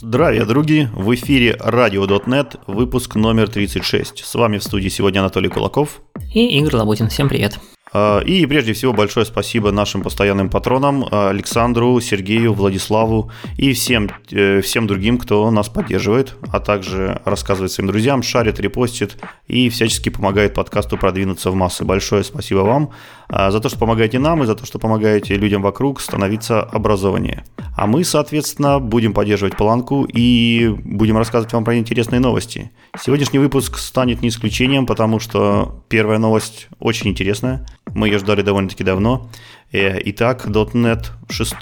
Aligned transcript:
Здравия, 0.00 0.44
други! 0.44 0.86
В 0.94 1.12
эфире 1.16 1.56
Radio.net, 1.58 2.60
выпуск 2.68 3.16
номер 3.16 3.48
36. 3.48 4.24
С 4.24 4.34
вами 4.36 4.58
в 4.58 4.62
студии 4.62 4.88
сегодня 4.88 5.18
Анатолий 5.18 5.48
Кулаков. 5.48 6.02
И 6.32 6.56
Игорь 6.56 6.76
Лабутин. 6.76 7.08
Всем 7.08 7.28
привет. 7.28 7.58
А, 7.92 8.20
и 8.20 8.44
прежде 8.46 8.72
всего 8.72 8.92
большое 8.92 9.26
спасибо 9.26 9.70
нашим 9.70 10.02
постоянным 10.02 10.50
патронам 10.50 11.06
Александру, 11.10 12.00
Сергею, 12.00 12.52
Владиславу 12.52 13.30
и 13.56 13.72
всем, 13.72 14.10
э, 14.30 14.60
всем 14.60 14.86
другим, 14.86 15.18
кто 15.18 15.50
нас 15.50 15.68
поддерживает, 15.68 16.34
а 16.52 16.60
также 16.60 17.20
рассказывает 17.24 17.72
своим 17.72 17.88
друзьям, 17.88 18.22
шарит, 18.22 18.60
репостит 18.60 19.16
и 19.46 19.68
всячески 19.68 20.08
помогает 20.08 20.54
подкасту 20.54 20.96
продвинуться 20.96 21.50
в 21.50 21.54
массы. 21.54 21.84
Большое 21.84 22.24
спасибо 22.24 22.60
вам 22.60 22.90
а, 23.28 23.50
за 23.50 23.60
то, 23.60 23.68
что 23.68 23.78
помогаете 23.78 24.18
нам 24.18 24.42
и 24.42 24.46
за 24.46 24.54
то, 24.54 24.66
что 24.66 24.78
помогаете 24.78 25.34
людям 25.34 25.62
вокруг 25.62 26.00
становиться 26.00 26.62
образованнее. 26.62 27.44
А 27.76 27.86
мы, 27.86 28.04
соответственно, 28.04 28.80
будем 28.80 29.12
поддерживать 29.12 29.56
планку 29.56 30.04
и 30.04 30.68
будем 30.84 31.16
рассказывать 31.16 31.52
вам 31.52 31.64
про 31.64 31.78
интересные 31.78 32.20
новости. 32.20 32.70
Сегодняшний 32.98 33.38
выпуск 33.38 33.78
станет 33.78 34.22
не 34.22 34.28
исключением, 34.28 34.86
потому 34.86 35.20
что 35.20 35.84
первая 35.88 36.18
новость 36.18 36.68
очень 36.80 37.10
интересная. 37.10 37.66
Мы 37.94 38.08
ее 38.08 38.18
ждали 38.18 38.42
довольно-таки 38.42 38.84
давно. 38.84 39.30
Э, 39.72 39.98
итак, 40.04 40.46
.NET 40.46 41.06
6 41.28 41.54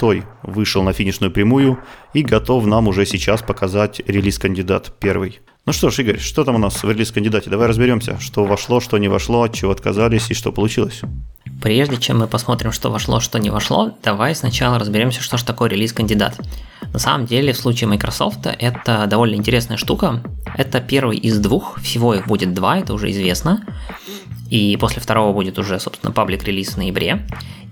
вышел 0.43 0.83
на 0.83 0.93
финишную 0.93 1.30
прямую 1.30 1.79
и 2.15 2.23
готов 2.23 2.66
нам 2.66 2.89
уже 2.89 3.07
сейчас 3.07 3.43
показать 3.43 4.01
релиз-кандидат 4.07 4.93
первый. 4.99 5.41
Ну 5.66 5.73
что 5.73 5.91
ж, 5.91 5.99
Игорь, 5.99 6.19
что 6.19 6.45
там 6.45 6.55
у 6.55 6.59
нас 6.59 6.83
в 6.83 6.91
релиз-кандидате? 6.91 7.51
Давай 7.51 7.66
разберемся, 7.66 8.21
что 8.21 8.45
вошло, 8.45 8.80
что 8.80 8.99
не 8.99 9.09
вошло, 9.09 9.43
от 9.43 9.55
чего 9.55 9.73
отказались 9.73 10.30
и 10.30 10.35
что 10.35 10.52
получилось. 10.52 11.01
Прежде 11.62 11.96
чем 11.96 12.19
мы 12.19 12.27
посмотрим, 12.27 12.73
что 12.73 12.91
вошло, 12.91 13.20
что 13.20 13.38
не 13.38 13.51
вошло, 13.51 13.92
давай 14.02 14.34
сначала 14.34 14.78
разберемся, 14.78 15.23
что 15.23 15.37
же 15.37 15.45
такое 15.45 15.70
релиз-кандидат. 15.70 16.38
На 16.93 16.98
самом 16.98 17.26
деле, 17.26 17.52
в 17.52 17.57
случае 17.57 17.88
Microsoft 17.88 18.46
это 18.46 19.07
довольно 19.07 19.35
интересная 19.35 19.76
штука. 19.76 20.23
Это 20.57 20.80
первый 20.80 21.16
из 21.18 21.38
двух, 21.38 21.80
всего 21.80 22.15
их 22.15 22.26
будет 22.26 22.54
два, 22.54 22.79
это 22.79 22.95
уже 22.95 23.10
известно. 23.10 23.65
И 24.51 24.76
после 24.76 25.02
второго 25.02 25.32
будет 25.32 25.59
уже, 25.59 25.80
собственно, 25.80 26.13
паблик 26.13 26.45
релиз 26.45 26.71
в 26.71 26.76
ноябре. 26.76 27.26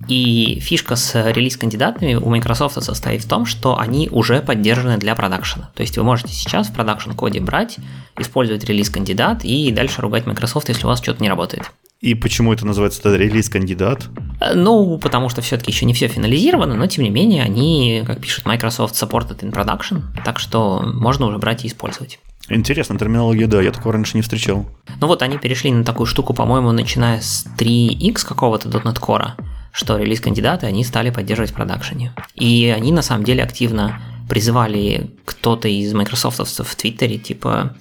И 0.08 0.58
фишка 0.60 0.96
с 0.96 1.14
релиз-кандидатами 1.30 2.14
у 2.14 2.28
Microsoft 2.28 2.82
состоит 2.82 3.24
в 3.24 3.28
том, 3.28 3.46
что 3.46 3.78
они 3.78 4.08
уже 4.10 4.42
поддержаны 4.42 4.98
для 4.98 5.14
продакшена. 5.14 5.70
То 5.74 5.82
есть 5.82 5.96
вы 5.96 6.04
можете 6.04 6.32
сейчас 6.32 6.68
в 6.68 6.74
продакшн-коде 6.74 7.40
брать, 7.40 7.78
использовать 8.18 8.64
релиз-кандидат 8.64 9.44
и 9.44 9.70
дальше 9.70 10.02
ругать 10.02 10.26
Microsoft, 10.26 10.68
если 10.68 10.84
у 10.84 10.88
вас 10.88 11.00
что-то 11.00 11.22
не 11.22 11.28
работает. 11.28 11.70
И 12.00 12.14
почему 12.14 12.52
это 12.52 12.66
называется 12.66 13.00
тогда 13.00 13.18
релиз-кандидат? 13.18 14.08
Э, 14.40 14.54
ну, 14.54 14.98
потому 14.98 15.28
что 15.28 15.40
все-таки 15.40 15.70
еще 15.70 15.86
не 15.86 15.94
все 15.94 16.08
финализировано, 16.08 16.74
но 16.74 16.86
тем 16.86 17.04
не 17.04 17.10
менее 17.10 17.42
они, 17.42 18.02
как 18.06 18.20
пишет 18.20 18.44
Microsoft, 18.44 18.94
supported 18.94 19.38
in 19.40 19.52
production, 19.52 20.02
так 20.24 20.38
что 20.38 20.82
можно 20.84 21.26
уже 21.26 21.38
брать 21.38 21.64
и 21.64 21.68
использовать. 21.68 22.18
Интересная 22.50 22.98
терминология, 22.98 23.46
да, 23.46 23.62
я 23.62 23.70
такого 23.70 23.94
раньше 23.94 24.16
не 24.18 24.22
встречал. 24.22 24.66
Ну 25.00 25.06
вот 25.06 25.22
они 25.22 25.38
перешли 25.38 25.72
на 25.72 25.82
такую 25.82 26.06
штуку, 26.06 26.34
по-моему, 26.34 26.72
начиная 26.72 27.20
с 27.20 27.46
3x 27.58 28.26
какого-то 28.26 28.68
.NET 28.68 29.00
Core, 29.00 29.30
что 29.72 29.96
релиз-кандидаты 29.96 30.66
они 30.66 30.84
стали 30.84 31.08
поддерживать 31.08 31.52
в 31.52 31.54
продакшене. 31.54 32.14
И 32.34 32.72
они 32.76 32.92
на 32.92 33.00
самом 33.00 33.24
деле 33.24 33.42
активно 33.42 33.98
призывали 34.28 35.10
кто-то 35.24 35.68
из 35.68 35.92
Microsoft 35.94 36.58
в 36.58 36.76
Твиттере, 36.76 37.18
типа, 37.18 37.76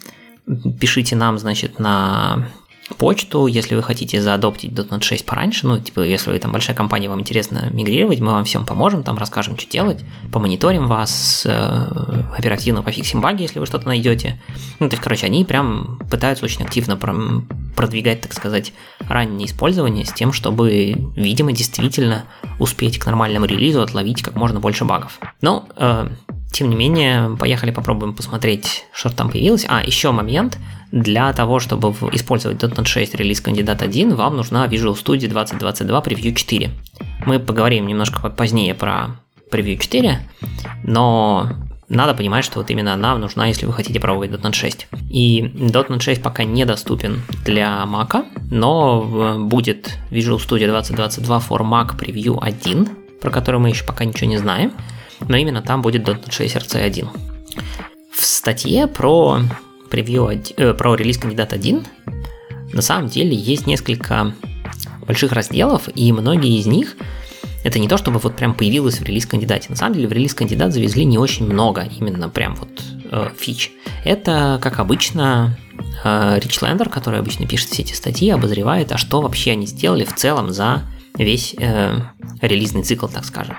пишите 0.79 1.15
нам, 1.15 1.37
значит, 1.37 1.79
на 1.79 2.47
почту, 2.95 3.47
если 3.47 3.75
вы 3.75 3.83
хотите 3.83 4.21
заадоптить 4.21 4.71
.NET 4.71 5.01
6 5.01 5.25
пораньше, 5.25 5.67
ну, 5.67 5.79
типа, 5.79 6.01
если 6.01 6.31
вы 6.31 6.39
там 6.39 6.51
большая 6.51 6.75
компания, 6.75 7.09
вам 7.09 7.19
интересно 7.19 7.69
мигрировать, 7.71 8.19
мы 8.19 8.31
вам 8.31 8.45
всем 8.45 8.65
поможем, 8.65 9.03
там 9.03 9.17
расскажем, 9.17 9.57
что 9.57 9.69
делать, 9.69 10.03
помониторим 10.31 10.87
вас, 10.87 11.43
э, 11.45 11.87
оперативно 12.37 12.81
пофиксим 12.83 13.21
баги, 13.21 13.43
если 13.43 13.59
вы 13.59 13.65
что-то 13.65 13.87
найдете. 13.87 14.41
Ну, 14.79 14.89
то 14.89 14.95
есть, 14.95 15.03
короче, 15.03 15.25
они 15.25 15.45
прям 15.45 15.99
пытаются 16.09 16.45
очень 16.45 16.63
активно 16.63 16.97
продвигать, 16.97 18.21
так 18.21 18.33
сказать, 18.33 18.73
раннее 18.99 19.47
использование 19.47 20.05
с 20.05 20.13
тем, 20.13 20.31
чтобы, 20.33 20.95
видимо, 21.15 21.51
действительно 21.51 22.25
успеть 22.59 22.99
к 22.99 23.05
нормальному 23.05 23.45
релизу 23.45 23.81
отловить 23.81 24.21
как 24.21 24.35
можно 24.35 24.59
больше 24.59 24.85
багов. 24.85 25.19
Но, 25.41 25.67
э, 25.75 26.09
тем 26.51 26.69
не 26.69 26.75
менее, 26.75 27.35
поехали 27.37 27.71
попробуем 27.71 28.13
посмотреть, 28.13 28.85
что 28.93 29.09
там 29.09 29.31
появилось. 29.31 29.65
А, 29.67 29.83
еще 29.83 30.11
момент– 30.11 30.57
для 30.93 31.33
того, 31.33 31.59
чтобы 31.59 31.89
использовать 32.11 32.61
.NET 32.61 32.85
6 32.85 33.15
релиз 33.15 33.41
кандидат 33.41 33.81
1, 33.81 34.13
вам 34.13 34.37
нужна 34.37 34.67
Visual 34.67 34.93
Studio 34.93 35.27
2022 35.27 35.99
Preview 36.01 36.35
4. 36.35 36.69
Мы 37.25 37.39
поговорим 37.39 37.87
немножко 37.87 38.29
позднее 38.29 38.75
про 38.75 39.15
Preview 39.51 39.75
4, 39.79 40.19
но 40.83 41.49
надо 41.89 42.13
понимать, 42.13 42.45
что 42.45 42.59
вот 42.59 42.69
именно 42.69 42.93
она 42.93 43.17
нужна, 43.17 43.47
если 43.47 43.65
вы 43.65 43.73
хотите 43.73 43.99
пробовать 43.99 44.29
.NET 44.29 44.53
6. 44.53 44.87
И 45.09 45.41
.NET 45.41 45.99
6 45.99 46.21
пока 46.21 46.43
недоступен 46.43 47.23
для 47.43 47.83
Mac, 47.87 48.27
но 48.51 49.39
будет 49.39 49.97
Visual 50.11 50.37
Studio 50.37 50.67
2022 50.67 51.37
for 51.39 51.61
Mac 51.61 51.97
Preview 51.97 52.37
1, 52.39 52.89
про 53.19 53.31
который 53.31 53.59
мы 53.59 53.69
еще 53.69 53.83
пока 53.83 54.05
ничего 54.05 54.29
не 54.29 54.37
знаем, 54.37 54.73
но 55.27 55.37
именно 55.37 55.63
там 55.63 55.81
будет 55.81 56.07
.NET 56.07 56.31
6 56.31 56.55
RC1. 56.55 57.07
В 58.11 58.23
статье 58.23 58.85
про 58.85 59.39
превью, 59.93 60.27
э, 60.57 60.73
про 60.73 60.95
релиз 60.95 61.19
кандидат 61.19 61.53
1 61.53 61.85
на 62.73 62.81
самом 62.81 63.09
деле 63.09 63.35
есть 63.35 63.67
несколько 63.67 64.33
больших 65.05 65.33
разделов, 65.33 65.87
и 65.93 66.11
многие 66.11 66.57
из 66.57 66.65
них 66.65 66.97
это 67.63 67.77
не 67.77 67.87
то, 67.87 67.97
чтобы 67.99 68.17
вот 68.17 68.35
прям 68.35 68.55
появилось 68.55 68.99
в 68.99 69.03
релиз 69.03 69.27
кандидате. 69.27 69.67
На 69.69 69.75
самом 69.75 69.93
деле 69.93 70.07
в 70.07 70.11
релиз 70.11 70.33
кандидат 70.33 70.73
завезли 70.73 71.05
не 71.05 71.19
очень 71.19 71.45
много 71.45 71.87
именно 71.99 72.27
прям 72.27 72.55
вот 72.55 72.81
э, 73.11 73.29
фич. 73.37 73.71
Это, 74.03 74.57
как 74.63 74.79
обычно, 74.79 75.59
э, 76.03 76.39
Лендер, 76.61 76.89
который 76.89 77.19
обычно 77.19 77.45
пишет 77.45 77.69
все 77.69 77.83
эти 77.83 77.93
статьи, 77.93 78.31
обозревает, 78.31 78.91
а 78.91 78.97
что 78.97 79.21
вообще 79.21 79.51
они 79.51 79.67
сделали 79.67 80.05
в 80.05 80.15
целом 80.15 80.51
за 80.51 80.81
весь 81.19 81.53
э, 81.59 81.99
релизный 82.41 82.81
цикл, 82.81 83.05
так 83.05 83.25
скажем. 83.25 83.57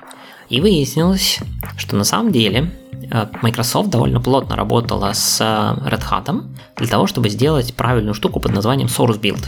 И 0.48 0.60
выяснилось, 0.60 1.40
что 1.76 1.96
на 1.96 2.04
самом 2.04 2.32
деле 2.32 2.70
э, 3.10 3.26
Microsoft 3.42 3.90
довольно 3.90 4.20
плотно 4.20 4.56
работала 4.56 5.12
с 5.12 5.40
э, 5.40 5.44
Red 5.44 6.02
Hat 6.10 6.44
для 6.76 6.86
того, 6.86 7.06
чтобы 7.06 7.28
сделать 7.28 7.74
правильную 7.74 8.14
штуку 8.14 8.40
под 8.40 8.52
названием 8.52 8.88
Source 8.88 9.20
Build. 9.20 9.46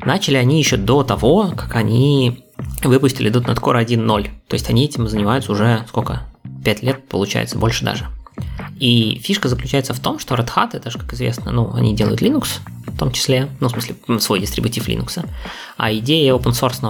Начали 0.00 0.36
они 0.36 0.58
еще 0.58 0.76
до 0.76 1.02
того, 1.02 1.52
как 1.56 1.74
они 1.76 2.44
выпустили 2.82 3.30
.NET 3.30 3.56
Core 3.56 3.84
1.0. 3.84 4.30
То 4.48 4.54
есть 4.54 4.68
они 4.70 4.84
этим 4.84 5.08
занимаются 5.08 5.52
уже 5.52 5.84
сколько? 5.88 6.22
5 6.64 6.82
лет, 6.82 7.08
получается, 7.08 7.58
больше 7.58 7.84
даже. 7.84 8.06
И 8.78 9.18
фишка 9.22 9.48
заключается 9.48 9.94
в 9.94 10.00
том, 10.00 10.18
что 10.18 10.34
Red 10.34 10.50
Hat, 10.54 10.70
это 10.74 10.90
же, 10.90 10.98
как 10.98 11.12
известно, 11.14 11.50
ну, 11.50 11.72
они 11.72 11.94
делают 11.94 12.20
Linux, 12.20 12.60
в 12.86 12.98
том 12.98 13.10
числе, 13.10 13.48
ну, 13.60 13.68
в 13.68 13.70
смысле, 13.70 13.96
свой 14.20 14.40
дистрибутив 14.40 14.88
Linux. 14.88 15.24
А 15.76 15.92
идея 15.94 16.34
open 16.34 16.52
source 16.52 16.82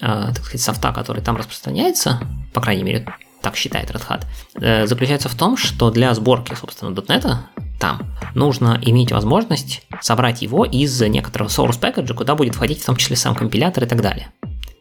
так 0.00 0.44
сказать, 0.44 0.60
софта, 0.60 0.92
который 0.92 1.22
там 1.22 1.36
распространяется, 1.36 2.20
по 2.52 2.60
крайней 2.60 2.82
мере, 2.82 3.06
так 3.44 3.56
считает 3.56 3.90
Red 3.90 4.08
Hat, 4.08 4.24
э, 4.54 4.86
заключается 4.86 5.28
в 5.28 5.34
том, 5.34 5.56
что 5.56 5.90
для 5.90 6.14
сборки, 6.14 6.54
собственно, 6.54 6.90
.NET 6.90 7.36
там 7.78 8.00
нужно 8.34 8.80
иметь 8.82 9.12
возможность 9.12 9.82
собрать 10.00 10.40
его 10.42 10.64
из 10.64 11.00
некоторого 11.02 11.48
source 11.48 11.78
package, 11.78 12.14
куда 12.14 12.34
будет 12.34 12.54
входить 12.54 12.80
в 12.82 12.86
том 12.86 12.96
числе 12.96 13.16
сам 13.16 13.34
компилятор 13.34 13.84
и 13.84 13.86
так 13.86 14.00
далее. 14.00 14.28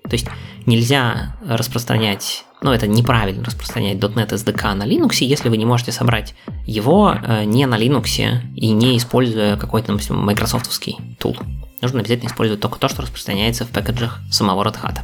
То 0.04 0.14
есть 0.14 0.28
нельзя 0.66 1.36
распространять, 1.46 2.46
ну 2.64 2.72
это 2.72 2.88
неправильно 2.88 3.44
распространять 3.44 3.98
.NET 3.98 4.30
SDK 4.30 4.74
на 4.74 4.84
Linux, 4.84 5.18
если 5.20 5.50
вы 5.50 5.58
не 5.58 5.66
можете 5.66 5.92
собрать 5.92 6.34
его 6.66 7.14
э, 7.14 7.44
не 7.44 7.66
на 7.66 7.76
Linux 7.76 8.40
и 8.56 8.72
не 8.72 8.98
используя 8.98 9.58
какой-то, 9.58 9.88
допустим, 9.88 10.18
майкрософтовский 10.18 10.98
тул 11.20 11.38
нужно 11.84 12.00
обязательно 12.00 12.30
использовать 12.30 12.62
только 12.62 12.80
то, 12.80 12.88
что 12.90 13.02
распространяется 13.02 13.66
в 13.66 13.70
пэкэджах 13.70 14.20
самого 14.32 14.64
Red 14.64 14.82
Hat. 14.82 15.00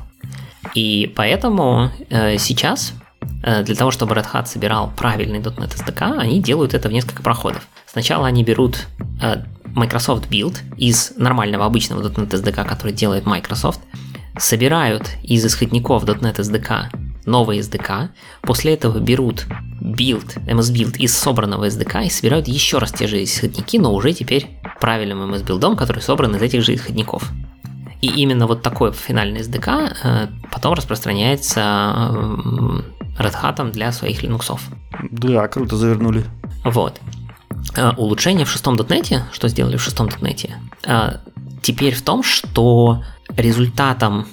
И 0.73 1.11
поэтому 1.15 1.91
э, 2.09 2.37
сейчас 2.37 2.93
э, 3.43 3.63
для 3.63 3.75
того, 3.75 3.91
чтобы 3.91 4.15
Red 4.15 4.27
Hat 4.33 4.47
собирал 4.47 4.91
правильный 4.95 5.39
.NET 5.39 5.75
SDK, 5.75 6.17
они 6.17 6.41
делают 6.41 6.73
это 6.73 6.89
в 6.89 6.91
несколько 6.91 7.21
проходов. 7.21 7.67
Сначала 7.85 8.27
они 8.27 8.43
берут 8.43 8.87
э, 9.21 9.43
Microsoft 9.65 10.29
Build 10.29 10.57
из 10.77 11.13
нормального 11.17 11.65
обычного 11.65 12.01
.NET 12.01 12.29
SDK, 12.29 12.65
который 12.65 12.93
делает 12.93 13.25
Microsoft, 13.25 13.81
собирают 14.37 15.09
из 15.21 15.45
исходников 15.45 16.05
.NET 16.05 16.37
SDK 16.37 17.08
новый 17.29 17.59
SDK, 17.59 18.09
после 18.41 18.73
этого 18.73 18.99
берут 18.99 19.45
build, 19.81 20.43
MS 20.45 20.73
Build 20.73 20.97
из 20.97 21.17
собранного 21.17 21.67
SDK 21.67 22.05
и 22.05 22.09
собирают 22.09 22.47
еще 22.47 22.77
раз 22.79 22.91
те 22.91 23.07
же 23.07 23.23
исходники, 23.23 23.77
но 23.77 23.93
уже 23.93 24.13
теперь 24.13 24.59
правильным 24.79 25.33
MS 25.33 25.45
Build, 25.45 25.75
который 25.75 26.01
собран 26.01 26.35
из 26.35 26.41
этих 26.41 26.63
же 26.63 26.75
исходников. 26.75 27.31
И 28.01 28.07
именно 28.07 28.47
вот 28.47 28.61
такой 28.61 28.93
финальный 28.93 29.41
SDK 29.41 29.93
э, 30.03 30.27
потом 30.51 30.73
распространяется 30.73 31.59
э, 31.59 33.21
Red 33.21 33.35
Hat 33.41 33.71
для 33.71 33.91
своих 33.91 34.23
Linux. 34.23 34.57
Да, 35.11 35.47
круто 35.49 35.75
завернули. 35.75 36.23
Вот. 36.63 37.01
Э, 37.75 37.91
улучшение 37.97 38.45
в 38.45 38.49
шестом 38.49 38.77
дотнете, 38.77 39.25
что 39.33 39.49
сделали 39.49 39.75
в 39.75 39.81
шестом 39.81 40.07
дотнете, 40.07 40.55
теперь 41.61 41.93
в 41.93 42.01
том, 42.01 42.23
что 42.23 43.03
результатом 43.35 44.25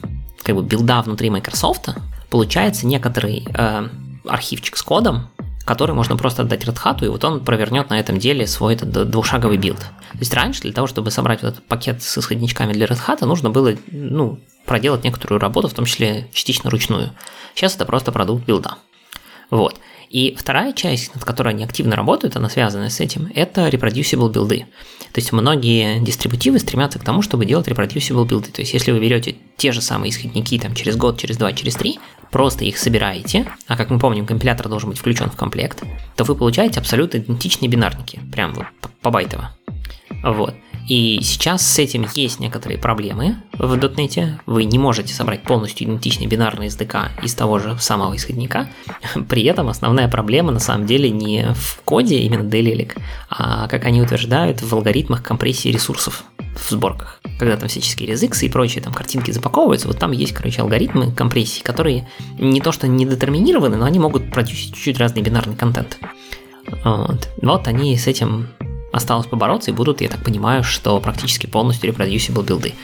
как 0.45 0.55
бы 0.55 0.63
билда 0.63 1.03
внутри 1.03 1.29
Microsoft 1.29 1.89
получается 2.31 2.87
некоторый 2.87 3.47
архивчик 4.25 4.77
с 4.77 4.83
кодом, 4.83 5.29
который 5.65 5.95
можно 5.95 6.17
просто 6.17 6.43
отдать 6.43 6.65
Red 6.65 6.79
Hat, 6.83 7.05
и 7.05 7.09
вот 7.09 7.25
он 7.25 7.45
провернет 7.45 7.91
на 7.91 7.99
этом 7.99 8.19
деле 8.19 8.47
свой 8.47 8.75
этот 8.75 9.11
двухшаговый 9.11 9.57
билд. 9.57 9.79
То 9.79 10.19
есть 10.21 10.33
раньше 10.33 10.63
для 10.63 10.73
того, 10.73 10.87
чтобы 10.87 11.11
собрать 11.11 11.43
вот 11.43 11.55
этот 11.55 11.67
пакет 11.67 12.03
с 12.03 12.19
исходничками 12.19 12.73
для 12.73 12.87
Red 12.87 13.01
Hat, 13.07 13.25
нужно 13.25 13.51
было 13.51 13.75
ну, 13.91 14.39
проделать 14.65 15.03
некоторую 15.05 15.41
работу, 15.41 15.69
в 15.69 15.75
том 15.75 15.85
числе 15.85 16.29
частично 16.33 16.71
ручную. 16.71 17.11
Сейчас 17.55 17.75
это 17.75 17.85
просто 17.85 18.13
продукт 18.13 18.47
билда. 18.47 18.77
Вот. 19.51 19.81
И 20.09 20.37
вторая 20.39 20.73
часть, 20.73 21.15
над 21.15 21.25
которой 21.25 21.49
они 21.49 21.65
активно 21.65 21.97
работают, 21.97 22.37
она 22.37 22.49
связана 22.49 22.89
с 22.89 23.01
этим, 23.01 23.31
это 23.35 23.69
reproducible 23.69 24.31
билды. 24.31 24.67
То 25.13 25.21
есть 25.21 25.33
многие 25.33 25.99
дистрибутивы 25.99 26.61
стремятся 26.61 27.01
к 27.01 27.05
тому, 27.05 27.23
чтобы 27.23 27.45
делать 27.45 27.67
reproducible 27.67 28.25
билды. 28.27 28.51
То 28.51 28.63
есть 28.63 28.73
если 28.73 28.93
вы 28.93 29.01
берете 29.01 29.37
те 29.57 29.73
же 29.73 29.81
самые 29.81 30.11
исходники 30.11 30.59
там, 30.59 30.75
через 30.75 30.97
год, 30.97 31.19
через 31.19 31.37
два, 31.37 31.53
через 31.53 31.75
три, 31.75 31.99
просто 32.31 32.65
их 32.65 32.79
собираете, 32.79 33.47
а 33.67 33.77
как 33.77 33.91
мы 33.91 33.99
помним, 33.99 34.27
компилятор 34.27 34.69
должен 34.69 34.91
быть 34.91 34.99
включен 34.99 35.31
в 35.31 35.37
комплект, 35.37 35.83
то 36.17 36.25
вы 36.25 36.35
получаете 36.35 36.81
абсолютно 36.81 37.19
идентичные 37.19 37.69
бинарники, 37.69 38.21
прям 38.33 38.55
вот 38.55 38.67
по 39.01 39.11
байтово. 39.11 39.51
Вот. 40.23 40.55
И 40.89 41.19
сейчас 41.23 41.67
с 41.67 41.79
этим 41.81 42.07
есть 42.15 42.39
некоторые 42.39 42.79
проблемы 42.79 43.37
в 43.53 43.75
.NET. 43.75 44.39
Вы 44.47 44.65
не 44.65 44.79
можете 44.79 45.13
собрать 45.13 45.43
полностью 45.43 45.87
идентичный 45.87 46.27
бинарный 46.27 46.69
SDK 46.69 47.25
из 47.25 47.35
того 47.35 47.59
же 47.59 47.77
самого 47.81 48.15
исходника. 48.15 48.69
При 49.29 49.43
этом 49.45 49.69
основная 49.69 50.09
проблема 50.09 50.53
на 50.53 50.61
самом 50.61 50.87
деле 50.87 51.11
не 51.11 51.53
в 51.55 51.81
коде 51.85 52.19
именно 52.21 52.49
DLL, 52.49 52.93
а, 53.31 53.67
как 53.67 53.85
они 53.85 54.01
утверждают, 54.01 54.63
в 54.63 54.73
алгоритмах 54.73 55.25
компрессии 55.25 55.71
ресурсов 55.71 56.25
в 56.59 56.71
сборках. 56.71 57.21
Когда 57.39 57.57
там 57.57 57.69
всяческие 57.69 58.09
резиксы 58.09 58.47
и 58.47 58.49
прочие 58.49 58.83
там 58.83 58.93
картинки 58.93 59.31
запаковываются, 59.31 59.89
вот 59.89 59.99
там 59.99 60.13
есть, 60.13 60.33
короче, 60.33 60.63
алгоритмы 60.63 61.13
компрессии, 61.13 61.63
которые 61.63 62.09
не 62.39 62.61
то 62.61 62.73
что 62.73 62.89
не 62.89 63.05
детерминированы, 63.05 63.77
но 63.77 63.85
они 63.85 63.99
могут 63.99 64.31
продюсить 64.31 64.75
чуть-чуть 64.75 64.99
разный 64.99 65.23
бинарный 65.23 65.57
контент. 65.57 65.99
Вот. 66.85 67.29
вот 67.43 67.69
они 67.69 67.97
с 67.97 68.07
этим 68.07 68.49
осталось 68.93 69.27
побороться 69.27 69.71
и 69.71 69.75
будут, 69.75 70.01
я 70.01 70.09
так 70.09 70.25
понимаю, 70.25 70.65
что 70.65 70.99
практически 71.01 71.47
полностью 71.47 71.91
reproducible 71.91 72.45
билды. 72.45 72.75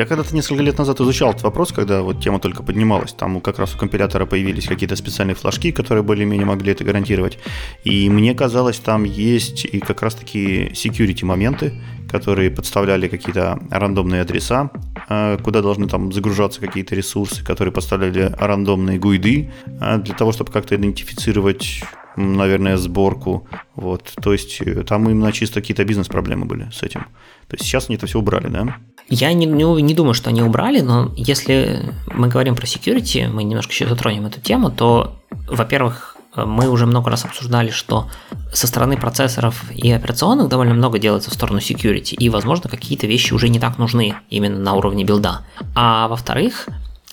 Я 0.00 0.06
когда-то 0.06 0.34
несколько 0.34 0.62
лет 0.62 0.78
назад 0.78 0.98
изучал 1.02 1.32
этот 1.32 1.42
вопрос, 1.42 1.72
когда 1.72 2.00
вот 2.00 2.22
тема 2.22 2.40
только 2.40 2.62
поднималась. 2.62 3.12
Там 3.12 3.38
как 3.42 3.58
раз 3.58 3.74
у 3.74 3.78
компилятора 3.78 4.24
появились 4.24 4.66
какие-то 4.66 4.96
специальные 4.96 5.34
флажки, 5.34 5.72
которые 5.72 6.02
более-менее 6.02 6.46
могли 6.46 6.72
это 6.72 6.84
гарантировать. 6.84 7.38
И 7.84 8.08
мне 8.08 8.34
казалось, 8.34 8.78
там 8.78 9.04
есть 9.04 9.66
и 9.66 9.78
как 9.78 10.00
раз 10.00 10.14
таки 10.14 10.70
security 10.72 11.26
моменты, 11.26 11.74
которые 12.10 12.50
подставляли 12.50 13.08
какие-то 13.08 13.58
рандомные 13.70 14.22
адреса, 14.22 14.70
э, 15.10 15.36
куда 15.42 15.60
должны 15.60 15.86
там 15.86 16.12
загружаться 16.12 16.62
какие-то 16.62 16.94
ресурсы, 16.94 17.44
которые 17.44 17.70
подставляли 17.70 18.34
рандомные 18.38 18.98
гуиды 18.98 19.50
э, 19.66 19.98
для 19.98 20.14
того, 20.14 20.32
чтобы 20.32 20.50
как-то 20.50 20.76
идентифицировать 20.76 21.82
наверное, 22.16 22.76
сборку. 22.76 23.46
Вот. 23.74 24.12
То 24.22 24.32
есть 24.32 24.60
э, 24.62 24.82
там 24.82 25.08
именно 25.08 25.32
чисто 25.32 25.60
какие-то 25.60 25.84
бизнес-проблемы 25.84 26.46
были 26.46 26.70
с 26.72 26.82
этим. 26.82 27.06
То 27.50 27.56
есть 27.56 27.64
сейчас 27.64 27.88
они 27.88 27.96
это 27.96 28.06
все 28.06 28.18
убрали, 28.18 28.48
да? 28.48 28.76
Я 29.08 29.32
не, 29.32 29.44
не, 29.44 29.64
не 29.82 29.94
думаю, 29.94 30.14
что 30.14 30.30
они 30.30 30.40
убрали, 30.40 30.80
но 30.80 31.12
если 31.16 31.92
мы 32.14 32.28
говорим 32.28 32.54
про 32.54 32.64
security, 32.64 33.28
мы 33.28 33.42
немножко 33.42 33.72
еще 33.72 33.88
затронем 33.88 34.26
эту 34.26 34.40
тему, 34.40 34.70
то, 34.70 35.16
во-первых, 35.48 36.16
мы 36.36 36.68
уже 36.68 36.86
много 36.86 37.10
раз 37.10 37.24
обсуждали, 37.24 37.70
что 37.70 38.08
со 38.52 38.68
стороны 38.68 38.96
процессоров 38.96 39.64
и 39.72 39.90
операционных 39.90 40.48
довольно 40.48 40.74
много 40.74 41.00
делается 41.00 41.30
в 41.30 41.34
сторону 41.34 41.58
security, 41.58 42.14
и, 42.14 42.28
возможно, 42.28 42.70
какие-то 42.70 43.08
вещи 43.08 43.32
уже 43.32 43.48
не 43.48 43.58
так 43.58 43.78
нужны 43.78 44.14
именно 44.28 44.60
на 44.60 44.74
уровне 44.74 45.02
билда. 45.02 45.40
А 45.74 46.06
во-вторых, 46.06 46.68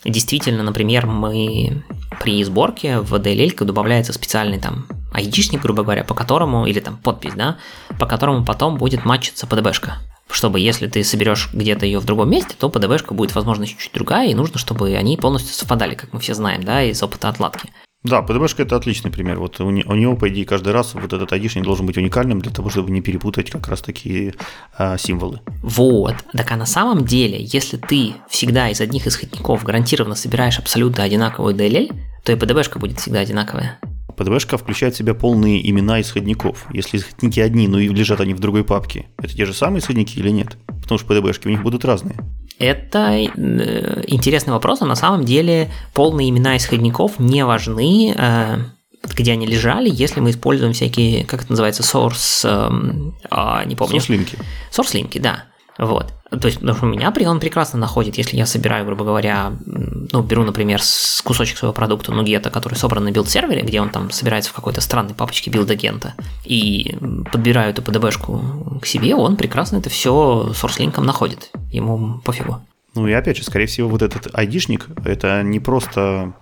действительно, 0.06 0.62
например, 0.62 1.08
мы 1.08 1.84
при 2.22 2.44
сборке 2.44 3.00
в 3.00 3.16
DLL 3.16 3.64
добавляется 3.66 4.14
специальный 4.14 4.60
там 4.60 4.86
айдишник, 5.12 5.64
грубо 5.64 5.82
говоря, 5.82 6.04
по 6.04 6.14
которому, 6.14 6.68
или 6.68 6.80
там 6.80 6.98
подпись, 6.98 7.34
да, 7.36 7.58
по 7.98 8.06
которому 8.06 8.46
потом 8.46 8.78
будет 8.78 9.04
матчиться 9.04 9.48
PDB-шка. 9.48 9.94
Чтобы 10.30 10.60
если 10.60 10.88
ты 10.88 11.04
соберешь 11.04 11.50
где-то 11.54 11.86
ее 11.86 12.00
в 12.00 12.06
другом 12.06 12.30
месте, 12.30 12.56
то 12.58 12.68
PDB-шка 12.68 13.14
будет, 13.14 13.34
возможно, 13.34 13.66
чуть-чуть 13.66 13.94
другая, 13.94 14.30
и 14.30 14.36
нужно, 14.36 14.60
чтобы 14.60 14.94
они 14.96 15.18
полностью 15.18 15.54
совпадали, 15.54 15.96
как 15.96 16.14
мы 16.14 16.20
все 16.20 16.34
знаем, 16.34 16.64
да, 16.64 16.84
из 16.84 17.02
опыта 17.02 17.30
отладки. 17.30 17.70
Да, 18.04 18.22
PDB-шка 18.22 18.64
это 18.64 18.76
отличный 18.76 19.12
пример. 19.12 19.40
Вот 19.40 19.60
у, 19.60 19.70
не, 19.70 19.84
у 19.84 19.94
него, 19.94 20.16
по 20.16 20.30
идее, 20.30 20.46
каждый 20.46 20.72
раз 20.72 20.94
вот 20.94 21.12
этот 21.12 21.34
айдишник 21.34 21.64
должен 21.64 21.86
быть 21.86 21.98
уникальным 21.98 22.40
для 22.40 22.52
того, 22.52 22.70
чтобы 22.70 22.92
не 22.92 23.02
перепутать 23.02 23.50
как 23.50 23.68
раз 23.68 23.82
такие 23.82 24.36
а, 24.78 24.98
символы. 24.98 25.42
Вот. 25.62 26.16
Так 26.32 26.52
а 26.52 26.56
на 26.56 26.66
самом 26.66 27.06
деле, 27.06 27.38
если 27.42 27.78
ты 27.78 28.14
всегда 28.30 28.70
из 28.70 28.80
одних 28.80 29.08
исходников 29.08 29.64
гарантированно 29.64 30.16
собираешь 30.16 30.60
абсолютно 30.60 31.04
одинаковую 31.04 31.56
DLL, 31.56 31.94
то 32.24 32.32
и 32.32 32.36
PDB-шка 32.36 32.80
будет 32.80 33.00
всегда 33.00 33.20
одинаковая. 33.20 33.80
PDB-шка 34.18 34.58
включает 34.58 34.96
в 34.96 34.98
себя 34.98 35.14
полные 35.14 35.68
имена 35.70 36.02
исходников. 36.02 36.66
Если 36.74 36.98
исходники 36.98 37.40
одни, 37.40 37.68
но 37.68 37.80
и 37.80 37.88
лежат 37.88 38.20
они 38.20 38.34
в 38.34 38.40
другой 38.40 38.64
папке, 38.64 39.06
это 39.18 39.34
те 39.36 39.46
же 39.46 39.54
самые 39.54 39.80
исходники 39.80 40.18
или 40.18 40.30
нет? 40.30 40.58
Потому 40.82 40.98
что 40.98 41.14
PDB-шки 41.14 41.48
у 41.48 41.50
них 41.50 41.62
будут 41.62 41.86
разные. 41.86 42.18
Это 42.60 43.12
э, 43.12 44.04
интересный 44.08 44.54
вопрос, 44.54 44.80
но 44.80 44.88
на 44.88 44.96
самом 44.96 45.24
деле 45.24 45.72
полные 45.94 46.30
имена 46.30 46.58
исходников 46.58 47.20
не 47.20 47.46
важны, 47.46 48.16
э, 48.18 48.58
где 49.16 49.34
они 49.34 49.46
лежали, 49.46 49.90
если 49.92 50.20
мы 50.20 50.32
используем 50.32 50.74
всякие, 50.74 51.24
как 51.24 51.44
это 51.44 51.52
называется, 51.52 51.84
source, 51.84 52.44
э, 52.44 53.66
не 53.68 53.76
помню. 53.76 54.00
Source-линки. 54.00 54.38
Source-линки, 54.72 55.20
да. 55.20 55.46
Вот. 55.78 56.14
То 56.30 56.48
есть, 56.48 56.60
потому 56.60 56.78
что 56.78 56.86
у 56.86 56.90
меня 56.90 57.14
он 57.30 57.40
прекрасно 57.40 57.80
находит, 57.80 58.18
если 58.18 58.36
я 58.36 58.46
собираю, 58.46 58.86
грубо 58.86 59.06
говоря, 59.06 59.54
ну, 59.66 60.22
беру, 60.22 60.44
например, 60.44 60.82
кусочек 61.24 61.58
своего 61.58 61.74
продукта 61.74 62.12
NuGet-а, 62.12 62.50
который 62.50 62.76
собран 62.76 63.04
на 63.04 63.12
билд-сервере, 63.12 63.62
где 63.62 63.80
он 63.80 63.90
там 63.90 64.12
собирается 64.12 64.52
в 64.52 64.54
какой-то 64.54 64.82
странной 64.82 65.14
папочке 65.14 65.52
билд-агента, 65.52 66.16
и 66.44 66.98
подбираю 67.32 67.72
эту 67.72 67.82
PDB-шку 67.82 68.80
к 68.82 68.86
себе, 68.86 69.16
он 69.16 69.38
прекрасно 69.38 69.78
это 69.78 69.90
все 69.90 70.52
source-линком 70.54 71.06
находит. 71.06 71.52
Ему 71.72 72.20
пофигу. 72.24 72.62
Ну 72.96 73.08
и 73.08 73.14
опять 73.14 73.38
же, 73.38 73.44
скорее 73.44 73.68
всего, 73.68 73.88
вот 73.88 74.02
этот 74.02 74.28
айдишник, 74.34 74.88
это 75.06 75.44
не 75.44 75.60
просто 75.60 76.34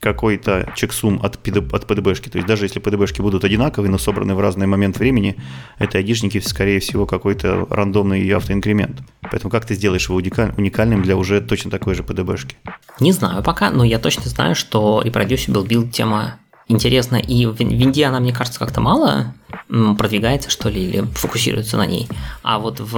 какой-то 0.00 0.72
checksum 0.74 1.20
от, 1.22 1.36
от 1.36 1.44
PDB-шки. 1.44 2.30
То 2.30 2.38
есть 2.38 2.48
даже 2.48 2.64
если 2.64 2.80
PDB-шки 2.80 3.22
будут 3.22 3.44
одинаковые, 3.44 3.90
но 3.90 3.98
собраны 3.98 4.34
в 4.34 4.40
разный 4.40 4.66
момент 4.66 4.98
времени, 4.98 5.36
это 5.78 5.98
айдишники, 5.98 6.40
скорее 6.40 6.80
всего, 6.80 7.06
какой-то 7.06 7.66
рандомный 7.68 8.28
автоинкремент. 8.30 9.02
Поэтому 9.30 9.50
как 9.50 9.66
ты 9.66 9.74
сделаешь 9.74 10.08
его 10.08 10.16
уникальным 10.16 11.02
для 11.02 11.16
уже 11.16 11.40
точно 11.42 11.70
такой 11.70 11.94
же 11.94 12.02
PDB-шки? 12.02 12.54
Не 12.98 13.12
знаю 13.12 13.42
пока, 13.42 13.70
но 13.70 13.84
я 13.84 13.98
точно 13.98 14.24
знаю, 14.24 14.54
что 14.54 15.02
reproducible 15.04 15.66
build 15.66 15.90
тема 15.90 16.38
интересна, 16.68 17.16
и 17.16 17.46
в 17.46 17.58
винде 17.58 18.06
она, 18.06 18.20
мне 18.20 18.32
кажется, 18.32 18.58
как-то 18.58 18.80
мало 18.80 19.34
продвигается, 19.68 20.50
что 20.50 20.68
ли, 20.68 20.82
или 20.82 21.00
фокусируется 21.14 21.76
на 21.76 21.84
ней. 21.84 22.08
А 22.42 22.58
вот 22.58 22.80
в 22.80 22.96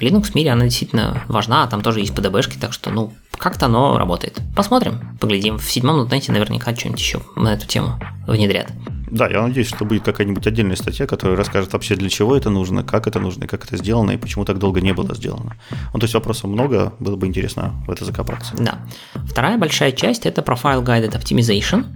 Linux 0.00 0.30
мире 0.34 0.52
она 0.52 0.64
действительно 0.64 1.22
важна, 1.28 1.64
а 1.64 1.66
там 1.66 1.82
тоже 1.82 2.00
есть 2.00 2.14
PDB-шки, 2.14 2.58
так 2.60 2.72
что, 2.72 2.90
ну, 2.90 3.12
как-то 3.38 3.66
оно 3.66 3.98
работает. 3.98 4.40
Посмотрим, 4.54 5.16
поглядим. 5.20 5.58
В 5.58 5.70
седьмом 5.70 5.96
нутнете 5.96 6.32
наверняка 6.32 6.74
что-нибудь 6.74 7.00
еще 7.00 7.22
на 7.36 7.54
эту 7.54 7.66
тему 7.66 7.98
внедрят. 8.26 8.70
Да, 9.10 9.28
я 9.28 9.42
надеюсь, 9.42 9.68
что 9.68 9.84
будет 9.84 10.04
какая-нибудь 10.04 10.46
отдельная 10.46 10.76
статья, 10.76 11.06
которая 11.06 11.36
расскажет 11.36 11.72
вообще, 11.72 11.96
для 11.96 12.10
чего 12.10 12.36
это 12.36 12.50
нужно, 12.50 12.82
как 12.82 13.06
это 13.06 13.18
нужно, 13.18 13.46
как 13.46 13.64
это 13.64 13.76
сделано 13.76 14.12
и 14.12 14.16
почему 14.16 14.44
так 14.44 14.58
долго 14.58 14.80
не 14.80 14.92
было 14.92 15.14
сделано. 15.14 15.56
Ну, 15.92 15.98
то 15.98 16.04
есть 16.04 16.14
вопросов 16.14 16.50
много, 16.50 16.92
было 16.98 17.16
бы 17.16 17.26
интересно 17.26 17.82
в 17.86 17.90
это 17.90 18.04
закопаться. 18.04 18.54
Да. 18.58 18.80
Вторая 19.26 19.56
большая 19.56 19.92
часть– 19.92 20.26
это 20.26 20.42
Profile 20.42 20.84
Guided 20.84 21.12
Optimization. 21.18 21.86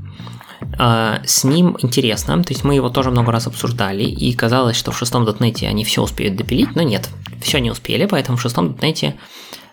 А, 0.78 1.20
с 1.25 1.44
ним 1.44 1.76
интересно, 1.80 2.42
то 2.42 2.52
есть 2.52 2.64
мы 2.64 2.75
его 2.75 2.88
тоже 2.88 3.11
много 3.11 3.32
раз 3.32 3.46
обсуждали, 3.46 4.04
и 4.04 4.32
казалось, 4.32 4.76
что 4.76 4.92
в 4.92 4.99
шестом 4.99 5.25
дотнете 5.25 5.68
они 5.68 5.84
все 5.84 6.02
успеют 6.02 6.37
допилить, 6.37 6.75
но 6.76 6.82
нет, 6.82 7.08
все 7.40 7.58
не 7.58 7.70
успели, 7.70 8.06
поэтому 8.06 8.38
в 8.38 8.42
шестом 8.42 8.68
дотнете 8.72 9.16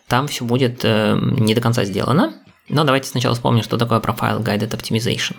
там 0.09 0.27
все 0.27 0.43
будет 0.43 0.81
э, 0.83 1.17
не 1.21 1.53
до 1.53 1.61
конца 1.61 1.85
сделано. 1.85 2.33
Но 2.67 2.83
давайте 2.83 3.09
сначала 3.09 3.35
вспомним, 3.35 3.63
что 3.63 3.77
такое 3.77 3.99
Profile 3.99 4.43
Guided 4.43 4.71
Optimization. 4.71 5.35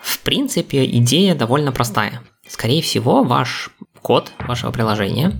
В 0.00 0.20
принципе, 0.20 0.84
идея 0.84 1.34
довольно 1.34 1.72
простая. 1.72 2.22
Скорее 2.46 2.80
всего, 2.82 3.24
ваш 3.24 3.70
код 4.00 4.30
вашего 4.46 4.70
приложения 4.70 5.32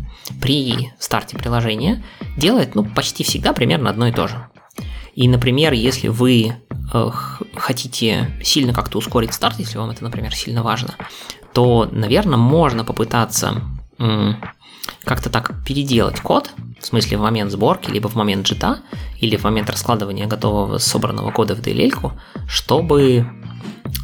при 0.42 0.92
старте 0.98 1.36
приложения 1.36 2.04
делает 2.36 2.74
ну, 2.74 2.84
почти 2.84 3.22
всегда 3.22 3.52
примерно 3.52 3.90
одно 3.90 4.08
и 4.08 4.12
то 4.12 4.28
же. 4.28 4.48
И, 5.14 5.28
например, 5.28 5.72
если 5.72 6.08
вы 6.08 6.54
э, 6.92 7.10
хотите 7.56 8.30
сильно 8.42 8.72
как-то 8.72 8.98
ускорить 8.98 9.34
старт, 9.34 9.58
если 9.58 9.78
вам 9.78 9.90
это, 9.90 10.04
например, 10.04 10.34
сильно 10.34 10.62
важно, 10.62 10.94
то, 11.52 11.88
наверное, 11.90 12.36
можно 12.36 12.84
попытаться 12.84 13.62
как-то 15.04 15.30
так 15.30 15.52
переделать 15.64 16.20
код, 16.20 16.50
в 16.80 16.86
смысле 16.86 17.18
в 17.18 17.20
момент 17.20 17.50
сборки, 17.50 17.90
либо 17.90 18.08
в 18.08 18.14
момент 18.14 18.46
джита, 18.46 18.80
или 19.20 19.36
в 19.36 19.44
момент 19.44 19.70
раскладывания 19.70 20.26
готового 20.26 20.78
собранного 20.78 21.30
кода 21.30 21.54
в 21.54 21.60
DLL, 21.60 22.12
чтобы 22.46 23.26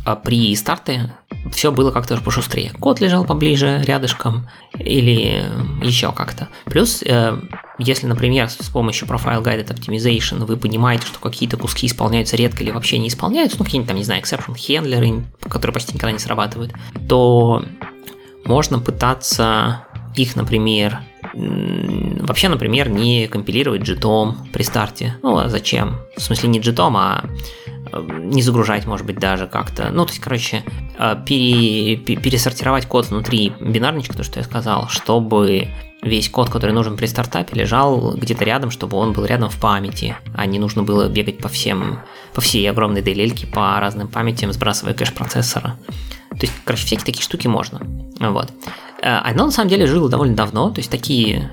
а, 0.05 0.17
при 0.17 0.55
старте 0.57 1.13
все 1.53 1.71
было 1.73 1.91
как-то 1.91 2.17
пошустрее. 2.21 2.73
Код 2.81 3.01
лежал 3.01 3.25
поближе, 3.25 3.83
рядышком, 3.85 4.49
или 4.79 5.45
еще 5.83 6.13
как-то. 6.13 6.49
Плюс 6.65 7.03
э, 7.03 7.39
если, 7.79 8.07
например, 8.07 8.49
с 8.49 8.69
помощью 8.69 9.09
Profile 9.09 9.43
Guided 9.43 9.69
Optimization 9.69 10.45
вы 10.45 10.57
понимаете, 10.57 11.07
что 11.07 11.19
какие-то 11.19 11.57
куски 11.57 11.87
исполняются 11.87 12.37
редко 12.37 12.63
или 12.63 12.71
вообще 12.71 12.99
не 12.99 13.09
исполняются, 13.09 13.59
ну, 13.59 13.65
какие-нибудь 13.65 13.89
там, 13.89 13.97
не 13.97 14.05
знаю, 14.05 14.23
exception 14.23 14.57
хендлеры, 14.57 15.25
которые 15.49 15.75
почти 15.75 15.95
никогда 15.95 16.13
не 16.13 16.19
срабатывают, 16.19 16.73
то 17.09 17.65
можно 18.45 18.79
пытаться 18.79 19.87
их, 20.17 20.37
например, 20.37 21.01
вообще, 21.33 22.49
например, 22.49 22.89
не 22.89 23.27
компилировать 23.27 23.83
JITOM 23.83 24.53
при 24.53 24.63
старте. 24.63 25.17
Ну, 25.23 25.39
а 25.39 25.49
зачем? 25.49 25.99
В 26.17 26.23
смысле 26.23 26.49
не 26.51 26.61
JITOM, 26.61 26.93
а 26.97 27.25
э, 27.93 28.21
не 28.23 28.43
загружать, 28.43 28.87
может 28.87 29.07
быть, 29.07 29.19
даже 29.19 29.47
как-то. 29.47 29.91
Ну, 29.91 30.05
то 30.05 30.13
есть, 30.13 30.23
короче, 30.23 30.63
э, 30.99 31.17
пере, 31.27 31.97
пересортировать 31.97 32.87
код 32.87 33.07
внутри 33.07 33.53
бинарничка, 33.61 34.15
то, 34.15 34.23
что 34.23 34.39
я 34.39 34.45
сказал, 34.45 34.89
чтобы 34.89 35.69
весь 36.03 36.29
код, 36.29 36.51
который 36.51 36.73
нужен 36.73 36.97
при 36.97 37.07
стартапе, 37.07 37.59
лежал 37.59 38.15
где-то 38.15 38.45
рядом, 38.45 38.71
чтобы 38.71 38.97
он 38.99 39.13
был 39.13 39.25
рядом 39.25 39.49
в 39.49 39.59
памяти, 39.59 40.17
а 40.35 40.47
не 40.47 40.59
нужно 40.59 40.83
было 40.83 41.09
бегать 41.09 41.39
по 41.39 41.49
всем, 41.49 42.01
по 42.35 42.41
всей 42.41 42.69
огромной 42.71 43.01
DLL 43.01 43.51
по 43.51 43.81
разным 43.81 44.09
памятям, 44.09 44.53
сбрасывая 44.53 44.95
кэш 44.95 45.15
процессора. 45.15 45.77
То 46.39 46.47
есть, 46.47 46.53
короче, 46.65 46.87
всякие 46.87 47.07
такие 47.07 47.23
штуки 47.23 47.47
можно. 47.47 47.81
Вот. 48.21 48.51
Э, 49.03 49.19
оно 49.25 49.47
на 49.47 49.51
самом 49.53 49.71
деле 49.71 49.87
жило 49.87 50.09
довольно 50.09 50.35
давно, 50.35 50.71
то 50.71 50.81
есть 50.81 50.91
такие 50.91 51.53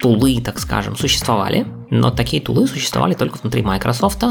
тулы, 0.00 0.40
так 0.42 0.58
скажем, 0.58 0.96
существовали, 0.96 1.66
но 1.90 2.10
такие 2.10 2.42
тулы 2.42 2.66
существовали 2.66 3.14
только 3.14 3.38
внутри 3.38 3.62
Microsoft, 3.62 4.22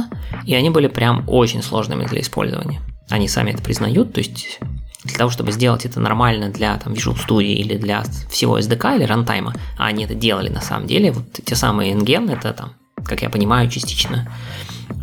и 0.46 0.54
они 0.54 0.70
были 0.70 0.88
прям 0.88 1.24
очень 1.28 1.64
сложными 1.64 2.06
для 2.06 2.22
использования. 2.22 2.82
Они 3.10 3.28
сами 3.28 3.52
это 3.52 3.64
признают, 3.64 4.14
то 4.14 4.20
есть 4.20 4.60
для 5.04 5.18
того, 5.18 5.32
чтобы 5.32 5.52
сделать 5.52 5.86
это 5.86 6.00
нормально 6.00 6.50
для 6.50 6.78
там, 6.78 6.94
Visual 6.94 7.18
Studio 7.18 7.54
или 7.54 7.76
для 7.78 8.04
всего 8.30 8.60
SDK 8.60 8.98
или 8.98 9.04
рантайма, 9.04 9.54
а 9.78 9.88
они 9.88 10.06
это 10.06 10.14
делали 10.14 10.50
на 10.50 10.62
самом 10.62 10.88
деле, 10.88 11.12
вот 11.12 11.26
те 11.44 11.56
самые 11.56 11.94
NGen, 11.94 12.32
это 12.32 12.54
там, 12.54 12.74
как 13.04 13.22
я 13.22 13.30
понимаю, 13.30 13.70
частично 13.70 14.32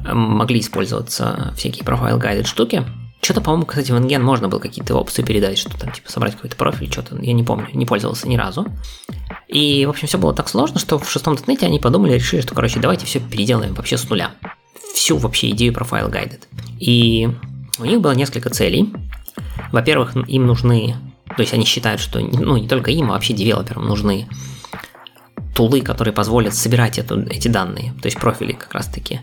могли 0.05 0.61
использоваться 0.61 1.53
всякие 1.57 1.85
profile 1.85 2.21
guided 2.21 2.47
штуки, 2.47 2.85
что-то, 3.21 3.43
по-моему, 3.43 3.67
кстати, 3.67 3.93
в 3.93 3.97
NGen 3.97 4.21
можно 4.21 4.49
было 4.49 4.61
какие-то 4.61 4.95
опции 4.95 5.23
передать, 5.23 5.59
что 5.59 5.79
там, 5.79 5.93
типа, 5.93 6.11
собрать 6.11 6.35
какой-то 6.35 6.57
профиль, 6.57 6.91
что-то, 6.91 7.17
я 7.17 7.33
не 7.33 7.43
помню, 7.43 7.69
не 7.75 7.85
пользовался 7.85 8.29
ни 8.29 8.37
разу. 8.37 8.67
И, 9.47 9.85
в 9.85 9.91
общем, 9.91 10.09
все 10.09 10.17
было 10.17 10.33
так 10.33 10.49
сложно, 10.49 10.81
что 10.81 10.99
в 10.99 11.11
шестом 11.11 11.37
тетнете 11.37 11.67
они 11.67 11.79
подумали, 11.79 12.15
решили, 12.15 12.41
что, 12.41 12.55
короче, 12.55 12.81
давайте 12.81 13.05
все 13.05 13.21
переделаем 13.21 13.75
вообще 13.75 13.99
с 13.99 14.09
нуля. 14.09 14.31
Всю 14.95 15.19
вообще 15.19 15.51
идею 15.51 15.75
профайл 15.75 16.09
guided. 16.09 16.43
И 16.79 17.29
у 17.79 17.85
них 17.85 18.01
было 18.01 18.13
несколько 18.13 18.49
целей. 18.49 18.93
Во-первых, 19.71 20.17
им 20.29 20.47
нужны, 20.47 20.97
то 21.37 21.43
есть 21.43 21.53
они 21.53 21.67
считают, 21.67 22.01
что, 22.01 22.21
ну, 22.21 22.57
не 22.57 22.69
только 22.69 22.91
им, 22.91 23.11
а 23.11 23.15
вообще 23.15 23.35
девелоперам 23.35 23.87
нужны 23.87 24.29
тулы, 25.55 25.83
которые 25.83 26.15
позволят 26.15 26.55
собирать 26.55 26.99
эту, 26.99 27.21
эти 27.21 27.49
данные, 27.49 27.93
то 28.01 28.07
есть 28.07 28.19
профили 28.19 28.53
как 28.53 28.73
раз-таки, 28.73 29.21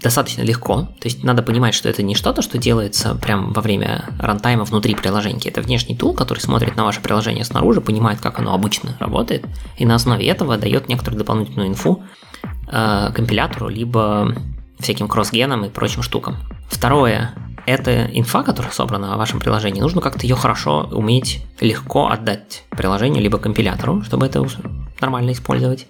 достаточно 0.00 0.42
легко. 0.42 0.82
То 1.00 1.08
есть 1.08 1.24
надо 1.24 1.42
понимать, 1.42 1.74
что 1.74 1.88
это 1.88 2.02
не 2.02 2.14
что-то, 2.14 2.42
что 2.42 2.58
делается 2.58 3.14
прямо 3.14 3.52
во 3.52 3.60
время 3.60 4.04
рантайма 4.18 4.64
внутри 4.64 4.94
приложения. 4.94 5.48
Это 5.48 5.62
внешний 5.62 5.96
тул, 5.96 6.14
который 6.14 6.38
смотрит 6.38 6.76
на 6.76 6.84
ваше 6.84 7.00
приложение 7.00 7.44
снаружи, 7.44 7.80
понимает, 7.80 8.20
как 8.20 8.38
оно 8.38 8.54
обычно 8.54 8.96
работает, 9.00 9.44
и 9.76 9.84
на 9.84 9.96
основе 9.96 10.26
этого 10.26 10.56
дает 10.58 10.88
некоторую 10.88 11.18
дополнительную 11.18 11.68
инфу 11.68 12.02
э, 12.70 13.10
компилятору, 13.14 13.68
либо 13.68 14.34
всяким 14.78 15.08
кросс-генам 15.08 15.64
и 15.64 15.70
прочим 15.70 16.02
штукам. 16.02 16.36
Второе, 16.68 17.34
это 17.66 18.06
инфа, 18.12 18.42
которая 18.42 18.72
собрана 18.72 19.14
в 19.14 19.18
вашем 19.18 19.40
приложении, 19.40 19.80
нужно 19.80 20.00
как-то 20.00 20.26
ее 20.26 20.36
хорошо 20.36 20.88
уметь 20.90 21.44
легко 21.60 22.08
отдать 22.08 22.64
приложению, 22.70 23.22
либо 23.22 23.38
компилятору, 23.38 24.02
чтобы 24.02 24.26
это 24.26 24.44
нормально 25.00 25.32
использовать. 25.32 25.86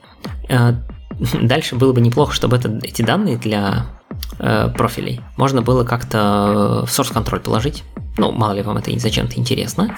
Дальше 1.42 1.76
было 1.76 1.92
бы 1.92 2.00
неплохо, 2.00 2.32
чтобы 2.32 2.56
это, 2.56 2.80
эти 2.82 3.02
данные 3.02 3.36
для 3.36 3.86
э, 4.38 4.68
профилей 4.76 5.20
можно 5.36 5.62
было 5.62 5.84
как-то 5.84 6.84
в 6.86 6.90
source 6.90 7.12
control 7.12 7.40
положить. 7.40 7.84
Ну, 8.18 8.32
мало 8.32 8.52
ли 8.52 8.62
вам 8.62 8.76
это 8.76 8.96
зачем-то 8.98 9.38
интересно. 9.38 9.96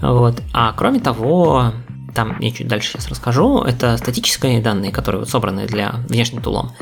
Вот. 0.00 0.40
А 0.52 0.72
кроме 0.72 1.00
того, 1.00 1.72
там 2.14 2.38
я 2.40 2.50
чуть 2.50 2.68
дальше 2.68 2.92
сейчас 2.92 3.08
расскажу, 3.08 3.62
это 3.62 3.96
статические 3.96 4.60
данные, 4.60 4.92
которые 4.92 5.20
вот 5.20 5.28
собраны 5.28 5.66
для 5.66 5.96
внешним 6.08 6.42
тулом. 6.42 6.72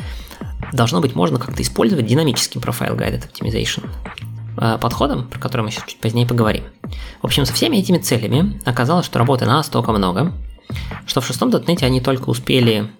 Должно 0.73 1.01
быть 1.01 1.15
можно 1.15 1.39
как-то 1.39 1.63
использовать 1.63 2.07
динамический 2.07 2.61
профайл 2.61 2.95
Guided 2.95 3.29
Optimization 3.31 3.89
э, 4.61 4.79
подходом, 4.81 5.29
про 5.29 5.39
который 5.39 5.63
мы 5.63 5.71
сейчас 5.71 5.85
чуть 5.87 6.01
позднее 6.01 6.27
поговорим. 6.27 6.65
В 7.23 7.25
общем, 7.25 7.47
со 7.47 7.53
всеми 7.53 7.77
этими 7.77 7.99
целями 7.99 8.61
оказалось, 8.65 9.07
что 9.07 9.19
работы 9.19 9.47
настолько 9.47 9.93
много, 9.93 10.33
что 11.07 11.21
в 11.21 11.27
шестом 11.27 11.51
дотнете 11.51 11.87
они 11.87 12.01
только 12.01 12.29
успели, 12.29 12.91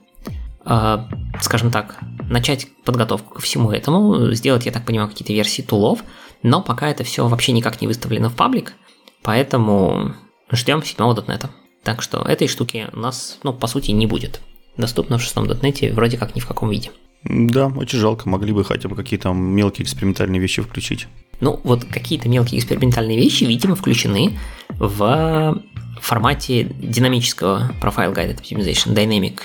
скажем 1.41 1.71
так, 1.71 1.99
начать 2.29 2.69
подготовку 2.85 3.35
ко 3.35 3.41
всему 3.41 3.71
этому, 3.71 4.33
сделать, 4.33 4.67
я 4.67 4.73
так 4.73 4.85
понимаю, 4.85 5.09
какие-то 5.09 5.33
версии 5.33 5.63
тулов, 5.63 6.05
но 6.43 6.63
пока 6.63 6.89
это 6.89 7.05
все 7.05 7.27
вообще 7.27 7.53
никак 7.53 7.81
не 7.81 7.87
выставлено 7.87 8.29
в 8.29 8.35
паблик, 8.35 8.75
поэтому 9.23 10.15
ждем 10.51 10.83
седьмого 10.83 11.15
дотнета. 11.15 11.51
Так 11.83 12.03
что 12.03 12.19
этой 12.19 12.49
штуки 12.49 12.89
у 12.93 12.99
нас, 12.99 13.39
ну, 13.43 13.53
по 13.53 13.67
сути, 13.67 13.93
не 13.93 14.07
будет. 14.07 14.41
Доступно 14.77 15.19
в 15.19 15.23
шестом 15.23 15.47
дотнете 15.47 15.93
вроде 15.93 16.19
как 16.19 16.35
ни 16.35 16.41
в 16.41 16.47
каком 16.47 16.71
виде. 16.71 16.91
Да, 17.25 17.67
очень 17.67 17.99
жалко, 17.99 18.29
могли 18.29 18.53
бы 18.53 18.65
хотя 18.65 18.89
бы 18.89 18.95
какие-то 18.95 19.33
мелкие 19.33 19.85
экспериментальные 19.85 20.41
вещи 20.41 20.63
включить. 20.63 21.09
Ну, 21.41 21.61
вот 21.65 21.85
какие-то 21.85 22.29
мелкие 22.29 22.61
экспериментальные 22.61 23.17
вещи, 23.17 23.45
видимо, 23.45 23.75
включены 23.75 24.39
в 24.69 25.63
формате 26.05 26.65
динамического 26.65 27.71
Profile 27.81 28.15
Guided 28.15 28.41
Optimization, 28.41 28.95
Dynamic 28.95 29.41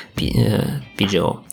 PGO. 0.98 1.40
Э, 1.40 1.44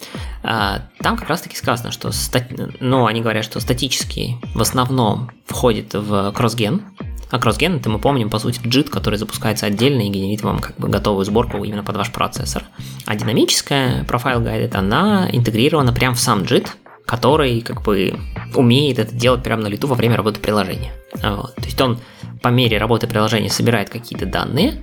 а, 0.42 0.82
там 1.00 1.16
как 1.16 1.28
раз 1.28 1.42
таки 1.42 1.56
сказано, 1.56 1.92
что 1.92 2.10
стати... 2.12 2.54
ну, 2.80 3.06
они 3.06 3.20
говорят, 3.20 3.44
что 3.44 3.60
статический 3.60 4.36
в 4.54 4.60
основном 4.60 5.30
входит 5.46 5.94
в 5.94 6.32
CrossGen, 6.34 6.82
а 7.30 7.38
CrossGen 7.38 7.76
это 7.76 7.88
мы 7.88 7.98
помним, 7.98 8.28
по 8.28 8.38
сути, 8.38 8.60
JIT, 8.60 8.88
который 8.88 9.16
запускается 9.16 9.66
отдельно 9.66 10.02
и 10.02 10.08
генерит 10.08 10.42
вам 10.42 10.58
как 10.58 10.76
бы 10.76 10.88
готовую 10.88 11.24
сборку 11.24 11.62
именно 11.62 11.84
под 11.84 11.96
ваш 11.96 12.10
процессор. 12.12 12.64
А 13.06 13.14
динамическая 13.14 14.04
Profile 14.04 14.42
Guided, 14.42 14.74
она 14.74 15.28
интегрирована 15.30 15.92
прямо 15.92 16.14
в 16.16 16.20
сам 16.20 16.42
JIT, 16.42 16.68
который 17.06 17.60
как 17.60 17.82
бы 17.82 18.18
умеет 18.54 18.98
это 18.98 19.14
делать 19.14 19.42
прямо 19.42 19.62
на 19.62 19.68
лету 19.68 19.86
во 19.86 19.94
время 19.94 20.16
работы 20.16 20.40
приложения. 20.40 20.92
Вот. 21.14 21.54
То 21.56 21.64
есть 21.64 21.80
он 21.80 21.98
по 22.42 22.48
мере 22.48 22.78
работы 22.78 23.06
приложения 23.06 23.50
собирает 23.50 23.90
какие-то 23.90 24.26
данные, 24.26 24.82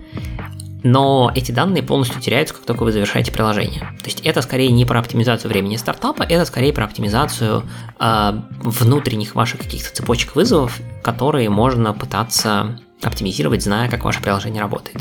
но 0.84 1.32
эти 1.36 1.52
данные 1.52 1.84
полностью 1.84 2.22
теряются, 2.22 2.54
как 2.54 2.66
только 2.66 2.84
вы 2.84 2.92
завершаете 2.92 3.32
приложение. 3.32 3.82
То 4.02 4.06
есть 4.06 4.22
это 4.22 4.42
скорее 4.42 4.72
не 4.72 4.86
про 4.86 5.00
оптимизацию 5.00 5.50
времени 5.50 5.76
стартапа, 5.76 6.24
это 6.24 6.46
скорее 6.46 6.72
про 6.72 6.86
оптимизацию 6.86 7.64
э, 8.00 8.42
внутренних 8.62 9.36
ваших 9.36 9.62
каких-то 9.62 9.94
цепочек 9.94 10.36
вызовов, 10.36 10.80
которые 11.04 11.50
можно 11.50 11.94
пытаться 11.94 12.80
оптимизировать, 13.02 13.64
зная, 13.64 13.90
как 13.90 14.04
ваше 14.06 14.22
приложение 14.22 14.62
работает. 14.62 15.00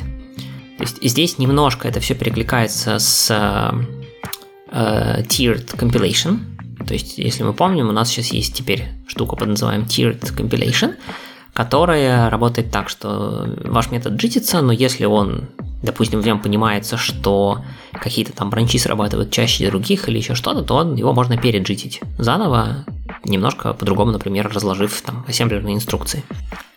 То 0.78 0.82
есть 0.82 1.02
здесь 1.02 1.38
немножко 1.38 1.88
это 1.88 2.00
все 2.00 2.14
перекликается 2.14 2.98
с 2.98 3.30
э, 3.30 5.22
tiered 5.22 5.76
compilation. 5.76 6.38
То 6.86 6.94
есть, 6.94 7.18
если 7.18 7.42
мы 7.42 7.52
помним, 7.52 7.88
у 7.88 7.92
нас 7.92 8.08
сейчас 8.08 8.28
есть 8.28 8.54
теперь 8.54 8.84
штука 9.06 9.36
под 9.36 9.48
называем 9.48 9.82
tiered 9.82 10.20
compilation, 10.36 10.94
которая 11.56 12.28
работает 12.28 12.70
так, 12.70 12.90
что 12.90 13.48
ваш 13.64 13.90
метод 13.90 14.12
джитится, 14.12 14.60
но 14.60 14.72
если 14.72 15.06
он, 15.06 15.48
допустим, 15.82 16.20
в 16.20 16.26
нем 16.26 16.38
понимается, 16.38 16.98
что 16.98 17.64
какие-то 17.94 18.34
там 18.34 18.50
бранчи 18.50 18.78
срабатывают 18.78 19.30
чаще 19.30 19.66
других 19.70 20.06
или 20.06 20.18
еще 20.18 20.34
что-то, 20.34 20.60
то 20.60 20.74
он, 20.74 20.96
его 20.96 21.14
можно 21.14 21.38
переджитить 21.38 22.02
заново, 22.18 22.84
немножко 23.24 23.72
по-другому, 23.72 24.12
например, 24.12 24.52
разложив 24.52 25.00
там 25.00 25.24
ассемблерные 25.26 25.76
инструкции. 25.76 26.24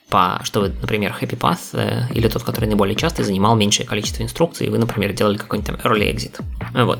По, 0.08 0.40
что 0.44 0.62
вы, 0.62 0.70
например, 0.70 1.14
Happy 1.20 1.38
Path 1.38 1.60
э, 1.74 2.14
или 2.14 2.30
тот, 2.30 2.44
который 2.44 2.66
наиболее 2.66 2.96
часто 2.96 3.26
занимал 3.26 3.58
меньшее 3.58 3.86
количество 3.86 4.24
инструкций, 4.24 4.68
и 4.68 4.70
вы, 4.70 4.78
например, 4.78 5.12
делали 5.12 5.36
какой-нибудь 5.36 5.82
там 5.82 5.92
early 5.92 6.10
exit. 6.10 6.40
Вот. 6.74 7.00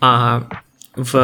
А 0.00 0.42
в 0.98 1.14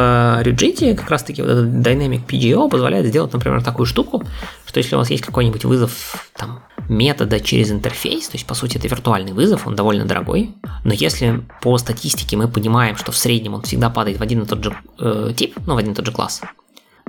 Rigid 0.41 0.95
как 0.95 1.09
раз-таки 1.09 1.41
вот 1.41 1.51
этот 1.51 1.65
Dynamic 1.65 2.25
PGO 2.25 2.69
позволяет 2.69 3.07
сделать, 3.07 3.33
например, 3.33 3.61
такую 3.63 3.85
штуку, 3.85 4.23
что 4.65 4.79
если 4.79 4.95
у 4.95 4.97
вас 4.97 5.09
есть 5.09 5.23
какой-нибудь 5.23 5.65
вызов 5.65 6.29
там, 6.35 6.63
метода 6.87 7.39
через 7.39 7.71
интерфейс, 7.71 8.27
то 8.29 8.35
есть, 8.35 8.47
по 8.47 8.53
сути, 8.53 8.77
это 8.77 8.87
виртуальный 8.87 9.33
вызов, 9.33 9.67
он 9.67 9.75
довольно 9.75 10.05
дорогой, 10.05 10.53
но 10.83 10.93
если 10.93 11.41
по 11.61 11.77
статистике 11.77 12.37
мы 12.37 12.47
понимаем, 12.47 12.95
что 12.95 13.11
в 13.11 13.17
среднем 13.17 13.53
он 13.53 13.61
всегда 13.63 13.89
падает 13.89 14.19
в 14.19 14.23
один 14.23 14.43
и 14.43 14.45
тот 14.45 14.63
же 14.63 14.75
э, 14.99 15.33
тип, 15.35 15.57
ну, 15.65 15.75
в 15.75 15.77
один 15.77 15.91
и 15.91 15.95
тот 15.95 16.05
же 16.05 16.11
класс, 16.11 16.41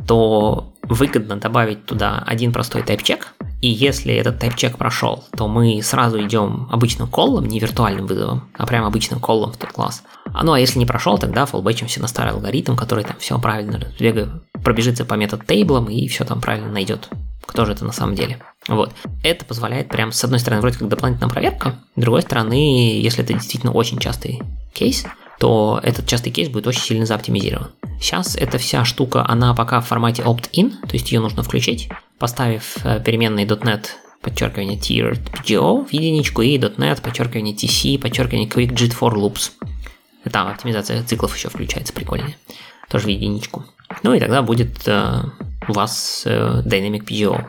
то 0.07 0.73
выгодно 0.83 1.37
добавить 1.37 1.87
туда 1.87 2.23
один 2.27 2.53
простой 2.53 2.83
тайп-чек, 2.83 3.35
и 3.61 3.69
если 3.69 4.15
этот 4.15 4.39
тайп-чек 4.39 4.77
прошел, 4.77 5.25
то 5.37 5.49
мы 5.49 5.83
сразу 5.83 6.23
идем 6.25 6.69
обычным 6.71 7.09
коллом, 7.09 7.47
не 7.47 7.59
виртуальным 7.59 8.07
вызовом, 8.07 8.49
а 8.57 8.67
прям 8.67 8.85
обычным 8.85 9.19
коллом 9.21 9.53
в 9.53 9.57
тот 9.57 9.73
класс. 9.73 10.03
А 10.27 10.45
ну 10.45 10.53
а 10.53 10.61
если 10.61 10.79
не 10.79 10.87
прошел, 10.87 11.19
тогда 11.19 11.47
фоллбэчимся 11.47 12.01
на 12.01 12.09
старый 12.09 12.33
алгоритм, 12.33 12.77
который 12.77 13.05
там 13.05 13.17
все 13.19 13.39
правильно 13.39 13.81
пробежится 14.63 15.05
по 15.05 15.15
метод 15.15 15.47
тейблам 15.47 15.89
и 15.89 16.09
все 16.09 16.25
там 16.25 16.41
правильно 16.41 16.71
найдет 16.71 17.09
кто 17.47 17.65
же 17.65 17.73
это 17.73 17.85
на 17.85 17.93
самом 17.93 18.15
деле. 18.15 18.39
Вот. 18.69 18.93
Это 19.23 19.45
позволяет 19.45 19.89
прям, 19.89 20.13
с 20.13 20.23
одной 20.25 20.41
стороны, 20.41 20.61
вроде 20.61 20.79
как 20.79 20.89
дополнительная 20.89 21.31
проверка, 21.31 21.77
с 21.95 22.01
другой 22.01 22.23
стороны, 22.23 23.01
если 23.01 23.23
это 23.23 23.33
действительно 23.33 23.73
очень 23.73 23.99
частый 23.99 24.43
кейс, 24.75 25.07
то 25.39 25.81
этот 25.83 26.07
частый 26.07 26.33
кейс 26.33 26.49
будет 26.49 26.67
очень 26.67 26.83
сильно 26.83 27.07
заоптимизирован. 27.07 27.71
Сейчас 28.01 28.37
эта 28.37 28.59
вся 28.59 28.85
штука, 28.85 29.25
она 29.27 29.55
пока 29.55 29.81
в 29.81 29.87
формате 29.87 30.23
opt-in, 30.23 30.71
то 30.83 30.93
есть 30.93 31.11
ее 31.13 31.21
нужно 31.21 31.43
включить, 31.43 31.89
поставив 32.19 32.77
э, 32.85 33.01
переменные 33.03 33.47
.NET 33.47 33.87
подчеркивание 34.21 34.79
tier 34.79 35.19
PGO 35.33 35.87
в 35.87 35.93
единичку 35.93 36.43
и 36.43 36.59
.NET 36.59 37.03
подчеркивание 37.03 37.55
TC 37.55 37.99
подчеркивание 37.99 38.49
quick 38.49 38.73
JIT 38.75 38.99
for 38.99 39.15
loops. 39.15 39.53
Там 40.31 40.49
оптимизация 40.49 41.03
циклов 41.05 41.37
еще 41.37 41.49
включается, 41.49 41.93
прикольнее. 41.93 42.37
Тоже 42.89 43.07
в 43.07 43.09
единичку. 43.09 43.65
Ну 44.03 44.15
и 44.15 44.21
тогда 44.21 44.43
будет 44.43 44.87
э, 44.87 45.23
у 45.69 45.73
вас 45.73 46.23
э, 46.27 46.63
Dynamic 46.65 47.05
PGO. 47.05 47.45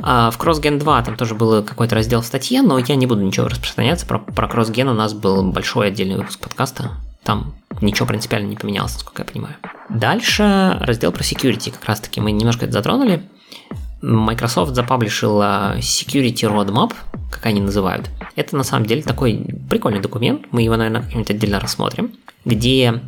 А 0.00 0.30
в 0.30 0.38
CrossGen 0.38 0.78
2 0.78 1.02
там 1.02 1.16
тоже 1.16 1.34
был 1.34 1.62
какой-то 1.62 1.94
раздел 1.94 2.20
в 2.20 2.26
статье, 2.26 2.62
но 2.62 2.78
я 2.78 2.94
не 2.94 3.06
буду 3.06 3.22
ничего 3.22 3.48
распространяться. 3.48 4.06
Про, 4.06 4.18
про 4.20 4.46
CrossGen 4.46 4.90
у 4.90 4.94
нас 4.94 5.14
был 5.14 5.42
большой 5.50 5.88
отдельный 5.88 6.16
выпуск 6.16 6.38
подкаста. 6.40 6.92
Там 7.28 7.52
ничего 7.82 8.06
принципиально 8.06 8.46
не 8.48 8.56
поменялось, 8.56 8.94
насколько 8.94 9.20
я 9.20 9.26
понимаю. 9.30 9.56
Дальше 9.90 10.78
раздел 10.80 11.12
про 11.12 11.20
security. 11.20 11.70
Как 11.70 11.84
раз 11.84 12.00
таки 12.00 12.22
мы 12.22 12.32
немножко 12.32 12.64
это 12.64 12.72
затронули. 12.72 13.22
Microsoft 14.00 14.74
запаблишила 14.74 15.74
Security 15.76 16.50
Roadmap, 16.50 16.94
как 17.30 17.44
они 17.44 17.60
называют. 17.60 18.08
Это 18.34 18.56
на 18.56 18.62
самом 18.64 18.86
деле 18.86 19.02
такой 19.02 19.44
прикольный 19.68 20.00
документ, 20.00 20.46
мы 20.52 20.62
его, 20.62 20.76
наверное, 20.76 21.02
как-нибудь 21.02 21.30
отдельно 21.30 21.60
рассмотрим, 21.60 22.12
где 22.46 23.02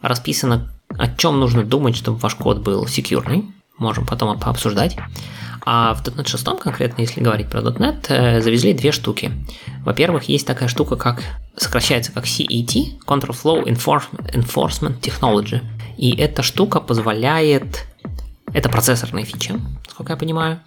расписано, 0.00 0.72
о 0.96 1.14
чем 1.14 1.38
нужно 1.38 1.62
думать, 1.62 1.96
чтобы 1.96 2.16
ваш 2.16 2.34
код 2.34 2.60
был 2.60 2.86
секьюрный. 2.86 3.44
Можем 3.78 4.06
потом 4.06 4.38
пообсуждать. 4.38 4.96
А 5.68 5.94
в 5.94 6.02
.NET 6.02 6.28
6 6.28 6.44
конкретно, 6.60 7.02
если 7.02 7.20
говорить 7.20 7.50
про 7.50 7.60
.NET, 7.60 8.06
э, 8.08 8.40
завезли 8.40 8.72
две 8.72 8.92
штуки. 8.92 9.32
Во-первых, 9.84 10.24
есть 10.24 10.46
такая 10.46 10.68
штука, 10.68 10.94
как 10.96 11.22
сокращается 11.56 12.12
как 12.12 12.24
CET, 12.24 13.00
Control 13.04 13.34
Flow 13.34 13.64
Enforcement 13.64 15.00
Technology. 15.00 15.62
И 15.98 16.14
эта 16.16 16.42
штука 16.42 16.80
позволяет 16.80 17.86
это 18.52 18.68
процессорная 18.68 19.24
фича, 19.24 19.60
сколько 19.90 20.12
я 20.12 20.16
понимаю, 20.16 20.60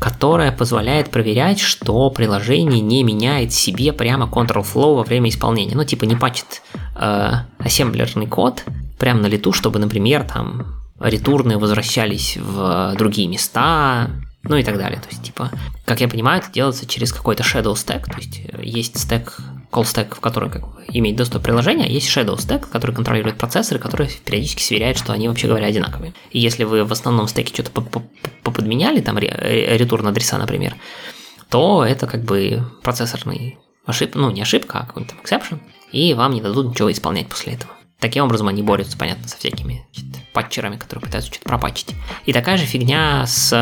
которая 0.00 0.52
позволяет 0.52 1.10
проверять, 1.10 1.60
что 1.60 2.10
приложение 2.10 2.80
не 2.80 3.02
меняет 3.02 3.52
себе 3.52 3.92
прямо 3.92 4.26
control 4.26 4.62
flow 4.62 4.96
во 4.96 5.04
время 5.04 5.30
исполнения. 5.30 5.74
Ну, 5.74 5.84
типа 5.84 6.04
не 6.04 6.16
пачет 6.16 6.60
э, 6.96 7.30
ассемблерный 7.58 8.26
код 8.26 8.64
прямо 8.98 9.20
на 9.20 9.26
лету, 9.26 9.52
чтобы, 9.52 9.78
например, 9.78 10.24
там 10.24 10.79
ретурны 11.00 11.58
возвращались 11.58 12.36
в 12.36 12.94
другие 12.96 13.26
места, 13.28 14.10
ну 14.42 14.56
и 14.56 14.62
так 14.62 14.78
далее. 14.78 15.00
То 15.00 15.08
есть, 15.08 15.22
типа, 15.22 15.50
как 15.84 16.00
я 16.00 16.08
понимаю, 16.08 16.40
это 16.40 16.52
делается 16.52 16.86
через 16.86 17.12
какой-то 17.12 17.42
shadow 17.42 17.72
stack, 17.72 18.04
то 18.04 18.16
есть 18.18 18.40
э, 18.46 18.60
есть 18.62 18.98
стек 18.98 19.38
call 19.70 19.84
stack, 19.84 20.14
в 20.14 20.20
который 20.20 20.50
как 20.50 20.62
бы, 20.62 20.84
имеет 20.88 21.16
доступ 21.16 21.42
к 21.42 21.44
приложению, 21.44 21.86
а 21.86 21.88
есть 21.88 22.08
shadow 22.08 22.36
stack, 22.36 22.68
который 22.70 22.94
контролирует 22.94 23.36
процессоры, 23.36 23.78
который 23.78 24.08
периодически 24.24 24.62
сверяет, 24.62 24.98
что 24.98 25.12
они, 25.12 25.28
вообще 25.28 25.46
говоря, 25.46 25.66
одинаковые. 25.66 26.14
И 26.30 26.38
если 26.38 26.64
вы 26.64 26.84
в 26.84 26.92
основном 26.92 27.28
стеке 27.28 27.52
что-то 27.52 27.70
поподменяли, 28.42 29.00
там 29.00 29.18
ретурн 29.18 30.06
адреса, 30.06 30.38
например, 30.38 30.74
то 31.48 31.84
это 31.84 32.06
как 32.06 32.24
бы 32.24 32.64
процессорный 32.82 33.58
ошибка, 33.86 34.18
ну 34.18 34.30
не 34.30 34.42
ошибка, 34.42 34.80
а 34.80 34.86
какой-то 34.86 35.14
exception, 35.22 35.60
и 35.92 36.14
вам 36.14 36.32
не 36.32 36.40
дадут 36.40 36.70
ничего 36.70 36.90
исполнять 36.90 37.28
после 37.28 37.54
этого. 37.54 37.72
Таким 38.00 38.24
образом 38.24 38.48
они 38.48 38.62
борются, 38.62 38.96
понятно, 38.96 39.28
со 39.28 39.36
всякими 39.36 39.86
значит, 39.92 40.24
патчерами, 40.32 40.76
которые 40.76 41.02
пытаются 41.02 41.30
что-то 41.30 41.48
пропатчить. 41.48 41.94
И 42.26 42.32
такая 42.32 42.56
же 42.56 42.64
фигня 42.64 43.26
с 43.26 43.52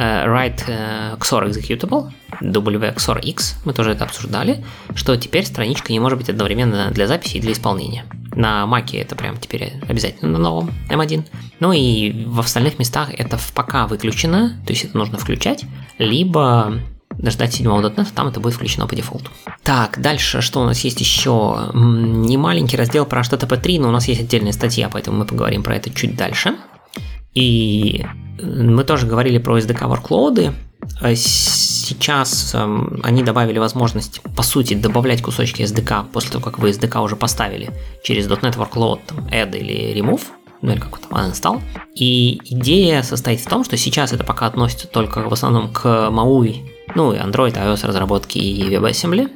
Э, 0.00 0.26
write 0.28 0.62
э, 0.68 1.16
XOR 1.18 1.48
executable, 1.48 2.12
WXOR-X, 2.40 3.56
мы 3.64 3.72
тоже 3.72 3.90
это 3.90 4.04
обсуждали, 4.04 4.64
что 4.94 5.16
теперь 5.16 5.44
страничка 5.44 5.92
не 5.92 5.98
может 5.98 6.18
быть 6.18 6.30
одновременно 6.30 6.92
для 6.92 7.08
записи 7.08 7.38
и 7.38 7.40
для 7.40 7.50
исполнения. 7.50 8.04
На 8.36 8.62
Mac 8.62 8.96
это 8.96 9.16
прям 9.16 9.38
теперь 9.38 9.72
обязательно 9.88 10.30
на 10.30 10.38
новом 10.38 10.70
M1. 10.88 11.24
Ну 11.58 11.72
и 11.72 12.24
в 12.26 12.38
остальных 12.38 12.78
местах 12.78 13.10
это 13.12 13.40
пока 13.56 13.88
выключено, 13.88 14.56
то 14.64 14.72
есть 14.72 14.84
это 14.84 14.96
нужно 14.96 15.18
включать, 15.18 15.64
либо 15.98 16.78
ждать 17.22 17.60
7.NET, 17.60 18.08
там 18.14 18.28
это 18.28 18.40
будет 18.40 18.54
включено 18.54 18.86
по 18.86 18.94
дефолту. 18.94 19.30
Так, 19.62 20.00
дальше, 20.00 20.40
что 20.40 20.60
у 20.60 20.64
нас 20.64 20.80
есть 20.80 21.00
еще? 21.00 21.70
Не 21.74 22.36
маленький 22.36 22.76
раздел 22.76 23.06
про 23.06 23.22
HTTP 23.22 23.60
3, 23.60 23.78
но 23.80 23.88
у 23.88 23.92
нас 23.92 24.08
есть 24.08 24.20
отдельная 24.20 24.52
статья, 24.52 24.88
поэтому 24.88 25.18
мы 25.18 25.24
поговорим 25.24 25.62
про 25.62 25.76
это 25.76 25.90
чуть 25.90 26.16
дальше. 26.16 26.54
И 27.34 28.04
мы 28.42 28.84
тоже 28.84 29.06
говорили 29.06 29.38
про 29.38 29.58
SDK 29.58 29.88
workload. 29.88 30.54
А 31.00 31.14
сейчас 31.14 32.54
эм, 32.54 33.00
они 33.02 33.22
добавили 33.22 33.58
возможность, 33.58 34.20
по 34.36 34.42
сути, 34.42 34.74
добавлять 34.74 35.22
кусочки 35.22 35.62
SDK 35.62 36.06
после 36.12 36.30
того, 36.30 36.44
как 36.44 36.58
вы 36.58 36.70
SDK 36.70 37.02
уже 37.02 37.16
поставили 37.16 37.70
через 38.02 38.26
.NET 38.28 38.56
Workload, 38.56 39.00
там, 39.06 39.18
add 39.26 39.58
или 39.58 39.94
remove, 40.00 40.22
ну 40.62 40.72
или 40.72 40.80
как 40.80 40.98
то 40.98 41.08
uninstall. 41.08 41.60
И 41.94 42.40
идея 42.44 43.02
состоит 43.02 43.40
в 43.40 43.48
том, 43.48 43.64
что 43.64 43.76
сейчас 43.76 44.12
это 44.12 44.24
пока 44.24 44.46
относится 44.46 44.86
только 44.86 45.28
в 45.28 45.32
основном 45.32 45.72
к 45.72 45.84
MAUI, 45.84 46.68
ну 46.94 47.12
и 47.12 47.18
Android, 47.18 47.54
iOS 47.54 47.86
разработки 47.86 48.38
и 48.38 48.74
WebAssembly, 48.74 49.30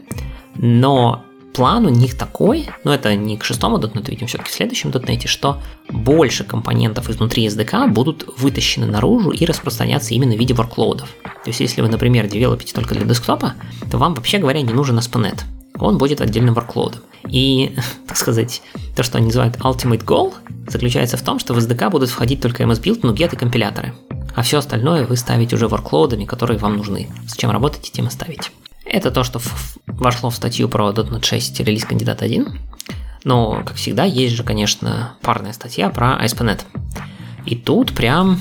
но 0.57 1.25
план 1.53 1.87
у 1.87 1.91
них 1.91 2.17
такой, 2.17 2.69
но 2.85 2.95
это 2.95 3.15
не 3.15 3.37
к 3.37 3.45
шестому 3.45 3.79
.NET, 3.79 4.11
видим 4.11 4.27
все-таки 4.27 4.51
в 4.51 4.55
следующем 4.55 4.91
.NET, 4.91 5.27
что 5.27 5.61
больше 5.91 6.45
компонентов 6.45 7.11
изнутри 7.11 7.47
SDK 7.47 7.89
будут 7.89 8.27
вытащены 8.39 8.87
наружу 8.87 9.31
и 9.31 9.45
распространяться 9.45 10.15
именно 10.15 10.35
в 10.35 10.39
виде 10.39 10.55
workloadов. 10.55 11.09
То 11.23 11.49
есть, 11.49 11.61
если 11.61 11.83
вы, 11.83 11.89
например, 11.89 12.27
девелопите 12.27 12.75
только 12.75 12.95
для 12.95 13.05
десктопа, 13.05 13.55
то 13.91 13.99
вам, 13.99 14.15
вообще 14.15 14.39
говоря, 14.39 14.63
не 14.63 14.73
нужен 14.73 14.99
ASP.NET. 14.99 15.41
Он 15.83 15.99
будет 15.99 16.21
отдельным 16.21 16.55
workload. 16.55 16.99
И, 17.29 17.77
так 18.07 18.17
сказать, 18.17 18.63
то, 18.95 19.03
что 19.03 19.19
они 19.19 19.27
называют 19.27 19.57
Ultimate 19.57 20.05
Goal, 20.05 20.33
заключается 20.69 21.17
в 21.17 21.23
том, 21.23 21.39
что 21.39 21.55
в 21.55 21.59
SDK 21.59 21.91
будут 21.91 22.09
входить 22.09 22.41
только 22.41 22.63
MS-Build, 22.63 23.01
NuGet 23.01 23.35
и 23.35 23.37
компиляторы. 23.37 23.93
А 24.35 24.43
все 24.43 24.59
остальное 24.59 25.07
вы 25.07 25.17
ставите 25.17 25.57
уже 25.57 25.67
workloadами, 25.67 26.25
которые 26.25 26.59
вам 26.59 26.77
нужны. 26.77 27.09
С 27.27 27.37
чем 27.37 27.51
работаете, 27.51 27.91
тем 27.91 28.07
и 28.07 28.11
ставите. 28.11 28.51
Это 28.85 29.11
то, 29.11 29.25
что 29.25 29.41
вошло 29.87 30.31
в 30.31 30.37
статью 30.37 30.69
про 30.69 30.91
.NET 30.91 31.25
6 31.25 31.61
релиз 31.61 31.85
кандидат 31.85 32.23
1. 32.23 32.47
Но, 33.25 33.63
как 33.65 33.77
всегда, 33.77 34.05
есть 34.05 34.35
же, 34.35 34.45
конечно, 34.45 35.17
парная 35.21 35.53
статья 35.53 35.91
про 35.91 36.19
ASP.NET. 36.25 36.61
И 37.45 37.57
тут 37.57 37.93
прям, 37.93 38.41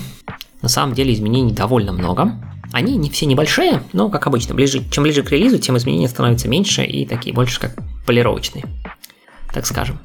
на 0.60 0.68
самом 0.68 0.94
деле, 0.94 1.12
изменений 1.12 1.52
довольно 1.52 1.92
много. 1.92 2.32
Они 2.72 2.96
не 2.96 3.10
все 3.10 3.26
небольшие, 3.26 3.82
но, 3.92 4.08
как 4.08 4.26
обычно, 4.26 4.54
ближе, 4.54 4.82
чем 4.90 5.04
ближе 5.04 5.22
к 5.22 5.30
релизу, 5.30 5.58
тем 5.58 5.76
изменения 5.76 6.08
становятся 6.08 6.48
меньше 6.48 6.84
и 6.84 7.06
такие 7.06 7.34
больше 7.34 7.60
как 7.60 7.76
полировочные, 8.06 8.64
так 9.52 9.66
скажем. 9.66 9.98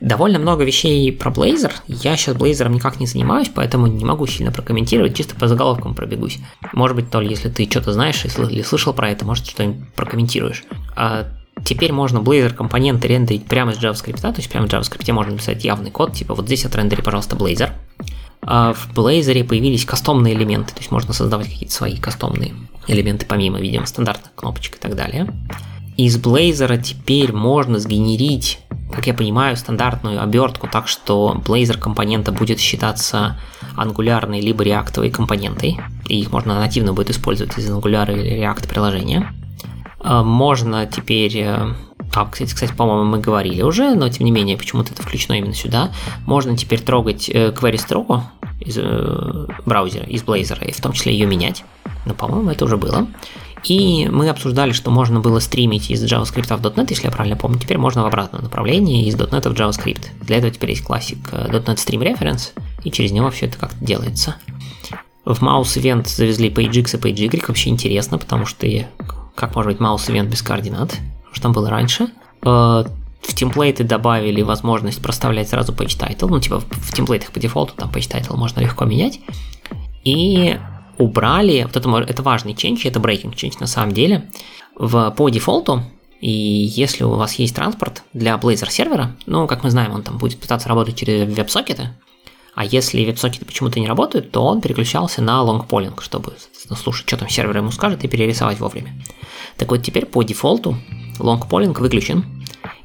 Довольно 0.00 0.38
много 0.38 0.64
вещей 0.64 1.10
про 1.12 1.30
Blazor. 1.30 1.72
Я 1.86 2.16
сейчас 2.16 2.36
Blazor 2.36 2.68
никак 2.68 3.00
не 3.00 3.06
занимаюсь, 3.06 3.50
поэтому 3.54 3.86
не 3.86 4.04
могу 4.04 4.26
сильно 4.26 4.52
прокомментировать, 4.52 5.16
чисто 5.16 5.34
по 5.34 5.48
заголовкам 5.48 5.94
пробегусь. 5.94 6.38
Может 6.72 6.96
быть, 6.96 7.10
Толь, 7.10 7.28
если 7.28 7.48
ты 7.48 7.64
что-то 7.70 7.92
знаешь 7.92 8.22
или 8.24 8.62
слышал 8.62 8.92
про 8.92 9.10
это, 9.10 9.24
может, 9.24 9.46
что-нибудь 9.46 9.88
прокомментируешь. 9.94 10.64
А 10.96 11.26
Теперь 11.64 11.92
можно 11.92 12.18
Blazor 12.18 12.52
компоненты 12.52 13.08
рендерить 13.08 13.46
прямо 13.46 13.72
из 13.72 13.78
JavaScript, 13.78 14.20
то 14.20 14.34
есть 14.36 14.50
прямо 14.50 14.66
в 14.66 14.70
JavaScript 14.70 15.10
можно 15.12 15.32
написать 15.32 15.64
явный 15.64 15.90
код, 15.90 16.12
типа 16.12 16.34
вот 16.34 16.46
здесь 16.46 16.64
отрендери, 16.64 17.00
пожалуйста, 17.00 17.36
Blazor. 17.36 17.70
А 18.46 18.72
в 18.72 18.92
Blazor 18.94 19.42
появились 19.44 19.84
кастомные 19.84 20.34
элементы, 20.34 20.74
то 20.74 20.80
есть 20.80 20.90
можно 20.90 21.12
создавать 21.12 21.48
какие-то 21.48 21.74
свои 21.74 21.96
кастомные 21.96 22.54
элементы 22.86 23.26
помимо, 23.26 23.60
видимо, 23.60 23.86
стандартных 23.86 24.34
кнопочек 24.34 24.76
и 24.76 24.78
так 24.78 24.94
далее. 24.94 25.26
Из 25.96 26.18
Blazor 26.18 26.80
теперь 26.82 27.32
можно 27.32 27.78
сгенерить 27.78 28.58
как 28.94 29.06
я 29.06 29.14
понимаю, 29.14 29.56
стандартную 29.56 30.22
обертку 30.22 30.68
так, 30.68 30.86
что 30.86 31.42
Blazor 31.44 31.78
компонента 31.78 32.32
будет 32.32 32.60
считаться 32.60 33.38
ангулярной 33.76 34.40
либо 34.40 34.62
реактовой 34.62 35.10
компонентой, 35.10 35.80
и 36.06 36.20
их 36.20 36.30
можно 36.30 36.58
нативно 36.58 36.92
будет 36.92 37.10
использовать 37.10 37.58
из 37.58 37.68
Angular 37.68 38.12
или 38.12 38.40
React 38.40 38.68
приложения. 38.68 39.34
А, 40.04 40.22
можно 40.22 40.86
теперь 40.86 41.36
э, 41.38 41.74
а, 42.14 42.26
кстати, 42.26 42.54
кстати, 42.54 42.72
по-моему, 42.72 43.04
мы 43.04 43.18
говорили 43.18 43.62
уже, 43.62 43.94
но 43.94 44.08
тем 44.08 44.26
не 44.26 44.30
менее, 44.30 44.56
почему-то 44.56 44.92
это 44.92 45.02
включено 45.02 45.34
именно 45.34 45.54
сюда. 45.54 45.90
Можно 46.26 46.56
теперь 46.56 46.80
трогать 46.80 47.28
э, 47.28 47.50
query 47.50 47.78
строго 47.78 48.30
из 48.60 48.76
э, 48.78 49.46
браузера, 49.64 50.04
из 50.04 50.22
Blazor, 50.22 50.64
и 50.64 50.72
в 50.72 50.80
том 50.80 50.92
числе 50.92 51.12
ее 51.12 51.26
менять. 51.26 51.64
Но, 52.06 52.14
по-моему, 52.14 52.50
это 52.50 52.66
уже 52.66 52.76
было. 52.76 53.08
И 53.64 54.08
мы 54.12 54.28
обсуждали, 54.28 54.72
что 54.72 54.90
можно 54.90 55.20
было 55.20 55.38
стримить 55.38 55.90
из 55.90 56.04
JavaScript 56.04 56.54
в 56.54 56.60
.NET, 56.60 56.86
если 56.90 57.06
я 57.06 57.10
правильно 57.10 57.36
помню. 57.36 57.58
Теперь 57.58 57.78
можно 57.78 58.02
в 58.02 58.06
обратном 58.06 58.42
направлении 58.42 59.06
из 59.06 59.16
.NET 59.16 59.48
в 59.48 59.52
JavaScript. 59.54 60.08
Для 60.20 60.36
этого 60.36 60.52
теперь 60.52 60.70
есть 60.70 60.84
классик 60.84 61.18
э, 61.32 61.48
.NET 61.48 61.76
Stream 61.76 62.02
Reference, 62.02 62.50
и 62.84 62.90
через 62.90 63.10
него 63.10 63.30
все 63.30 63.46
это 63.46 63.56
как-то 63.58 63.82
делается. 63.82 64.36
В 65.24 65.42
Mouse 65.42 65.80
Event 65.80 66.06
завезли 66.06 66.50
PageX 66.50 66.96
и 66.96 67.00
PageY. 67.00 67.44
Вообще 67.48 67.70
интересно, 67.70 68.18
потому 68.18 68.44
что 68.44 68.66
как 69.34 69.54
может 69.54 69.72
быть 69.72 69.80
Mouse 69.80 70.08
Event 70.08 70.28
без 70.28 70.42
координат? 70.42 70.94
Что 71.32 71.42
там 71.42 71.52
было 71.52 71.70
раньше? 71.70 72.08
Э, 72.42 72.84
в 73.22 73.34
темплейты 73.34 73.84
добавили 73.84 74.42
возможность 74.42 75.02
проставлять 75.02 75.48
сразу 75.48 75.72
page 75.72 75.98
title. 75.98 76.28
Ну, 76.28 76.40
типа 76.40 76.60
в 76.60 76.92
темплейтах 76.94 77.30
по 77.32 77.40
дефолту 77.40 77.74
там 77.76 77.90
page 77.90 78.10
title 78.10 78.36
можно 78.36 78.60
легко 78.60 78.84
менять. 78.84 79.20
И 80.04 80.58
убрали, 80.98 81.64
вот 81.64 81.76
это, 81.76 81.90
это 81.98 82.22
важный 82.22 82.52
change, 82.52 82.82
это 82.84 83.00
breaking 83.00 83.34
change 83.34 83.54
на 83.60 83.66
самом 83.66 83.92
деле, 83.92 84.30
в, 84.76 85.10
по 85.10 85.28
дефолту, 85.28 85.82
и 86.20 86.30
если 86.30 87.04
у 87.04 87.10
вас 87.16 87.34
есть 87.34 87.54
транспорт 87.54 88.02
для 88.12 88.34
Blazor 88.36 88.70
сервера, 88.70 89.16
ну, 89.26 89.46
как 89.46 89.64
мы 89.64 89.70
знаем, 89.70 89.92
он 89.92 90.02
там 90.02 90.18
будет 90.18 90.40
пытаться 90.40 90.68
работать 90.68 90.96
через 90.96 91.28
веб-сокеты, 91.36 91.90
а 92.54 92.64
если 92.64 93.04
веб-сокеты 93.04 93.44
почему-то 93.44 93.80
не 93.80 93.88
работают, 93.88 94.30
то 94.30 94.44
он 94.44 94.60
переключался 94.60 95.22
на 95.22 95.42
лонгполинг, 95.42 96.00
чтобы 96.02 96.34
слушать, 96.76 97.08
что 97.08 97.16
там 97.16 97.28
сервер 97.28 97.58
ему 97.58 97.70
скажет, 97.72 98.04
и 98.04 98.08
перерисовать 98.08 98.60
вовремя. 98.60 98.94
Так 99.56 99.70
вот, 99.70 99.82
теперь 99.82 100.06
по 100.06 100.22
дефолту 100.22 100.76
лонгполинг 101.18 101.80
выключен, 101.80 102.24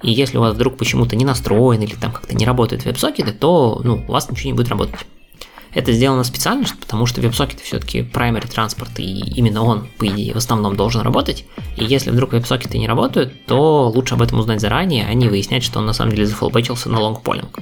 и 0.02 0.12
если 0.12 0.38
у 0.38 0.42
вас 0.42 0.56
вдруг 0.56 0.78
почему-то 0.78 1.16
не 1.16 1.26
настроен 1.26 1.82
или 1.82 1.96
там 1.96 2.12
как-то 2.12 2.36
не 2.36 2.46
работают 2.46 2.86
веб-сокеты, 2.86 3.32
то 3.32 3.82
ну, 3.84 4.04
у 4.08 4.12
вас 4.12 4.30
ничего 4.30 4.52
не 4.52 4.56
будет 4.56 4.70
работать. 4.70 5.00
Это 5.74 5.92
сделано 5.92 6.24
специально, 6.24 6.66
потому 6.80 7.06
что 7.06 7.22
веб-сокеты 7.22 7.64
все-таки 7.64 8.00
primary 8.00 8.50
транспорт, 8.52 9.00
и 9.00 9.20
именно 9.36 9.64
он, 9.64 9.88
по 10.00 10.08
идее, 10.08 10.34
в 10.34 10.38
основном 10.38 10.76
должен 10.76 11.02
работать. 11.02 11.46
И 11.78 11.84
если 11.84 12.10
вдруг 12.10 12.32
веб-сокеты 12.34 12.80
не 12.80 12.88
работают, 12.88 13.46
то 13.46 13.88
лучше 13.90 14.16
об 14.16 14.24
этом 14.24 14.40
узнать 14.40 14.62
заранее, 14.62 15.06
а 15.06 15.14
не 15.14 15.28
выяснять, 15.28 15.64
что 15.64 15.80
он 15.80 15.86
на 15.86 15.94
самом 15.94 16.12
деле 16.12 16.26
зафолбачился 16.26 16.90
на 16.90 17.00
лонгполинг. 17.00 17.60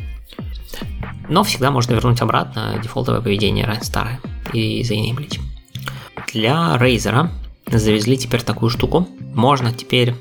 Но 1.28 1.44
всегда 1.44 1.72
можно 1.72 1.94
вернуть 1.94 2.22
обратно 2.22 2.80
дефолтовое 2.82 3.20
поведение 3.20 3.78
старое 3.82 4.22
и 4.54 4.84
заенеблить. 4.84 5.40
Для 6.34 6.78
Razer 6.80 7.30
завезли 7.72 8.18
теперь 8.18 8.42
такую 8.42 8.70
штуку. 8.70 9.08
Можно 9.34 9.74
теперь 9.74 10.14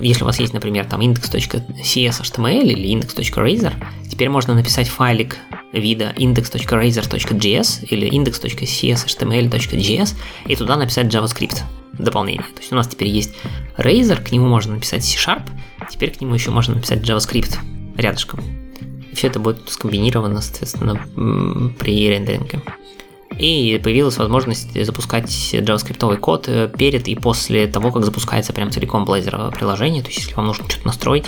если 0.00 0.22
у 0.22 0.26
вас 0.26 0.40
есть, 0.40 0.52
например, 0.52 0.84
там 0.84 1.00
index.cs.html 1.00 2.64
или 2.64 2.94
index.razor, 2.94 3.72
теперь 4.10 4.28
можно 4.28 4.54
написать 4.54 4.88
файлик 4.88 5.38
вида 5.72 6.12
index.razor.js 6.16 7.86
или 7.88 8.10
index.cs.html.js 8.10 10.14
и 10.46 10.56
туда 10.56 10.76
написать 10.76 11.06
JavaScript 11.06 11.62
дополнение. 11.98 12.46
То 12.54 12.60
есть 12.60 12.72
у 12.72 12.76
нас 12.76 12.88
теперь 12.88 13.08
есть 13.08 13.34
Razor, 13.76 14.22
к 14.22 14.32
нему 14.32 14.46
можно 14.46 14.74
написать 14.74 15.04
C-Sharp, 15.04 15.42
теперь 15.90 16.12
к 16.12 16.20
нему 16.20 16.34
еще 16.34 16.50
можно 16.50 16.74
написать 16.74 17.00
JavaScript 17.00 17.56
рядышком. 17.96 18.40
И 19.10 19.14
все 19.14 19.28
это 19.28 19.40
будет 19.40 19.68
скомбинировано, 19.68 20.40
соответственно, 20.40 21.00
при 21.78 22.08
рендеринге. 22.08 22.62
И 23.38 23.80
появилась 23.82 24.16
возможность 24.18 24.84
запускать 24.84 25.28
JavaScript 25.52 26.16
код 26.18 26.48
э, 26.48 26.70
перед 26.76 27.08
и 27.08 27.14
после 27.16 27.66
того, 27.66 27.90
как 27.90 28.04
запускается 28.04 28.52
прям 28.52 28.70
целиком 28.70 29.04
Blazor 29.04 29.52
приложение. 29.52 30.02
То 30.02 30.08
есть, 30.08 30.20
если 30.20 30.34
вам 30.34 30.46
нужно 30.46 30.68
что-то 30.68 30.86
настроить, 30.86 31.26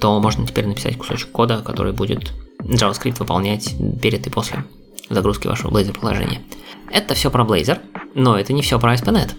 то 0.00 0.18
можно 0.20 0.46
теперь 0.46 0.66
написать 0.66 0.96
кусочек 0.96 1.30
кода, 1.30 1.62
который 1.64 1.92
будет 1.92 2.32
JavaScript 2.60 3.18
выполнять 3.18 3.74
перед 4.00 4.26
и 4.26 4.30
после 4.30 4.64
загрузки 5.08 5.46
вашего 5.46 5.70
Blazor 5.70 5.98
приложения. 5.98 6.42
Это 6.90 7.14
все 7.14 7.30
про 7.30 7.44
Blazor, 7.44 7.78
но 8.14 8.38
это 8.38 8.52
не 8.52 8.62
все 8.62 8.78
про 8.78 8.94
ASP.NET. 8.94 9.32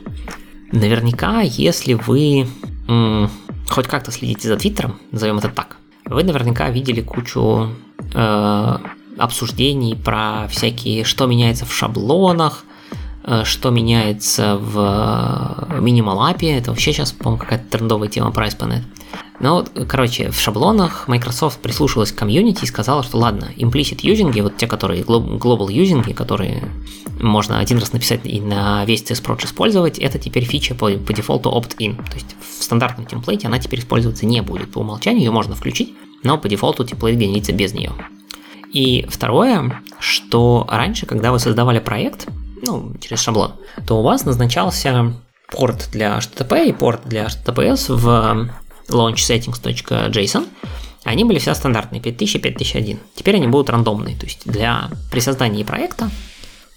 Наверняка, 0.71 1.41
если 1.41 1.93
вы 1.93 2.47
м- 2.87 3.29
хоть 3.69 3.87
как-то 3.87 4.11
следите 4.11 4.47
за 4.47 4.57
Твиттером, 4.57 4.99
назовем 5.11 5.37
это 5.39 5.49
так, 5.49 5.77
вы 6.05 6.23
наверняка 6.23 6.69
видели 6.69 7.01
кучу 7.01 7.69
э, 8.13 8.77
обсуждений 9.19 9.95
про 9.95 10.47
всякие, 10.49 11.03
что 11.03 11.25
меняется 11.25 11.65
в 11.65 11.73
шаблонах, 11.73 12.65
э, 13.23 13.43
что 13.45 13.69
меняется 13.69 14.57
в 14.57 15.67
минималапе. 15.79 16.57
Это 16.57 16.71
вообще 16.71 16.93
сейчас, 16.93 17.11
по-моему, 17.11 17.39
какая-то 17.39 17.65
трендовая 17.69 18.07
тема 18.07 18.29
ASP.NET. 18.29 18.83
Но, 19.39 19.65
короче, 19.87 20.31
в 20.31 20.39
шаблонах 20.39 21.07
Microsoft 21.07 21.59
прислушалась 21.61 22.11
к 22.11 22.15
комьюнити 22.15 22.63
и 22.63 22.67
сказала, 22.67 23.03
что 23.03 23.17
ладно, 23.17 23.49
implicit 23.55 23.99
юзинги, 24.01 24.41
вот 24.41 24.57
те, 24.57 24.67
которые 24.67 25.03
global 25.03 25.71
юзинги, 25.71 26.11
которые 26.11 26.69
можно 27.19 27.59
один 27.59 27.79
раз 27.79 27.93
написать 27.93 28.21
и 28.25 28.41
на 28.41 28.83
весь 28.85 29.03
CSProj 29.03 29.45
использовать, 29.45 29.97
это 29.97 30.19
теперь 30.19 30.43
фича 30.43 30.75
по, 30.75 30.89
по 30.91 31.13
дефолту 31.13 31.49
opt-in. 31.51 31.95
То 31.95 32.15
есть 32.15 32.35
в 32.59 32.63
стандартном 32.63 33.05
темплейте 33.05 33.47
она 33.47 33.59
теперь 33.59 33.79
использоваться 33.79 34.25
не 34.25 34.41
будет. 34.41 34.71
По 34.71 34.79
умолчанию 34.79 35.23
ее 35.23 35.31
можно 35.31 35.55
включить, 35.55 35.93
но 36.23 36.37
по 36.37 36.49
дефолту 36.49 36.83
темплейт 36.83 37.17
генерится 37.17 37.53
без 37.53 37.73
нее. 37.73 37.93
И 38.71 39.05
второе, 39.09 39.81
что 39.99 40.67
раньше, 40.69 41.05
когда 41.05 41.31
вы 41.31 41.39
создавали 41.39 41.79
проект, 41.79 42.27
ну, 42.61 42.93
через 43.01 43.19
шаблон, 43.21 43.53
то 43.87 43.99
у 43.99 44.03
вас 44.03 44.25
назначался 44.25 45.13
порт 45.51 45.89
для 45.91 46.17
HTTP 46.17 46.69
и 46.69 46.73
порт 46.73 47.01
для 47.05 47.25
HTTPS 47.25 47.95
в 47.95 48.49
launchsettings.json. 48.89 50.47
Они 51.03 51.23
были 51.23 51.39
все 51.39 51.53
стандартные, 51.53 52.01
5000 52.01 52.35
и 52.35 52.39
5001. 52.39 52.99
Теперь 53.15 53.35
они 53.37 53.47
будут 53.47 53.69
рандомные, 53.69 54.15
то 54.15 54.25
есть 54.25 54.41
для, 54.45 54.89
при 55.11 55.19
создании 55.19 55.63
проекта 55.63 56.09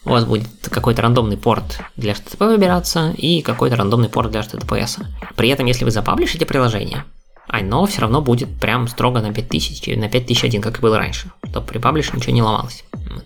у 0.05 0.11
вас 0.11 0.25
будет 0.25 0.49
какой-то 0.71 1.03
рандомный 1.03 1.37
порт 1.37 1.81
для 1.97 2.13
HTTP 2.13 2.47
выбираться 2.47 3.15
и 3.17 3.43
какой-то 3.43 3.77
рандомный 3.77 4.09
порт 4.09 4.31
для 4.31 4.41
HTTPS. 4.41 5.05
При 5.37 5.49
этом, 5.49 5.67
если 5.67 5.85
вы 5.85 5.91
запаблишите 5.91 6.47
приложение, 6.47 7.05
оно 7.53 7.85
все 7.85 8.01
равно 8.01 8.23
будет 8.23 8.49
прям 8.59 8.89
строго 8.89 9.21
на 9.21 9.33
5000, 9.33 9.97
на 9.97 10.09
5001, 10.09 10.63
как 10.63 10.79
и 10.79 10.81
было 10.81 10.99
раньше, 10.99 11.31
чтобы 11.51 11.67
при 11.67 11.79
паблише 11.79 12.17
ничего 12.17 12.33
не 12.33 12.43
ломалось. 12.43 12.83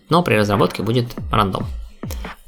Но 0.08 0.22
при 0.24 0.34
разработке 0.34 0.82
будет 0.82 1.14
рандом. 1.30 1.66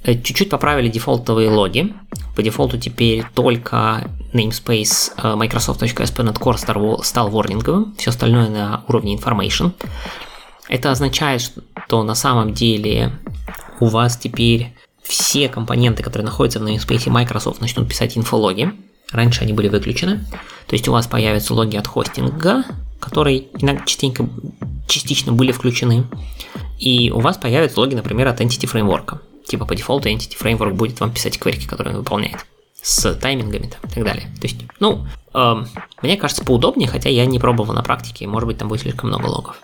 Э, 0.02 0.14
чуть-чуть 0.14 0.50
поправили 0.50 0.88
дефолтовые 0.88 1.48
логи. 1.48 1.94
По 2.34 2.42
дефолту 2.42 2.78
теперь 2.78 3.24
только 3.32 4.10
namespace 4.32 5.12
э, 5.16 5.34
microsoft.sp.net 5.36 6.38
core 6.40 7.04
стал 7.04 7.30
ворнинговым, 7.30 7.94
все 7.96 8.10
остальное 8.10 8.48
на 8.48 8.82
уровне 8.88 9.16
information. 9.16 9.72
Это 10.68 10.90
означает, 10.90 11.40
что 11.40 12.02
на 12.02 12.16
самом 12.16 12.54
деле 12.54 13.12
у 13.78 13.86
вас 13.86 14.16
теперь 14.16 14.74
все 15.02 15.48
компоненты, 15.48 16.02
которые 16.02 16.26
находятся 16.26 16.58
в 16.58 16.64
namespace 16.64 17.08
Microsoft, 17.08 17.60
начнут 17.60 17.88
писать 17.88 18.18
инфологи. 18.18 18.72
Раньше 19.12 19.42
они 19.42 19.52
были 19.52 19.68
выключены. 19.68 20.24
То 20.66 20.74
есть 20.74 20.86
у 20.88 20.92
вас 20.92 21.06
появятся 21.06 21.54
логи 21.54 21.76
от 21.76 21.86
хостинга, 21.86 22.64
которые 23.00 23.46
иногда 23.58 23.84
частенько, 23.84 24.28
частично 24.86 25.32
были 25.32 25.52
включены. 25.52 26.04
И 26.78 27.10
у 27.10 27.20
вас 27.20 27.36
появятся 27.36 27.80
логи, 27.80 27.94
например, 27.94 28.28
от 28.28 28.40
Entity 28.40 28.70
Framework. 28.70 29.18
Типа 29.46 29.64
по 29.64 29.74
дефолту 29.74 30.08
Entity 30.08 30.36
Framework 30.40 30.74
будет 30.74 31.00
вам 31.00 31.12
писать 31.12 31.38
кверки, 31.38 31.66
которые 31.66 31.94
он 31.94 32.00
выполняет. 32.00 32.44
С 32.80 33.14
таймингами 33.14 33.66
там, 33.66 33.90
и 33.90 33.94
так 33.94 34.04
далее. 34.04 34.26
То 34.40 34.46
есть, 34.46 34.56
ну, 34.78 35.06
э, 35.34 35.54
мне 36.02 36.16
кажется, 36.16 36.44
поудобнее, 36.44 36.88
хотя 36.88 37.08
я 37.08 37.26
не 37.26 37.38
пробовал 37.38 37.74
на 37.74 37.82
практике, 37.82 38.26
может 38.26 38.46
быть, 38.46 38.58
там 38.58 38.68
будет 38.68 38.82
слишком 38.82 39.08
много 39.08 39.26
логов. 39.26 39.56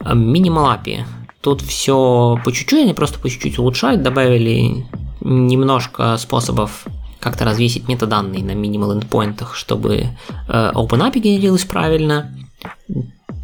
Э, 0.00 0.12
Minimal 0.12 0.78
API. 0.78 1.04
Тут 1.40 1.62
все 1.62 2.38
по 2.44 2.52
чуть-чуть, 2.52 2.82
они 2.82 2.94
просто 2.94 3.18
по 3.18 3.30
чуть-чуть 3.30 3.58
улучшают, 3.58 4.02
добавили 4.02 4.86
немножко 5.20 6.16
способов 6.18 6.84
как-то 7.22 7.44
развесить 7.44 7.88
метаданные 7.88 8.42
на 8.42 8.50
minimal 8.50 9.00
endpointах, 9.00 9.54
чтобы 9.54 10.08
э, 10.48 10.72
OpenAPI 10.74 11.20
генерилось 11.20 11.64
правильно. 11.64 12.34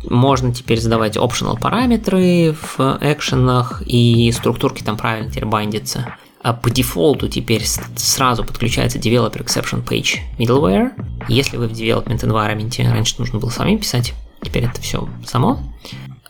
Можно 0.05 0.53
теперь 0.53 0.81
задавать 0.81 1.17
optional 1.17 1.59
параметры 1.59 2.57
в 2.61 2.99
экшенах, 3.01 3.83
и 3.87 4.33
структурки 4.33 4.83
там 4.83 4.97
правильно 4.97 5.31
теперь 5.31 5.45
бандятся. 5.45 6.17
А 6.43 6.55
по 6.55 6.71
дефолту 6.71 7.29
теперь 7.29 7.65
сразу 7.97 8.45
подключается 8.45 8.99
Developer 8.99 9.45
Exception 9.45 9.87
Page 9.87 10.19
Middleware. 10.39 10.91
Если 11.29 11.57
вы 11.57 11.69
в 11.69 11.73
Development 11.73 12.21
Environment, 12.21 12.91
раньше 12.91 13.15
нужно 13.19 13.39
было 13.39 13.51
самим 13.51 13.79
писать, 13.79 14.13
теперь 14.43 14.65
это 14.65 14.81
все 14.81 15.09
само. 15.25 15.61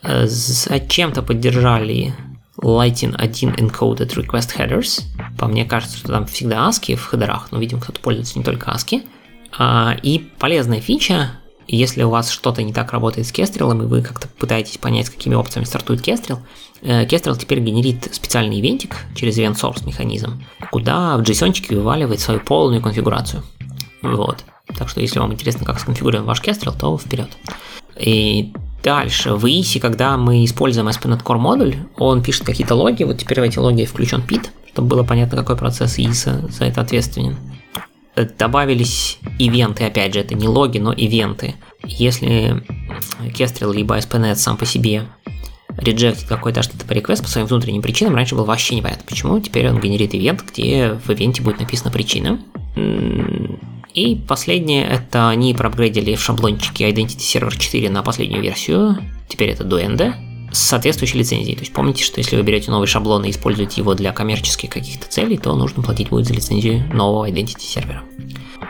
Э, 0.02 0.26
зачем-то 0.26 1.22
поддержали 1.22 2.14
Lighting 2.60 3.14
1 3.16 3.54
Encoded 3.54 4.14
Request 4.14 4.56
Headers. 4.56 5.02
По 5.38 5.46
мне 5.46 5.64
кажется, 5.64 5.96
что 5.96 6.08
там 6.08 6.26
всегда 6.26 6.68
ASCII 6.68 6.96
в 6.96 7.04
хедерах, 7.04 7.48
но, 7.50 7.58
видимо, 7.58 7.80
кто-то 7.80 8.00
пользуется 8.00 8.38
не 8.38 8.44
только 8.44 8.70
ASCII. 8.70 9.02
А, 9.56 9.96
и 10.02 10.18
полезная 10.38 10.80
фича, 10.80 11.32
если 11.66 12.02
у 12.02 12.10
вас 12.10 12.30
что-то 12.30 12.62
не 12.62 12.72
так 12.72 12.92
работает 12.92 13.26
с 13.26 13.32
Kestrel, 13.32 13.72
и 13.82 13.86
вы 13.86 14.02
как-то 14.02 14.26
пытаетесь 14.26 14.78
понять, 14.78 15.06
с 15.06 15.10
какими 15.10 15.34
опциями 15.34 15.66
стартует 15.66 16.06
Kestrel, 16.06 16.38
Kestrel 16.82 17.38
теперь 17.38 17.60
генерит 17.60 18.08
специальный 18.14 18.60
ивентик 18.60 18.96
через 19.14 19.38
event 19.38 19.56
source 19.56 19.86
механизм, 19.86 20.42
куда 20.70 21.16
в 21.16 21.22
JSON 21.22 21.54
вываливает 21.74 22.20
свою 22.20 22.40
полную 22.40 22.82
конфигурацию. 22.82 23.42
Вот. 24.02 24.44
Так 24.76 24.88
что, 24.88 25.00
если 25.00 25.18
вам 25.18 25.32
интересно, 25.32 25.64
как 25.64 25.80
сконфигурирован 25.80 26.26
ваш 26.26 26.40
Kestrel, 26.40 26.76
то 26.78 26.96
вперед. 26.98 27.28
И 27.98 28.52
Дальше, 28.88 29.34
в 29.34 29.44
ISI, 29.44 29.80
когда 29.80 30.16
мы 30.16 30.46
используем 30.46 30.88
ASP.NET 30.88 31.22
Core 31.22 31.36
модуль, 31.36 31.76
он 31.98 32.22
пишет 32.22 32.46
какие-то 32.46 32.74
логи, 32.74 33.02
вот 33.04 33.18
теперь 33.18 33.38
в 33.38 33.42
эти 33.42 33.58
логи 33.58 33.84
включен 33.84 34.22
PIT, 34.26 34.48
чтобы 34.72 34.88
было 34.88 35.02
понятно, 35.02 35.36
какой 35.36 35.58
процесс 35.58 35.98
ISA 35.98 36.50
за 36.50 36.64
это 36.64 36.80
ответственен. 36.80 37.36
Добавились 38.38 39.18
ивенты, 39.38 39.84
опять 39.84 40.14
же, 40.14 40.20
это 40.20 40.34
не 40.34 40.48
логи, 40.48 40.78
но 40.78 40.94
ивенты. 40.94 41.56
Если 41.84 42.64
Kestrel 43.36 43.74
либо 43.74 43.98
ASP.NET 43.98 44.36
сам 44.36 44.56
по 44.56 44.64
себе 44.64 45.02
реджектит 45.76 46.26
какой-то 46.26 46.60
HTTP 46.60 47.02
request 47.02 47.20
по 47.24 47.28
своим 47.28 47.46
внутренним 47.46 47.82
причинам, 47.82 48.14
раньше 48.14 48.36
было 48.36 48.46
вообще 48.46 48.74
непонятно 48.74 49.04
почему, 49.06 49.38
теперь 49.38 49.68
он 49.68 49.80
генерит 49.80 50.14
ивент, 50.14 50.42
где 50.50 50.98
в 51.04 51.10
ивенте 51.10 51.42
будет 51.42 51.60
написана 51.60 51.90
причина. 51.90 52.40
И 53.94 54.14
последнее, 54.16 54.84
это 54.84 55.28
они 55.28 55.54
проапгрейдили 55.54 56.14
в 56.14 56.22
шаблончике 56.22 56.90
Identity 56.90 57.18
Server 57.18 57.56
4 57.56 57.90
на 57.90 58.02
последнюю 58.02 58.42
версию. 58.42 58.98
Теперь 59.28 59.50
это 59.50 59.64
Duende. 59.64 60.14
с 60.52 60.60
соответствующей 60.60 61.18
лицензией. 61.18 61.56
То 61.56 61.62
есть 61.62 61.72
помните, 61.72 62.02
что 62.02 62.18
если 62.18 62.36
вы 62.36 62.42
берете 62.42 62.70
новый 62.70 62.86
шаблон 62.86 63.24
и 63.24 63.30
используете 63.30 63.80
его 63.80 63.94
для 63.94 64.12
коммерческих 64.12 64.70
каких-то 64.70 65.06
целей, 65.08 65.36
то 65.36 65.54
нужно 65.54 65.82
платить 65.82 66.08
будет 66.08 66.26
за 66.26 66.34
лицензию 66.34 66.84
нового 66.94 67.28
Identity 67.28 67.60
сервера. 67.60 68.02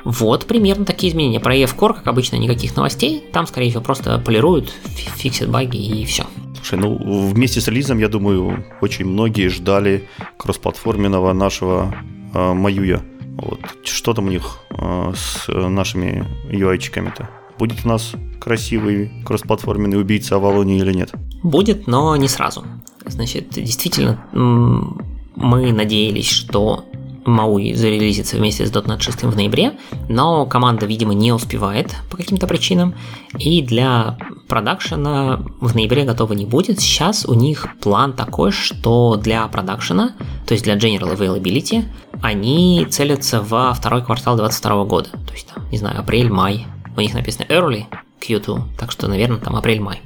Вот 0.04 0.46
примерно 0.46 0.84
такие 0.84 1.12
изменения. 1.12 1.40
Про 1.40 1.56
EF 1.56 1.76
Core, 1.76 1.94
как 1.94 2.06
обычно, 2.06 2.36
никаких 2.36 2.74
новостей. 2.76 3.24
Там, 3.32 3.46
скорее 3.46 3.70
всего, 3.70 3.82
просто 3.82 4.18
полируют, 4.18 4.72
фиксят 5.16 5.50
баги 5.50 5.76
и 5.76 6.04
все. 6.04 6.26
Слушай, 6.56 6.78
ну 6.78 7.28
вместе 7.28 7.60
с 7.60 7.68
релизом, 7.68 7.98
я 7.98 8.08
думаю, 8.08 8.64
очень 8.80 9.04
многие 9.06 9.48
ждали 9.48 10.08
кроссплатформенного 10.36 11.32
нашего 11.32 11.94
э, 12.34 12.52
Маюя. 12.52 13.02
Вот. 13.38 13.60
Что 13.84 14.14
там 14.14 14.26
у 14.26 14.30
них 14.30 14.58
э, 14.70 15.12
с 15.14 15.48
нашими 15.48 16.26
UI-чиками-то? 16.50 17.28
Будет 17.58 17.84
у 17.84 17.88
нас 17.88 18.12
красивый 18.40 19.10
кроссплатформенный 19.24 20.00
убийца 20.00 20.36
Авалони 20.36 20.78
или 20.78 20.92
нет? 20.92 21.12
Будет, 21.42 21.86
но 21.86 22.14
не 22.16 22.28
сразу. 22.28 22.64
Значит, 23.06 23.50
действительно, 23.50 24.24
мы 24.32 25.72
надеялись, 25.72 26.28
что 26.28 26.84
Мауи 27.28 27.72
зарелизится 27.72 28.36
вместе 28.36 28.66
с 28.66 28.70
.NET 28.70 29.00
6 29.00 29.22
в 29.24 29.36
ноябре, 29.36 29.78
но 30.08 30.46
команда, 30.46 30.86
видимо, 30.86 31.14
не 31.14 31.32
успевает 31.32 31.94
по 32.10 32.16
каким-то 32.16 32.46
причинам, 32.46 32.94
и 33.38 33.62
для 33.62 34.18
продакшена 34.48 35.40
в 35.60 35.74
ноябре 35.74 36.04
готова 36.04 36.32
не 36.32 36.46
будет. 36.46 36.80
Сейчас 36.80 37.24
у 37.26 37.34
них 37.34 37.66
план 37.80 38.12
такой, 38.12 38.50
что 38.50 39.16
для 39.16 39.46
продакшена, 39.48 40.14
то 40.46 40.54
есть 40.54 40.64
для 40.64 40.76
General 40.76 41.16
Availability, 41.16 41.84
они 42.22 42.86
целятся 42.90 43.40
во 43.40 43.72
второй 43.74 44.02
квартал 44.02 44.36
2022 44.36 44.84
года, 44.84 45.10
то 45.10 45.32
есть 45.32 45.48
там, 45.52 45.68
не 45.70 45.78
знаю, 45.78 46.00
апрель-май. 46.00 46.66
У 46.96 47.00
них 47.00 47.14
написано 47.14 47.44
early 47.48 47.84
Q2, 48.20 48.62
так 48.78 48.90
что, 48.90 49.06
наверное, 49.06 49.38
там 49.38 49.54
апрель-май. 49.54 50.00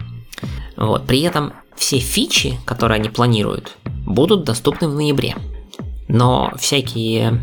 Вот. 0.77 1.07
При 1.07 1.21
этом 1.21 1.53
все 1.77 1.99
фичи, 1.99 2.59
которые 2.65 2.97
они 2.97 3.09
планируют, 3.09 3.77
будут 4.07 4.45
доступны 4.45 4.89
в 4.89 4.95
ноябре 4.95 5.37
но 6.13 6.53
всякие, 6.59 7.41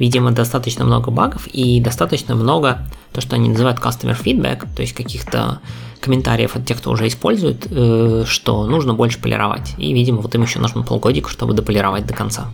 видимо, 0.00 0.32
достаточно 0.32 0.84
много 0.84 1.12
багов 1.12 1.46
и 1.46 1.80
достаточно 1.80 2.34
много 2.34 2.84
то, 3.12 3.20
что 3.20 3.36
они 3.36 3.48
называют 3.48 3.78
customer 3.78 4.20
feedback, 4.20 4.66
то 4.74 4.82
есть 4.82 4.94
каких-то 4.94 5.60
комментариев 6.00 6.56
от 6.56 6.66
тех, 6.66 6.78
кто 6.78 6.90
уже 6.90 7.06
использует, 7.06 7.68
э, 7.70 8.24
что 8.26 8.66
нужно 8.66 8.94
больше 8.94 9.20
полировать. 9.20 9.74
И, 9.78 9.92
видимо, 9.92 10.22
вот 10.22 10.34
им 10.34 10.42
еще 10.42 10.58
нужно 10.58 10.82
полгодика, 10.82 11.30
чтобы 11.30 11.54
дополировать 11.54 12.04
до 12.04 12.12
конца. 12.12 12.48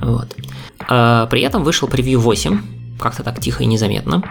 Вот. 0.00 0.34
Э, 0.90 1.28
при 1.30 1.42
этом 1.42 1.62
вышел 1.62 1.86
превью 1.86 2.18
8, 2.18 2.60
как-то 2.98 3.22
так 3.22 3.40
тихо 3.40 3.62
и 3.62 3.66
незаметно. 3.66 4.24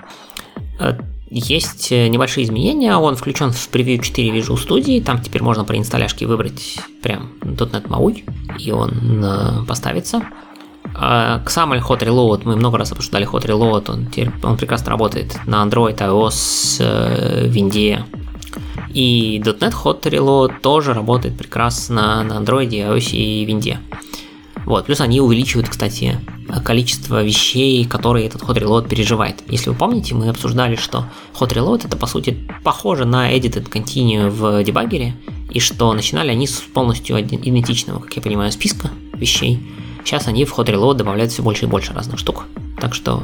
Э, 0.77 0.99
есть 1.29 1.89
небольшие 1.91 2.43
изменения, 2.43 2.97
он 2.97 3.15
включен 3.15 3.51
в 3.51 3.69
превью 3.69 3.99
4 3.99 4.37
Visual 4.37 4.57
Studio, 4.57 5.01
там 5.01 5.21
теперь 5.21 5.41
можно 5.41 5.63
при 5.63 5.77
инсталляшке 5.77 6.27
выбрать 6.27 6.79
прям 7.01 7.31
.NET 7.41 7.87
MAUI, 7.87 8.23
и 8.59 8.71
он 8.71 9.65
поставится. 9.67 10.21
А, 10.97 11.39
к 11.39 11.49
XAML 11.49 11.81
Hot 11.81 11.99
Reload, 11.99 12.41
мы 12.45 12.55
много 12.55 12.77
раз 12.77 12.91
обсуждали 12.91 13.27
Hot 13.27 13.45
Reload, 13.45 13.91
он, 13.91 14.05
теперь, 14.07 14.31
он 14.43 14.55
прекрасно 14.55 14.91
работает 14.91 15.37
на 15.45 15.63
Android, 15.65 15.97
iOS, 15.97 16.77
э, 16.79 17.47
Винде. 17.47 18.05
И 18.93 19.41
.NET 19.43 19.73
Hot 19.83 20.03
Reload 20.03 20.61
тоже 20.61 20.93
работает 20.93 21.37
прекрасно 21.37 22.23
на 22.23 22.37
Android, 22.37 22.69
iOS 22.69 23.11
и 23.11 23.43
Винде. 23.43 23.79
Вот, 24.65 24.85
плюс 24.85 25.01
они 25.01 25.19
увеличивают, 25.19 25.67
кстати, 25.67 26.19
количество 26.63 27.21
вещей, 27.21 27.83
которые 27.85 28.27
этот 28.27 28.43
Hot 28.43 28.55
Reload 28.57 28.87
переживает. 28.87 29.43
Если 29.49 29.69
вы 29.69 29.75
помните, 29.75 30.15
мы 30.15 30.29
обсуждали, 30.29 30.77
что 30.77 31.05
Hot 31.39 31.53
Reload 31.53 31.85
это 31.85 31.97
по 31.97 32.07
сути 32.07 32.47
похоже 32.63 33.03
на 33.05 33.35
Edited 33.35 33.69
Continue 33.69 34.29
в 34.29 34.63
дебаггере, 34.63 35.13
и 35.51 35.59
что 35.59 35.91
начинали 35.91 36.31
они 36.31 36.47
с 36.47 36.61
полностью 36.61 37.19
идентичного, 37.19 37.99
как 37.99 38.15
я 38.15 38.21
понимаю, 38.21 38.51
списка 38.53 38.89
вещей, 39.13 39.59
Сейчас 40.05 40.27
они 40.27 40.45
в 40.45 40.57
Hot 40.57 40.67
Reload 40.67 40.93
добавляют 40.93 41.31
все 41.31 41.41
больше 41.41 41.65
и 41.65 41.67
больше 41.67 41.91
разных 41.91 42.19
штук. 42.19 42.45
Так 42.79 42.93
что 42.93 43.23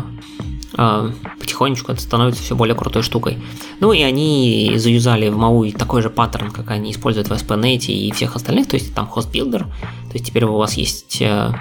э, 0.76 1.12
потихонечку 1.40 1.92
это 1.92 2.02
становится 2.02 2.42
все 2.42 2.56
более 2.56 2.76
крутой 2.76 3.04
штукой. 3.04 3.38
Ну 3.80 3.94
и 3.94 4.02
они 4.02 4.74
заюзали 4.78 5.30
в 5.30 5.38
MAUI 5.38 5.78
такой 5.78 6.02
же 6.02 6.10
паттерн, 6.10 6.50
как 6.50 6.72
они 6.72 6.92
используют 6.92 7.30
в 7.30 7.34
SPNet 7.34 7.86
и 7.86 8.12
всех 8.12 8.36
остальных, 8.36 8.68
то 8.68 8.78
есть 8.78 8.96
там 8.96 9.08
host 9.14 9.32
builder, 9.32 9.60
то 9.60 10.14
есть 10.14 10.26
теперь 10.26 10.46
у 10.46 10.58
вас 10.58 10.74
есть 10.74 11.22
э, 11.22 11.54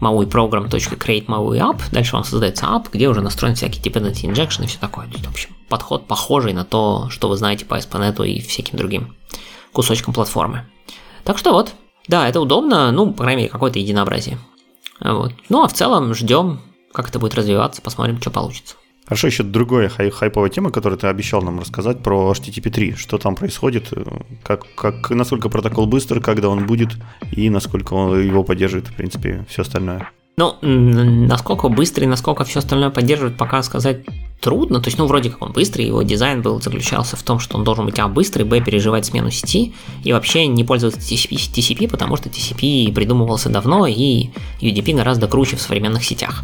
MAUI 0.00 0.28
program.create 0.28 1.26
MAUI 1.26 1.58
app, 1.58 1.80
дальше 1.92 2.14
вам 2.14 2.24
создается 2.24 2.66
app, 2.66 2.86
где 2.92 3.08
уже 3.08 3.20
настроен 3.20 3.54
всякий 3.54 3.80
dependency 3.80 4.24
injection 4.24 4.64
и 4.64 4.66
все 4.66 4.78
такое. 4.80 5.06
То 5.06 5.12
есть, 5.12 5.26
в 5.26 5.30
общем, 5.30 5.50
подход 5.68 6.08
похожий 6.08 6.52
на 6.52 6.64
то, 6.64 7.08
что 7.10 7.28
вы 7.28 7.36
знаете 7.36 7.64
по 7.64 7.78
SPNet 7.78 8.26
и 8.26 8.40
всяким 8.40 8.76
другим 8.76 9.14
кусочкам 9.72 10.12
платформы. 10.12 10.66
Так 11.22 11.38
что 11.38 11.52
вот, 11.52 11.74
да, 12.08 12.28
это 12.28 12.40
удобно, 12.40 12.92
ну, 12.92 13.12
по 13.12 13.22
крайней 13.22 13.42
мере, 13.42 13.52
какое-то 13.52 13.78
единообразие. 13.78 14.38
Вот. 15.00 15.32
Ну, 15.48 15.62
а 15.62 15.68
в 15.68 15.72
целом 15.72 16.14
ждем, 16.14 16.60
как 16.92 17.08
это 17.08 17.18
будет 17.18 17.34
развиваться, 17.34 17.82
посмотрим, 17.82 18.20
что 18.20 18.30
получится. 18.30 18.76
Хорошо, 19.04 19.26
еще 19.26 19.42
другая 19.42 19.88
хай 19.88 20.10
хайповая 20.10 20.48
тема, 20.48 20.70
которую 20.70 20.98
ты 20.98 21.06
обещал 21.08 21.42
нам 21.42 21.58
рассказать 21.58 22.02
про 22.02 22.32
HTTP 22.32 22.70
3. 22.70 22.94
Что 22.94 23.18
там 23.18 23.34
происходит, 23.34 23.92
как, 24.42 24.64
как, 24.74 25.10
насколько 25.10 25.48
протокол 25.48 25.86
быстр, 25.86 26.20
когда 26.20 26.48
он 26.48 26.66
будет 26.66 26.90
и 27.32 27.50
насколько 27.50 27.94
он 27.94 28.22
его 28.22 28.44
поддерживает, 28.44 28.88
в 28.88 28.94
принципе, 28.94 29.44
все 29.48 29.62
остальное. 29.62 30.08
Ну, 30.38 30.56
насколько 30.62 31.68
быстрый, 31.68 32.06
насколько 32.06 32.44
все 32.44 32.60
остальное 32.60 32.90
поддерживает, 32.90 33.36
пока 33.36 33.62
сказать 33.62 34.06
трудно. 34.42 34.80
То 34.80 34.88
есть, 34.88 34.98
ну, 34.98 35.06
вроде 35.06 35.30
как 35.30 35.40
он 35.40 35.52
быстрый, 35.52 35.86
его 35.86 36.02
дизайн 36.02 36.42
был 36.42 36.60
заключался 36.60 37.16
в 37.16 37.22
том, 37.22 37.38
что 37.38 37.56
он 37.56 37.64
должен 37.64 37.86
быть 37.86 37.98
а 37.98 38.08
быстрый, 38.08 38.42
б 38.42 38.60
переживать 38.60 39.06
смену 39.06 39.30
сети 39.30 39.74
и 40.04 40.12
вообще 40.12 40.46
не 40.48 40.64
пользоваться 40.64 41.00
TCP, 41.00 41.36
TCP, 41.36 41.88
потому 41.88 42.16
что 42.16 42.28
TCP 42.28 42.92
придумывался 42.92 43.48
давно 43.48 43.86
и 43.86 44.30
UDP 44.60 44.94
гораздо 44.94 45.28
круче 45.28 45.56
в 45.56 45.62
современных 45.62 46.04
сетях. 46.04 46.42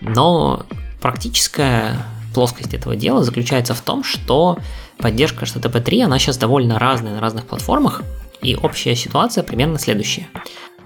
Но 0.00 0.64
практическая 1.02 2.06
плоскость 2.34 2.72
этого 2.72 2.96
дела 2.96 3.24
заключается 3.24 3.74
в 3.74 3.80
том, 3.80 4.04
что 4.04 4.56
поддержка 4.98 5.44
HTTP 5.44 5.80
3, 5.80 6.02
она 6.02 6.18
сейчас 6.18 6.36
довольно 6.38 6.78
разная 6.78 7.14
на 7.14 7.20
разных 7.20 7.46
платформах, 7.46 8.02
и 8.42 8.54
общая 8.54 8.94
ситуация 8.94 9.42
примерно 9.42 9.78
следующая. 9.78 10.28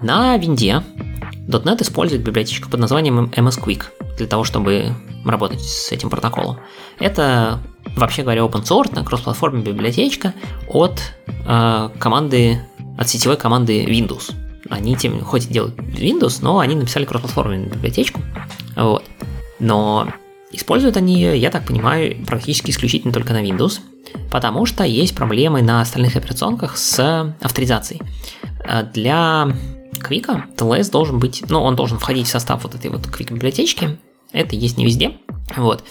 На 0.01 0.37
винде 0.37 0.83
.NET 1.47 1.81
использует 1.81 2.23
библиотечку 2.23 2.69
под 2.69 2.79
названием 2.79 3.25
MS 3.35 3.61
Quick 3.61 3.83
для 4.17 4.27
того, 4.27 4.43
чтобы 4.43 4.93
работать 5.25 5.61
с 5.61 5.91
этим 5.91 6.09
протоколом. 6.09 6.59
Это, 6.99 7.59
вообще 7.95 8.21
говоря, 8.21 8.41
open 8.41 8.63
source, 8.63 9.03
кроссплатформенная 9.03 9.65
библиотечка 9.65 10.33
от 10.67 11.01
э, 11.27 11.89
команды, 11.99 12.61
от 12.97 13.09
сетевой 13.09 13.37
команды 13.37 13.83
Windows. 13.85 14.33
Они 14.69 14.95
тем, 14.95 15.19
хоть 15.21 15.45
и 15.45 15.53
делают 15.53 15.75
Windows, 15.77 16.39
но 16.41 16.59
они 16.59 16.75
написали 16.75 17.05
кроссплатформенную 17.05 17.71
библиотечку. 17.71 18.21
Вот. 18.75 19.03
Но 19.59 20.07
используют 20.51 20.97
они 20.97 21.15
ее, 21.15 21.37
я 21.37 21.49
так 21.49 21.65
понимаю, 21.65 22.23
практически 22.25 22.71
исключительно 22.71 23.11
только 23.11 23.33
на 23.33 23.43
Windows, 23.43 23.79
потому 24.31 24.65
что 24.65 24.83
есть 24.83 25.15
проблемы 25.15 25.61
на 25.61 25.81
остальных 25.81 26.15
операционках 26.15 26.77
с 26.77 27.35
авторизацией. 27.41 28.01
Э, 28.63 28.83
для 28.83 29.51
Квика, 29.99 30.45
TLS 30.55 30.91
должен 30.91 31.19
быть, 31.19 31.43
ну, 31.49 31.61
он 31.61 31.75
должен 31.75 31.99
входить 31.99 32.27
в 32.27 32.31
состав 32.31 32.63
вот 32.63 32.75
этой 32.75 32.89
вот 32.89 33.01
Quick 33.07 33.33
библиотечки. 33.33 33.97
Это 34.31 34.55
есть 34.55 34.77
не 34.77 34.85
везде. 34.85 35.17
Вот. 35.55 35.83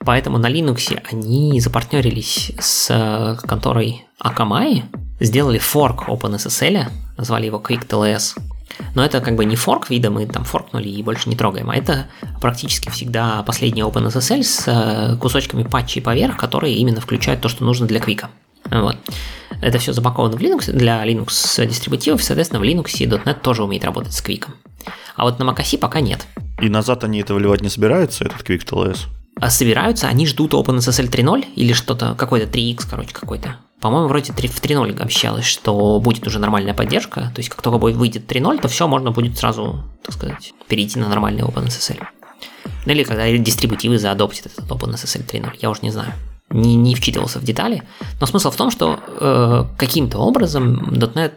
Поэтому 0.00 0.38
на 0.38 0.50
Linux 0.50 1.00
они 1.10 1.60
запартнерились 1.60 2.52
с 2.58 3.38
конторой 3.42 4.04
Akamai, 4.22 4.82
сделали 5.20 5.58
форк 5.58 6.08
OpenSSL, 6.08 6.88
назвали 7.16 7.46
его 7.46 7.58
Quick 7.58 7.86
TLS. 7.86 8.38
Но 8.94 9.04
это 9.04 9.20
как 9.20 9.36
бы 9.36 9.44
не 9.44 9.56
форк 9.56 9.88
вида, 9.90 10.10
мы 10.10 10.26
там 10.26 10.44
форкнули 10.44 10.88
и 10.88 11.02
больше 11.02 11.28
не 11.28 11.36
трогаем, 11.36 11.70
а 11.70 11.76
это 11.76 12.06
практически 12.40 12.90
всегда 12.90 13.42
последний 13.44 13.82
OpenSSL 13.82 14.42
с 14.42 14.64
э, 14.66 15.16
кусочками 15.16 15.62
патчей 15.62 16.02
поверх, 16.02 16.36
которые 16.36 16.74
именно 16.74 17.00
включают 17.00 17.40
то, 17.40 17.48
что 17.48 17.64
нужно 17.64 17.86
для 17.86 18.00
Квика. 18.00 18.30
Вот. 18.70 18.96
Это 19.64 19.78
все 19.78 19.94
запаковано 19.94 20.36
в 20.36 20.40
Linux 20.42 20.70
для 20.70 21.02
Linux 21.06 21.66
дистрибутивов, 21.66 22.20
и, 22.20 22.22
соответственно, 22.22 22.60
в 22.60 22.64
Linux 22.64 22.98
и 22.98 23.06
.NET 23.06 23.40
тоже 23.40 23.64
умеет 23.64 23.82
работать 23.82 24.12
с 24.12 24.22
Quick. 24.22 24.46
А 25.16 25.24
вот 25.24 25.38
на 25.38 25.44
macOS 25.44 25.78
пока 25.78 26.02
нет. 26.02 26.26
И 26.60 26.68
назад 26.68 27.02
они 27.02 27.22
это 27.22 27.32
выливать 27.32 27.62
не 27.62 27.70
собираются, 27.70 28.24
этот 28.24 28.42
Quick 28.42 28.66
TLS? 28.66 28.98
А 29.40 29.48
собираются, 29.48 30.06
они 30.08 30.26
ждут 30.26 30.52
OpenSSL 30.52 31.08
3.0 31.08 31.46
или 31.56 31.72
что-то, 31.72 32.14
какой-то 32.14 32.46
3x, 32.46 32.86
короче, 32.90 33.14
какой-то. 33.14 33.56
По-моему, 33.80 34.08
вроде 34.08 34.34
3, 34.34 34.48
в 34.48 34.60
3.0 34.60 35.00
обещалось, 35.00 35.46
что 35.46 35.98
будет 35.98 36.26
уже 36.26 36.38
нормальная 36.40 36.74
поддержка. 36.74 37.32
То 37.34 37.38
есть, 37.38 37.48
как 37.48 37.62
только 37.62 37.78
будет 37.78 37.96
выйдет 37.96 38.30
3.0, 38.30 38.60
то 38.60 38.68
все, 38.68 38.86
можно 38.86 39.12
будет 39.12 39.38
сразу, 39.38 39.82
так 40.02 40.14
сказать, 40.14 40.52
перейти 40.68 40.98
на 40.98 41.08
нормальный 41.08 41.42
OpenSSL. 41.42 42.02
Ну 42.84 42.92
или 42.92 43.02
когда 43.02 43.34
дистрибутивы 43.34 43.98
заадоптят 43.98 44.52
этот 44.52 44.70
OpenSSL 44.70 45.26
3.0, 45.26 45.56
я 45.62 45.70
уже 45.70 45.80
не 45.80 45.90
знаю 45.90 46.12
не, 46.54 46.76
не 46.76 46.94
вчитывался 46.94 47.38
в 47.38 47.44
детали, 47.44 47.82
но 48.20 48.26
смысл 48.26 48.50
в 48.50 48.56
том, 48.56 48.70
что 48.70 48.98
э, 49.20 49.64
каким-то 49.76 50.18
образом 50.18 50.90
.NET 50.90 51.32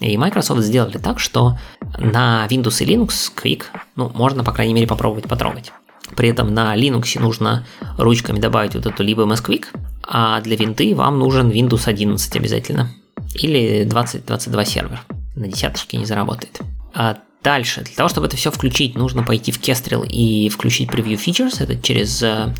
и 0.00 0.16
Microsoft 0.16 0.62
сделали 0.62 0.98
так, 0.98 1.20
что 1.20 1.58
на 1.98 2.46
Windows 2.50 2.82
и 2.82 2.94
Linux 2.94 3.30
Quick, 3.34 3.64
ну, 3.96 4.10
можно, 4.14 4.44
по 4.44 4.52
крайней 4.52 4.74
мере, 4.74 4.86
попробовать 4.86 5.28
потрогать. 5.28 5.72
При 6.16 6.28
этом 6.28 6.54
на 6.54 6.76
Linux 6.76 7.20
нужно 7.20 7.66
ручками 7.98 8.38
добавить 8.38 8.74
вот 8.74 8.86
эту 8.86 9.02
либо 9.02 9.24
MS 9.24 9.44
Quick, 9.44 9.66
а 10.06 10.40
для 10.40 10.56
винты 10.56 10.94
вам 10.94 11.18
нужен 11.18 11.50
Windows 11.50 11.88
11 11.88 12.36
обязательно. 12.36 12.90
или 13.34 13.84
2022 13.84 14.64
сервер. 14.64 15.02
На 15.34 15.48
десяточке 15.48 15.96
не 15.98 16.06
заработает. 16.06 16.60
А 16.94 17.18
дальше, 17.42 17.82
для 17.82 17.94
того, 17.94 18.08
чтобы 18.08 18.26
это 18.26 18.36
все 18.36 18.50
включить, 18.50 18.96
нужно 18.96 19.22
пойти 19.22 19.52
в 19.52 19.60
Kestrel 19.60 20.06
и 20.06 20.48
включить 20.48 20.90
Preview 20.90 21.16
Features. 21.16 21.62
Это 21.62 21.76
через 21.80 22.22
э, 22.22 22.54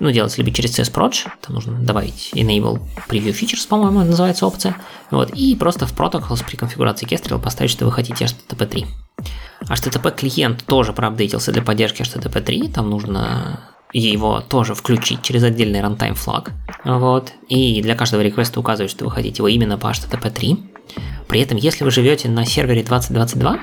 ну, 0.00 0.10
делать 0.10 0.36
либо 0.38 0.50
через 0.50 0.78
CSProj, 0.78 1.28
там 1.40 1.54
нужно 1.54 1.78
добавить 1.78 2.30
Enable 2.34 2.80
Preview 3.08 3.32
Features, 3.32 3.68
по-моему, 3.68 4.00
называется 4.00 4.46
опция, 4.46 4.76
вот, 5.10 5.30
и 5.30 5.54
просто 5.54 5.86
в 5.86 5.96
Protocols 5.96 6.44
при 6.46 6.56
конфигурации 6.56 7.06
Kestrel 7.06 7.40
поставить, 7.40 7.70
что 7.70 7.84
вы 7.84 7.92
хотите 7.92 8.24
HTTP 8.24 8.66
3. 8.66 8.86
HTTP 9.62 10.16
клиент 10.16 10.64
тоже 10.64 10.92
проапдейтился 10.92 11.52
для 11.52 11.62
поддержки 11.62 12.02
HTTP 12.02 12.40
3, 12.40 12.68
там 12.68 12.90
нужно 12.90 13.60
его 13.92 14.40
тоже 14.40 14.74
включить 14.74 15.22
через 15.22 15.42
отдельный 15.42 15.80
runtime 15.80 16.14
флаг. 16.14 16.52
Вот. 16.84 17.32
И 17.48 17.82
для 17.82 17.96
каждого 17.96 18.20
реквеста 18.20 18.60
указывать, 18.60 18.90
что 18.90 19.04
вы 19.04 19.10
хотите 19.10 19.38
его 19.38 19.48
именно 19.48 19.78
по 19.78 19.88
HTTP 19.88 20.30
3. 20.30 20.58
При 21.28 21.40
этом, 21.40 21.58
если 21.58 21.84
вы 21.84 21.90
живете 21.90 22.28
на 22.28 22.44
сервере 22.44 22.82
2022, 22.82 23.60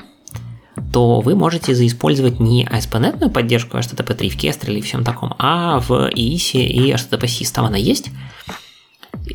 то 0.92 1.20
вы 1.20 1.34
можете 1.34 1.74
заиспользовать 1.74 2.40
не 2.40 2.64
ASP.NET 2.66 3.30
поддержку 3.30 3.76
HTTP 3.76 4.14
3 4.14 4.30
в 4.30 4.36
Kestrel 4.36 4.78
и 4.78 4.80
всем 4.80 5.04
таком, 5.04 5.34
а 5.38 5.80
в 5.80 6.10
EIS 6.10 6.60
и 6.60 6.92
HTTP 6.92 7.24
SYS. 7.24 7.54
Там 7.54 7.64
она 7.66 7.76
есть. 7.76 8.10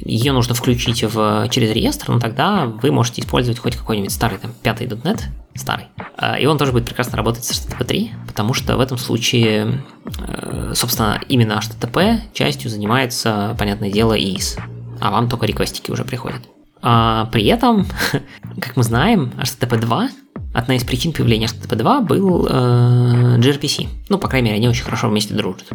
Ее 0.05 0.31
нужно 0.31 0.55
включить 0.55 1.03
в, 1.03 1.47
через 1.49 1.71
реестр, 1.71 2.11
но 2.11 2.19
тогда 2.19 2.65
вы 2.65 2.91
можете 2.91 3.21
использовать 3.21 3.59
хоть 3.59 3.75
какой-нибудь 3.75 4.11
старый, 4.11 4.39
там, 4.39 4.51
пятый 4.61 4.87
.NET, 4.87 5.21
старый. 5.55 5.85
А, 6.17 6.37
и 6.39 6.45
он 6.45 6.57
тоже 6.57 6.71
будет 6.71 6.85
прекрасно 6.85 7.17
работать 7.17 7.45
с 7.45 7.51
HTTP 7.51 7.85
3, 7.85 8.11
потому 8.27 8.53
что 8.53 8.75
в 8.75 8.79
этом 8.79 8.97
случае, 8.97 9.83
э, 10.17 10.73
собственно, 10.75 11.21
именно 11.29 11.59
HTTP 11.59 12.19
частью 12.33 12.69
занимается, 12.69 13.55
понятное 13.59 13.91
дело, 13.91 14.17
EIS, 14.17 14.59
а 14.99 15.11
вам 15.11 15.29
только 15.29 15.45
реквестики 15.45 15.91
уже 15.91 16.05
приходят. 16.05 16.41
А 16.81 17.25
при 17.31 17.45
этом, 17.45 17.85
как 18.59 18.75
мы 18.75 18.83
знаем, 18.83 19.31
HTTP 19.37 19.79
2 19.79 20.09
одна 20.53 20.75
из 20.75 20.83
причин 20.83 21.11
появления 21.11 21.47
HTTP 21.47 21.75
2 21.75 22.01
был 22.01 22.47
э, 22.47 23.37
gRPC. 23.39 23.87
Ну, 24.09 24.17
по 24.17 24.27
крайней 24.27 24.49
мере, 24.49 24.57
они 24.57 24.69
очень 24.69 24.83
хорошо 24.83 25.09
вместе 25.09 25.33
дружат. 25.33 25.65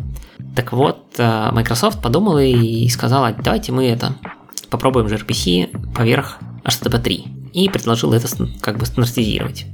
Так 0.56 0.72
вот, 0.72 1.14
э, 1.18 1.50
Microsoft 1.52 2.00
подумала 2.00 2.42
и 2.42 2.88
сказала, 2.88 3.32
давайте 3.32 3.72
мы 3.72 3.86
это 3.86 4.14
попробуем 4.70 5.06
gRPC 5.06 5.92
поверх 5.94 6.38
HTTP 6.64 6.98
3. 6.98 7.26
И 7.52 7.68
предложила 7.68 8.14
это 8.14 8.28
как 8.60 8.78
бы 8.78 8.86
стандартизировать. 8.86 9.66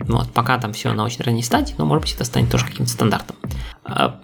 Вот, 0.00 0.30
пока 0.32 0.58
там 0.58 0.72
все 0.72 0.92
на 0.92 1.04
очень 1.04 1.24
ранней 1.24 1.42
стадии, 1.42 1.74
но 1.78 1.86
может 1.86 2.02
быть 2.02 2.14
это 2.14 2.24
станет 2.24 2.50
тоже 2.50 2.66
каким-то 2.66 2.90
стандартом. 2.90 3.36
А, 3.84 4.20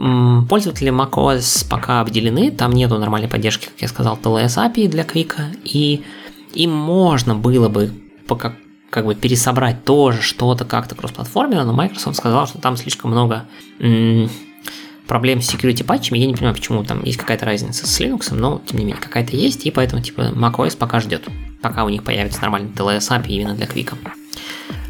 пользователи 0.49 0.93
macOS 0.93 1.67
пока 1.69 2.01
обделены, 2.01 2.51
там 2.51 2.73
нету 2.73 2.99
нормальной 2.99 3.29
поддержки, 3.29 3.67
как 3.67 3.81
я 3.81 3.89
сказал, 3.89 4.19
TLS 4.23 4.57
API 4.57 4.89
для 4.89 5.05
Quick, 5.05 5.35
и 5.65 6.05
им 6.53 6.73
можно 6.73 7.35
было 7.35 7.69
бы 7.69 7.91
по 8.27 8.37
как 8.37 8.55
как 8.91 9.07
бы 9.07 9.15
пересобрать 9.15 9.85
тоже 9.85 10.21
что-то 10.21 10.65
как-то 10.65 10.95
кроссплатформенно, 10.95 11.65
но 11.65 11.73
Microsoft 11.73 12.17
сказал, 12.19 12.47
что 12.47 12.59
там 12.59 12.77
слишком 12.77 13.13
много 13.13 13.45
м- 13.79 14.29
проблем 15.07 15.41
с 15.43 15.53
security 15.53 15.85
патчами. 15.85 16.19
Я 16.19 16.27
не 16.27 16.35
понимаю, 16.35 16.55
почему 16.55 16.85
там 16.85 17.03
есть 17.05 17.19
какая-то 17.19 17.47
разница 17.47 17.87
с 17.87 18.01
Linux, 18.01 18.35
но 18.35 18.61
тем 18.67 18.79
не 18.79 18.85
менее 18.85 19.01
какая-то 19.01 19.37
есть, 19.37 19.65
и 19.67 19.71
поэтому 19.71 20.03
типа 20.03 20.33
macOS 20.35 20.77
пока 20.77 21.01
ждет, 21.01 21.27
пока 21.63 21.85
у 21.85 21.89
них 21.89 22.05
появится 22.05 22.41
нормальный 22.43 22.71
TLS 22.71 23.09
API 23.11 23.29
именно 23.29 23.55
для 23.55 23.67
Quick. 23.67 23.95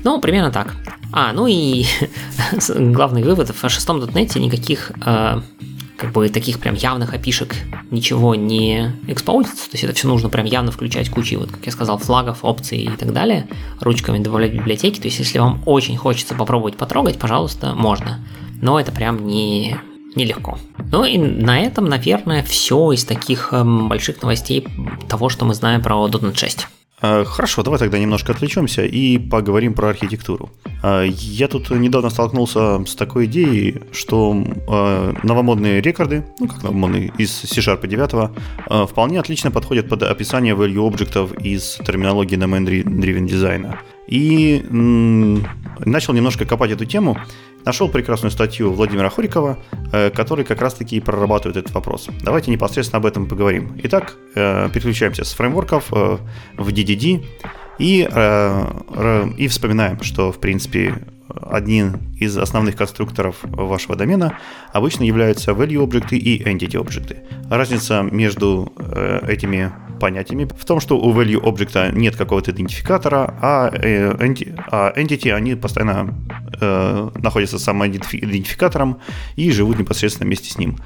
Ну, 0.02 0.20
примерно 0.20 0.50
так. 0.50 0.74
А, 1.12 1.32
ну 1.32 1.46
и 1.46 1.84
главный 2.68 3.22
вывод, 3.22 3.50
в 3.50 3.68
шестом 3.68 4.00
.NET 4.00 4.38
никаких 4.38 4.92
э, 5.04 5.40
как 6.00 6.12
бы 6.12 6.30
таких 6.30 6.58
прям 6.58 6.74
явных 6.74 7.12
опишек 7.12 7.54
ничего 7.90 8.34
не 8.34 8.92
экспоузится, 9.06 9.70
то 9.70 9.74
есть 9.74 9.84
это 9.84 9.92
все 9.92 10.08
нужно 10.08 10.30
прям 10.30 10.46
явно 10.46 10.72
включать 10.72 11.10
кучей, 11.10 11.36
вот 11.36 11.50
как 11.50 11.66
я 11.66 11.72
сказал, 11.72 11.98
флагов, 11.98 12.38
опций 12.42 12.78
и 12.78 12.88
так 12.88 13.12
далее, 13.12 13.46
ручками 13.80 14.18
добавлять 14.18 14.52
в 14.52 14.54
библиотеки, 14.54 14.98
то 14.98 15.08
есть 15.08 15.18
если 15.18 15.38
вам 15.38 15.62
очень 15.66 15.98
хочется 15.98 16.34
попробовать 16.34 16.76
потрогать, 16.76 17.18
пожалуйста, 17.18 17.74
можно, 17.74 18.26
но 18.62 18.80
это 18.80 18.92
прям 18.92 19.26
не 19.26 19.76
нелегко. 20.16 20.58
Ну 20.90 21.04
и 21.04 21.18
на 21.18 21.60
этом, 21.60 21.84
наверное, 21.84 22.42
все 22.42 22.92
из 22.92 23.04
таких 23.04 23.52
эм, 23.52 23.88
больших 23.88 24.22
новостей 24.22 24.66
того, 25.08 25.28
что 25.28 25.44
мы 25.44 25.54
знаем 25.54 25.82
про 25.82 26.08
.NET 26.08 26.36
6. 26.36 26.66
Э, 27.02 27.24
хорошо, 27.24 27.62
давай 27.62 27.78
тогда 27.78 27.98
немножко 27.98 28.32
отвлечемся 28.32 28.84
и 28.84 29.18
поговорим 29.18 29.74
про 29.74 29.88
архитектуру. 29.88 30.50
Э, 30.82 31.06
я 31.08 31.48
тут 31.48 31.70
недавно 31.70 32.10
столкнулся 32.10 32.84
с 32.84 32.94
такой 32.94 33.24
идеей, 33.24 33.82
что 33.92 34.34
э, 34.34 35.12
новомодные 35.22 35.80
рекорды, 35.80 36.24
ну 36.38 36.48
как 36.48 36.62
новомодные, 36.62 37.12
из 37.18 37.32
C-Sharp 37.32 37.86
9, 37.86 38.88
вполне 38.88 39.20
отлично 39.20 39.50
подходят 39.50 39.88
под 39.88 40.02
описание 40.02 40.54
value 40.54 40.86
объектов 40.86 41.32
из 41.32 41.78
терминологии 41.86 42.36
domain-driven 42.36 43.26
дизайна. 43.26 43.78
И 44.08 44.64
начал 44.70 46.12
немножко 46.12 46.44
копать 46.44 46.72
эту 46.72 46.84
тему, 46.84 47.16
нашел 47.64 47.88
прекрасную 47.88 48.30
статью 48.30 48.72
Владимира 48.72 49.10
Хорикова, 49.10 49.58
который 50.14 50.44
как 50.44 50.60
раз-таки 50.60 50.96
и 50.96 51.00
прорабатывает 51.00 51.56
этот 51.56 51.74
вопрос. 51.74 52.08
Давайте 52.22 52.50
непосредственно 52.50 52.98
об 52.98 53.06
этом 53.06 53.26
поговорим. 53.26 53.78
Итак, 53.84 54.16
переключаемся 54.34 55.24
с 55.24 55.32
фреймворков 55.32 55.90
в 55.90 56.20
DDD 56.56 57.24
и, 57.78 58.08
и 59.38 59.48
вспоминаем, 59.48 60.02
что, 60.02 60.32
в 60.32 60.38
принципе, 60.38 60.94
один 61.28 61.98
из 62.18 62.36
основных 62.36 62.76
конструкторов 62.76 63.36
вашего 63.42 63.94
домена 63.94 64.38
обычно 64.72 65.04
являются 65.04 65.52
value 65.52 65.82
объекты 65.82 66.16
и 66.16 66.42
entity 66.42 66.78
объекты. 66.78 67.18
Разница 67.48 68.02
между 68.02 68.72
этими 69.26 69.72
понятиями 70.00 70.48
в 70.58 70.64
том, 70.64 70.80
что 70.80 70.98
у 70.98 71.12
value 71.12 71.46
объекта 71.46 71.92
нет 71.92 72.16
какого-то 72.16 72.50
идентификатора, 72.50 73.34
а, 73.40 73.70
э, 73.72 74.12
а 74.70 74.92
entity, 74.96 75.30
они 75.30 75.54
постоянно 75.54 76.14
э, 76.60 77.10
находятся 77.14 77.58
самоидентификатором 77.58 78.98
и 79.36 79.52
живут 79.52 79.78
непосредственно 79.78 80.26
вместе 80.26 80.50
с 80.50 80.58
ним. 80.58 80.78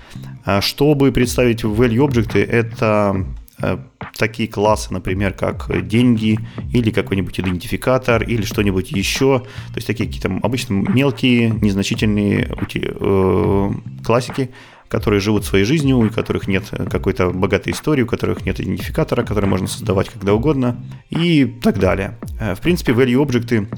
А 0.45 0.61
чтобы 0.61 1.13
представить 1.13 1.65
value 1.65 2.05
объекты, 2.05 2.43
это 2.43 3.25
э, 3.63 3.79
такие 4.19 4.49
классы, 4.49 4.93
например, 4.93 5.33
как 5.33 5.87
деньги 5.87 6.39
или 6.73 6.91
какой-нибудь 6.91 7.41
идентификатор 7.41 8.23
или 8.23 8.43
что-нибудь 8.43 8.91
еще. 8.91 9.41
То 9.41 9.77
есть 9.77 9.87
такие 9.87 10.07
какие-то 10.07 10.39
обычно 10.43 10.75
мелкие, 10.75 11.51
незначительные 11.51 12.51
э, 12.75 13.71
классики, 14.05 14.51
которые 14.95 15.19
живут 15.19 15.45
своей 15.45 15.65
жизнью, 15.65 15.99
у 15.99 16.09
которых 16.09 16.47
нет 16.47 16.71
какой-то 16.89 17.31
богатой 17.31 17.73
истории, 17.73 18.03
у 18.03 18.07
которых 18.07 18.47
нет 18.47 18.61
идентификатора, 18.61 19.25
который 19.25 19.47
можно 19.47 19.67
создавать 19.67 20.09
когда 20.09 20.35
угодно 20.35 20.77
и 21.11 21.45
так 21.45 21.81
далее. 21.81 22.17
Э, 22.39 22.55
в 22.55 22.61
принципе, 22.61 22.93
value 22.93 23.21
объекты 23.21 23.69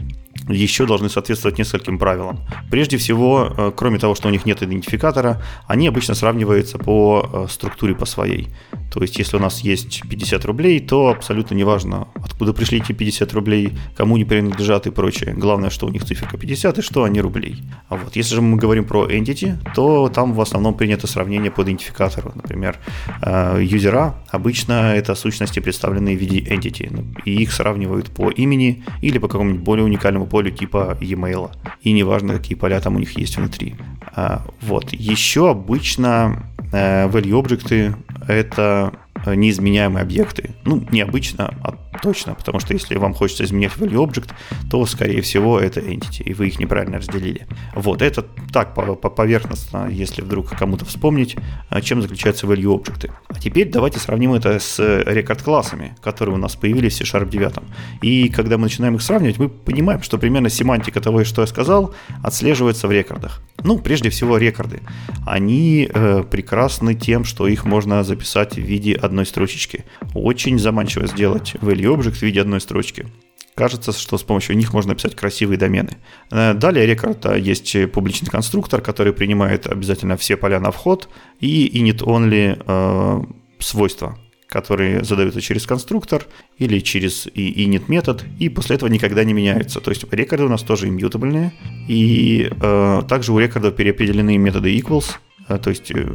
еще 0.49 0.87
должны 0.87 1.09
соответствовать 1.09 1.59
нескольким 1.59 1.99
правилам. 1.99 2.41
Прежде 2.71 2.97
всего, 2.97 3.53
э, 3.57 3.73
кроме 3.77 3.99
того, 3.99 4.15
что 4.15 4.29
у 4.29 4.31
них 4.31 4.47
нет 4.47 4.63
идентификатора, 4.63 5.43
они 5.67 5.89
обычно 5.89 6.15
сравниваются 6.15 6.79
по 6.79 7.29
э, 7.33 7.47
структуре 7.51 7.95
по 7.95 8.07
своей. 8.07 8.49
То 8.93 9.03
есть, 9.03 9.19
если 9.19 9.37
у 9.37 9.41
нас 9.41 9.61
есть 9.61 10.03
50 10.09 10.45
рублей, 10.45 10.81
то 10.81 11.09
абсолютно 11.09 11.55
неважно, 11.55 12.09
откуда 12.15 12.53
пришли 12.53 12.79
эти 12.79 12.93
50 12.93 13.33
рублей, 13.35 13.73
кому 13.97 14.15
они 14.15 14.25
принадлежат 14.25 14.87
и 14.87 14.91
прочее. 14.91 15.35
Главное, 15.35 15.71
что 15.71 15.87
у 15.87 15.91
них 15.91 16.05
циферка 16.05 16.39
50 16.39 16.79
и 16.79 16.83
что 16.83 17.05
они 17.05 17.21
рублей. 17.21 17.63
А 17.89 17.97
вот 17.97 18.17
если 18.17 18.35
же 18.35 18.41
мы 18.41 18.57
говорим 18.57 18.85
про 18.85 19.07
entity, 19.07 19.57
то 19.75 20.09
там 20.09 20.33
в 20.33 20.41
основном 20.41 20.75
принято 20.75 21.07
сравнение 21.07 21.51
по 21.51 21.63
идентификатору. 21.63 22.33
Например, 22.35 22.79
э, 23.23 23.61
юзера 23.63 24.15
обычно 24.31 24.95
это 24.95 25.15
сущности, 25.15 25.61
представленные 25.61 26.17
в 26.17 26.21
виде 26.21 26.41
entity, 26.41 27.05
и 27.25 27.43
их 27.43 27.53
сравнивают 27.53 28.11
по 28.11 28.31
имени 28.31 28.85
или 29.03 29.19
по 29.19 29.29
какому-нибудь 29.29 29.63
более 29.63 29.85
уникальному 29.85 30.27
полю 30.37 30.51
типа 30.51 30.99
e-mail. 31.01 31.51
И 31.81 31.93
неважно, 31.93 32.35
какие 32.35 32.59
поля 32.59 32.79
там 32.81 32.97
у 32.97 32.99
них 32.99 33.19
есть 33.19 33.39
внутри. 33.39 33.75
А, 34.15 34.43
вот. 34.61 34.93
Еще 34.93 35.49
обычно 35.49 36.45
э, 36.73 37.09
value 37.09 37.39
объекты 37.39 37.95
это 38.29 38.93
неизменяемые 39.35 40.03
объекты. 40.03 40.51
Ну, 40.65 40.85
необычно, 40.91 41.55
а 41.63 41.73
точно, 42.03 42.35
потому 42.35 42.61
что 42.61 42.75
если 42.75 42.97
вам 42.97 43.15
хочется 43.15 43.45
изменять 43.45 43.73
value 43.73 44.07
object, 44.07 44.31
то, 44.71 44.85
скорее 44.87 45.23
всего, 45.23 45.59
это 45.59 45.81
entity, 45.81 46.23
и 46.23 46.35
вы 46.35 46.49
их 46.49 46.59
неправильно 46.59 46.99
разделили. 46.99 47.47
Вот, 47.75 48.03
это 48.03 48.23
так 48.53 48.75
поверхностно, 48.75 49.89
если 49.91 50.23
вдруг 50.23 50.51
кому-то 50.51 50.85
вспомнить, 50.85 51.37
а, 51.69 51.81
чем 51.81 52.03
заключаются 52.03 52.47
value 52.47 52.81
object. 52.81 53.11
А 53.29 53.35
теперь 53.41 53.71
давайте 53.71 53.99
сравним 53.99 54.35
это 54.35 54.59
с 54.59 54.79
рекорд-классами, 54.79 55.97
которые 56.03 56.35
у 56.35 56.39
нас 56.39 56.57
появились 56.57 56.95
в 56.95 56.97
C-Sharp 56.99 57.29
9. 57.29 57.55
И 58.03 58.29
когда 58.29 58.57
мы 58.59 58.65
начинаем 58.65 58.97
их 58.97 59.03
сравнивать, 59.03 59.39
мы 59.39 59.49
понимаем, 59.49 60.03
что 60.03 60.19
примерно 60.19 60.51
семантика 60.51 61.01
того, 61.01 61.25
что 61.25 61.43
я 61.43 61.47
сказал, 61.47 61.95
отслеживается 62.23 62.89
в 62.89 62.93
рекордах. 62.93 63.43
Ну, 63.63 63.79
прежде 63.79 64.11
всего, 64.11 64.37
рекорды. 64.37 64.81
Они 65.27 65.89
э, 65.93 66.23
прекрасны 66.31 66.95
тем, 66.95 67.25
что 67.25 67.47
их 67.49 67.65
можно 67.65 68.05
записать 68.05 68.55
в 68.55 68.61
виде 68.61 68.95
одной 69.17 69.27
строчечки. 69.27 69.85
Очень 70.15 70.59
заманчиво 70.59 71.07
сделать 71.07 71.55
value 71.55 71.97
object 71.97 72.17
в 72.17 72.23
виде 72.23 72.41
одной 72.41 72.61
строчки. 72.61 73.07
Кажется, 73.55 73.93
что 73.93 74.19
с 74.19 74.23
помощью 74.23 74.55
них 74.57 74.75
можно 74.75 74.95
писать 74.95 75.17
красивые 75.17 75.57
домены. 75.57 75.93
Э, 76.31 76.53
далее 76.53 76.87
рекорд 76.87 77.25
есть 77.37 77.75
публичный 77.93 78.29
конструктор, 78.29 78.83
который 78.83 79.15
принимает 79.15 79.67
обязательно 79.67 80.19
все 80.19 80.37
поля 80.37 80.61
на 80.61 80.71
вход 80.71 81.09
и 81.41 81.67
init-only 81.83 82.63
э, 82.67 83.25
свойства 83.59 84.19
которые 84.49 85.05
задаются 85.05 85.41
через 85.41 85.67
конструктор 85.67 86.25
или 86.57 86.79
через 86.79 87.27
init 87.27 87.85
метод, 87.89 88.25
и 88.39 88.49
после 88.49 88.77
этого 88.77 88.89
никогда 88.89 89.25
не 89.25 89.33
меняются. 89.33 89.81
То 89.81 89.91
есть 89.91 90.05
рекорды 90.13 90.45
у 90.45 90.49
нас 90.49 90.63
тоже 90.63 90.89
иммьютабельные, 90.89 91.53
и 91.89 92.49
э, 92.51 93.03
также 93.09 93.33
у 93.33 93.39
рекордов 93.39 93.75
переопределены 93.75 94.39
методы 94.39 94.77
equals, 94.77 95.17
э, 95.49 95.59
то 95.59 95.71
есть 95.71 95.91
э, 95.91 96.07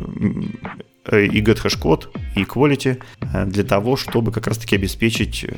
э 1.05 1.25
и 1.25 1.41
getHashCode, 1.41 2.07
и 2.35 2.43
quality 2.43 3.01
э, 3.21 3.45
для 3.45 3.63
того, 3.63 3.95
чтобы 3.95 4.31
как 4.31 4.47
раз-таки 4.47 4.75
обеспечить 4.75 5.45
э, 5.47 5.53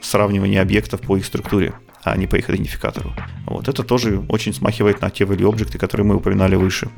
сравнивание 0.00 0.60
объектов 0.60 1.00
по 1.00 1.16
их 1.16 1.24
структуре 1.24 1.74
а 2.06 2.16
не 2.16 2.28
по 2.28 2.36
их 2.36 2.48
идентификатору. 2.48 3.12
Вот 3.46 3.66
это 3.66 3.82
тоже 3.82 4.24
очень 4.28 4.54
смахивает 4.54 5.00
на 5.00 5.10
те 5.10 5.24
value 5.24 5.48
объекты, 5.48 5.76
которые 5.76 6.06
мы 6.06 6.14
упоминали 6.14 6.54
выше. 6.54 6.88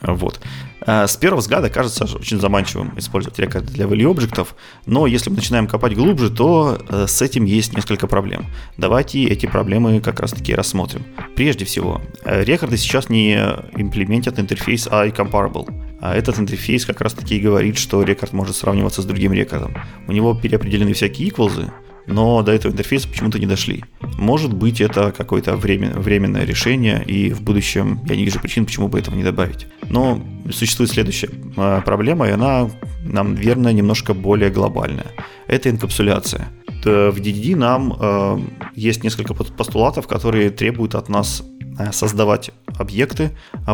Вот. 0.00 0.40
С 0.86 1.16
первого 1.18 1.40
взгляда 1.40 1.68
кажется 1.68 2.04
очень 2.04 2.40
заманчивым 2.40 2.98
использовать 2.98 3.38
рекорды 3.38 3.72
для 3.72 3.84
value 3.84 4.10
объектов, 4.10 4.54
но 4.86 5.06
если 5.06 5.28
мы 5.28 5.36
начинаем 5.36 5.66
копать 5.66 5.94
глубже, 5.94 6.30
то 6.30 6.78
с 7.06 7.20
этим 7.20 7.44
есть 7.44 7.76
несколько 7.76 8.06
проблем. 8.06 8.46
Давайте 8.78 9.24
эти 9.24 9.44
проблемы 9.44 10.00
как 10.00 10.20
раз 10.20 10.30
таки 10.30 10.54
рассмотрим. 10.54 11.04
Прежде 11.36 11.66
всего, 11.66 12.00
рекорды 12.24 12.78
сейчас 12.78 13.10
не 13.10 13.34
имплементят 13.76 14.38
интерфейс 14.38 14.86
iComparable. 14.86 15.83
А 16.04 16.14
этот 16.14 16.38
интерфейс 16.38 16.84
как 16.84 17.00
раз 17.00 17.14
таки 17.14 17.38
и 17.38 17.40
говорит, 17.40 17.78
что 17.78 18.02
рекорд 18.02 18.34
может 18.34 18.56
сравниваться 18.56 19.00
с 19.00 19.06
другим 19.06 19.32
рекордом. 19.32 19.74
У 20.06 20.12
него 20.12 20.34
переопределены 20.34 20.92
всякие 20.92 21.30
equals, 21.30 21.70
но 22.06 22.42
до 22.42 22.52
этого 22.52 22.72
интерфейса 22.72 23.08
почему-то 23.08 23.38
не 23.38 23.46
дошли. 23.46 23.84
Может 24.18 24.52
быть, 24.52 24.82
это 24.82 25.12
какое-то 25.12 25.56
время, 25.56 25.94
временное 25.94 26.44
решение, 26.44 27.02
и 27.06 27.32
в 27.32 27.40
будущем 27.40 28.00
я 28.06 28.16
не 28.16 28.24
вижу 28.26 28.38
причин, 28.38 28.66
почему 28.66 28.88
бы 28.88 28.98
этого 28.98 29.14
не 29.14 29.24
добавить. 29.24 29.66
Но 29.88 30.22
существует 30.52 30.90
следующая 30.90 31.30
а, 31.56 31.80
проблема, 31.80 32.28
и 32.28 32.32
она, 32.32 32.70
нам 33.02 33.34
верно, 33.34 33.72
немножко 33.72 34.12
более 34.12 34.50
глобальная. 34.50 35.10
Это 35.46 35.70
инкапсуляция. 35.70 36.48
В 36.90 37.16
DDD 37.16 37.56
нам 37.56 37.96
э, 37.98 38.38
есть 38.74 39.02
несколько 39.04 39.34
постулатов, 39.34 40.06
которые 40.06 40.50
требуют 40.50 40.94
от 40.94 41.08
нас 41.08 41.42
Э, 41.76 41.90
создавать 41.90 42.50
объекты, 42.78 43.32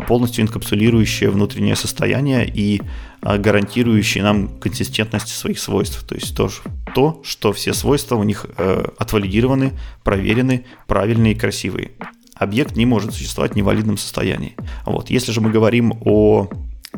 полностью 0.09 0.43
инкапсулирующие 0.43 1.29
внутреннее 1.31 1.77
состояние 1.77 2.49
и 2.49 2.81
э, 3.23 3.37
гарантирующие 3.37 4.25
нам 4.25 4.59
консистентность 4.59 5.29
своих 5.29 5.59
свойств. 5.59 6.03
То 6.07 6.15
есть 6.15 6.35
то, 6.35 6.49
то 6.95 7.21
что 7.25 7.53
все 7.53 7.75
свойства 7.75 8.17
у 8.17 8.23
них 8.23 8.47
э, 8.57 8.87
отвалидированы, 8.97 9.73
проверены, 10.03 10.65
правильные 10.87 11.33
и 11.33 11.39
красивые. 11.39 11.91
Объект 12.35 12.75
не 12.75 12.87
может 12.87 13.13
существовать 13.13 13.53
в 13.53 13.57
невалидном 13.57 13.99
состоянии. 13.99 14.57
Вот. 14.87 15.11
Если 15.11 15.31
же 15.33 15.43
мы 15.43 15.51
говорим 15.51 15.93
о 16.03 16.49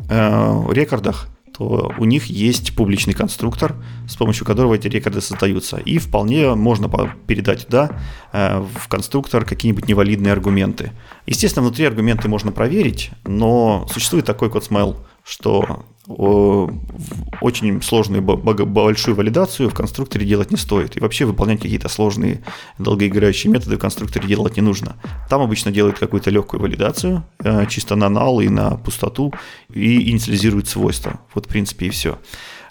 э, 0.09 0.63
рекордах, 0.71 1.27
то 1.57 1.93
у 1.97 2.05
них 2.05 2.25
есть 2.25 2.75
публичный 2.75 3.13
конструктор, 3.13 3.75
с 4.07 4.15
помощью 4.15 4.45
которого 4.45 4.73
эти 4.73 4.87
рекорды 4.87 5.21
создаются. 5.21 5.77
И 5.77 5.99
вполне 5.99 6.55
можно 6.55 6.89
передать 7.27 7.65
туда, 7.65 8.01
э, 8.31 8.59
в 8.59 8.87
конструктор, 8.87 9.45
какие-нибудь 9.45 9.87
невалидные 9.87 10.33
аргументы. 10.33 10.91
Естественно, 11.27 11.65
внутри 11.65 11.85
аргументы 11.85 12.27
можно 12.27 12.51
проверить, 12.51 13.11
но 13.25 13.87
существует 13.91 14.25
такой 14.25 14.49
код 14.49 14.67
smell, 14.69 14.97
что 15.23 15.85
очень 16.07 17.81
сложную 17.81 18.21
большую 18.21 19.15
валидацию 19.15 19.69
в 19.69 19.73
конструкторе 19.73 20.25
делать 20.25 20.51
не 20.51 20.57
стоит. 20.57 20.97
И 20.97 20.99
вообще 20.99 21.25
выполнять 21.25 21.61
какие-то 21.61 21.87
сложные 21.87 22.41
долгоиграющие 22.77 23.51
методы 23.51 23.77
в 23.77 23.79
конструкторе 23.79 24.27
делать 24.27 24.57
не 24.57 24.61
нужно. 24.61 24.97
Там 25.29 25.41
обычно 25.41 25.71
делают 25.71 25.99
какую-то 25.99 26.29
легкую 26.29 26.61
валидацию, 26.61 27.23
э, 27.39 27.65
чисто 27.67 27.95
на 27.95 28.05
null 28.05 28.43
и 28.43 28.49
на 28.49 28.71
пустоту, 28.71 29.33
и 29.73 30.11
инициализируют 30.11 30.67
свойства. 30.67 31.21
Вот, 31.33 31.45
в 31.45 31.49
принципе, 31.49 31.85
и 31.85 31.89
все. 31.89 32.17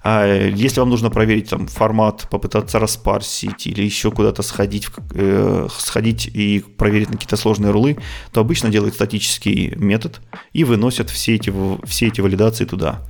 А 0.05 0.27
если 0.27 0.81
вам 0.81 0.91
нужно 0.91 1.11
проверить 1.11 1.51
там 1.51 1.69
формат, 1.69 2.27
попытаться 2.29 2.81
распарсить 2.81 3.69
или 3.69 3.83
еще 3.83 4.11
куда-то 4.11 4.43
сходить, 4.43 4.89
э, 5.15 5.69
сходить 5.71 6.27
и 6.27 6.65
проверить 6.77 7.09
на 7.09 7.15
какие-то 7.15 7.37
сложные 7.37 7.71
рулы, 7.71 7.97
то 8.33 8.41
обычно 8.41 8.69
делают 8.69 8.95
статический 8.95 9.73
метод 9.77 10.21
и 10.53 10.65
выносят 10.65 11.09
все 11.09 11.37
эти, 11.37 11.53
все 11.87 12.09
эти 12.09 12.21
валидации 12.21 12.65
туда. 12.65 13.01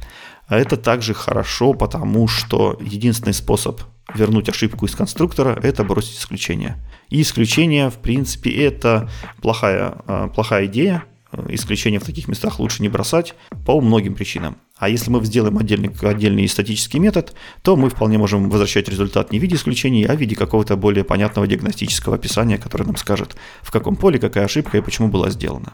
А 0.46 0.58
это 0.58 0.76
также 0.76 1.14
хорошо, 1.14 1.72
потому 1.72 2.28
что 2.28 2.78
единственный 2.80 3.34
способ 3.34 3.80
вернуть 4.14 4.48
ошибку 4.48 4.86
из 4.86 4.94
конструктора– 4.94 5.58
это 5.62 5.84
бросить 5.84 6.18
исключение. 6.18 6.76
И 7.08 7.22
исключение, 7.22 7.90
в 7.90 7.98
принципе, 7.98 8.50
это 8.50 9.08
плохая, 9.40 9.94
а, 10.06 10.28
плохая 10.28 10.66
идея, 10.66 11.04
исключения 11.48 11.98
в 11.98 12.04
таких 12.04 12.28
местах 12.28 12.58
лучше 12.60 12.82
не 12.82 12.88
бросать 12.88 13.34
по 13.64 13.80
многим 13.80 14.14
причинам. 14.14 14.56
А 14.76 14.88
если 14.88 15.10
мы 15.10 15.24
сделаем 15.24 15.58
отдельный, 15.58 15.90
отдельный 16.02 16.48
статический 16.48 16.98
метод, 16.98 17.34
то 17.62 17.76
мы 17.76 17.88
вполне 17.88 18.18
можем 18.18 18.50
возвращать 18.50 18.88
результат 18.88 19.32
не 19.32 19.38
в 19.38 19.42
виде 19.42 19.54
исключений, 19.54 20.04
а 20.04 20.14
в 20.14 20.18
виде 20.18 20.34
какого-то 20.34 20.76
более 20.76 21.04
понятного 21.04 21.46
диагностического 21.46 22.16
описания, 22.16 22.58
которое 22.58 22.84
нам 22.84 22.96
скажет, 22.96 23.36
в 23.62 23.70
каком 23.70 23.96
поле 23.96 24.18
какая 24.18 24.44
ошибка 24.44 24.78
и 24.78 24.82
почему 24.82 25.08
была 25.08 25.30
сделана. 25.30 25.72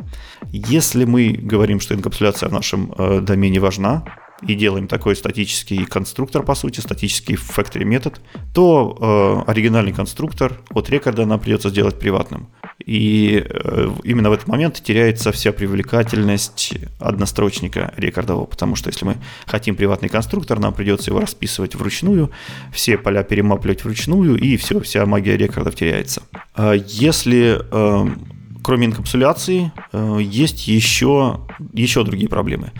Если 0.53 1.05
мы 1.05 1.33
говорим, 1.33 1.81
что 1.81 1.95
инкапсуляция 1.95 2.49
в 2.51 2.53
нашем 2.53 2.93
э, 2.97 3.21
домене 3.21 3.61
важна, 3.61 4.05
и 4.47 4.55
делаем 4.55 4.87
такой 4.87 5.17
статический 5.17 5.85
конструктор, 5.85 6.43
по 6.43 6.55
сути, 6.55 6.81
статический 6.81 7.35
factory 7.35 7.85
метод, 7.85 8.21
то 8.55 9.45
э, 9.47 9.51
оригинальный 9.51 9.93
конструктор 9.93 10.61
от 10.71 10.89
рекорда 10.91 11.27
нам 11.27 11.41
придется 11.41 11.71
сделать 11.71 11.99
приватным. 11.99 12.49
И 12.85 13.45
э, 13.49 13.91
именно 14.05 14.31
в 14.31 14.33
этот 14.33 14.47
момент 14.47 14.81
теряется 14.83 15.33
вся 15.33 15.53
привлекательность 15.53 16.75
однострочника 17.01 17.93
рекордового, 17.97 18.47
потому 18.47 18.77
что 18.77 18.91
если 18.91 19.05
мы 19.05 19.17
хотим 19.47 19.75
приватный 19.75 20.09
конструктор, 20.09 20.59
нам 20.59 20.73
придется 20.73 21.11
его 21.11 21.21
расписывать 21.21 21.75
вручную, 21.75 22.31
все 22.73 22.97
поля 22.97 23.25
перемапливать 23.25 23.85
вручную, 23.85 24.37
и 24.37 24.57
все, 24.57 24.81
вся 24.81 25.05
магия 25.07 25.37
рекордов 25.37 25.75
теряется. 25.75 26.23
А 26.55 26.73
если 26.75 27.61
э, 27.71 28.09
кроме 28.69 28.89
инкапсуляции, 28.89 29.73
э, 29.93 30.19
есть 30.21 30.69
еще, 30.69 31.41
еще 31.73 32.05
другие 32.05 32.29
проблемы. 32.29 32.73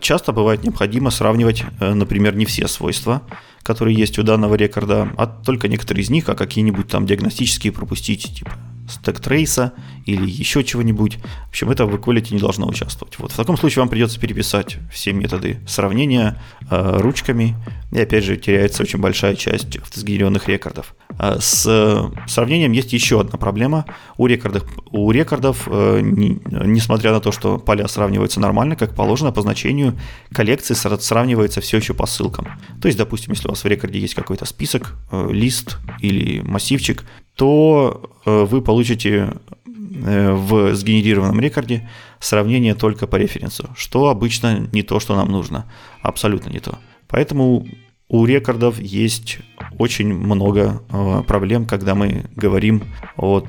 Часто 0.00 0.32
бывает 0.32 0.64
необходимо 0.64 1.10
сравнивать, 1.10 1.62
например, 1.78 2.34
не 2.36 2.46
все 2.46 2.66
свойства, 2.68 3.20
которые 3.62 3.94
есть 3.94 4.18
у 4.18 4.22
данного 4.22 4.54
рекорда, 4.54 5.12
а 5.18 5.26
только 5.26 5.68
некоторые 5.68 6.04
из 6.04 6.08
них, 6.08 6.30
а 6.30 6.34
какие-нибудь 6.34 6.88
там 6.88 7.04
диагностические 7.04 7.74
пропустить, 7.74 8.34
типа 8.34 8.52
стек 8.88 9.20
трейса 9.20 9.72
или 10.04 10.28
еще 10.28 10.62
чего-нибудь. 10.64 11.18
В 11.46 11.48
общем, 11.48 11.70
это 11.70 11.86
в 11.86 11.94
equality 11.94 12.34
не 12.34 12.40
должно 12.40 12.66
участвовать. 12.66 13.18
Вот. 13.18 13.32
В 13.32 13.36
таком 13.36 13.56
случае 13.56 13.82
вам 13.82 13.88
придется 13.88 14.20
переписать 14.20 14.78
все 14.92 15.12
методы 15.12 15.60
сравнения 15.66 16.40
э, 16.70 16.98
ручками, 17.00 17.56
и 17.92 18.00
опять 18.00 18.24
же 18.24 18.36
теряется 18.36 18.82
очень 18.82 19.00
большая 19.00 19.34
часть 19.34 19.76
автосгенерированных 19.76 20.48
рекордов. 20.48 20.94
А 21.18 21.38
с 21.40 22.12
сравнением 22.26 22.72
есть 22.72 22.92
еще 22.92 23.20
одна 23.20 23.38
проблема. 23.38 23.86
У 24.16 24.26
рекордов, 24.26 24.64
у 24.90 25.10
рекордов 25.10 25.66
э, 25.70 26.00
не, 26.02 26.40
несмотря 26.44 27.12
на 27.12 27.20
то, 27.20 27.32
что 27.32 27.58
поля 27.58 27.88
сравниваются 27.88 28.40
нормально, 28.40 28.76
как 28.76 28.94
положено 28.94 29.32
по 29.32 29.42
значению, 29.42 29.98
коллекции 30.32 30.74
сравниваются 30.74 31.60
все 31.60 31.78
еще 31.78 31.94
по 31.94 32.06
ссылкам. 32.06 32.48
То 32.80 32.88
есть, 32.88 32.98
допустим, 32.98 33.32
если 33.32 33.48
у 33.48 33.50
вас 33.50 33.64
в 33.64 33.66
рекорде 33.66 33.98
есть 33.98 34.14
какой-то 34.14 34.44
список, 34.44 34.94
э, 35.10 35.28
лист 35.32 35.78
или 36.00 36.40
массивчик, 36.40 37.04
то 37.36 38.10
э, 38.24 38.44
вы 38.44 38.62
получите 38.62 39.34
э, 39.66 40.32
в 40.32 40.74
сгенерированном 40.74 41.38
рекорде 41.38 41.88
сравнение 42.18 42.74
только 42.74 43.06
по 43.06 43.16
референсу, 43.16 43.68
что 43.76 44.08
обычно 44.08 44.68
не 44.72 44.82
то, 44.82 44.98
что 45.00 45.14
нам 45.14 45.30
нужно, 45.30 45.70
абсолютно 46.02 46.50
не 46.50 46.60
то. 46.60 46.78
Поэтому 47.08 47.66
у 48.08 48.24
рекордов 48.24 48.80
есть 48.80 49.38
очень 49.78 50.12
много 50.14 50.82
э, 50.90 51.22
проблем, 51.26 51.66
когда 51.66 51.94
мы 51.94 52.24
говорим 52.34 52.84
о, 53.16 53.44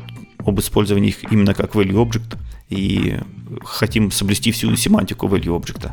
об 0.45 0.59
использовании 0.59 1.09
их 1.09 1.31
именно 1.31 1.53
как 1.53 1.73
value 1.73 2.05
object 2.05 2.37
и 2.69 3.15
хотим 3.63 4.11
соблюсти 4.11 4.51
всю 4.51 4.75
семантику 4.75 5.27
value 5.27 5.57
object. 5.57 5.91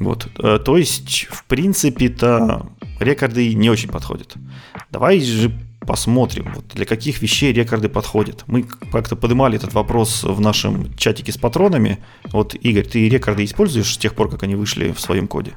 Вот. 0.00 0.28
То 0.36 0.76
есть, 0.76 1.26
в 1.30 1.44
принципе-то, 1.44 2.68
рекорды 3.00 3.54
не 3.54 3.70
очень 3.70 3.88
подходят. 3.88 4.34
Давай 4.90 5.20
же 5.20 5.52
посмотрим, 5.80 6.52
вот 6.54 6.66
для 6.74 6.84
каких 6.84 7.22
вещей 7.22 7.52
рекорды 7.52 7.88
подходят. 7.88 8.44
Мы 8.46 8.64
как-то 8.92 9.16
поднимали 9.16 9.56
этот 9.56 9.74
вопрос 9.74 10.24
в 10.24 10.40
нашем 10.40 10.94
чатике 10.96 11.32
с 11.32 11.38
патронами. 11.38 11.98
Вот, 12.32 12.54
Игорь, 12.54 12.84
ты 12.84 13.08
рекорды 13.08 13.44
используешь 13.44 13.94
с 13.94 13.98
тех 13.98 14.14
пор, 14.14 14.30
как 14.30 14.42
они 14.42 14.54
вышли 14.54 14.92
в 14.92 15.00
своем 15.00 15.28
коде? 15.28 15.52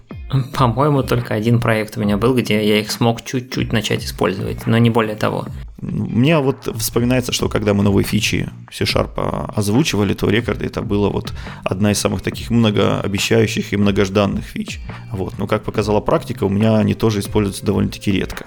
По-моему, 0.54 1.04
только 1.04 1.34
один 1.34 1.60
проект 1.60 1.98
у 1.98 2.02
меня 2.02 2.18
был, 2.18 2.36
где 2.36 2.66
я 2.66 2.80
их 2.80 2.92
смог 2.92 3.24
чуть-чуть 3.24 3.74
начать 3.74 4.06
использовать, 4.06 4.66
но 4.68 4.78
не 4.78 4.90
более 4.90 5.16
того. 5.16 5.48
Мне 5.82 6.38
вот 6.40 6.70
вспоминается, 6.78 7.32
что 7.32 7.50
когда 7.50 7.74
мы 7.74 7.84
новые 7.84 8.06
фичи 8.06 8.50
C-Sharp 8.72 9.52
озвучивали, 9.56 10.14
то 10.14 10.30
рекорды 10.30 10.66
это 10.66 10.82
было 10.82 11.10
вот 11.10 11.34
одна 11.64 11.92
из 11.92 12.00
самых 12.00 12.22
таких 12.22 12.52
многообещающих 12.52 13.74
и 13.74 13.78
многожданных 13.78 14.46
фич. 14.46 14.80
Вот. 15.12 15.40
Но 15.40 15.48
как 15.48 15.64
показала 15.64 16.00
практика, 16.00 16.44
у 16.44 16.50
меня 16.50 16.78
они 16.78 16.94
тоже 16.94 17.20
используются 17.20 17.66
довольно-таки 17.66 18.12
редко. 18.12 18.46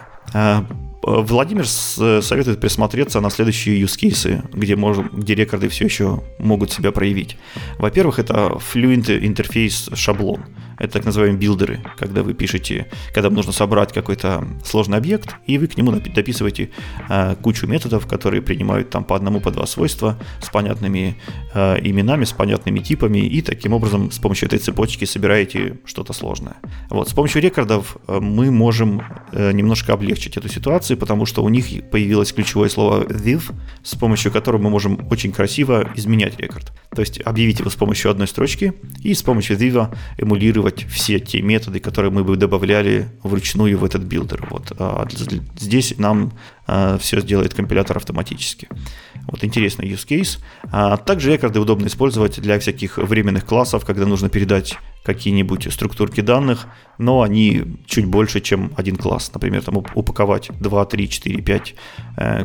А 1.07 1.21
Владимир 1.21 1.67
советует 1.67 2.61
присмотреться 2.61 3.21
на 3.21 3.31
следующие 3.31 3.81
use 3.81 4.49
где, 4.53 4.77
можно, 4.77 5.09
где 5.13 5.35
рекорды 5.35 5.69
все 5.69 5.85
еще 5.85 6.23
могут 6.39 6.73
себя 6.73 6.93
проявить. 6.93 7.37
Во-первых, 7.79 8.19
это 8.19 8.59
Fluent 8.73 9.07
Interface 9.07 9.95
шаблон. 9.95 10.45
Это 10.79 10.95
так 10.95 11.05
называемые 11.05 11.39
билдеры, 11.39 11.81
когда 11.97 12.23
вы 12.23 12.35
пишете, 12.35 12.87
когда 13.13 13.31
нужно 13.31 13.53
собрать 13.53 13.93
какой-то 13.93 14.47
сложный 14.65 14.99
объект, 14.99 15.37
и 15.47 15.59
вы 15.59 15.67
к 15.67 15.77
нему 15.77 15.93
дописываете 15.93 16.71
э, 17.09 17.37
кучу 17.41 17.67
методов, 17.67 18.07
которые 18.07 18.43
принимают 18.43 18.91
там 18.91 19.05
по 19.05 19.15
одному, 19.15 19.41
по 19.41 19.51
два 19.51 19.67
свойства 19.67 20.19
с 20.43 20.51
понятными 20.51 21.17
э, 21.55 21.79
именами, 21.81 22.25
с 22.25 22.33
понятными 22.33 22.81
типами, 22.81 23.19
и 23.19 23.41
таким 23.41 23.73
образом 23.73 24.11
с 24.11 24.19
помощью 24.19 24.49
этой 24.49 24.59
цепочки 24.59 25.05
собираете 25.05 25.79
что-то 25.85 26.13
сложное. 26.13 26.57
Вот, 26.91 27.09
с 27.09 27.13
помощью 27.13 27.41
рекордов 27.41 27.97
э, 28.09 28.19
мы 28.21 28.51
можем 28.51 29.03
э, 29.33 29.53
немножко 29.53 29.93
облегчить 29.93 30.37
эту 30.37 30.49
ситуацию, 30.49 30.94
потому 30.97 31.27
что 31.27 31.43
у 31.43 31.49
них 31.49 31.67
появилось 31.91 32.33
ключевое 32.33 32.69
слово 32.69 33.05
div, 33.05 33.53
с 33.83 33.95
помощью 33.95 34.33
которого 34.33 34.63
мы 34.63 34.71
можем 34.71 35.07
очень 35.11 35.33
красиво 35.33 35.91
изменять 35.97 36.39
рекорд. 36.39 36.73
То 36.95 37.01
есть 37.01 37.21
объявить 37.21 37.61
его 37.61 37.71
с 37.71 37.75
помощью 37.75 38.11
одной 38.11 38.29
строчки 38.29 38.73
и 39.03 39.15
с 39.15 39.23
помощью 39.23 39.57
div 39.57 39.95
эмулировать 40.19 40.85
все 40.85 41.19
те 41.19 41.43
методы, 41.43 41.81
которые 41.81 42.11
мы 42.11 42.25
бы 42.25 42.37
добавляли 42.37 43.09
вручную 43.23 43.79
в 43.79 43.85
этот 43.85 44.03
билдер. 44.03 44.47
Вот. 44.51 44.73
А 44.79 45.07
здесь 45.59 45.95
нам 45.99 46.33
а, 46.67 46.99
все 46.99 47.21
сделает 47.21 47.55
компилятор 47.55 47.97
автоматически. 47.97 48.69
Вот 49.27 49.45
интересный 49.45 49.89
use 49.89 50.07
case. 50.07 50.39
А 50.71 50.97
также 50.97 51.33
рекорды 51.33 51.61
удобно 51.61 51.87
использовать 51.87 52.41
для 52.41 52.59
всяких 52.59 52.99
временных 52.99 53.45
классов, 53.45 53.85
когда 53.85 54.07
нужно 54.07 54.29
передать 54.29 54.79
какие-нибудь 55.05 55.73
структурки 55.73 56.23
данных, 56.23 56.67
но 56.97 57.23
они 57.23 57.63
чуть 57.87 58.07
больше, 58.07 58.41
чем 58.41 58.73
один 58.77 58.97
класс. 58.97 59.31
Например, 59.35 59.63
там 59.63 59.77
упаковать 59.77 60.51
2, 60.61 60.85
3, 60.85 61.09
4, 61.09 61.43
5 61.43 61.75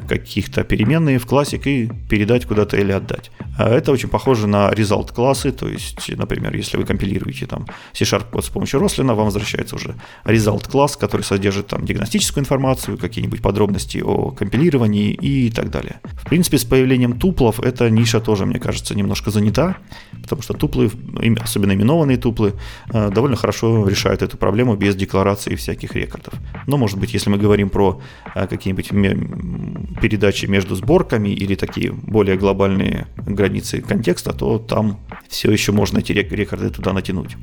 каких-то 0.08 0.64
переменные 0.64 1.20
в 1.20 1.26
классик 1.26 1.68
и 1.68 1.90
передать 2.10 2.46
куда-то 2.46 2.76
или 2.78 2.92
отдать. 2.92 3.32
А 3.58 3.70
это 3.70 3.92
очень 3.92 4.10
похоже 4.10 4.48
на 4.48 4.72
result 4.72 5.14
классы, 5.14 5.52
то 5.52 5.68
есть, 5.68 6.10
например, 6.18 6.56
если 6.56 6.78
вы 6.78 6.86
компилируете 6.86 7.46
там 7.46 7.68
C-Sharp 7.94 8.32
код 8.32 8.44
с 8.44 8.50
помощью 8.50 8.80
Roslyn, 8.82 9.14
вам 9.14 9.26
возвращается 9.26 9.76
уже 9.76 9.96
result 10.26 10.70
класс, 10.70 10.98
который 10.98 11.22
содержит 11.22 11.68
там 11.68 11.86
диагностическую 11.86 12.42
информацию, 12.42 12.98
какие-нибудь 12.98 13.42
подробности 13.42 14.00
о 14.00 14.32
компилировании 14.32 15.14
и 15.14 15.52
так 15.52 15.70
далее. 15.70 16.02
В 16.04 16.28
принципе, 16.28 16.58
с 16.58 16.66
появлением 16.66 17.20
туплов 17.20 17.60
эта 17.60 17.90
ниша 17.90 18.20
тоже, 18.20 18.46
мне 18.46 18.60
кажется, 18.60 18.96
немножко 18.96 19.30
занята, 19.30 19.78
потому 20.24 20.42
что 20.42 20.54
туплы, 20.56 20.92
особенно 21.40 21.74
именованные 21.74 22.18
туплы, 22.18 22.49
э, 22.94 23.10
довольно 23.12 23.36
хорошо 23.36 23.88
решают 23.88 24.22
эту 24.22 24.38
проблему 24.38 24.76
без 24.76 24.96
декларации 24.96 25.56
всяких 25.56 25.96
рекордов. 25.96 26.34
Но, 26.68 26.78
может 26.78 27.00
быть, 27.00 27.14
если 27.14 27.30
мы 27.30 27.38
говорим 27.38 27.70
про 27.70 28.02
э, 28.36 28.48
какие-нибудь 28.48 28.90
передачи 30.02 30.46
между 30.46 30.76
сборками 30.76 31.30
или 31.30 31.56
такие 31.56 31.92
более 31.92 32.38
глобальные 32.38 33.08
границы 33.18 33.82
контекста, 33.82 34.34
то 34.34 34.60
там 34.60 35.00
все 35.28 35.52
еще 35.52 35.72
можно 35.72 36.00
эти 36.00 36.12
рекорды 36.12 36.70
туда 36.70 36.94
натянуть. 36.94 37.38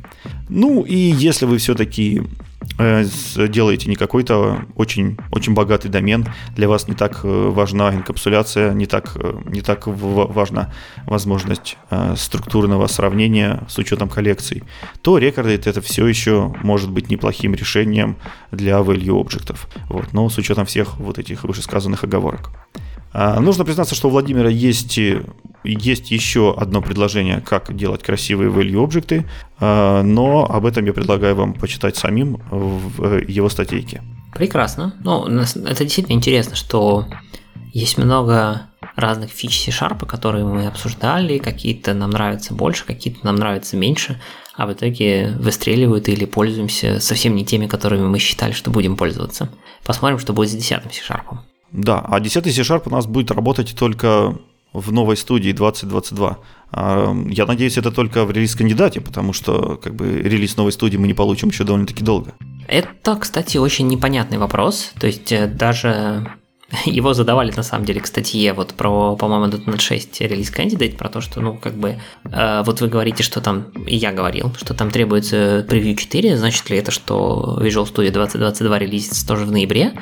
Ну 0.48 0.82
и 0.82 0.96
если 0.96 1.46
вы 1.46 1.59
все-таки 1.59 2.22
делаете 2.78 3.88
не 3.88 3.96
какой-то 3.96 4.66
очень, 4.74 5.18
очень 5.30 5.54
богатый 5.54 5.88
домен, 5.88 6.26
для 6.54 6.68
вас 6.68 6.88
не 6.88 6.94
так 6.94 7.20
э, 7.22 7.48
важна 7.50 7.94
инкапсуляция, 7.94 8.74
не 8.74 8.86
так, 8.86 9.12
э, 9.16 9.38
не 9.46 9.62
так 9.62 9.86
важна 9.86 10.72
возможность 11.07 11.76
структурного 12.16 12.86
сравнения 12.86 13.64
с 13.68 13.78
учетом 13.78 14.09
коллекций, 14.09 14.62
то 15.02 15.18
рекорды 15.18 15.54
это 15.54 15.80
все 15.80 16.07
еще 16.07 16.54
может 16.62 16.90
быть 16.90 17.09
неплохим 17.11 17.54
решением 17.54 18.16
для 18.50 18.78
value 18.78 19.20
объектов, 19.20 19.68
вот, 19.88 20.12
но 20.12 20.28
с 20.28 20.38
учетом 20.38 20.66
всех 20.66 20.98
вот 20.98 21.18
этих 21.18 21.44
вышесказанных 21.44 22.04
оговорок. 22.04 22.50
А, 23.12 23.40
нужно 23.40 23.64
признаться, 23.64 23.94
что 23.94 24.09
у 24.09 24.11
Владимира 24.11 24.48
есть, 24.48 24.98
есть 25.64 26.11
еще 26.11 26.54
одно 26.57 26.82
предложение, 26.82 27.40
как 27.40 27.74
делать 27.74 28.02
красивые 28.02 28.50
value 28.50 28.84
объекты, 28.84 29.26
а, 29.59 30.02
но 30.02 30.44
об 30.44 30.66
этом 30.66 30.84
я 30.84 30.92
предлагаю 30.92 31.34
вам 31.34 31.54
почитать 31.54 31.96
самим 31.96 32.40
в 32.50 33.02
э, 33.04 33.24
его 33.26 33.48
статейке. 33.48 34.02
Прекрасно. 34.34 34.94
Ну, 35.02 35.26
это 35.26 35.84
действительно 35.84 36.14
интересно, 36.14 36.57
что 36.57 37.07
есть 37.72 37.96
много 37.96 38.62
разных 38.96 39.30
фич 39.30 39.64
C-Sharp, 39.64 40.07
которые 40.07 40.44
мы 40.44 40.66
обсуждали, 40.66 41.38
какие-то 41.38 41.94
нам 41.94 42.11
нравятся 42.11 42.54
больше, 42.54 42.84
какие-то 42.84 43.24
нам 43.24 43.36
нравятся 43.36 43.76
меньше, 43.76 44.20
а 44.54 44.66
в 44.66 44.72
итоге 44.72 45.34
выстреливают 45.38 46.09
или 46.09 46.24
пользуемся 46.24 47.00
совсем 47.00 47.34
не 47.34 47.44
теми, 47.44 47.66
которыми 47.66 48.07
мы 48.07 48.18
считали, 48.18 48.52
что 48.52 48.70
будем 48.70 48.96
пользоваться. 48.96 49.50
Посмотрим, 49.84 50.18
что 50.18 50.32
будет 50.32 50.50
с 50.50 50.54
десятым 50.54 50.90
C-Sharp. 50.90 51.38
Да, 51.76 52.00
а 52.00 52.20
10 52.20 52.44
C-Sharp 52.44 52.82
у 52.86 52.90
нас 52.90 53.06
будет 53.06 53.30
работать 53.30 53.76
только 53.78 54.34
в 54.72 54.92
новой 54.92 55.16
студии 55.16 55.52
2022. 55.52 56.38
А, 56.72 57.14
я 57.28 57.46
надеюсь, 57.46 57.76
это 57.76 57.92
только 57.92 58.24
в 58.24 58.30
релиз-кандидате, 58.30 59.00
потому 59.00 59.32
что 59.32 59.76
как 59.76 59.94
бы 59.94 60.22
релиз 60.22 60.56
новой 60.56 60.72
студии 60.72 60.96
мы 60.96 61.06
не 61.06 61.14
получим 61.14 61.50
еще 61.50 61.64
довольно-таки 61.64 62.02
долго. 62.02 62.32
Это, 62.66 63.16
кстати, 63.16 63.58
очень 63.58 63.88
непонятный 63.88 64.38
вопрос. 64.38 64.92
То 64.98 65.06
есть 65.06 65.30
э, 65.32 65.46
даже 65.46 66.30
его 66.86 67.12
задавали 67.12 67.52
на 67.54 67.62
самом 67.62 67.84
деле 67.84 68.00
к 68.00 68.06
статье 68.06 68.54
вот 68.54 68.72
про, 68.72 69.16
по-моему, 69.16 69.46
.NET 69.46 69.80
6 69.80 70.20
релиз 70.22 70.50
кандидат, 70.50 70.96
про 70.96 71.10
то, 71.10 71.20
что, 71.20 71.42
ну, 71.42 71.58
как 71.58 71.74
бы, 71.74 71.98
э, 72.24 72.62
вот 72.64 72.80
вы 72.80 72.88
говорите, 72.88 73.22
что 73.22 73.42
там, 73.42 73.64
и 73.86 73.96
я 73.96 74.12
говорил, 74.12 74.54
что 74.58 74.72
там 74.72 74.90
требуется 74.90 75.64
превью 75.68 75.94
4, 75.94 76.38
значит 76.38 76.70
ли 76.70 76.78
это, 76.78 76.90
что 76.90 77.58
Visual 77.60 77.84
Studio 77.84 78.10
2022 78.10 78.78
релизится 78.78 79.26
тоже 79.26 79.44
в 79.44 79.52
ноябре? 79.52 79.92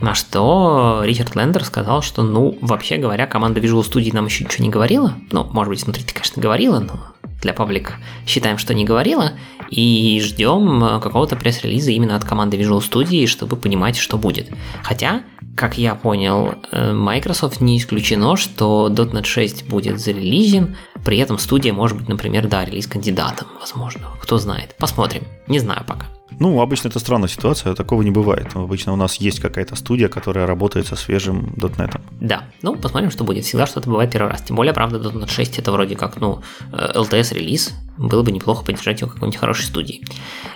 На 0.00 0.14
что 0.14 1.02
Ричард 1.04 1.36
Лендер 1.36 1.64
сказал, 1.64 2.02
что, 2.02 2.22
ну, 2.22 2.56
вообще 2.62 2.96
говоря, 2.96 3.26
команда 3.26 3.60
Visual 3.60 3.82
Studio 3.82 4.14
нам 4.14 4.26
еще 4.26 4.44
ничего 4.44 4.64
не 4.64 4.70
говорила. 4.70 5.14
Ну, 5.30 5.44
может 5.44 5.70
быть, 5.70 5.82
внутри 5.84 6.04
конечно, 6.04 6.40
говорила, 6.40 6.78
но 6.78 7.14
для 7.42 7.52
паблик 7.52 7.94
считаем, 8.26 8.58
что 8.58 8.74
не 8.74 8.84
говорила. 8.84 9.32
И 9.68 10.20
ждем 10.24 11.00
какого-то 11.00 11.36
пресс-релиза 11.36 11.92
именно 11.92 12.16
от 12.16 12.24
команды 12.24 12.56
Visual 12.56 12.80
Studio, 12.80 13.26
чтобы 13.26 13.56
понимать, 13.56 13.96
что 13.96 14.16
будет. 14.16 14.48
Хотя, 14.82 15.22
как 15.56 15.78
я 15.78 15.94
понял, 15.94 16.54
э, 16.72 16.92
Microsoft 16.92 17.60
не 17.60 17.78
исключено, 17.78 18.36
что 18.36 18.88
.NET 18.88 19.24
6 19.24 19.68
будет 19.68 20.00
зарелизен, 20.00 20.76
при 21.04 21.18
этом 21.18 21.38
студия 21.38 21.72
может 21.72 21.98
быть, 21.98 22.08
например, 22.08 22.48
да, 22.48 22.64
релиз-кандидатом, 22.64 23.46
возможно. 23.60 24.08
Кто 24.20 24.38
знает. 24.38 24.74
Посмотрим. 24.78 25.22
Не 25.46 25.58
знаю 25.58 25.84
пока. 25.86 26.06
Ну, 26.38 26.60
обычно 26.60 26.88
это 26.88 26.98
странная 26.98 27.28
ситуация, 27.28 27.74
такого 27.74 28.02
не 28.02 28.10
бывает. 28.10 28.48
Обычно 28.54 28.92
у 28.92 28.96
нас 28.96 29.16
есть 29.16 29.40
какая-то 29.40 29.76
студия, 29.76 30.08
которая 30.08 30.46
работает 30.46 30.86
со 30.86 30.96
свежим 30.96 31.52
.NET. 31.56 32.00
Да, 32.20 32.44
ну, 32.62 32.76
посмотрим, 32.76 33.10
что 33.10 33.24
будет. 33.24 33.44
Всегда 33.44 33.66
что-то 33.66 33.90
бывает 33.90 34.12
первый 34.12 34.30
раз. 34.30 34.42
Тем 34.42 34.56
более, 34.56 34.72
правда, 34.72 34.98
.NET 34.98 35.30
6 35.30 35.58
это 35.58 35.72
вроде 35.72 35.96
как, 35.96 36.20
ну, 36.20 36.42
LTS-релиз. 36.72 37.70
Э, 37.70 38.02
Было 38.02 38.22
бы 38.22 38.32
неплохо 38.32 38.64
поддержать 38.64 39.00
его 39.00 39.10
какой-нибудь 39.10 39.38
хорошей 39.38 39.64
студии. 39.64 40.02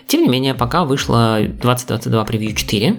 Тем 0.06 0.22
не 0.22 0.28
менее, 0.28 0.54
пока 0.54 0.84
вышло 0.84 1.38
2022 1.40 2.24
Preview 2.24 2.54
4, 2.54 2.96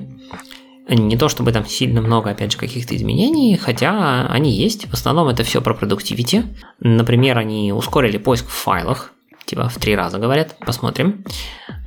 не 0.89 1.17
то 1.17 1.29
чтобы 1.29 1.51
там 1.51 1.65
сильно 1.65 2.01
много, 2.01 2.29
опять 2.29 2.51
же, 2.51 2.57
каких-то 2.57 2.95
изменений, 2.95 3.57
хотя 3.57 4.27
они 4.27 4.51
есть. 4.51 4.87
В 4.87 4.93
основном 4.93 5.27
это 5.27 5.43
все 5.43 5.61
про 5.61 5.73
продуктивити. 5.73 6.43
Например, 6.79 7.39
они 7.39 7.73
ускорили 7.73 8.17
поиск 8.17 8.47
в 8.47 8.51
файлах, 8.53 9.14
типа 9.45 9.69
в 9.69 9.77
три 9.77 9.95
раза 9.95 10.17
говорят, 10.17 10.55
посмотрим. 10.59 11.23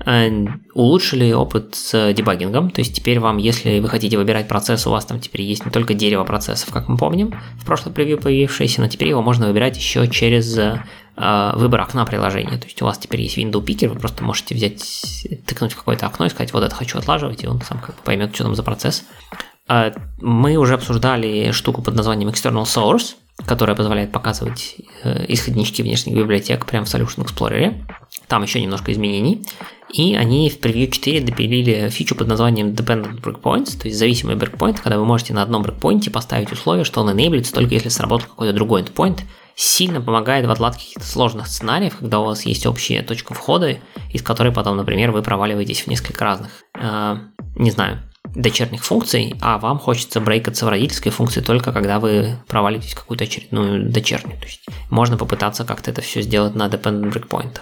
Э, 0.06 0.28
улучшили 0.74 1.32
опыт 1.32 1.74
с 1.74 2.12
дебагингом, 2.12 2.70
то 2.70 2.80
есть 2.80 2.94
теперь 2.94 3.20
вам, 3.20 3.36
если 3.36 3.80
вы 3.80 3.88
хотите 3.88 4.16
выбирать 4.16 4.48
процесс, 4.48 4.86
у 4.86 4.90
вас 4.90 5.04
там 5.04 5.20
теперь 5.20 5.42
есть 5.42 5.64
не 5.64 5.70
только 5.70 5.94
дерево 5.94 6.24
процессов, 6.24 6.70
как 6.72 6.88
мы 6.88 6.96
помним, 6.96 7.34
в 7.61 7.64
прошлом 7.66 7.92
превью 7.92 8.18
появившееся, 8.18 8.80
но 8.80 8.88
теперь 8.88 9.09
его 9.09 9.22
можно 9.22 9.46
выбирать 9.48 9.76
еще 9.76 10.09
через 10.09 10.56
э, 10.56 10.80
выбор 11.56 11.80
окна 11.80 12.04
приложения. 12.06 12.56
То 12.59 12.66
есть 12.66 12.80
у 12.80 12.84
вас 12.84 12.98
теперь 12.98 13.22
есть 13.22 13.36
window 13.36 13.62
picker, 13.64 13.88
вы 13.88 13.98
просто 13.98 14.22
можете 14.22 14.54
взять, 14.54 14.82
тыкнуть 15.46 15.72
в 15.72 15.76
какое-то 15.76 16.06
окно 16.06 16.26
и 16.26 16.30
сказать, 16.30 16.52
вот 16.52 16.62
это 16.62 16.74
хочу 16.74 16.98
отлаживать, 16.98 17.44
и 17.44 17.48
он 17.48 17.61
сам 17.62 17.80
как 17.80 17.96
бы 17.96 18.02
поймет, 18.04 18.34
что 18.34 18.44
там 18.44 18.54
за 18.54 18.62
процесс. 18.62 19.04
Э, 19.68 19.92
мы 20.20 20.56
уже 20.56 20.74
обсуждали 20.74 21.50
штуку 21.52 21.82
под 21.82 21.94
названием 21.94 22.30
External 22.30 22.64
Source, 22.64 23.14
которая 23.47 23.76
позволяет 23.76 24.12
показывать 24.12 24.76
э, 25.05 25.24
исходнички 25.28 25.82
внешних 25.82 26.16
библиотек 26.16 26.66
прямо 26.66 26.86
в 26.86 26.95
Solution 26.95 27.24
Explorer. 27.24 27.74
Там 28.26 28.43
еще 28.43 28.61
немножко 28.61 28.93
изменений. 28.93 29.45
И 29.93 30.14
они 30.14 30.51
в 30.51 30.61
Preview 30.61 30.91
4 30.91 31.20
допилили 31.20 31.89
фичу 31.89 32.14
под 32.14 32.28
названием 32.28 32.68
Dependent 32.68 33.22
Breakpoints, 33.22 33.78
то 33.80 33.89
есть 33.89 33.99
зависимый 33.99 34.36
брейкпоинт, 34.36 34.80
когда 34.80 34.99
вы 34.99 35.07
можете 35.07 35.32
на 35.32 35.43
одном 35.43 35.62
брейкпоинте 35.62 36.11
поставить 36.11 36.53
условие, 36.53 36.84
что 36.84 37.01
он 37.01 37.11
enablится 37.11 37.55
только 37.55 37.74
если 37.74 37.89
сработал 37.89 38.28
какой-то 38.28 38.53
другой 38.53 38.82
endpoint. 38.82 39.20
Сильно 39.55 40.01
помогает 40.01 40.47
в 40.47 40.51
отладке 40.51 40.84
каких-то 40.84 41.07
сложных 41.07 41.49
сценариев, 41.49 41.97
когда 41.97 42.20
у 42.20 42.24
вас 42.24 42.45
есть 42.45 42.66
общая 42.66 43.03
точка 43.03 43.34
входа, 43.34 43.78
из 44.12 44.22
которой 44.22 44.53
потом, 44.53 44.76
например, 44.76 45.11
вы 45.11 45.22
проваливаетесь 45.22 45.80
в 45.80 45.86
несколько 45.89 46.24
разных, 46.24 46.51
э, 46.78 47.16
не 47.57 47.70
знаю, 47.70 48.03
дочерних 48.39 48.84
функций, 48.84 49.34
а 49.41 49.59
вам 49.59 49.78
хочется 49.78 50.20
брейкаться 50.20 50.64
в 50.64 50.68
родительской 50.68 51.12
функции 51.12 51.41
только 51.41 51.72
когда 51.72 51.99
вы 51.99 52.36
провалитесь 52.47 52.93
в 52.93 53.01
какую-то 53.01 53.24
очередную 53.24 53.91
дочернюю. 53.91 54.39
То 54.39 54.47
есть 54.47 54.64
можно 54.91 55.16
попытаться 55.16 55.64
как-то 55.64 55.91
это 55.91 56.03
все 56.03 56.22
сделать 56.22 56.55
на 56.55 56.66
dependent 56.66 57.12
breakpoint. 57.12 57.61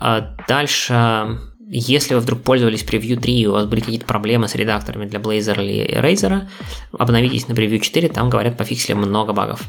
А 0.00 0.34
дальше 0.48 1.38
если 1.74 2.14
вы 2.14 2.20
вдруг 2.20 2.42
пользовались 2.42 2.82
превью 2.82 3.16
3 3.16 3.32
и 3.32 3.46
у 3.46 3.52
вас 3.52 3.64
были 3.64 3.80
какие-то 3.80 4.04
проблемы 4.04 4.46
с 4.46 4.54
редакторами 4.54 5.06
для 5.06 5.18
Blazor 5.18 5.64
или 5.64 5.86
Razer, 5.98 6.42
обновитесь 6.98 7.48
на 7.48 7.54
превью 7.54 7.80
4, 7.80 8.10
там, 8.10 8.28
говорят, 8.28 8.58
пофиксили 8.58 8.94
много 8.94 9.32
багов. 9.32 9.62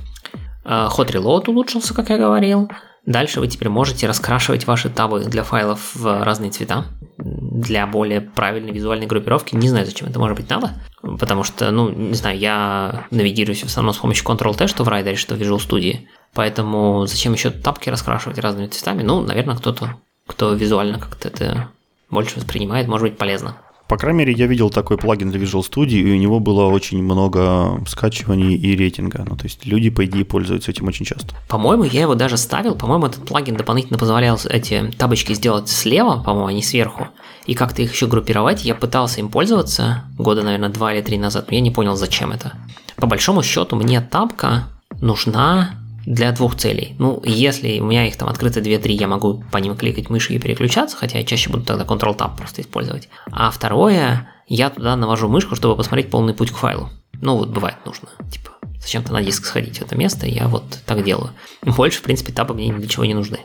Э, 0.65 0.89
Hot 0.91 1.11
Reload 1.11 1.49
улучшился, 1.49 1.93
как 1.93 2.09
я 2.09 2.17
говорил. 2.17 2.69
Дальше 3.05 3.41
вы 3.41 3.47
теперь 3.47 3.69
можете 3.69 4.07
раскрашивать 4.07 4.65
ваши 4.65 4.89
табы 4.89 5.25
для 5.25 5.43
файлов 5.43 5.93
в 5.93 6.23
разные 6.23 6.51
цвета 6.51 6.85
для 7.17 7.85
более 7.85 8.21
правильной 8.21 8.71
визуальной 8.71 9.07
группировки. 9.07 9.55
Не 9.55 9.69
знаю, 9.69 9.85
зачем 9.85 10.07
это 10.07 10.19
может 10.19 10.37
быть 10.37 10.49
надо, 10.49 10.71
потому 11.19 11.43
что, 11.43 11.69
ну, 11.71 11.89
не 11.89 12.13
знаю, 12.13 12.37
я 12.37 13.05
навигируюсь 13.11 13.61
в 13.61 13.65
основном 13.65 13.93
с 13.93 13.97
помощью 13.97 14.25
Ctrl-T, 14.25 14.67
что 14.67 14.83
в 14.83 14.89
Rider, 14.89 15.15
что 15.15 15.35
в 15.35 15.41
Visual 15.41 15.57
Studio. 15.57 15.99
Поэтому 16.33 17.05
зачем 17.05 17.33
еще 17.33 17.51
тапки 17.51 17.89
раскрашивать 17.89 18.39
разными 18.39 18.67
цветами? 18.67 19.03
Ну, 19.03 19.21
наверное, 19.21 19.55
кто-то, 19.55 19.97
кто 20.25 20.53
визуально 20.53 20.97
как-то 20.97 21.27
это 21.27 21.69
больше 22.09 22.37
воспринимает, 22.37 22.87
может 22.87 23.09
быть 23.09 23.17
полезно. 23.17 23.57
По 23.87 23.97
крайней 23.97 24.19
мере, 24.19 24.33
я 24.33 24.47
видел 24.47 24.69
такой 24.69 24.97
плагин 24.97 25.29
для 25.29 25.39
Visual 25.39 25.61
Studio, 25.61 25.99
и 25.99 26.11
у 26.11 26.15
него 26.15 26.39
было 26.39 26.65
очень 26.65 27.03
много 27.03 27.83
скачиваний 27.85 28.55
и 28.55 28.75
рейтинга. 28.75 29.25
Ну, 29.27 29.35
то 29.35 29.43
есть 29.43 29.65
люди, 29.65 29.89
по 29.89 30.05
идее, 30.05 30.25
пользуются 30.25 30.71
этим 30.71 30.87
очень 30.87 31.05
часто. 31.05 31.35
По-моему, 31.49 31.83
я 31.83 32.01
его 32.01 32.15
даже 32.15 32.37
ставил. 32.37 32.75
По-моему, 32.75 33.07
этот 33.07 33.25
плагин 33.25 33.55
дополнительно 33.55 33.99
позволял 33.99 34.39
эти 34.49 34.89
табочки 34.97 35.33
сделать 35.33 35.69
слева, 35.69 36.23
по-моему, 36.23 36.47
а 36.47 36.53
не 36.53 36.63
сверху. 36.63 37.07
И 37.45 37.55
как-то 37.55 37.81
их 37.81 37.93
еще 37.93 38.07
группировать. 38.07 38.63
Я 38.63 38.73
пытался 38.73 39.19
им 39.19 39.29
пользоваться 39.29 40.05
года, 40.17 40.43
наверное, 40.43 40.69
два 40.69 40.93
или 40.93 41.01
три 41.01 41.17
назад, 41.17 41.47
но 41.49 41.55
я 41.55 41.61
не 41.61 41.71
понял, 41.71 41.95
зачем 41.95 42.31
это. 42.31 42.53
По 42.95 43.05
большому 43.05 43.43
счету, 43.43 43.75
мне 43.75 43.99
тапка 43.99 44.69
нужна 45.01 45.71
для 46.05 46.31
двух 46.31 46.55
целей. 46.55 46.95
Ну, 46.99 47.21
если 47.25 47.79
у 47.79 47.85
меня 47.85 48.07
их 48.07 48.17
там 48.17 48.29
открыто 48.29 48.59
2-3, 48.59 48.91
я 48.91 49.07
могу 49.07 49.43
по 49.51 49.57
ним 49.57 49.75
кликать 49.75 50.09
мышью 50.09 50.35
и 50.35 50.39
переключаться, 50.39 50.97
хотя 50.97 51.17
я 51.17 51.23
чаще 51.23 51.49
буду 51.49 51.63
тогда 51.63 51.85
Ctrl-Tab 51.85 52.37
просто 52.37 52.61
использовать. 52.61 53.09
А 53.31 53.51
второе, 53.51 54.29
я 54.47 54.69
туда 54.69 54.95
навожу 54.95 55.27
мышку, 55.29 55.55
чтобы 55.55 55.75
посмотреть 55.75 56.09
полный 56.09 56.33
путь 56.33 56.51
к 56.51 56.57
файлу. 56.57 56.89
Ну, 57.21 57.37
вот 57.37 57.49
бывает 57.49 57.77
нужно. 57.85 58.09
Типа, 58.31 58.51
зачем-то 58.79 59.13
на 59.13 59.23
диск 59.23 59.45
сходить 59.45 59.79
в 59.79 59.81
это 59.81 59.95
место, 59.95 60.27
я 60.27 60.47
вот 60.47 60.63
так 60.85 61.03
делаю. 61.03 61.31
Больше, 61.61 61.99
в 61.99 62.03
принципе, 62.03 62.33
табы 62.33 62.53
мне 62.53 62.67
ни 62.67 62.77
для 62.77 62.87
чего 62.87 63.05
не 63.05 63.13
нужны. 63.13 63.39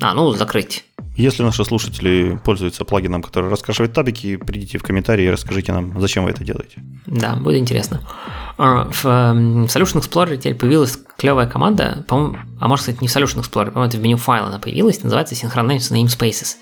А, 0.00 0.12
ну, 0.12 0.32
закрыть. 0.32 0.84
Если 1.16 1.42
наши 1.42 1.64
слушатели 1.64 2.38
пользуются 2.44 2.84
плагином, 2.84 3.22
который 3.22 3.50
раскрашивает 3.50 3.94
табики, 3.94 4.36
придите 4.36 4.78
в 4.78 4.82
комментарии 4.82 5.24
и 5.24 5.30
расскажите 5.30 5.72
нам, 5.72 5.98
зачем 5.98 6.24
вы 6.24 6.30
это 6.30 6.44
делаете. 6.44 6.82
Да, 7.06 7.36
будет 7.36 7.58
интересно. 7.58 8.02
А, 8.58 8.88
в 8.90 9.04
эм, 9.06 9.64
Solution 9.64 10.00
Explorer 10.02 10.36
теперь 10.36 10.54
появилась 10.54 10.98
клевая 11.16 11.46
команда, 11.46 12.04
по 12.06 12.36
а 12.60 12.68
может, 12.68 12.86
кстати, 12.86 12.98
не 13.00 13.08
в 13.08 13.16
Solution 13.16 13.40
Explorer, 13.40 13.70
по-моему, 13.70 13.88
это 13.88 13.96
в 13.96 14.00
меню 14.00 14.18
файла 14.18 14.48
она 14.48 14.58
появилась, 14.58 15.02
называется 15.02 15.34
Synchronize 15.34 15.90
Namespaces. 15.90 16.56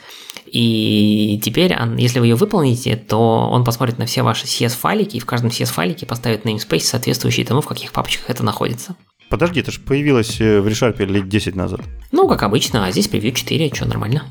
И 0.47 1.41
теперь, 1.43 1.75
если 1.99 2.21
вы 2.21 2.27
ее 2.27 2.37
выполните, 2.37 2.97
то 2.97 3.49
он 3.51 3.65
посмотрит 3.65 3.99
на 3.99 4.07
все 4.07 4.23
ваши 4.23 4.47
CS-файлики 4.47 5.17
и 5.17 5.21
в 5.21 5.27
каждом 5.27 5.51
CS-файлике 5.51 6.07
поставит 6.07 6.45
namespace, 6.45 6.81
соответствующий 6.81 7.45
тому, 7.45 7.61
в 7.61 7.67
каких 7.67 7.93
папочках 7.93 8.31
это 8.31 8.45
находится. 8.45 8.95
Подожди, 9.31 9.61
это 9.61 9.73
же 9.73 9.81
появилось 9.81 10.41
э, 10.41 10.61
в 10.61 10.67
ReSharp 10.69 11.05
лет 11.07 11.29
10 11.29 11.57
назад. 11.57 11.81
Ну, 12.13 12.29
как 12.29 12.45
обычно, 12.45 12.87
а 12.87 12.93
здесь 12.93 13.09
превью 13.09 13.33
4, 13.33 13.75
что 13.75 13.87
нормально. 13.87 14.25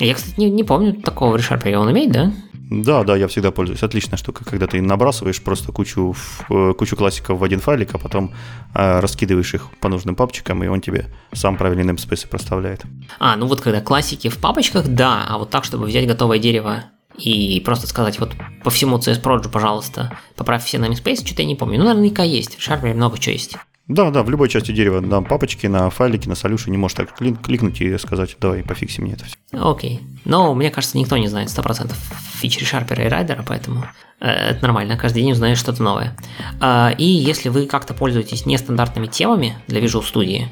Я, 0.00 0.14
кстати, 0.14 0.38
не, 0.40 0.50
не 0.50 0.64
помню 0.64 0.94
такого 0.94 1.36
в 1.36 1.40
ReSharp, 1.40 1.72
он 1.74 1.88
умеет, 1.88 2.12
да? 2.12 2.32
Да, 2.70 3.02
да, 3.02 3.16
я 3.16 3.26
всегда 3.26 3.50
пользуюсь. 3.50 3.82
Отличная 3.82 4.16
штука, 4.16 4.44
когда 4.44 4.68
ты 4.68 4.80
набрасываешь 4.80 5.42
просто 5.42 5.72
кучу, 5.72 6.14
э, 6.48 6.72
кучу 6.78 6.96
классиков 6.96 7.38
в 7.38 7.42
один 7.42 7.58
файлик, 7.58 7.92
а 7.94 7.98
потом 7.98 8.32
э, 8.74 9.00
раскидываешь 9.00 9.52
их 9.54 9.70
по 9.80 9.88
нужным 9.88 10.14
папочкам, 10.14 10.62
и 10.62 10.68
он 10.68 10.80
тебе 10.80 11.06
сам 11.32 11.56
правильный 11.56 11.82
namespace 11.82 12.28
проставляет. 12.28 12.82
А, 13.18 13.34
ну 13.36 13.46
вот 13.46 13.60
когда 13.60 13.80
классики 13.80 14.28
в 14.28 14.38
папочках, 14.38 14.86
да, 14.86 15.26
а 15.28 15.38
вот 15.38 15.50
так, 15.50 15.64
чтобы 15.64 15.86
взять 15.86 16.06
готовое 16.06 16.38
дерево 16.38 16.84
и 17.18 17.60
просто 17.64 17.88
сказать 17.88 18.20
вот 18.20 18.34
по 18.62 18.70
всему 18.70 18.98
CS 18.98 19.20
Project, 19.20 19.50
пожалуйста, 19.50 20.16
поправь 20.36 20.64
все 20.64 20.78
namespace, 20.78 21.26
что-то 21.26 21.42
я 21.42 21.48
не 21.48 21.56
помню. 21.56 21.78
Ну, 21.78 21.86
наверняка 21.86 22.22
есть. 22.22 22.56
В 22.56 22.60
Sharp 22.60 22.94
много 22.94 23.18
чего 23.18 23.32
есть. 23.32 23.56
Да, 23.90 24.12
да, 24.12 24.22
в 24.22 24.30
любой 24.30 24.48
части 24.48 24.70
дерева 24.70 25.00
на 25.00 25.20
папочке, 25.20 25.68
на 25.68 25.90
файлике, 25.90 26.28
на 26.28 26.36
солюше 26.36 26.70
не 26.70 26.78
можешь 26.78 26.96
так 26.96 27.12
кликнуть 27.12 27.80
и 27.80 27.98
сказать, 27.98 28.36
давай, 28.40 28.62
пофикси 28.62 29.00
мне 29.00 29.14
это 29.14 29.24
все. 29.24 29.34
Окей. 29.52 30.00
Но 30.24 30.54
мне 30.54 30.70
кажется, 30.70 30.96
никто 30.96 31.16
не 31.16 31.26
знает 31.26 31.48
100% 31.48 31.92
фичи 32.34 32.64
Шарпера 32.64 33.04
и 33.04 33.08
Райдера, 33.08 33.44
поэтому 33.44 33.84
э, 34.20 34.28
это 34.28 34.62
нормально, 34.62 34.96
каждый 34.96 35.22
день 35.22 35.32
узнаешь 35.32 35.58
что-то 35.58 35.82
новое. 35.82 36.16
А, 36.60 36.94
и 36.96 37.04
если 37.04 37.48
вы 37.48 37.66
как-то 37.66 37.92
пользуетесь 37.92 38.46
нестандартными 38.46 39.08
темами 39.08 39.58
для 39.66 39.80
Visual 39.80 40.04
Studio, 40.04 40.44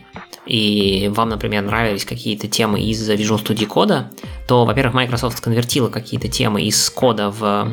и 0.45 1.09
вам, 1.15 1.29
например, 1.29 1.63
нравились 1.63 2.05
какие-то 2.05 2.49
темы 2.49 2.81
из 2.81 3.09
Visual 3.09 3.41
Studio 3.41 3.67
кода, 3.67 4.11
то, 4.49 4.65
во-первых, 4.65 4.95
Microsoft 4.95 5.39
сконвертила 5.39 5.91
какие-то 5.91 6.27
темы 6.27 6.63
из 6.63 6.91
кода 6.91 7.31
в 7.31 7.73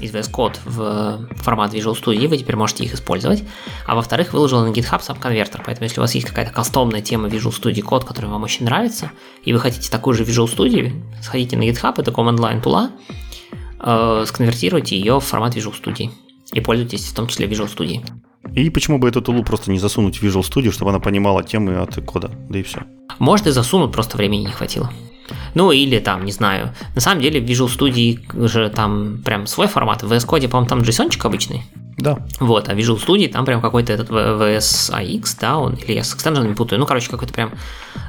из 0.00 0.12
VS 0.12 0.30
Code 0.30 0.56
в 0.64 1.28
формат 1.36 1.74
Visual 1.74 2.00
Studio, 2.00 2.28
вы 2.28 2.38
теперь 2.38 2.56
можете 2.56 2.84
их 2.84 2.94
использовать. 2.94 3.44
А 3.86 3.94
во-вторых, 3.94 4.32
выложил 4.32 4.60
на 4.64 4.70
GitHub 4.70 5.02
сам 5.02 5.16
конвертер, 5.16 5.62
поэтому 5.64 5.84
если 5.84 6.00
у 6.00 6.02
вас 6.02 6.14
есть 6.14 6.26
какая-то 6.26 6.52
кастомная 6.52 7.00
тема 7.02 7.28
Visual 7.28 7.52
Studio 7.52 7.82
код, 7.82 8.04
которая 8.04 8.30
вам 8.30 8.42
очень 8.42 8.64
нравится, 8.64 9.12
и 9.44 9.52
вы 9.52 9.60
хотите 9.60 9.90
такую 9.90 10.14
же 10.14 10.24
Visual 10.24 10.46
Studio, 10.46 10.92
сходите 11.22 11.56
на 11.56 11.62
GitHub, 11.62 11.94
это 11.96 12.10
command 12.10 12.38
line 12.38 12.62
тула, 12.62 12.90
э, 13.80 14.24
сконвертируйте 14.26 14.98
ее 14.98 15.20
в 15.20 15.24
формат 15.24 15.56
Visual 15.56 15.74
Studio 15.80 16.10
и 16.52 16.60
пользуйтесь 16.60 17.06
в 17.06 17.14
том 17.14 17.28
числе 17.28 17.46
Visual 17.46 17.74
Studio. 17.74 18.04
И 18.54 18.70
почему 18.70 18.98
бы 18.98 19.08
эту 19.08 19.22
тулу 19.22 19.44
просто 19.44 19.70
не 19.70 19.78
засунуть 19.78 20.18
в 20.18 20.24
Visual 20.24 20.42
Studio, 20.42 20.72
чтобы 20.72 20.90
она 20.90 20.98
понимала 20.98 21.42
темы 21.44 21.76
от 21.76 21.94
кода, 22.04 22.30
да 22.48 22.58
и 22.58 22.62
все. 22.62 22.82
Может 23.18 23.46
и 23.46 23.50
засунут, 23.50 23.92
просто 23.92 24.16
времени 24.16 24.46
не 24.46 24.52
хватило. 24.52 24.90
Ну, 25.54 25.72
или 25.72 25.98
там, 25.98 26.24
не 26.24 26.32
знаю. 26.32 26.74
На 26.94 27.00
самом 27.00 27.20
деле, 27.22 27.40
в 27.40 27.44
Visual 27.44 27.66
Studio 27.66 28.48
же 28.48 28.68
там 28.70 29.22
прям 29.24 29.46
свой 29.46 29.66
формат. 29.66 30.02
В 30.02 30.12
VS 30.12 30.26
Code, 30.26 30.48
по-моему, 30.48 30.68
там 30.68 30.80
json 30.80 31.10
обычный. 31.22 31.64
Да. 32.00 32.18
Вот, 32.38 32.68
а 32.68 32.74
Visual 32.74 33.04
Studio 33.04 33.28
там 33.28 33.44
прям 33.44 33.60
какой-то 33.60 33.92
этот 33.92 34.08
VSAX, 34.08 35.36
да, 35.40 35.58
он, 35.58 35.74
или 35.74 35.92
я 35.92 36.04
с 36.04 36.14
экстенженами 36.14 36.54
путаю, 36.54 36.80
ну, 36.80 36.86
короче, 36.86 37.10
какой-то 37.10 37.32
прям 37.34 37.52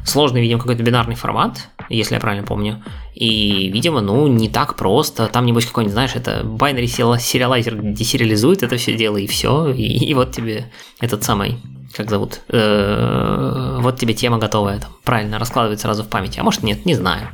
сложный, 0.05 0.41
видимо, 0.41 0.59
какой-то 0.59 0.81
бинарный 0.83 1.15
формат, 1.15 1.67
если 1.89 2.15
я 2.15 2.21
правильно 2.21 2.45
помню. 2.45 2.81
И, 3.13 3.69
видимо, 3.69 4.01
ну, 4.01 4.27
не 4.27 4.49
так 4.49 4.75
просто. 4.75 5.27
Там, 5.27 5.45
небось, 5.45 5.65
какой-нибудь, 5.65 5.93
знаешь, 5.93 6.15
это 6.15 6.41
binary 6.43 6.87
сериалайзер 6.87 7.81
десериализует 7.81 8.63
это 8.63 8.77
все 8.77 8.95
дело, 8.95 9.17
и 9.17 9.27
все. 9.27 9.71
И, 9.71 10.05
и 10.05 10.13
вот 10.13 10.31
тебе 10.31 10.71
этот 11.01 11.23
самый 11.23 11.57
как 11.95 12.09
зовут, 12.09 12.41
э, 12.49 13.77
вот 13.79 13.99
тебе 13.99 14.13
тема 14.13 14.37
готовая, 14.37 14.79
там, 14.79 14.91
правильно 15.03 15.39
раскладывает 15.39 15.79
сразу 15.79 16.03
в 16.03 16.07
памяти, 16.07 16.39
а 16.39 16.43
может 16.43 16.63
нет, 16.63 16.85
не 16.85 16.95
знаю. 16.95 17.29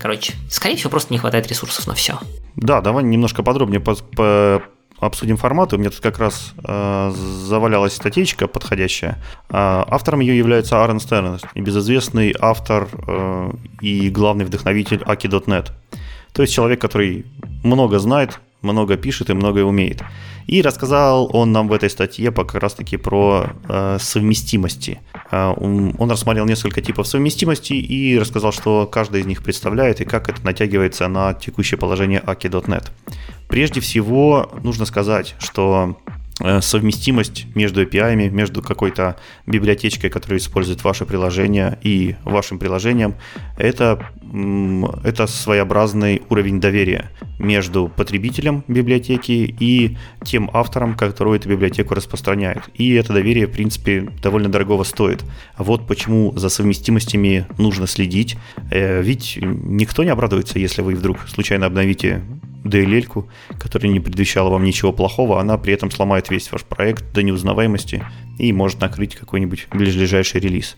Короче, 0.00 0.34
скорее 0.50 0.76
всего, 0.76 0.90
просто 0.90 1.12
не 1.12 1.18
хватает 1.18 1.46
ресурсов 1.46 1.86
на 1.86 1.94
все. 1.94 2.18
Да, 2.56 2.80
давай 2.80 3.04
немножко 3.04 3.42
подробнее 3.42 3.80
по, 3.80 3.94
по 3.94 4.62
обсудим 4.98 5.36
форматы. 5.36 5.76
У 5.76 5.78
меня 5.78 5.90
тут 5.90 6.00
как 6.00 6.18
раз 6.18 6.54
э, 6.64 7.10
завалялась 7.10 7.94
статейка 7.94 8.46
подходящая. 8.46 9.18
Э, 9.48 9.84
автором 9.86 10.20
ее 10.20 10.36
является 10.36 10.80
Аарон 10.80 11.00
Стерн, 11.00 11.38
небезызвестный 11.54 12.34
автор 12.40 12.88
э, 13.06 13.52
и 13.80 14.10
главный 14.10 14.44
вдохновитель 14.44 15.02
Aki.net. 15.02 15.70
То 16.32 16.42
есть 16.42 16.54
человек, 16.54 16.80
который 16.80 17.26
много 17.62 17.98
знает, 17.98 18.40
много 18.62 18.96
пишет 18.96 19.30
и 19.30 19.34
многое 19.34 19.64
умеет. 19.64 20.02
И 20.46 20.62
рассказал 20.62 21.30
он 21.32 21.52
нам 21.52 21.68
в 21.68 21.72
этой 21.72 21.90
статье 21.90 22.30
как 22.32 22.54
раз-таки 22.54 22.96
про 22.96 23.50
э, 23.68 23.98
совместимости. 24.00 25.00
Э, 25.30 25.52
он, 25.56 26.10
рассмотрел 26.10 26.46
несколько 26.46 26.80
типов 26.80 27.06
совместимости 27.06 27.72
и 27.72 28.18
рассказал, 28.18 28.52
что 28.52 28.86
каждый 28.86 29.20
из 29.22 29.26
них 29.26 29.42
представляет 29.42 30.00
и 30.00 30.04
как 30.04 30.28
это 30.28 30.44
натягивается 30.44 31.08
на 31.08 31.34
текущее 31.34 31.78
положение 31.78 32.20
Aki.net. 32.20 32.90
Прежде 33.48 33.80
всего, 33.80 34.50
нужно 34.62 34.86
сказать, 34.86 35.34
что 35.38 35.96
совместимость 36.60 37.46
между 37.54 37.82
API, 37.82 38.30
между 38.30 38.62
какой-то 38.62 39.16
библиотечкой, 39.46 40.10
которая 40.10 40.38
использует 40.38 40.82
ваше 40.82 41.04
приложение 41.04 41.78
и 41.82 42.16
вашим 42.24 42.58
приложением, 42.58 43.14
это, 43.58 44.10
это 45.04 45.26
своеобразный 45.26 46.22
уровень 46.30 46.60
доверия 46.60 47.10
между 47.38 47.88
потребителем 47.88 48.64
библиотеки 48.68 49.54
и 49.58 49.96
тем 50.24 50.50
автором, 50.52 50.94
который 50.94 51.36
эту 51.36 51.48
библиотеку 51.48 51.94
распространяет. 51.94 52.62
И 52.74 52.94
это 52.94 53.12
доверие, 53.12 53.46
в 53.46 53.52
принципе, 53.52 54.08
довольно 54.22 54.48
дорогого 54.48 54.84
стоит. 54.84 55.24
Вот 55.58 55.86
почему 55.86 56.32
за 56.36 56.48
совместимостями 56.48 57.46
нужно 57.58 57.86
следить. 57.86 58.36
Э, 58.70 59.02
ведь 59.02 59.38
никто 59.40 60.04
не 60.04 60.10
обрадуется, 60.10 60.58
если 60.58 60.82
вы 60.82 60.94
вдруг 60.94 61.28
случайно 61.28 61.66
обновите 61.66 62.22
DLL, 62.64 63.26
которая 63.58 63.92
не 63.92 64.00
предвещала 64.00 64.50
вам 64.50 64.64
ничего 64.64 64.92
плохого, 64.92 65.40
она 65.40 65.58
при 65.58 65.72
этом 65.74 65.90
сломает 65.90 66.30
весь 66.30 66.50
ваш 66.52 66.64
проект 66.64 67.12
до 67.12 67.22
неузнаваемости 67.22 68.04
и 68.38 68.52
может 68.52 68.80
накрыть 68.80 69.14
какой-нибудь 69.14 69.68
ближайший 69.70 70.40
релиз. 70.40 70.76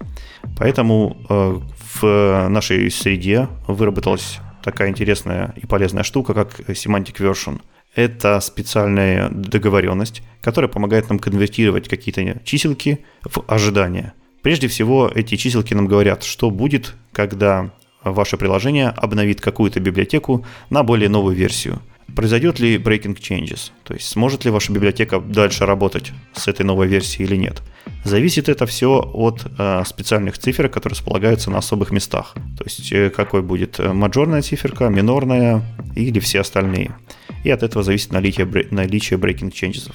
Поэтому 0.59 1.16
э, 1.28 1.61
в 2.01 2.49
нашей 2.49 2.91
среде 2.91 3.49
выработалась 3.66 4.39
такая 4.62 4.89
интересная 4.89 5.55
и 5.57 5.66
полезная 5.66 6.03
штука, 6.03 6.35
как 6.35 6.61
Semantic 6.61 7.16
Version. 7.18 7.61
Это 7.95 8.41
специальная 8.41 9.28
договоренность, 9.28 10.22
которая 10.41 10.68
помогает 10.68 11.09
нам 11.09 11.18
конвертировать 11.18 11.89
какие-то 11.89 12.41
чиселки 12.45 13.05
в 13.22 13.45
ожидания. 13.47 14.14
Прежде 14.43 14.68
всего, 14.68 15.11
эти 15.14 15.37
чиселки 15.37 15.74
нам 15.74 15.87
говорят, 15.87 16.22
что 16.22 16.51
будет, 16.51 16.95
когда 17.12 17.70
ваше 18.05 18.37
приложение 18.37 18.89
обновит 18.89 19.41
какую-то 19.41 19.81
библиотеку 19.81 20.45
на 20.71 20.83
более 20.83 21.09
новую 21.09 21.37
версию. 21.37 21.81
Произойдет 22.15 22.61
ли 22.61 22.77
breaking 22.77 23.19
changes, 23.19 23.73
то 23.83 23.95
есть 23.95 24.07
сможет 24.09 24.45
ли 24.45 24.51
ваша 24.51 24.73
библиотека 24.73 25.19
дальше 25.19 25.67
работать 25.67 26.13
с 26.35 26.47
этой 26.47 26.65
новой 26.65 26.87
версией 26.87 27.27
или 27.27 27.37
нет. 27.37 27.63
Зависит 28.05 28.49
это 28.49 28.67
все 28.67 29.01
от 29.01 29.45
э, 29.59 29.83
специальных 29.87 30.39
цифр, 30.39 30.69
которые 30.69 30.95
располагаются 30.95 31.51
на 31.51 31.59
особых 31.59 31.91
местах. 31.91 32.35
То 32.59 32.65
есть 32.65 32.93
э, 32.93 33.11
какой 33.11 33.43
будет 33.43 33.81
э, 33.81 33.93
мажорная 33.93 34.43
циферка, 34.43 34.91
минорная 34.91 35.63
или 35.97 36.21
все 36.21 36.41
остальные. 36.41 36.95
И 37.43 37.51
от 37.51 37.63
этого 37.63 37.83
зависит 37.83 38.13
наличие, 38.13 38.47
наличие 38.71 39.19
breaking 39.19 39.51
changes. 39.51 39.91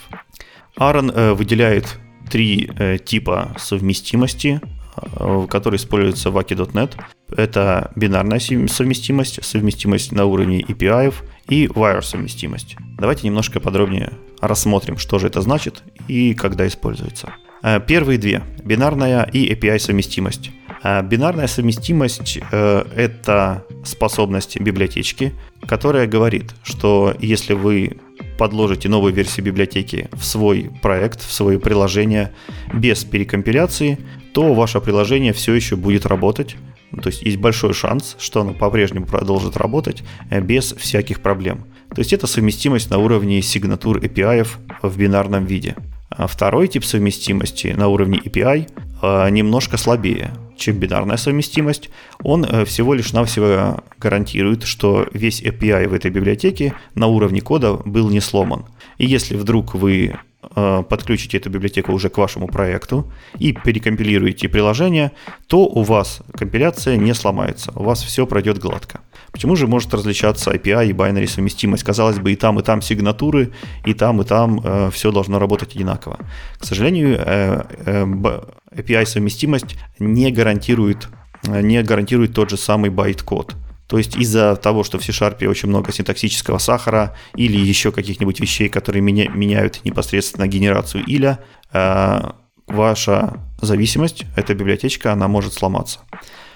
Aaron 0.77 1.13
э, 1.13 1.33
выделяет 1.33 1.99
три 2.29 2.69
э, 2.77 2.97
типа 2.97 3.55
совместимости, 3.57 4.61
э, 5.01 5.47
которые 5.49 5.77
используются 5.77 6.31
в 6.31 6.37
Aki.NET. 6.37 6.91
Это 7.35 7.91
бинарная 7.95 8.39
совместимость, 8.39 9.43
совместимость 9.43 10.11
на 10.11 10.25
уровне 10.25 10.61
API 10.61 11.13
и 11.47 11.67
wire 11.67 12.01
совместимость. 12.01 12.75
Давайте 12.97 13.27
немножко 13.27 13.59
подробнее 13.59 14.13
рассмотрим, 14.41 14.97
что 14.97 15.19
же 15.19 15.27
это 15.27 15.41
значит 15.41 15.83
и 16.07 16.33
когда 16.33 16.67
используется. 16.67 17.33
Э, 17.63 17.79
первые 17.79 18.17
две– 18.17 18.43
бинарная 18.63 19.23
и 19.23 19.53
API 19.53 19.79
совместимость. 19.79 20.51
Э, 20.83 21.01
бинарная 21.03 21.47
совместимость 21.47 22.39
это 22.51 23.65
способность 23.83 24.59
библиотечки, 24.59 25.33
которая 25.67 26.07
говорит, 26.07 26.53
что 26.63 27.13
если 27.19 27.53
вы 27.53 27.97
подложите 28.39 28.87
новую 28.87 29.13
версию 29.13 29.45
библиотеки 29.45 30.09
в 30.13 30.23
свой 30.23 30.71
проект, 30.81 31.21
в 31.21 31.31
свое 31.31 31.59
приложение 31.59 32.31
без 32.73 33.03
перекомпиляции, 33.03 33.99
то 34.33 34.53
ваше 34.53 34.79
приложение 34.81 35.33
все 35.33 35.53
еще 35.53 35.75
будет 35.75 36.05
работать. 36.05 36.55
То 37.01 37.09
есть 37.09 37.21
есть 37.21 37.37
большой 37.37 37.73
шанс, 37.73 38.15
что 38.19 38.41
оно 38.41 38.53
по-прежнему 38.53 39.05
продолжит 39.05 39.57
работать 39.57 40.03
без 40.31 40.73
всяких 40.73 41.21
проблем. 41.21 41.65
То 41.93 41.99
есть 41.99 42.13
это 42.13 42.27
совместимость 42.27 42.89
на 42.89 42.97
уровне 42.97 43.41
сигнатур 43.41 43.99
API 43.99 44.47
в 44.81 44.97
бинарном 44.97 45.45
виде. 45.45 45.75
А 46.09 46.27
второй 46.27 46.67
тип 46.67 46.83
совместимости 46.83 47.67
на 47.67 47.87
уровне 47.87 48.19
API 48.19 48.69
немножко 49.01 49.77
слабее, 49.77 50.31
чем 50.59 50.77
бинарная 50.77 51.17
совместимость. 51.17 51.89
Он 52.23 52.45
э, 52.45 52.65
всего 52.65 52.93
лишь 52.93 53.13
навсего 53.13 53.83
гарантирует, 53.97 54.63
что 54.63 55.07
весь 55.13 55.41
API 55.41 55.87
в 55.87 55.93
этой 55.93 56.11
библиотеке 56.11 56.73
на 56.95 57.07
уровне 57.07 57.41
кода 57.41 57.73
был 57.73 58.09
не 58.09 58.19
сломан. 58.19 58.65
И 58.97 59.05
если 59.05 59.35
вдруг 59.35 59.73
вы 59.73 60.17
э, 60.55 60.83
подключите 60.87 61.37
эту 61.37 61.49
библиотеку 61.49 61.93
уже 61.93 62.09
к 62.09 62.17
вашему 62.17 62.47
проекту 62.47 63.11
и 63.37 63.53
перекомпилируете 63.53 64.49
приложение, 64.49 65.11
то 65.47 65.65
у 65.65 65.83
вас 65.83 66.21
компиляция 66.37 66.97
не 66.97 67.13
сломается, 67.13 67.71
у 67.75 67.83
вас 67.83 68.03
все 68.03 68.27
пройдет 68.27 68.59
гладко. 68.59 69.01
Почему 69.31 69.55
же 69.55 69.67
может 69.67 69.93
различаться 69.93 70.51
API 70.51 70.89
и 70.89 70.93
binary 70.93 71.27
совместимость? 71.27 71.83
Казалось 71.83 72.19
бы, 72.19 72.31
и 72.31 72.35
там, 72.35 72.59
и 72.59 72.63
там 72.63 72.81
сигнатуры, 72.81 73.51
и 73.85 73.93
там, 73.93 74.21
и 74.21 74.25
там 74.25 74.59
э, 74.63 74.89
все 74.91 75.11
должно 75.11 75.39
работать 75.39 75.75
одинаково. 75.75 76.17
К 76.57 76.65
сожалению, 76.65 77.17
э, 77.19 77.63
э, 77.85 78.41
API 78.71 79.05
совместимость 79.05 79.75
не 79.99 80.31
гарантирует, 80.31 81.07
э, 81.47 81.61
не 81.61 81.81
гарантирует 81.83 82.33
тот 82.33 82.49
же 82.49 82.57
самый 82.57 82.89
байт-код. 82.89 83.55
То 83.87 83.97
есть 83.97 84.15
из-за 84.15 84.55
того, 84.55 84.83
что 84.83 84.99
в 84.99 85.03
C-Sharp 85.03 85.43
очень 85.47 85.67
много 85.67 85.91
синтаксического 85.91 86.59
сахара 86.59 87.15
или 87.33 87.57
еще 87.57 87.91
каких-нибудь 87.91 88.39
вещей, 88.39 88.69
которые 88.69 89.01
меня, 89.01 89.27
меняют 89.29 89.83
непосредственно 89.83 90.47
генерацию 90.47 91.03
IL-я, 91.07 91.39
э, 91.73 92.31
ваша 92.67 93.43
зависимость, 93.61 94.25
эта 94.35 94.53
библиотечка, 94.53 95.11
она 95.11 95.27
может 95.27 95.53
сломаться. 95.53 96.01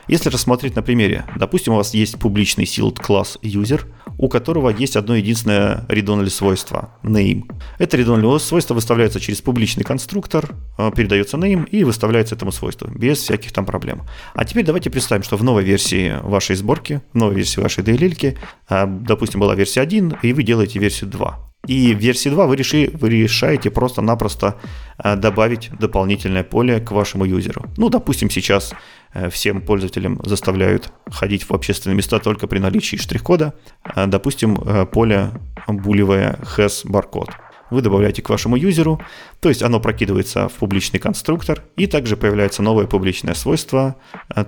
Если 0.07 0.29
рассмотреть 0.29 0.75
на 0.75 0.81
примере, 0.81 1.25
допустим, 1.37 1.73
у 1.73 1.77
вас 1.77 1.93
есть 1.93 2.19
публичный 2.19 2.65
sealed 2.65 3.01
класс 3.01 3.37
user, 3.41 3.81
у 4.17 4.27
которого 4.27 4.69
есть 4.69 4.95
одно 4.95 5.15
единственное 5.15 5.85
read-only 5.87 6.29
свойство– 6.29 6.93
name. 7.03 7.43
Это 7.79 7.97
read-only 7.97 8.39
свойство 8.39 8.73
выставляется 8.73 9.19
через 9.19 9.41
публичный 9.41 9.83
конструктор, 9.83 10.55
э, 10.77 10.91
передается 10.95 11.37
name 11.37 11.67
и 11.69 11.83
выставляется 11.83 12.35
этому 12.35 12.51
свойству, 12.51 12.89
без 12.89 13.19
всяких 13.19 13.51
там 13.51 13.65
проблем. 13.65 14.03
А 14.35 14.45
теперь 14.45 14.65
давайте 14.65 14.89
представим, 14.89 15.23
что 15.23 15.37
в 15.37 15.43
новой 15.43 15.63
версии 15.63 16.15
вашей 16.21 16.55
сборки, 16.55 17.01
в 17.13 17.17
новой 17.17 17.35
версии 17.35 17.59
вашей 17.61 17.83
DLL, 17.83 18.37
э, 18.69 18.85
допустим, 18.87 19.39
была 19.39 19.55
версия 19.55 19.81
1, 19.81 20.17
и 20.21 20.33
вы 20.33 20.43
делаете 20.43 20.79
версию 20.79 21.09
2. 21.09 21.52
И 21.65 21.95
в 21.95 21.97
версии 21.97 22.27
2 22.27 22.45
вы, 22.45 22.57
реши, 22.57 22.91
вы 22.93 23.09
решаете 23.09 23.71
просто-напросто 23.71 24.57
э, 25.01 25.15
добавить 25.15 25.71
дополнительное 25.79 26.43
поле 26.43 26.81
к 26.81 26.91
вашему 26.91 27.23
юзеру. 27.23 27.63
Ну, 27.77 27.87
допустим, 27.87 28.29
сейчас 28.29 28.73
э, 29.13 29.29
всем 29.29 29.61
пользователям 29.61 30.19
заставляют 30.25 30.91
ходить 31.09 31.49
в 31.49 31.53
общественные 31.53 31.95
места 31.95 32.19
только 32.19 32.47
при 32.47 32.59
наличии 32.59 32.97
штрих-кода. 32.97 33.53
Э, 33.95 34.07
допустим, 34.07 34.57
поле 34.91 35.31
булевое 35.65 36.37
has 36.57 36.85
barcode. 36.85 37.31
Вы 37.69 37.81
добавляете 37.81 38.21
к 38.21 38.29
вашему 38.29 38.57
юзеру, 38.57 39.01
то 39.39 39.47
есть 39.47 39.63
оно 39.63 39.79
прокидывается 39.79 40.49
в 40.49 40.53
публичный 40.55 40.99
конструктор, 40.99 41.63
и 41.77 41.87
также 41.87 42.17
появляется 42.17 42.61
новое 42.61 42.87
публичное 42.87 43.35
свойство 43.35 43.95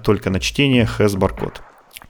только 0.03 0.30
на 0.30 0.41
чтение 0.41 0.84
has 0.99 1.16
barcode. 1.18 1.61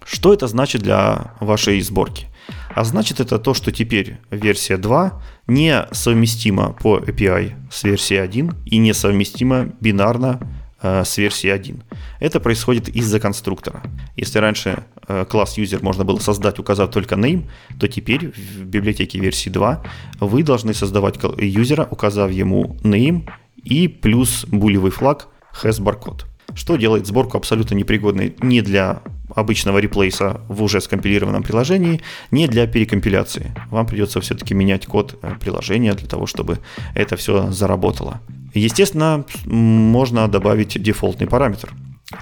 Что 0.03 0.33
это 0.33 0.47
значит 0.47 0.81
для 0.81 1.35
вашей 1.39 1.79
сборки? 1.81 2.27
А 2.75 2.83
значит 2.83 3.21
это 3.21 3.39
то, 3.39 3.53
что 3.53 3.71
теперь 3.71 4.17
версия 4.29 4.75
2 4.75 5.21
не 5.47 5.87
совместима 5.93 6.73
по 6.73 6.97
API 6.97 7.53
с 7.71 7.85
версией 7.85 8.21
1 8.21 8.53
и 8.65 8.77
не 8.77 8.93
совместима 8.93 9.69
бинарно 9.79 10.41
э, 10.81 11.05
с 11.05 11.17
версией 11.17 11.55
1. 11.55 11.83
Это 12.19 12.41
происходит 12.41 12.89
из-за 12.89 13.21
конструктора. 13.21 13.81
Если 14.17 14.39
раньше 14.39 14.83
э, 15.07 15.23
класс 15.23 15.57
user 15.57 15.81
можно 15.81 16.03
было 16.03 16.19
создать, 16.19 16.59
указав 16.59 16.91
только 16.91 17.15
name, 17.15 17.49
то 17.79 17.87
теперь 17.87 18.33
в 18.33 18.65
библиотеке 18.65 19.19
версии 19.19 19.49
2 19.49 19.81
вы 20.19 20.43
должны 20.43 20.73
создавать 20.73 21.15
юзера, 21.37 21.87
указав 21.89 22.29
ему 22.29 22.75
name 22.83 23.29
и 23.63 23.87
плюс 23.87 24.45
булевый 24.47 24.91
флаг 24.91 25.29
has 25.63 25.79
barcode 25.81 26.25
что 26.53 26.75
делает 26.75 27.07
сборку 27.07 27.37
абсолютно 27.37 27.75
непригодной 27.75 28.35
не 28.41 28.61
для 28.61 29.01
обычного 29.33 29.79
реплейса 29.79 30.41
в 30.47 30.61
уже 30.63 30.81
скомпилированном 30.81 31.43
приложении, 31.43 32.01
не 32.31 32.47
для 32.47 32.67
перекомпиляции. 32.67 33.53
Вам 33.69 33.85
придется 33.85 34.21
все-таки 34.21 34.53
менять 34.53 34.85
код 34.85 35.17
э, 35.21 35.33
приложения 35.39 35.93
для 35.93 36.07
того, 36.07 36.25
чтобы 36.25 36.59
это 36.93 37.15
все 37.15 37.51
заработало. 37.51 38.21
Естественно, 38.53 39.25
можно 39.45 40.27
добавить 40.27 40.81
дефолтный 40.81 41.27
параметр. 41.27 41.73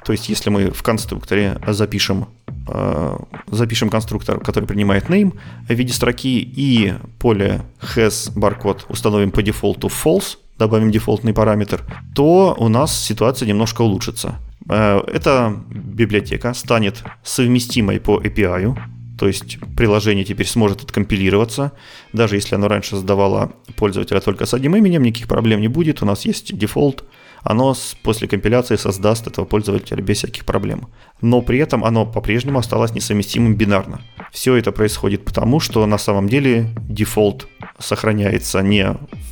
То 0.05 0.13
есть, 0.13 0.29
если 0.29 0.49
мы 0.49 0.71
в 0.71 0.81
конструкторе 0.81 1.59
запишем, 1.67 2.29
э, 2.67 3.17
запишем 3.47 3.89
конструктор, 3.89 4.39
который 4.39 4.65
принимает 4.65 5.05
name 5.05 5.37
в 5.67 5.73
виде 5.73 5.93
строки, 5.93 6.39
и 6.39 6.93
поле 7.19 7.61
has 7.81 8.33
barcode 8.33 8.81
установим 8.87 9.31
по 9.31 9.43
дефолту 9.43 9.87
false, 9.87 10.37
добавим 10.57 10.91
дефолтный 10.91 11.33
параметр, 11.33 11.81
то 12.15 12.55
у 12.57 12.67
нас 12.69 12.97
ситуация 12.97 13.47
немножко 13.47 13.81
улучшится. 13.81 14.39
Э, 14.69 15.01
эта 15.07 15.55
библиотека 15.69 16.53
станет 16.53 17.03
совместимой 17.23 17.99
по 17.99 18.19
API, 18.19 18.77
то 19.17 19.27
есть 19.27 19.57
приложение 19.77 20.25
теперь 20.25 20.47
сможет 20.47 20.83
откомпилироваться. 20.83 21.71
Даже 22.13 22.35
если 22.35 22.55
оно 22.55 22.67
раньше 22.67 22.91
создавало 22.91 23.53
пользователя 23.75 24.19
только 24.19 24.45
с 24.45 24.53
одним 24.53 24.75
именем, 24.75 25.03
никаких 25.03 25.27
проблем 25.27 25.61
не 25.61 25.67
будет. 25.67 26.01
У 26.01 26.05
нас 26.05 26.25
есть 26.25 26.57
дефолт, 26.57 27.03
оно 27.43 27.75
после 28.01 28.27
компиляции 28.27 28.75
создаст 28.75 29.27
этого 29.27 29.45
пользователя 29.45 30.01
без 30.01 30.17
всяких 30.17 30.45
проблем. 30.45 30.87
Но 31.21 31.41
при 31.41 31.59
этом 31.59 31.83
оно 31.83 32.05
по-прежнему 32.05 32.59
осталось 32.59 32.93
несовместимым 32.93 33.55
бинарно. 33.55 34.01
Все 34.31 34.55
это 34.55 34.71
происходит 34.71 35.25
потому, 35.25 35.59
что 35.59 35.85
на 35.85 35.97
самом 35.97 36.27
деле 36.27 36.67
дефолт 36.77 37.47
сохраняется 37.79 38.61
не 38.61 38.85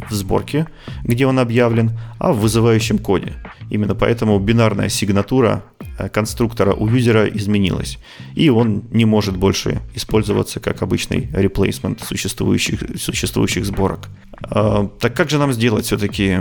в 0.09 0.13
сборке, 0.13 0.67
где 1.03 1.25
он 1.25 1.39
объявлен, 1.39 1.99
а 2.19 2.33
в 2.33 2.39
вызывающем 2.39 2.97
коде. 2.97 3.33
Именно 3.69 3.95
поэтому 3.95 4.37
бинарная 4.39 4.89
сигнатура 4.89 5.63
э, 5.97 6.09
конструктора 6.09 6.73
у 6.73 6.87
юзера 6.87 7.27
изменилась, 7.27 7.99
и 8.35 8.49
он 8.49 8.83
не 8.91 9.05
может 9.05 9.37
больше 9.37 9.81
использоваться 9.93 10.59
как 10.59 10.81
обычный 10.81 11.29
replacement 11.33 12.03
существующих, 12.03 12.83
существующих 12.99 13.65
сборок. 13.65 14.09
А, 14.43 14.87
так 14.99 15.15
как 15.15 15.29
же 15.29 15.37
нам 15.37 15.53
сделать 15.53 15.85
все-таки 15.85 16.39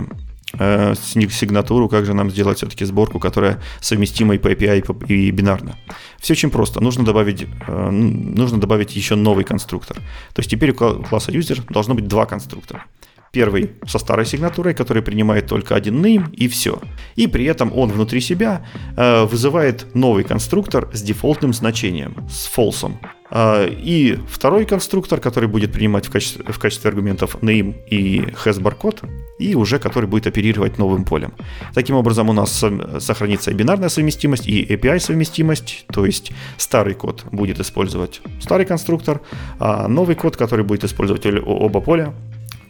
э, 0.59 0.95
сигнатуру, 0.95 1.89
как 1.89 2.05
же 2.07 2.15
нам 2.15 2.31
сделать 2.31 2.59
все-таки 2.59 2.85
сборку, 2.85 3.19
которая 3.19 3.61
совместима 3.81 4.35
и 4.35 4.39
по 4.39 4.49
API, 4.49 5.07
и 5.07 5.31
бинарно. 5.31 5.77
Все 6.19 6.35
очень 6.35 6.51
просто. 6.51 6.81
Нужно 6.81 7.05
добавить, 7.05 7.47
э, 7.67 7.91
нужно 7.91 8.59
добавить 8.59 8.97
еще 8.97 9.15
новый 9.15 9.45
конструктор. 9.45 9.97
То 10.35 10.41
есть 10.41 10.51
теперь 10.51 10.71
у 10.71 10.75
класса 10.75 11.33
user 11.33 11.63
должно 11.73 11.95
быть 11.95 12.09
два 12.09 12.27
конструктора. 12.27 12.85
Первый 13.33 13.71
со 13.87 13.99
старой 13.99 14.27
сигнатурой, 14.27 14.75
который 14.75 15.03
принимает 15.03 15.47
только 15.47 15.77
один 15.77 16.05
name 16.05 16.33
и 16.33 16.49
все. 16.49 16.81
И 17.15 17.29
при 17.29 17.45
этом 17.45 17.73
он 17.73 17.91
внутри 17.91 18.21
себя 18.21 18.67
э, 18.97 19.25
вызывает 19.25 19.95
новый 19.95 20.25
конструктор 20.25 20.89
с 20.93 21.01
дефолтным 21.01 21.53
значением, 21.53 22.29
с 22.29 22.51
false. 22.53 22.93
А, 23.31 23.67
и 23.67 24.19
второй 24.29 24.65
конструктор, 24.65 25.21
который 25.21 25.49
будет 25.49 25.73
принимать 25.73 26.07
в 26.07 26.11
качестве, 26.11 26.45
в 26.45 26.59
качестве 26.59 26.89
аргументов 26.89 27.37
name 27.43 27.75
и 27.89 28.21
has 28.45 28.61
barcode, 28.61 29.09
и 29.39 29.55
уже 29.55 29.79
который 29.79 30.07
будет 30.07 30.27
оперировать 30.27 30.79
новым 30.79 31.05
полем. 31.05 31.33
Таким 31.75 31.97
образом, 31.97 32.29
у 32.29 32.33
нас 32.33 32.65
сохранится 32.99 33.51
и 33.51 33.55
бинарная 33.55 33.89
совместимость, 33.89 34.47
и 34.49 34.65
API 34.65 34.99
совместимость, 34.99 35.87
то 35.93 36.05
есть 36.05 36.33
старый 36.57 36.95
код 36.95 37.25
будет 37.31 37.61
использовать 37.61 38.21
старый 38.41 38.67
конструктор, 38.67 39.21
а 39.59 39.89
новый 39.89 40.17
код, 40.17 40.37
который 40.37 40.65
будет 40.65 40.85
использовать 40.85 41.25
оба 41.27 41.81
поля, 41.81 42.13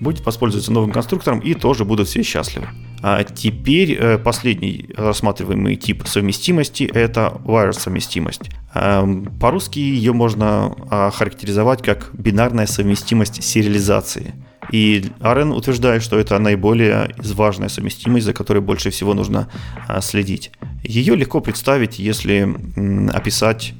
будет 0.00 0.24
воспользоваться 0.24 0.72
новым 0.72 0.90
конструктором 0.90 1.40
и 1.40 1.54
тоже 1.54 1.84
будут 1.84 2.08
все 2.08 2.22
счастливы. 2.22 2.68
А 3.02 3.22
теперь 3.24 3.92
э, 3.92 4.18
последний 4.18 4.90
рассматриваемый 4.96 5.76
тип 5.76 6.06
совместимости– 6.06 6.84
это 6.94 7.40
wire 7.44 7.72
совместимость. 7.72 8.50
Эм, 8.74 9.26
по-русски 9.40 9.78
ее 9.78 10.12
можно 10.12 10.74
а, 10.90 11.10
характеризовать 11.10 11.82
как 11.82 12.10
бинарная 12.12 12.66
совместимость 12.66 13.42
сериализации. 13.42 14.34
И 14.70 15.06
Арен 15.20 15.50
утверждает, 15.52 16.02
что 16.02 16.18
это 16.18 16.38
наиболее 16.38 17.14
важная 17.18 17.68
совместимость, 17.68 18.26
за 18.26 18.32
которой 18.32 18.60
больше 18.60 18.90
всего 18.90 19.14
нужно 19.14 19.48
а, 19.88 20.00
следить. 20.00 20.52
Ее 20.84 21.16
легко 21.16 21.40
представить, 21.40 21.98
если 21.98 22.48
описать 23.12 23.74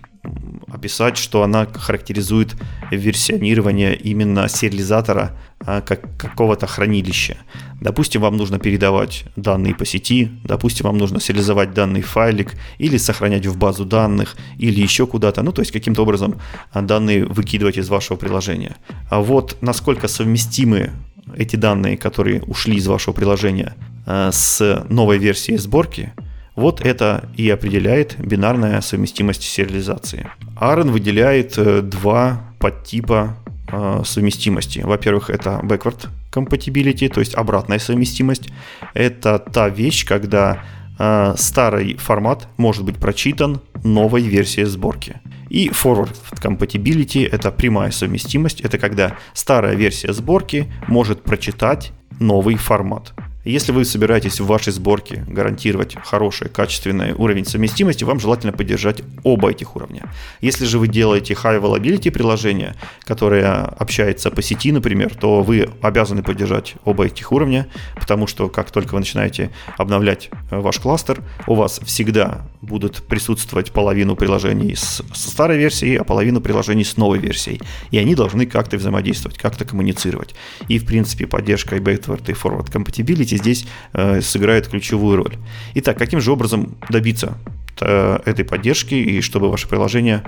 описать, 0.81 1.18
что 1.18 1.43
она 1.43 1.66
характеризует 1.66 2.57
версионирование 2.91 3.95
именно 3.95 4.49
сериализатора 4.49 5.37
а, 5.61 5.83
как 5.83 6.16
какого-то 6.16 6.66
хранилища. 6.66 7.37
Допустим, 7.81 8.22
вам 8.22 8.39
нужно 8.39 8.59
передавать 8.59 9.24
данные 9.37 9.74
по 9.74 9.85
сети, 9.85 10.31
допустим, 10.45 10.87
вам 10.87 10.97
нужно 10.97 11.20
сериализовать 11.20 11.74
данный 11.74 12.01
файлик 12.01 12.55
или 12.78 12.97
сохранять 12.97 13.47
в 13.47 13.59
базу 13.59 13.85
данных 13.85 14.37
или 14.59 14.81
еще 14.81 15.07
куда-то, 15.07 15.43
ну 15.43 15.53
то 15.53 15.61
есть 15.61 15.72
каким-то 15.72 16.03
образом 16.03 16.41
а, 16.72 16.81
данные 16.81 17.26
выкидывать 17.26 17.76
из 17.76 17.91
вашего 17.91 18.16
приложения. 18.16 18.76
А 19.11 19.20
вот 19.20 19.59
насколько 19.61 20.09
совместимы 20.09 20.93
эти 21.37 21.57
данные, 21.57 21.97
которые 21.99 22.43
ушли 22.43 22.76
из 22.76 22.87
вашего 22.87 23.12
приложения 23.12 23.74
а, 24.07 24.33
с 24.33 24.85
новой 24.89 25.18
версией 25.18 25.59
сборки– 25.59 26.12
вот 26.61 26.81
это 26.81 27.28
и 27.37 27.49
определяет 27.49 28.16
бинарная 28.18 28.81
совместимость 28.81 29.43
сериализации. 29.43 30.31
Aaron 30.61 30.91
выделяет 30.91 31.57
э, 31.57 31.81
два 31.81 32.43
подтипа 32.59 33.37
э, 33.73 34.03
совместимости. 34.05 34.81
Во-первых, 34.81 35.31
это 35.31 35.61
backward 35.63 36.09
compatibility, 36.31 37.09
то 37.09 37.21
есть 37.21 37.35
обратная 37.35 37.79
совместимость. 37.79 38.51
Это 38.93 39.39
та 39.39 39.71
вещь, 39.71 40.05
когда 40.05 40.63
э, 40.99 41.35
старый 41.39 41.97
формат 41.97 42.49
может 42.59 42.85
быть 42.85 42.99
прочитан 42.99 43.63
новой 43.83 44.23
версией 44.23 44.67
сборки. 44.67 45.21
И 45.49 45.71
forward 45.71 46.15
compatibility– 46.43 47.27
это 47.33 47.51
прямая 47.51 47.91
совместимость. 47.91 48.61
Это 48.61 48.77
когда 48.79 49.17
старая 49.33 49.75
версия 49.75 50.13
сборки 50.13 50.71
может 50.87 51.23
прочитать 51.23 51.93
новый 52.21 52.57
формат. 52.57 53.15
Если 53.45 53.72
вы 53.72 53.86
собираетесь 53.86 54.38
в 54.38 54.47
вашей 54.47 54.70
сборке 54.70 55.24
гарантировать 55.26 55.97
хороший, 56.05 56.51
качественный 56.51 57.12
уровень 57.14 57.47
совместимости, 57.47 58.05
вам 58.05 58.20
желательно 58.20 58.53
поддержать 58.53 59.01
оба 59.22 59.51
этих 59.51 59.76
уровня. 59.76 60.12
Если 60.43 60.66
же 60.66 60.78
вы 60.78 60.88
делаете 60.88 61.32
high 61.32 61.59
availability 61.59 62.11
приложение, 62.11 62.74
которое 63.05 63.62
общается 63.62 64.30
по 64.30 64.43
сети, 64.43 64.72
например, 64.72 65.14
то 65.14 65.41
вы 65.41 65.70
обязаны 65.80 66.22
поддержать 66.22 66.74
оба 66.84 67.07
этих 67.07 67.32
уровня, 67.32 67.66
потому 67.99 68.26
что 68.26 68.51
как 68.51 68.70
только 68.70 68.93
вы 68.93 69.01
начинаете 69.01 69.51
обновлять 69.78 70.28
э, 70.51 70.61
ваш 70.61 70.78
кластер, 70.78 71.22
у 71.47 71.55
вас 71.55 71.80
всегда 71.86 72.47
будут 72.61 73.03
присутствовать 73.07 73.72
половину 73.72 74.16
приложений 74.16 74.76
с, 74.76 75.03
со 75.14 75.30
старой 75.30 75.57
версией, 75.57 75.97
а 75.97 76.05
половину 76.05 76.43
приложений 76.43 76.84
с 76.84 76.97
новой 76.99 77.18
версией. 77.18 77.62
И 77.91 77.97
они 77.97 78.14
должны 78.14 78.45
как-то 78.45 78.76
взаимодействовать, 78.76 79.38
как-то 79.38 79.64
коммуницировать. 79.64 80.34
И, 80.68 80.78
в 80.78 80.84
принципе, 80.84 81.26
поддержка 81.26 81.76
и 81.76 81.80
backward 81.80 82.30
и 82.30 82.34
forward 82.34 82.70
compatibility 82.70 83.30
развитие 83.31 83.39
здесь 83.39 83.66
э, 83.93 84.20
сыграет 84.20 84.68
ключевую 84.68 85.16
роль. 85.16 85.37
Итак, 85.74 85.99
каким 85.99 86.20
же 86.20 86.33
образом 86.33 86.76
добиться 86.89 87.35
э, 87.81 88.18
этой 88.24 88.45
поддержки 88.45 88.95
и 88.95 89.20
чтобы 89.20 89.49
ваше 89.51 89.68
приложение 89.68 90.22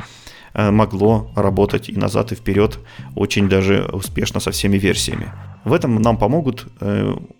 э, 0.55 0.71
могло 0.71 1.31
работать 1.37 1.89
и 1.89 1.97
назад, 1.97 2.33
и 2.33 2.35
вперед 2.35 2.79
очень 3.17 3.49
даже 3.49 3.89
успешно 3.93 4.41
со 4.41 4.51
всеми 4.51 4.79
версиями. 4.79 5.33
В 5.65 5.73
этом 5.73 6.03
нам 6.03 6.17
помогут 6.17 6.67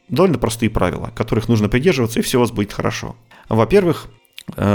довольно 0.09 0.39
простые 0.39 0.71
правила, 0.71 1.11
которых 1.17 1.49
нужно 1.49 1.69
придерживаться, 1.69 2.21
и 2.21 2.23
все 2.23 2.39
у 2.39 2.41
вас 2.41 2.53
будет 2.53 2.73
хорошо. 2.73 3.17
Во-первых, 3.49 4.07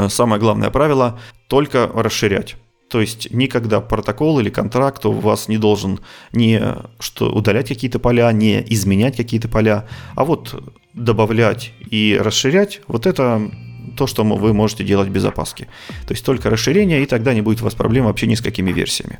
самое 0.09 0.41
главное 0.41 0.69
правило– 0.69 1.17
только 1.47 1.89
расширять. 1.93 2.57
То 2.89 3.01
есть 3.01 3.31
никогда 3.31 3.81
протокол 3.81 4.39
или 4.39 4.49
контракт 4.49 5.05
у 5.05 5.11
вас 5.11 5.47
не 5.47 5.57
должен 5.57 5.99
не 6.31 6.61
что 6.99 7.31
удалять 7.31 7.67
какие-то 7.67 7.99
поля, 7.99 8.31
не 8.31 8.63
изменять 8.69 9.17
какие-то 9.17 9.49
поля, 9.49 9.85
а 10.15 10.23
вот 10.23 10.63
добавлять 10.93 11.73
и 11.91 12.17
расширять, 12.19 12.81
вот 12.87 13.05
это 13.05 13.51
то, 13.95 14.07
что 14.07 14.23
вы 14.23 14.53
можете 14.53 14.83
делать 14.83 15.09
без 15.09 15.25
опаски. 15.25 15.67
То 16.07 16.13
есть 16.13 16.25
только 16.25 16.49
расширение, 16.49 17.03
и 17.03 17.05
тогда 17.05 17.33
не 17.33 17.41
будет 17.41 17.61
у 17.61 17.63
вас 17.63 17.75
проблем 17.75 18.05
вообще 18.05 18.27
ни 18.27 18.35
с 18.35 18.41
какими 18.41 18.71
версиями. 18.71 19.19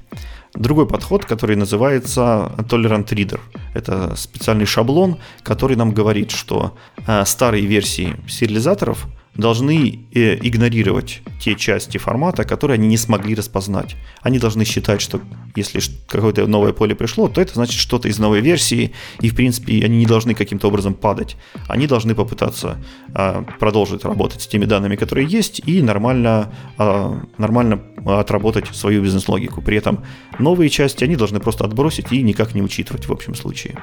Другой 0.54 0.88
подход, 0.88 1.26
который 1.26 1.56
называется 1.56 2.52
Tolerant 2.70 3.08
Reader. 3.08 3.40
Это 3.74 4.16
специальный 4.16 4.66
шаблон, 4.66 5.18
который 5.44 5.76
нам 5.76 5.92
говорит, 5.92 6.32
что 6.32 6.78
э, 7.06 7.26
старые 7.26 7.66
версии 7.66 8.16
сериализаторов 8.28 9.08
должны 9.38 10.08
э, 10.14 10.38
игнорировать 10.42 11.22
те 11.40 11.56
части 11.56 11.98
формата, 11.98 12.44
которые 12.44 12.76
они 12.76 12.88
не 12.88 12.98
смогли 12.98 13.36
распознать. 13.36 13.96
Они 14.22 14.40
должны 14.40 14.66
считать, 14.66 15.02
что 15.02 15.22
если 15.56 15.80
какое-то 16.08 16.46
новое 16.48 16.74
поле 16.74 16.96
пришло, 16.96 17.30
то 17.30 17.40
это 17.40 17.54
значит 17.54 17.80
что-то 17.80 18.08
из 18.08 18.20
новой 18.20 18.42
версии, 18.42 18.94
и 19.22 19.30
в 19.30 19.36
принципе 19.36 19.84
они 19.86 19.98
не 19.98 20.06
должны 20.06 20.34
каким-то 20.34 20.68
образом 20.68 20.94
падать. 20.94 21.38
Они 21.68 21.88
должны 21.88 22.16
попытаться 22.16 22.78
а, 23.14 23.46
продолжить 23.60 24.04
работать 24.04 24.42
с 24.42 24.48
теми 24.48 24.66
данными, 24.66 24.96
которые 24.96 25.28
есть, 25.28 25.62
и 25.66 25.82
нормально, 25.82 26.54
а, 26.78 27.22
нормально 27.38 27.82
отработать 28.06 28.68
свою 28.76 29.04
бизнес-логику. 29.04 29.62
При 29.62 29.78
этом 29.78 30.04
новые 30.40 30.70
части 30.70 31.04
они 31.04 31.16
должны 31.16 31.40
просто 31.40 31.64
отбросить 31.66 32.12
и 32.12 32.22
никак 32.24 32.56
не 32.56 32.62
учитывать 32.62 33.08
в 33.08 33.12
общем 33.12 33.36
случае. 33.36 33.78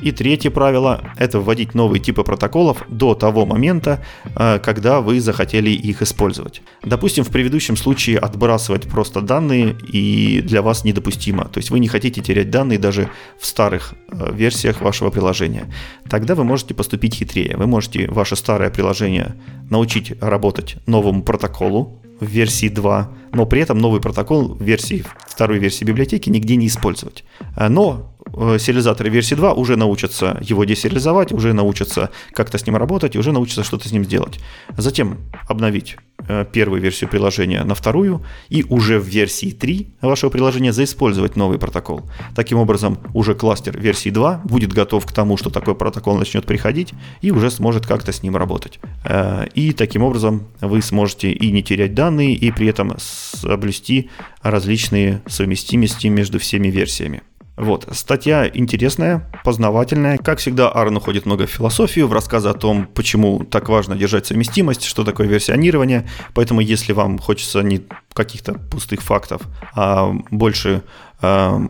И 0.00 0.10
третье 0.10 0.50
правило– 0.50 1.12
это 1.18 1.38
вводить 1.38 1.74
новые 1.74 2.00
типы 2.00 2.24
протоколов 2.24 2.82
до 2.88 3.14
того 3.14 3.46
момента, 3.46 4.04
э, 4.36 4.58
когда 4.58 5.00
вы 5.00 5.20
захотели 5.20 5.70
их 5.70 6.02
использовать. 6.02 6.62
Допустим, 6.82 7.24
в 7.24 7.28
предыдущем 7.28 7.76
случае 7.76 8.18
отбрасывать 8.18 8.82
просто 8.82 9.20
данные 9.20 9.76
и 9.92 10.42
для 10.42 10.62
вас 10.62 10.84
недопустимо. 10.84 11.44
То 11.44 11.58
есть 11.58 11.70
вы 11.70 11.78
не 11.78 11.88
хотите 11.88 12.20
терять 12.20 12.50
данные 12.50 12.78
даже 12.78 13.08
в 13.38 13.46
старых 13.46 13.94
э, 14.08 14.32
версиях 14.32 14.80
вашего 14.80 15.10
приложения. 15.10 15.72
Тогда 16.10 16.34
вы 16.34 16.42
можете 16.42 16.74
поступить 16.74 17.14
хитрее. 17.14 17.56
Вы 17.56 17.66
можете 17.66 18.10
ваше 18.10 18.34
старое 18.34 18.70
приложение 18.70 19.36
научить 19.70 20.12
работать 20.20 20.76
новому 20.86 21.22
протоколу, 21.22 22.00
в 22.20 22.26
версии 22.26 22.68
2, 22.68 23.12
но 23.32 23.46
при 23.46 23.60
этом 23.60 23.78
новый 23.78 24.00
протокол 24.00 24.54
в 24.54 24.62
версии, 24.62 25.04
второй 25.26 25.58
версии 25.58 25.84
библиотеки 25.84 26.30
нигде 26.30 26.56
не 26.56 26.66
использовать. 26.66 27.24
Э, 27.56 27.68
но 27.68 28.13
сериализаторы 28.58 29.10
версии 29.10 29.34
2 29.34 29.54
уже 29.54 29.76
научатся 29.76 30.38
его 30.42 30.64
десериализовать, 30.64 31.32
уже 31.32 31.52
научатся 31.52 32.10
как-то 32.32 32.58
с 32.58 32.66
ним 32.66 32.76
работать, 32.76 33.16
уже 33.16 33.32
научатся 33.32 33.64
что-то 33.64 33.88
с 33.88 33.92
ним 33.92 34.04
сделать. 34.04 34.40
Затем 34.76 35.18
обновить 35.48 35.96
э, 36.26 36.44
первую 36.52 36.80
версию 36.80 37.10
приложения 37.10 37.62
на 37.64 37.74
вторую 37.74 38.24
и 38.48 38.64
уже 38.64 38.98
в 38.98 39.04
версии 39.04 39.50
3 39.50 39.88
вашего 40.00 40.30
приложения 40.30 40.72
заиспользовать 40.72 41.36
новый 41.36 41.58
протокол. 41.58 42.02
Таким 42.34 42.58
образом, 42.58 42.98
уже 43.12 43.34
кластер 43.34 43.78
версии 43.78 44.10
2 44.10 44.42
будет 44.44 44.72
готов 44.72 45.06
к 45.06 45.12
тому, 45.12 45.36
что 45.36 45.50
такой 45.50 45.74
протокол 45.74 46.16
начнет 46.16 46.44
приходить 46.44 46.92
и 47.20 47.30
уже 47.30 47.50
сможет 47.50 47.86
как-то 47.86 48.12
с 48.12 48.22
ним 48.22 48.36
работать. 48.36 48.80
Э, 49.04 49.46
и 49.54 49.72
таким 49.72 50.02
образом 50.02 50.48
вы 50.60 50.82
сможете 50.82 51.30
и 51.30 51.52
не 51.52 51.62
терять 51.62 51.94
данные, 51.94 52.34
и 52.34 52.50
при 52.50 52.66
этом 52.68 52.94
соблюсти 52.98 54.10
различные 54.42 55.22
совместимости 55.26 56.08
между 56.08 56.38
всеми 56.38 56.68
версиями. 56.68 57.22
Вот, 57.56 57.86
статья 57.92 58.50
интересная, 58.52 59.30
познавательная. 59.44 60.18
Как 60.18 60.38
всегда, 60.38 60.68
Аарон 60.68 60.96
уходит 60.96 61.24
много 61.24 61.46
в 61.46 61.50
философию, 61.50 62.08
в 62.08 62.12
рассказы 62.12 62.48
о 62.48 62.54
том, 62.54 62.86
почему 62.86 63.44
так 63.44 63.68
важно 63.68 63.94
держать 63.94 64.26
совместимость, 64.26 64.82
что 64.84 65.04
такое 65.04 65.28
версионирование. 65.28 66.08
Поэтому, 66.34 66.60
если 66.60 66.92
вам 66.92 67.18
хочется 67.18 67.60
не 67.62 67.82
каких-то 68.12 68.54
пустых 68.54 69.02
фактов, 69.02 69.42
а 69.74 70.12
больше, 70.30 70.82
а, 71.20 71.60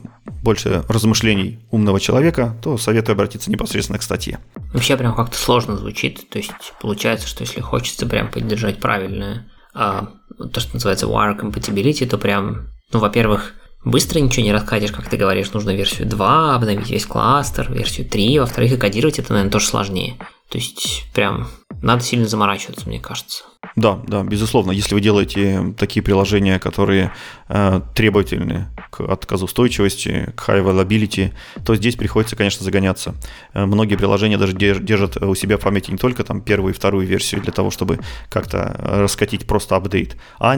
больше 0.43 0.85
размышлений 0.89 1.61
умного 1.71 2.01
человека, 2.01 2.57
то 2.63 2.79
советую 2.79 3.15
обратиться 3.15 3.51
непосредственно 3.51 3.99
к 3.99 4.03
статье. 4.03 4.39
Вообще 4.73 4.97
прям 4.97 5.15
как-то 5.15 5.37
сложно 5.37 5.77
звучит. 5.77 6.31
То 6.31 6.39
есть 6.39 6.53
получается, 6.81 7.29
что 7.29 7.43
если 7.43 7.61
хочется 7.61 8.07
прям 8.07 8.31
поддержать 8.31 8.81
правильное, 8.81 9.47
а, 9.75 10.09
то, 10.53 10.61
что 10.61 10.75
называется 10.75 11.07
wire 11.07 11.39
compatibility, 11.39 12.07
то 12.07 12.17
прям, 12.17 12.69
ну, 12.91 13.01
во-первых, 13.01 13.55
быстро 13.85 14.19
ничего 14.21 14.45
не 14.45 14.53
раскатишь, 14.53 14.93
как 14.93 15.09
ты 15.09 15.17
говоришь, 15.17 15.53
нужно 15.53 15.71
версию 15.71 16.09
2, 16.09 16.55
обновить 16.55 16.91
весь 16.91 17.07
кластер, 17.07 17.73
версию 17.73 18.09
3, 18.09 18.41
во-вторых, 18.41 18.73
и 18.73 18.77
кодировать 18.77 19.19
это, 19.19 19.33
наверное, 19.33 19.53
тоже 19.53 19.67
сложнее. 19.67 20.17
То 20.49 20.59
есть, 20.59 21.05
прям 21.15 21.49
надо 21.83 22.03
сильно 22.03 22.27
заморачиваться, 22.27 22.89
мне 22.89 23.01
кажется. 23.01 23.45
Да, 23.77 23.99
да, 24.07 24.23
безусловно. 24.23 24.71
Если 24.71 24.95
вы 24.95 25.01
делаете 25.01 25.75
такие 25.77 26.03
приложения, 26.03 26.59
которые 26.59 27.13
э, 27.49 27.81
требовательны 27.95 28.69
к 28.91 29.01
отказоустойчивости, 29.01 30.33
к 30.37 30.49
high 30.49 30.65
availability, 30.65 31.33
то 31.65 31.75
здесь 31.75 31.97
приходится, 31.97 32.37
конечно, 32.37 32.65
загоняться. 32.65 33.15
Э, 33.53 33.67
многие 33.67 33.97
приложения 33.97 34.39
даже 34.39 34.53
держат 34.55 35.17
у 35.17 35.35
себя 35.35 35.59
в 35.59 35.61
памяти 35.61 35.91
не 35.91 35.99
только 35.99 36.25
там 36.25 36.41
первую 36.41 36.73
и 36.73 36.77
вторую 36.77 37.07
версию 37.07 37.43
для 37.43 37.53
того, 37.53 37.71
чтобы 37.71 37.99
как-то 38.31 38.77
раскатить 38.79 39.47
просто 39.47 39.77
апдейт, 39.77 40.17
а 40.39 40.57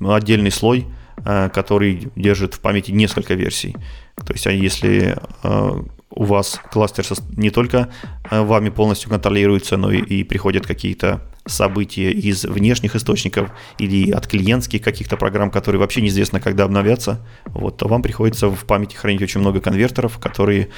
отдельный 0.00 0.50
слой, 0.50 0.86
который 1.22 2.08
держит 2.16 2.54
в 2.54 2.60
памяти 2.60 2.90
несколько 2.90 3.34
версий. 3.34 3.76
То 4.16 4.32
есть, 4.32 4.46
а 4.46 4.52
если 4.52 5.16
э, 5.42 5.82
у 6.10 6.24
вас 6.24 6.60
кластер 6.70 7.04
не 7.36 7.50
только 7.50 7.90
э, 8.30 8.42
вами 8.42 8.70
полностью 8.70 9.10
контролируется, 9.10 9.76
но 9.76 9.90
и, 9.90 9.98
и 9.98 10.24
приходят 10.24 10.66
какие-то 10.66 11.22
события 11.46 12.10
из 12.10 12.44
внешних 12.44 12.94
источников 12.96 13.50
или 13.78 14.10
от 14.10 14.26
клиентских 14.26 14.82
каких-то 14.82 15.16
программ, 15.16 15.50
которые 15.50 15.80
вообще 15.80 16.00
неизвестно, 16.00 16.40
когда 16.40 16.64
обновятся, 16.64 17.26
вот, 17.46 17.76
то 17.76 17.88
вам 17.88 18.02
приходится 18.02 18.48
в 18.48 18.64
памяти 18.64 18.96
хранить 18.96 19.22
очень 19.22 19.40
много 19.40 19.60
конвертеров, 19.60 20.18
которые 20.18 20.68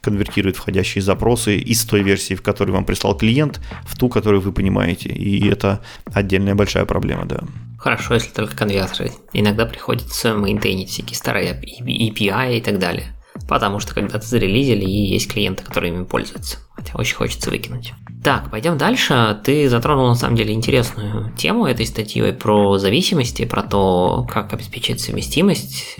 конвертируют 0.00 0.56
входящие 0.56 1.02
запросы 1.02 1.56
из 1.56 1.84
той 1.84 2.02
версии, 2.02 2.34
в 2.34 2.42
которой 2.42 2.70
вам 2.70 2.84
прислал 2.84 3.16
клиент, 3.16 3.60
в 3.84 3.96
ту, 3.98 4.08
которую 4.08 4.40
вы 4.40 4.52
понимаете. 4.52 5.08
И 5.08 5.48
это 5.48 5.82
отдельная 6.12 6.54
большая 6.54 6.84
проблема, 6.84 7.24
да. 7.26 7.40
Хорошо, 7.78 8.14
если 8.14 8.30
только 8.30 8.56
конвертеры. 8.56 9.12
Иногда 9.32 9.66
приходится 9.66 10.34
мейнтейнить 10.34 10.90
всякие 10.90 11.16
старые 11.16 11.52
API 11.52 12.58
и 12.58 12.60
так 12.60 12.78
далее 12.78 13.16
потому 13.48 13.80
что 13.80 13.94
когда-то 13.94 14.26
зарелизили 14.26 14.84
и 14.84 15.12
есть 15.12 15.30
клиенты, 15.30 15.62
которые 15.62 15.92
ими 15.92 16.04
пользуются. 16.04 16.58
Хотя 16.74 16.92
очень 16.94 17.16
хочется 17.16 17.50
выкинуть. 17.50 17.92
Так, 18.22 18.50
пойдем 18.50 18.76
дальше. 18.78 19.40
Ты 19.44 19.68
затронул 19.68 20.08
на 20.08 20.14
самом 20.14 20.36
деле 20.36 20.52
интересную 20.52 21.32
тему 21.36 21.66
этой 21.66 21.86
статьей 21.86 22.32
про 22.32 22.78
зависимости, 22.78 23.44
про 23.44 23.62
то, 23.62 24.26
как 24.30 24.52
обеспечить 24.52 25.00
совместимость, 25.00 25.96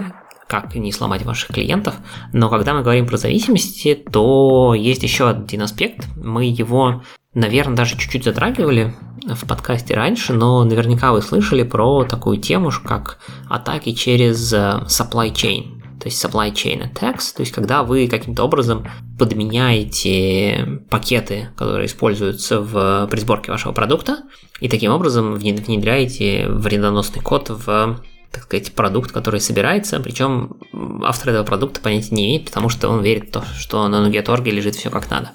как 0.48 0.74
не 0.74 0.92
сломать 0.92 1.24
ваших 1.24 1.54
клиентов. 1.54 1.96
Но 2.32 2.48
когда 2.48 2.74
мы 2.74 2.82
говорим 2.82 3.06
про 3.06 3.16
зависимости, 3.16 3.94
то 3.94 4.74
есть 4.74 5.02
еще 5.02 5.28
один 5.28 5.62
аспект. 5.62 6.06
Мы 6.16 6.46
его, 6.46 7.02
наверное, 7.34 7.76
даже 7.76 7.98
чуть-чуть 7.98 8.24
затрагивали 8.24 8.94
в 9.26 9.46
подкасте 9.46 9.94
раньше, 9.94 10.32
но 10.32 10.62
наверняка 10.64 11.12
вы 11.12 11.22
слышали 11.22 11.62
про 11.62 12.04
такую 12.04 12.38
тему, 12.38 12.70
как 12.84 13.18
атаки 13.48 13.92
через 13.92 14.52
э, 14.52 14.82
supply 14.86 15.32
chain 15.32 15.76
то 15.98 16.08
есть 16.08 16.22
supply 16.22 16.52
chain 16.52 16.82
attacks, 16.82 17.34
то 17.34 17.40
есть 17.40 17.52
когда 17.52 17.82
вы 17.82 18.06
каким-то 18.06 18.44
образом 18.44 18.86
подменяете 19.18 20.82
пакеты, 20.90 21.48
которые 21.56 21.86
используются 21.86 22.60
в, 22.60 23.08
при 23.10 23.18
сборке 23.18 23.50
вашего 23.50 23.72
продукта, 23.72 24.18
и 24.60 24.68
таким 24.68 24.92
образом 24.92 25.34
внедряете 25.34 26.48
вредоносный 26.48 27.22
код 27.22 27.48
в 27.48 27.98
так 28.36 28.44
сказать, 28.44 28.72
продукт, 28.74 29.12
который 29.12 29.40
собирается, 29.40 29.98
причем 29.98 30.56
автор 31.02 31.30
этого 31.30 31.44
продукта 31.44 31.80
понятия 31.80 32.14
не 32.14 32.26
имеет, 32.26 32.44
потому 32.44 32.68
что 32.68 32.90
он 32.90 33.02
верит 33.02 33.30
в 33.30 33.32
то, 33.32 33.44
что 33.58 33.88
на 33.88 34.06
Nuget.org 34.06 34.44
лежит 34.44 34.76
все 34.76 34.90
как 34.90 35.10
надо. 35.10 35.30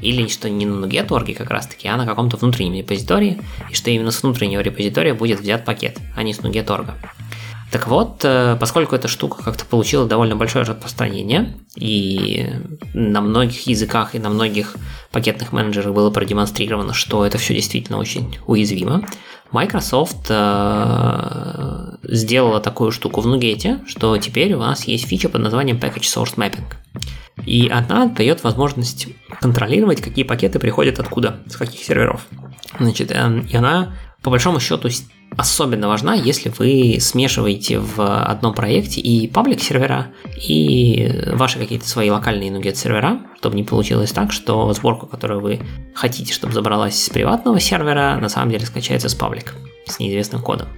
Или 0.00 0.28
что 0.28 0.48
не 0.48 0.64
на 0.64 0.84
Nuget.org 0.84 1.34
как 1.34 1.50
раз 1.50 1.66
таки, 1.66 1.88
а 1.88 1.96
на 1.96 2.06
каком-то 2.06 2.36
внутреннем 2.36 2.74
репозитории, 2.74 3.42
и 3.72 3.74
что 3.74 3.90
именно 3.90 4.12
с 4.12 4.22
внутреннего 4.22 4.60
репозитория 4.60 5.14
будет 5.14 5.40
взят 5.40 5.64
пакет, 5.64 5.98
а 6.14 6.22
не 6.22 6.32
с 6.32 6.38
Nuget.org. 6.38 6.90
Так 7.72 7.88
вот, 7.88 8.20
э, 8.22 8.56
поскольку 8.60 8.94
эта 8.94 9.08
штука 9.08 9.42
как-то 9.42 9.64
получила 9.64 10.06
довольно 10.06 10.36
большое 10.36 10.64
распространение, 10.64 11.56
и 11.74 12.48
на 12.92 13.20
многих 13.20 13.66
языках 13.66 14.14
и 14.14 14.20
на 14.20 14.30
многих 14.30 14.76
пакетных 15.10 15.50
менеджерах 15.50 15.92
было 15.92 16.10
продемонстрировано, 16.10 16.94
что 16.94 17.26
это 17.26 17.36
все 17.38 17.52
действительно 17.52 17.98
очень 17.98 18.38
уязвимо, 18.46 19.04
Microsoft 19.54 20.26
э, 20.30 21.96
сделала 22.02 22.60
такую 22.60 22.90
штуку 22.90 23.20
в 23.20 23.26
Nuget, 23.26 23.86
что 23.86 24.18
теперь 24.18 24.52
у 24.54 24.58
нас 24.58 24.84
есть 24.84 25.06
фича 25.06 25.28
под 25.28 25.42
названием 25.42 25.78
Package 25.78 26.02
Source 26.02 26.36
Mapping. 26.36 26.64
И 27.46 27.68
она 27.68 28.06
дает 28.06 28.42
возможность 28.42 29.08
контролировать, 29.40 30.00
какие 30.00 30.24
пакеты 30.24 30.58
приходят 30.58 30.98
откуда, 30.98 31.40
с 31.46 31.56
каких 31.56 31.80
серверов. 31.80 32.26
Значит, 32.80 33.12
э, 33.12 33.42
и 33.48 33.56
она 33.56 33.94
по 34.24 34.30
большому 34.30 34.58
счету 34.58 34.88
особенно 35.36 35.86
важна, 35.86 36.14
если 36.14 36.48
вы 36.48 36.96
смешиваете 36.98 37.78
в 37.78 38.00
одном 38.00 38.54
проекте 38.54 39.00
и 39.00 39.28
паблик 39.28 39.60
сервера, 39.60 40.08
и 40.48 41.24
ваши 41.32 41.58
какие-то 41.58 41.86
свои 41.86 42.08
локальные 42.08 42.50
NuGet 42.50 42.74
сервера, 42.74 43.20
чтобы 43.38 43.56
не 43.56 43.64
получилось 43.64 44.12
так, 44.12 44.32
что 44.32 44.72
сборку, 44.72 45.06
которую 45.06 45.40
вы 45.42 45.60
хотите, 45.94 46.32
чтобы 46.32 46.54
забралась 46.54 47.04
с 47.04 47.10
приватного 47.10 47.60
сервера, 47.60 48.18
на 48.18 48.30
самом 48.30 48.50
деле 48.50 48.64
скачается 48.64 49.10
с 49.10 49.14
паблик 49.14 49.54
с 49.86 49.98
неизвестным 49.98 50.40
кодом. 50.40 50.68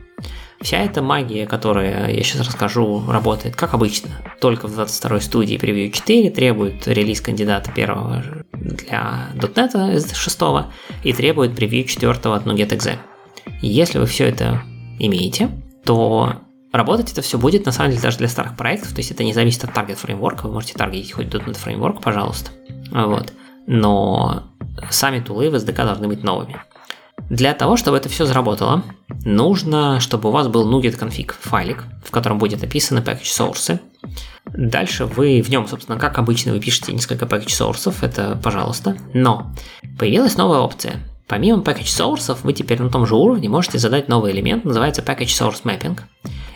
Вся 0.60 0.78
эта 0.78 1.00
магия, 1.00 1.46
которая 1.46 2.10
я 2.10 2.22
сейчас 2.24 2.48
расскажу, 2.48 3.04
работает 3.06 3.54
как 3.54 3.74
обычно. 3.74 4.10
Только 4.40 4.66
в 4.66 4.74
22 4.74 5.20
студии 5.20 5.56
Preview 5.56 5.92
4 5.92 6.30
требует 6.30 6.88
релиз 6.88 7.20
кандидата 7.20 7.70
первого 7.70 8.24
для 8.52 9.28
.NET 9.34 10.14
6 10.16 10.40
и 11.04 11.12
требует 11.12 11.52
Preview 11.52 11.84
4 11.84 12.10
от 12.12 12.46
NuGet.exe. 12.46 12.98
Если 13.62 13.98
вы 13.98 14.06
все 14.06 14.28
это 14.28 14.62
имеете, 14.98 15.50
то 15.84 16.34
работать 16.72 17.12
это 17.12 17.22
все 17.22 17.38
будет 17.38 17.66
на 17.66 17.72
самом 17.72 17.90
деле 17.90 18.02
даже 18.02 18.18
для 18.18 18.28
старых 18.28 18.56
проектов, 18.56 18.90
то 18.90 18.98
есть 18.98 19.10
это 19.10 19.24
не 19.24 19.32
зависит 19.32 19.64
от 19.64 19.72
таргет 19.72 19.98
фреймворка, 19.98 20.46
вы 20.46 20.54
можете 20.54 20.74
таргетить 20.74 21.12
хоть 21.12 21.26
.NET 21.26 21.54
фреймворк, 21.54 22.02
пожалуйста. 22.02 22.50
Вот. 22.90 23.32
Но 23.66 24.44
сами 24.90 25.20
тулы 25.20 25.50
в 25.50 25.54
SDK 25.54 25.84
должны 25.84 26.08
быть 26.08 26.22
новыми. 26.22 26.56
Для 27.30 27.54
того, 27.54 27.76
чтобы 27.76 27.96
это 27.96 28.08
все 28.08 28.26
заработало, 28.26 28.84
нужно, 29.24 29.98
чтобы 30.00 30.28
у 30.28 30.32
вас 30.32 30.48
был 30.48 30.70
NuGet 30.70 30.98
config 30.98 31.32
файлик, 31.40 31.84
в 32.04 32.10
котором 32.10 32.38
будет 32.38 32.62
описаны 32.62 33.00
package 33.00 33.22
source. 33.22 33.80
Дальше 34.44 35.06
вы 35.06 35.42
в 35.42 35.48
нем, 35.48 35.66
собственно, 35.66 35.98
как 35.98 36.18
обычно, 36.18 36.52
вы 36.52 36.60
пишете 36.60 36.92
несколько 36.92 37.24
package 37.24 37.46
sources, 37.46 37.96
это 38.02 38.38
пожалуйста. 38.40 38.96
Но 39.12 39.52
появилась 39.98 40.36
новая 40.36 40.60
опция– 40.60 41.00
Помимо 41.26 41.62
package 41.62 42.14
source, 42.16 42.36
вы 42.42 42.52
теперь 42.52 42.80
на 42.80 42.88
том 42.88 43.06
же 43.06 43.16
уровне 43.16 43.48
можете 43.48 43.78
задать 43.78 44.08
новый 44.08 44.32
элемент, 44.32 44.64
называется 44.64 45.02
package 45.02 45.26
source 45.26 45.62
mapping. 45.64 45.98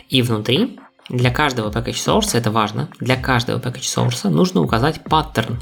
И 0.09 0.21
внутри 0.21 0.79
для 1.09 1.29
каждого 1.29 1.69
package 1.71 1.93
source, 1.93 2.37
это 2.37 2.51
важно, 2.51 2.89
для 2.99 3.17
каждого 3.17 3.59
package 3.59 4.07
source 4.09 4.29
нужно 4.29 4.61
указать 4.61 5.03
паттерн 5.03 5.59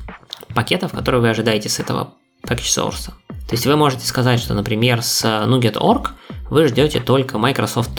пакетов, 0.53 0.91
которые 0.91 1.21
вы 1.21 1.29
ожидаете 1.29 1.69
с 1.69 1.79
этого 1.79 2.13
package 2.43 2.91
source. 2.91 3.11
То 3.49 3.55
есть 3.55 3.65
вы 3.65 3.75
можете 3.75 4.05
сказать, 4.05 4.39
что, 4.39 4.53
например, 4.53 5.01
с 5.01 5.25
NuGet.org 5.25 6.09
вы 6.49 6.67
ждете 6.67 6.99
только 6.99 7.37
Microsoft. 7.37 7.91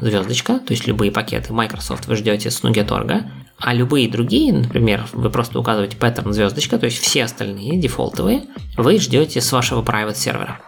звездочка, 0.00 0.58
то 0.58 0.72
есть 0.72 0.86
любые 0.86 1.10
пакеты 1.10 1.52
Microsoft 1.52 2.06
вы 2.06 2.16
ждете 2.16 2.50
с 2.50 2.62
NuGet.org, 2.62 3.24
а 3.58 3.74
любые 3.74 4.08
другие, 4.08 4.52
например, 4.52 5.06
вы 5.12 5.30
просто 5.30 5.58
указываете 5.58 5.96
pattern 5.96 6.32
звездочка, 6.32 6.78
то 6.78 6.86
есть 6.86 6.98
все 6.98 7.24
остальные 7.24 7.78
дефолтовые, 7.78 8.44
вы 8.76 8.98
ждете 8.98 9.40
с 9.40 9.52
вашего 9.52 9.82
private 9.82 10.16
сервера. 10.16 10.60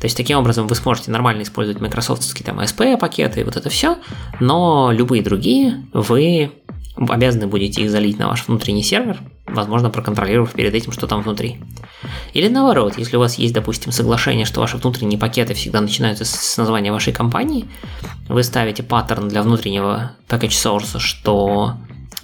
То 0.00 0.06
есть 0.06 0.16
таким 0.16 0.38
образом 0.38 0.66
вы 0.66 0.74
сможете 0.74 1.10
нормально 1.10 1.42
использовать 1.42 1.80
майкрософтовские 1.80 2.44
там 2.44 2.60
ASP 2.60 2.98
пакеты 2.98 3.40
и 3.40 3.44
вот 3.44 3.56
это 3.56 3.70
все, 3.70 3.98
но 4.40 4.90
любые 4.92 5.22
другие 5.22 5.86
вы 5.92 6.52
обязаны 6.96 7.46
будете 7.46 7.82
их 7.82 7.90
залить 7.90 8.18
на 8.18 8.28
ваш 8.28 8.46
внутренний 8.46 8.82
сервер, 8.82 9.18
возможно, 9.46 9.90
проконтролировав 9.90 10.52
перед 10.52 10.74
этим, 10.74 10.92
что 10.92 11.06
там 11.06 11.22
внутри. 11.22 11.58
Или 12.32 12.48
наоборот, 12.48 12.94
если 12.98 13.16
у 13.16 13.20
вас 13.20 13.36
есть, 13.36 13.54
допустим, 13.54 13.92
соглашение, 13.92 14.46
что 14.46 14.60
ваши 14.60 14.76
внутренние 14.76 15.18
пакеты 15.18 15.54
всегда 15.54 15.80
начинаются 15.80 16.24
с 16.24 16.56
названия 16.56 16.92
вашей 16.92 17.12
компании, 17.12 17.66
вы 18.28 18.42
ставите 18.42 18.82
паттерн 18.82 19.28
для 19.28 19.42
внутреннего 19.42 20.12
package 20.28 20.48
source, 20.48 20.98
что 20.98 21.76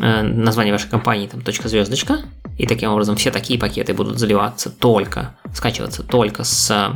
Э, 0.03 0.23
название 0.23 0.73
вашей 0.73 0.89
компании, 0.89 1.27
там, 1.27 1.43
точка 1.43 1.69
звездочка, 1.69 2.21
и 2.57 2.67
таким 2.67 2.91
образом 2.91 3.17
все 3.17 3.31
такие 3.31 3.59
пакеты 3.59 3.93
будут 3.93 4.19
заливаться 4.19 4.71
только, 4.71 5.37
скачиваться 5.55 6.03
только 6.03 6.43
с 6.43 6.93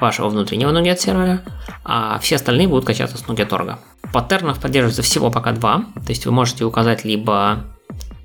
вашего 0.00 0.28
внутреннего 0.28 0.70
NuGet 0.70 0.98
сервера, 0.98 1.42
а 1.84 2.18
все 2.18 2.36
остальные 2.36 2.68
будут 2.68 2.84
качаться 2.84 3.16
с 3.18 3.22
NuGet.org. 3.22 3.78
Паттернов 4.12 4.60
поддерживается 4.60 5.02
всего 5.02 5.30
пока 5.30 5.52
два, 5.52 5.84
то 5.94 6.08
есть 6.08 6.26
вы 6.26 6.32
можете 6.32 6.64
указать 6.64 7.04
либо 7.04 7.64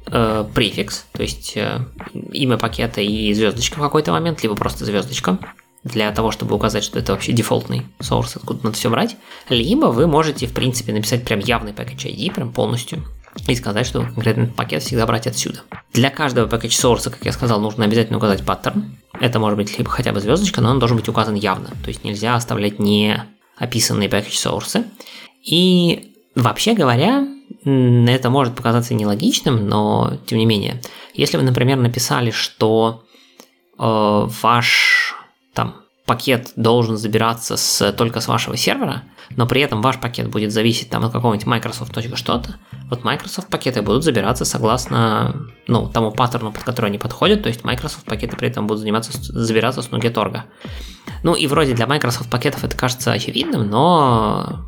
э, 0.07 0.45
префикс, 0.53 1.05
то 1.11 1.21
есть 1.21 1.53
э, 1.55 1.79
имя 2.13 2.57
пакета 2.57 3.01
и 3.01 3.33
звездочка 3.33 3.77
в 3.77 3.81
какой-то 3.81 4.11
момент, 4.11 4.43
либо 4.43 4.55
просто 4.55 4.85
звездочка 4.85 5.37
для 5.83 6.11
того, 6.11 6.31
чтобы 6.31 6.55
указать, 6.55 6.83
что 6.83 6.99
это 6.99 7.13
вообще 7.13 7.31
дефолтный 7.31 7.87
source, 7.99 8.33
откуда 8.35 8.65
надо 8.65 8.75
все 8.75 8.89
брать. 8.89 9.17
Либо 9.49 9.87
вы 9.87 10.05
можете, 10.07 10.45
в 10.45 10.53
принципе, 10.53 10.93
написать 10.93 11.25
прям 11.25 11.39
явный 11.39 11.71
package 11.71 12.05
ID, 12.05 12.33
прям 12.33 12.51
полностью, 12.51 13.03
и 13.47 13.55
сказать, 13.55 13.85
что 13.85 14.01
конкретный 14.01 14.47
пакет 14.47 14.83
всегда 14.83 15.05
брать 15.05 15.27
отсюда. 15.27 15.61
Для 15.93 16.09
каждого 16.09 16.47
package 16.47 16.69
source, 16.69 17.09
как 17.09 17.23
я 17.23 17.31
сказал, 17.31 17.59
нужно 17.59 17.85
обязательно 17.85 18.17
указать 18.17 18.45
паттерн. 18.45 18.97
Это 19.19 19.39
может 19.39 19.57
быть 19.57 19.77
либо 19.77 19.89
хотя 19.89 20.11
бы 20.11 20.19
звездочка, 20.19 20.61
но 20.61 20.71
он 20.71 20.79
должен 20.79 20.97
быть 20.97 21.07
указан 21.09 21.35
явно. 21.35 21.69
То 21.83 21.87
есть 21.89 22.03
нельзя 22.03 22.35
оставлять 22.35 22.79
не 22.79 23.23
описанные 23.57 24.09
package 24.09 24.31
source. 24.31 24.85
И 25.43 26.13
вообще 26.35 26.73
говоря, 26.73 27.27
это 27.63 28.29
может 28.29 28.55
показаться 28.55 28.93
нелогичным, 28.93 29.67
но 29.67 30.17
тем 30.25 30.37
не 30.37 30.45
менее, 30.45 30.81
если 31.13 31.37
вы, 31.37 31.43
например, 31.43 31.77
написали, 31.77 32.31
что 32.31 33.03
э, 33.77 34.27
ваш 34.41 35.15
там 35.53 35.80
пакет 36.11 36.51
должен 36.57 36.97
забираться 36.97 37.55
с, 37.55 37.93
только 37.93 38.19
с 38.19 38.27
вашего 38.27 38.57
сервера, 38.57 39.03
но 39.37 39.47
при 39.47 39.61
этом 39.61 39.81
ваш 39.81 39.97
пакет 39.97 40.29
будет 40.29 40.51
зависеть 40.51 40.89
там 40.89 41.05
от 41.05 41.13
какого-нибудь 41.13 41.47
Microsoft 41.47 41.97
что-то, 42.15 42.55
вот 42.89 43.05
Microsoft 43.05 43.47
пакеты 43.47 43.81
будут 43.81 44.03
забираться 44.03 44.43
согласно 44.43 45.47
ну, 45.67 45.87
тому 45.87 46.11
паттерну, 46.11 46.51
под 46.51 46.63
который 46.63 46.87
они 46.87 46.97
подходят, 46.97 47.43
то 47.43 47.47
есть 47.47 47.63
Microsoft 47.63 48.03
пакеты 48.03 48.35
при 48.35 48.49
этом 48.49 48.67
будут 48.67 48.81
заниматься, 48.81 49.13
забираться 49.13 49.81
с 49.81 49.87
NuGet.org. 49.87 50.41
Ну 51.23 51.33
и 51.33 51.47
вроде 51.47 51.75
для 51.75 51.87
Microsoft 51.87 52.29
пакетов 52.29 52.65
это 52.65 52.75
кажется 52.75 53.13
очевидным, 53.13 53.69
но 53.69 54.65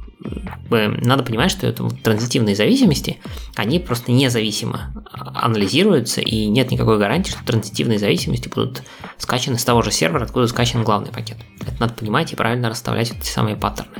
надо 0.70 1.24
понимать, 1.24 1.52
что 1.52 1.68
это 1.68 1.88
транзитивные 1.90 2.56
зависимости, 2.56 3.20
они 3.56 3.80
просто 3.80 4.12
независимо 4.12 4.94
анализируются, 5.12 6.22
и 6.22 6.48
нет 6.48 6.72
никакой 6.72 6.98
гарантии, 6.98 7.32
что 7.32 7.46
транзитивные 7.46 8.00
зависимости 8.00 8.50
будут 8.50 8.84
скачаны 9.18 9.58
с 9.58 9.66
того 9.66 9.82
же 9.82 9.92
сервера, 9.92 10.24
откуда 10.24 10.48
скачан 10.48 10.84
главный 10.84 11.12
пакет. 11.12 11.38
Это 11.62 11.80
надо 11.80 11.94
понимать 11.94 12.34
и 12.34 12.36
правильно 12.36 12.70
расставлять 12.70 13.12
эти 13.12 13.28
самые 13.28 13.56
паттерны. 13.56 13.92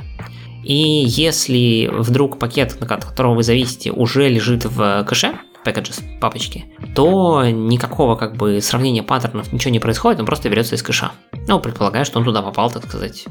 И 0.62 1.04
если 1.06 1.90
вдруг 1.92 2.38
пакет, 2.38 2.76
от 2.80 3.04
которого 3.04 3.34
вы 3.34 3.42
зависите, 3.42 3.92
уже 3.92 4.28
лежит 4.28 4.64
в 4.64 5.04
кэше, 5.04 5.34
packages, 5.64 6.02
папочки, 6.20 6.66
то 6.94 7.44
никакого 7.48 8.16
как 8.16 8.36
бы 8.36 8.60
сравнения 8.60 9.02
паттернов 9.02 9.52
ничего 9.52 9.70
не 9.72 9.80
происходит, 9.80 10.20
он 10.20 10.26
просто 10.26 10.48
берется 10.48 10.74
из 10.74 10.82
кэша. 10.82 11.12
Ну, 11.48 11.60
предполагаю, 11.60 12.04
что 12.04 12.18
он 12.18 12.24
туда 12.24 12.42
попал, 12.42 12.70
так 12.70 12.84
сказать, 12.86 13.24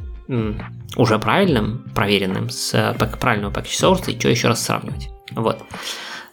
уже 0.95 1.19
правильным, 1.19 1.85
проверенным, 1.95 2.49
с 2.49 2.73
э, 2.73 2.93
правильного 3.19 3.51
package 3.51 3.79
source, 3.79 4.11
и 4.11 4.19
что 4.19 4.29
еще 4.29 4.47
раз 4.47 4.63
сравнивать. 4.63 5.09
Вот. 5.31 5.59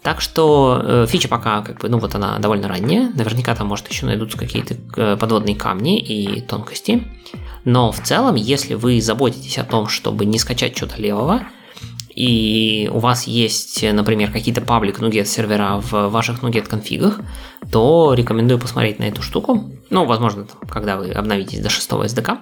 Так 0.02 0.22
что 0.22 0.80
э, 0.82 1.06
фича 1.08 1.28
пока, 1.28 1.60
как 1.60 1.80
бы, 1.80 1.88
ну 1.88 1.98
вот 1.98 2.14
она 2.14 2.38
довольно 2.38 2.68
ранняя, 2.68 3.10
наверняка 3.14 3.54
там, 3.54 3.66
может, 3.66 3.88
еще 3.88 4.06
найдутся 4.06 4.38
какие-то 4.38 4.76
э, 4.96 5.16
подводные 5.16 5.56
камни 5.56 6.00
и 6.00 6.40
тонкости. 6.40 7.06
Но 7.64 7.92
в 7.92 8.00
целом, 8.00 8.36
если 8.36 8.74
вы 8.74 9.00
заботитесь 9.02 9.58
о 9.58 9.64
том, 9.64 9.88
чтобы 9.88 10.24
не 10.24 10.38
скачать 10.38 10.74
что-то 10.76 11.00
левого, 11.00 11.42
и 12.14 12.90
у 12.92 12.98
вас 12.98 13.26
есть, 13.26 13.82
например, 13.82 14.32
какие-то 14.32 14.60
паблик 14.60 15.00
NuGet 15.00 15.26
сервера 15.26 15.80
в 15.80 16.08
ваших 16.08 16.42
NuGet 16.42 16.66
конфигах, 16.66 17.20
то 17.70 18.14
рекомендую 18.14 18.58
посмотреть 18.58 18.98
на 18.98 19.04
эту 19.04 19.22
штуку. 19.22 19.70
Ну, 19.90 20.04
возможно, 20.04 20.46
когда 20.68 20.96
вы 20.96 21.10
обновитесь 21.12 21.60
до 21.60 21.70
6 21.70 21.90
SDK 21.90 22.38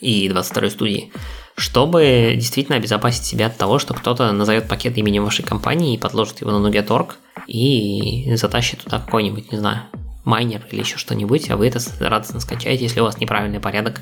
и 0.00 0.28
22 0.28 0.70
студии, 0.70 1.12
чтобы 1.56 2.32
действительно 2.36 2.78
обезопасить 2.78 3.24
себя 3.24 3.46
от 3.46 3.56
того, 3.56 3.78
что 3.78 3.92
кто-то 3.92 4.32
назовет 4.32 4.68
пакет 4.68 4.96
именем 4.96 5.24
вашей 5.24 5.44
компании 5.44 5.94
и 5.94 5.98
подложит 5.98 6.40
его 6.40 6.50
на 6.50 6.66
NuGet.org 6.66 7.16
и 7.46 8.34
затащит 8.36 8.84
туда 8.84 9.00
какой-нибудь, 9.00 9.52
не 9.52 9.58
знаю, 9.58 9.82
майнер 10.24 10.66
или 10.70 10.80
еще 10.80 10.96
что-нибудь, 10.96 11.50
а 11.50 11.56
вы 11.56 11.68
это 11.68 11.80
радостно 12.00 12.40
скачаете, 12.40 12.84
если 12.84 13.00
у 13.00 13.04
вас 13.04 13.18
неправильный 13.18 13.60
порядок 13.60 14.00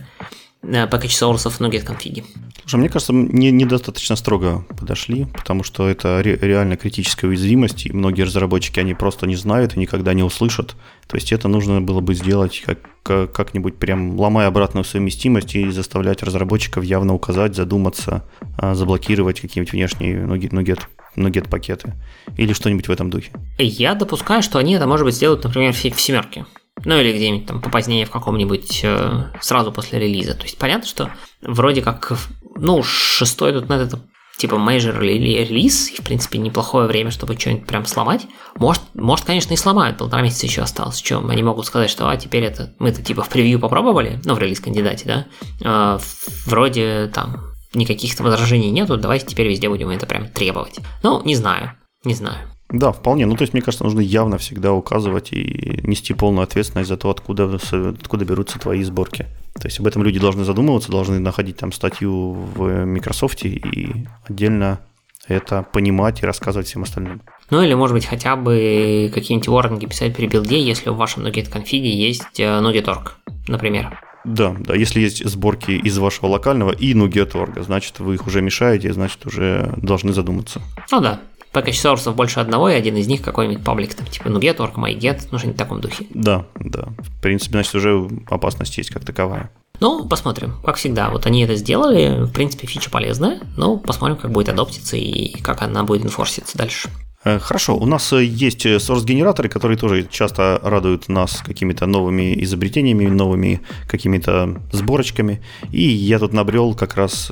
package 0.63 1.09
source 1.09 1.49
в 1.51 1.61
NuGet 1.61 1.83
конфиги. 1.83 2.25
Слушай, 2.63 2.81
мне 2.81 2.89
кажется, 2.89 3.13
не, 3.13 3.51
недостаточно 3.51 4.17
строго 4.17 4.67
подошли, 4.79 5.27
потому 5.27 5.65
что 5.65 5.89
это 5.89 6.23
ре, 6.23 6.37
реально 6.37 6.77
критическая 6.77 7.29
уязвимость, 7.29 7.87
и 7.87 7.93
многие 7.93 8.23
разработчики, 8.23 8.81
они 8.81 8.95
просто 8.95 9.27
не 9.27 9.37
знают 9.37 9.77
и 9.77 9.81
никогда 9.81 10.13
не 10.13 10.23
услышат. 10.23 10.75
То 11.07 11.17
есть 11.17 11.33
это 11.33 11.49
нужно 11.49 11.81
было 11.81 12.01
бы 12.01 12.15
сделать 12.15 12.63
как, 12.67 13.33
как-нибудь 13.33 13.79
прям 13.79 14.21
ломая 14.21 14.49
обратную 14.49 14.85
совместимость 14.85 15.55
и 15.55 15.71
заставлять 15.71 16.23
разработчиков 16.23 16.85
явно 16.85 17.15
указать, 17.15 17.55
задуматься, 17.55 18.25
а, 18.59 18.75
заблокировать 18.75 19.41
какие-нибудь 19.41 19.73
внешние 19.73 20.27
NuGet, 20.27 20.83
NuGet 21.17 21.49
пакеты 21.49 21.95
или 22.37 22.53
что-нибудь 22.53 22.89
в 22.89 22.91
этом 22.91 23.09
духе. 23.09 23.31
Я 23.59 23.95
допускаю, 23.95 24.43
что 24.43 24.59
они 24.59 24.75
это, 24.75 24.87
может 24.87 25.07
быть, 25.07 25.15
сделают, 25.15 25.45
например, 25.45 25.73
в 25.73 25.79
семерке. 25.79 26.45
Ну 26.85 26.99
или 26.99 27.13
где-нибудь 27.13 27.47
там 27.47 27.61
попозднее 27.61 28.05
в 28.05 28.11
каком-нибудь 28.11 28.81
э, 28.85 29.33
сразу 29.41 29.73
после 29.73 29.99
релиза. 29.99 30.35
То 30.35 30.45
есть 30.45 30.59
понятно, 30.59 30.87
что 30.87 31.11
вроде 31.43 31.83
как, 31.83 32.13
ну, 32.57 32.83
шестой 32.83 33.53
тут 33.53 33.65
.NET 33.65 33.87
это 33.87 34.01
типа 34.39 34.57
major 34.57 35.03
или 35.03 35.45
релиз, 35.45 35.91
и 35.91 36.01
в 36.01 36.05
принципе 36.05 36.39
неплохое 36.39 36.87
время, 36.87 37.11
чтобы 37.11 37.39
что-нибудь 37.39 37.67
прям 37.67 37.85
сломать. 37.85 38.27
Может, 38.55 38.83
может, 38.95 39.27
конечно, 39.27 39.53
и 39.53 39.57
сломают, 39.57 39.99
полтора 39.99 40.23
месяца 40.23 40.47
еще 40.47 40.63
осталось. 40.63 41.01
Чем 41.03 41.29
они 41.29 41.43
могут 41.43 41.67
сказать, 41.67 41.91
что 41.91 42.09
а 42.09 42.17
теперь 42.17 42.45
это 42.45 42.73
мы 42.79 42.91
это 42.91 43.03
типа 43.03 43.23
в 43.23 43.29
превью 43.29 43.59
попробовали, 43.59 44.21
ну, 44.25 44.35
в 44.35 44.39
релиз 44.39 44.61
кандидате, 44.61 45.27
да, 45.61 45.97
э, 45.97 45.99
вроде 46.47 47.11
там 47.13 47.49
никаких 47.75 48.19
возражений 48.21 48.71
нету, 48.71 48.97
давайте 48.97 49.27
теперь 49.27 49.49
везде 49.49 49.69
будем 49.69 49.91
это 49.91 50.07
прям 50.07 50.29
требовать. 50.29 50.79
Ну, 51.03 51.23
не 51.25 51.35
знаю, 51.35 51.73
не 52.05 52.15
знаю. 52.15 52.39
Да, 52.71 52.93
вполне. 52.93 53.25
Ну, 53.25 53.35
то 53.35 53.43
есть, 53.43 53.55
мне 53.55 53.63
кажется, 53.63 53.85
нужно 53.85 54.01
явно 54.01 54.37
всегда 54.37 54.73
указывать 54.73 55.33
и 55.33 55.81
нести 55.83 56.13
полную 56.13 56.45
ответственность 56.45 56.89
за 56.89 56.99
то, 56.99 57.09
откуда, 57.11 57.59
откуда 57.73 58.25
берутся 58.25 58.59
твои 58.59 58.83
сборки. 58.83 59.27
То 59.55 59.67
есть 59.67 59.81
об 59.81 59.87
этом 59.87 60.03
люди 60.03 60.21
должны 60.21 60.45
задумываться, 60.45 60.91
должны 60.91 61.19
находить 61.19 61.57
там 61.57 61.73
статью 61.73 62.33
в 62.33 62.85
Microsoft 62.85 63.45
и 63.45 64.07
отдельно 64.29 64.81
это 65.27 65.63
понимать 65.63 66.23
и 66.23 66.27
рассказывать 66.27 66.67
всем 66.67 66.83
остальным. 66.83 67.23
Ну 67.51 67.63
или, 67.63 67.75
может 67.75 67.95
быть, 67.95 68.07
хотя 68.07 68.37
бы 68.37 69.11
какие-нибудь 69.13 69.49
ворнинги 69.49 69.87
писать 69.87 70.15
при 70.17 70.27
билде, 70.27 70.61
если 70.61 70.91
в 70.91 70.97
вашем 70.97 71.27
NuGet 71.27 71.51
конфиге 71.51 71.91
есть 71.91 72.41
э, 72.41 72.45
NuGet.org, 72.45 73.15
например. 73.47 74.01
Да, 74.25 74.55
да, 74.59 74.75
если 74.75 75.01
есть 75.01 75.25
сборки 75.25 75.71
из 75.71 75.97
вашего 75.99 76.27
локального 76.27 76.73
и 76.73 76.93
NuGet.org, 76.93 77.63
значит, 77.63 77.99
вы 78.01 78.15
их 78.15 78.27
уже 78.27 78.43
мешаете, 78.43 78.93
значит, 78.93 79.25
уже 79.27 79.73
должны 79.77 80.13
задуматься. 80.13 80.61
Ну 80.91 81.01
да, 81.01 81.21
package 81.53 81.95
source 81.95 82.13
больше 82.13 82.41
одного, 82.41 82.69
и 82.69 82.75
один 82.75 82.97
из 82.97 83.07
них 83.07 83.23
какой-нибудь 83.23 83.65
паблик, 83.65 83.95
там, 83.95 84.07
типа 84.07 84.29
NuGet, 84.29 84.57
org, 84.57 84.75
MyGet, 84.75 85.29
ну 85.31 85.39
что-нибудь 85.39 85.57
в 85.57 85.63
таком 85.63 85.81
духе. 85.81 86.07
Да, 86.11 86.47
да. 86.57 86.89
В 86.99 87.21
принципе, 87.21 87.53
значит, 87.53 87.75
уже 87.75 88.09
опасность 88.29 88.77
есть 88.79 88.91
как 88.91 89.05
таковая. 89.05 89.51
Ну, 89.81 90.07
посмотрим. 90.09 90.55
Как 90.65 90.77
всегда, 90.77 91.09
вот 91.11 91.27
они 91.27 91.43
это 91.45 91.55
сделали, 91.55 92.25
в 92.25 92.33
принципе, 92.33 92.67
фича 92.67 92.91
полезная, 92.91 93.41
но 93.57 93.77
посмотрим, 93.77 94.17
как 94.17 94.33
будет 94.33 94.49
адоптиться 94.49 94.97
и 94.97 95.41
как 95.41 95.63
она 95.63 95.85
будет 95.85 96.05
инфорситься 96.05 96.59
дальше. 96.59 96.91
Э, 97.29 97.39
хорошо, 97.39 97.77
у 97.77 97.87
нас 97.87 98.13
э, 98.13 98.25
есть 98.25 98.65
э, 98.67 98.77
source-генераторы, 98.77 99.49
которые 99.49 99.77
тоже 99.77 100.07
часто 100.11 100.61
радуют 100.63 101.09
нас 101.09 101.43
какими-то 101.45 101.87
новыми 101.87 102.43
изобретениями, 102.45 103.07
новыми 103.07 103.61
какими-то 103.87 104.57
сборочками. 104.73 105.41
И 105.71 105.83
я 105.83 106.19
тут 106.19 106.33
набрел 106.33 106.75
как 106.75 106.97
раз, 106.97 107.31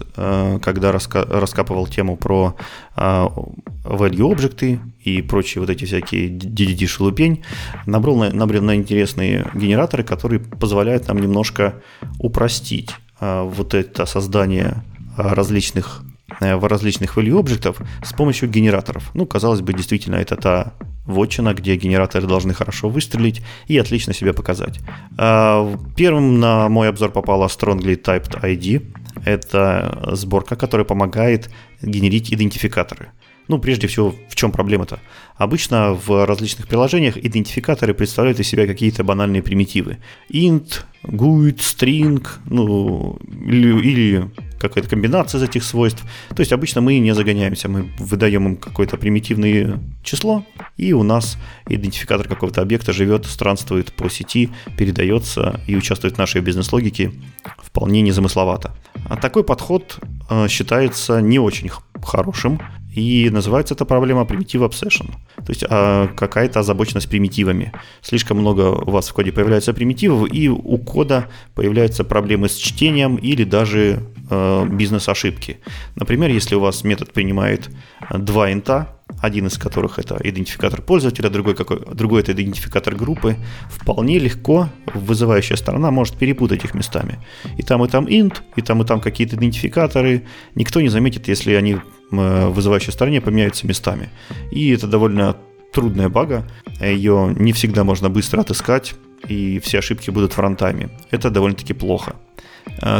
когда 0.63 0.93
раскапывал 0.93 1.87
тему 1.87 2.17
про 2.17 2.55
value 2.97 4.33
объекты 4.33 4.81
и 5.05 5.23
прочие 5.23 5.61
вот 5.61 5.71
эти 5.71 5.85
всякие 5.85 6.29
DDD-шелупень, 6.29 7.43
набрел, 7.87 8.17
набрел 8.33 8.63
на 8.63 8.75
интересные 8.75 9.51
генераторы, 9.55 10.03
которые 10.05 10.41
позволяют 10.41 11.09
нам 11.09 11.19
немножко 11.19 11.75
упростить 12.19 12.91
вот 13.21 13.75
это 13.75 14.07
создание 14.07 14.83
различных 15.17 16.03
Э, 16.03 16.06
в 16.41 16.65
различных 16.69 17.17
value 17.17 17.39
объектов 17.39 17.81
с 18.05 18.13
помощью 18.13 18.49
генераторов. 18.49 19.11
Ну, 19.15 19.27
казалось 19.27 19.61
бы, 19.61 19.73
действительно, 19.73 20.17
это 20.17 20.37
та 20.37 20.75
вотчина, 21.07 21.55
где 21.55 21.77
генераторы 21.77 22.27
должны 22.27 22.53
хорошо 22.53 22.89
выстрелить 22.89 23.43
и 23.69 23.79
отлично 23.79 24.13
себя 24.13 24.33
показать. 24.33 24.81
А, 25.17 25.77
первым 25.97 26.41
на 26.41 26.69
мой 26.69 26.89
обзор 26.89 27.11
попала 27.11 27.47
Strongly 27.47 28.03
Typed 28.03 28.43
ID. 28.43 28.83
Это 29.25 30.11
сборка, 30.13 30.57
которая 30.57 30.85
помогает 30.85 31.51
генерить 31.81 32.33
идентификаторы. 32.33 33.13
Ну, 33.49 33.61
прежде 33.61 33.87
всего, 33.87 34.15
в 34.29 34.35
чем 34.35 34.51
проблема-то? 34.51 34.99
Обычно 35.37 35.93
в 35.93 36.27
различных 36.27 36.67
приложениях 36.67 37.17
идентификаторы 37.17 37.95
представляют 37.95 38.41
из 38.41 38.49
себя 38.49 38.67
какие-то 38.67 39.05
банальные 39.05 39.43
примитивы. 39.43 39.99
int, 40.33 40.83
GUID, 41.05 41.59
string, 41.59 42.27
ну, 42.47 43.19
или, 43.47 43.81
или 43.81 44.31
какая-то 44.59 44.89
комбинация 44.89 45.39
из 45.39 45.45
этих 45.45 45.65
свойств. 45.65 46.05
То 46.35 46.41
есть 46.41 46.53
обычно 46.53 46.81
мы 46.81 46.99
не 46.99 47.15
загоняемся, 47.15 47.69
мы 47.69 47.91
выдаем 47.99 48.47
им 48.47 48.57
какое-то 48.57 48.97
примитивное 48.97 49.81
число, 50.03 50.45
и 50.77 50.93
у 50.93 51.03
нас 51.03 51.39
идентификатор 51.69 52.29
какого-то 52.29 52.63
объекта 52.63 52.93
живет, 52.93 53.27
странствует 53.27 53.93
по 53.93 54.09
сети, 54.09 54.51
передается 54.77 55.61
и 55.67 55.77
участвует 55.77 56.15
в 56.15 56.19
нашей 56.19 56.41
бизнес-логике 56.41 57.13
вполне 57.59 58.03
незамысловато. 58.03 58.75
А 59.09 59.17
такой 59.17 59.45
подход 59.45 59.99
э, 60.31 60.49
считается 60.49 61.21
не 61.21 61.39
очень 61.39 61.71
хорошим, 62.03 62.61
и 62.97 63.29
называется 63.29 63.75
эта 63.75 63.85
проблема 63.85 64.23
Primitive 64.23 64.67
Obsession. 64.67 65.11
То 65.37 65.51
есть 65.51 65.65
а, 65.69 66.09
какая-то 66.09 66.61
озабоченность 66.61 67.11
примитивами. 67.11 67.73
Слишком 68.01 68.39
много 68.39 68.71
у 68.71 68.91
вас 68.91 69.09
в 69.09 69.13
коде 69.13 69.33
появляется 69.33 69.75
примитивов, 69.75 70.33
и 70.33 70.49
у 70.49 70.79
кода 70.79 71.27
появляются 71.55 72.05
проблемы 72.05 72.49
с 72.49 72.57
чтением 72.57 73.17
или 73.17 73.45
даже 73.45 74.01
э, 74.31 74.67
бизнес-ошибки. 74.71 75.59
Например, 75.95 76.31
если 76.31 76.55
у 76.55 76.61
вас 76.61 76.85
метод 76.85 77.13
принимает 77.13 77.69
два 78.11 78.51
инта, 78.51 78.97
один 79.21 79.47
из 79.47 79.59
которых 79.59 79.99
это 79.99 80.19
идентификатор 80.25 80.81
пользователя, 80.81 81.29
другой, 81.29 81.55
какой, 81.55 81.81
другой 81.95 82.23
это 82.23 82.33
идентификатор 82.33 82.95
группы, 82.95 83.37
вполне 83.71 84.19
легко 84.19 84.71
вызывающая 84.95 85.57
сторона 85.57 85.91
может 85.91 86.17
перепутать 86.17 86.65
их 86.65 86.75
местами. 86.75 87.19
И 87.59 87.63
там, 87.63 87.85
и 87.85 87.89
там 87.89 88.07
int, 88.07 88.37
и 88.57 88.63
там, 88.63 88.83
и 88.83 88.87
там 88.87 89.01
какие-то 89.01 89.37
идентификаторы. 89.37 90.23
Никто 90.55 90.81
не 90.81 90.89
заметит, 90.89 91.29
если 91.29 91.53
они 91.53 91.77
вызывающей 92.11 92.93
стороне 92.93 93.21
поменяются 93.21 93.67
местами. 93.67 94.11
И 94.51 94.71
это 94.71 94.87
довольно 94.87 95.37
трудная 95.73 96.09
бага, 96.09 96.47
ее 96.81 97.35
не 97.37 97.53
всегда 97.53 97.85
можно 97.85 98.09
быстро 98.09 98.41
отыскать, 98.41 98.95
и 99.29 99.59
все 99.59 99.79
ошибки 99.79 100.11
будут 100.11 100.33
в 100.33 100.39
рантайме. 100.39 100.91
Это 101.11 101.31
довольно-таки 101.31 101.75
плохо. 101.75 102.17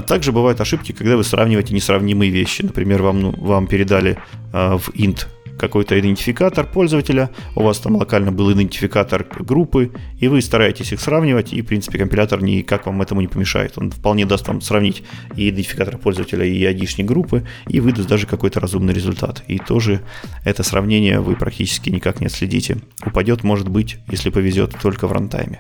Также 0.07 0.33
бывают 0.33 0.61
ошибки, 0.61 0.93
когда 0.93 1.17
вы 1.17 1.25
сравниваете 1.25 1.75
несравнимые 1.75 2.31
вещи. 2.31 2.63
Например, 2.63 3.03
вам, 3.03 3.21
ну, 3.21 3.35
вам 3.37 3.67
передали 3.67 4.19
в 4.53 4.91
int 4.95 5.27
какой-то 5.59 5.99
идентификатор 5.99 6.67
пользователя, 6.67 7.31
у 7.55 7.63
вас 7.63 7.79
там 7.79 7.97
локально 7.97 8.33
был 8.33 8.53
идентификатор 8.53 9.27
группы, 9.41 9.93
и 10.19 10.29
вы 10.29 10.41
стараетесь 10.41 10.93
их 10.93 11.01
сравнивать, 11.01 11.53
и, 11.53 11.63
в 11.63 11.67
принципе, 11.67 11.99
компилятор 11.99 12.43
никак 12.43 12.87
вам 12.87 13.03
этому 13.03 13.21
не 13.21 13.29
помешает. 13.29 13.73
Он 13.77 13.91
вполне 13.91 14.27
даст 14.27 14.47
вам 14.49 14.61
сравнить 14.61 15.03
и 15.35 15.49
идентификатор 15.49 15.99
пользователя, 15.99 16.45
и 16.45 16.65
айдишник 16.65 17.07
группы, 17.07 17.45
и 17.69 17.81
выдаст 17.81 18.09
даже 18.09 18.27
какой-то 18.27 18.61
разумный 18.61 18.95
результат. 18.95 19.43
И 19.49 19.59
тоже 19.59 20.01
это 20.45 20.63
сравнение 20.63 21.21
вы 21.21 21.37
практически 21.37 21.91
никак 21.91 22.21
не 22.21 22.27
отследите. 22.27 22.79
Упадет, 23.05 23.45
может 23.45 23.69
быть, 23.69 23.99
если 24.11 24.31
повезет, 24.31 24.77
только 24.81 25.07
в 25.07 25.13
рантайме. 25.13 25.59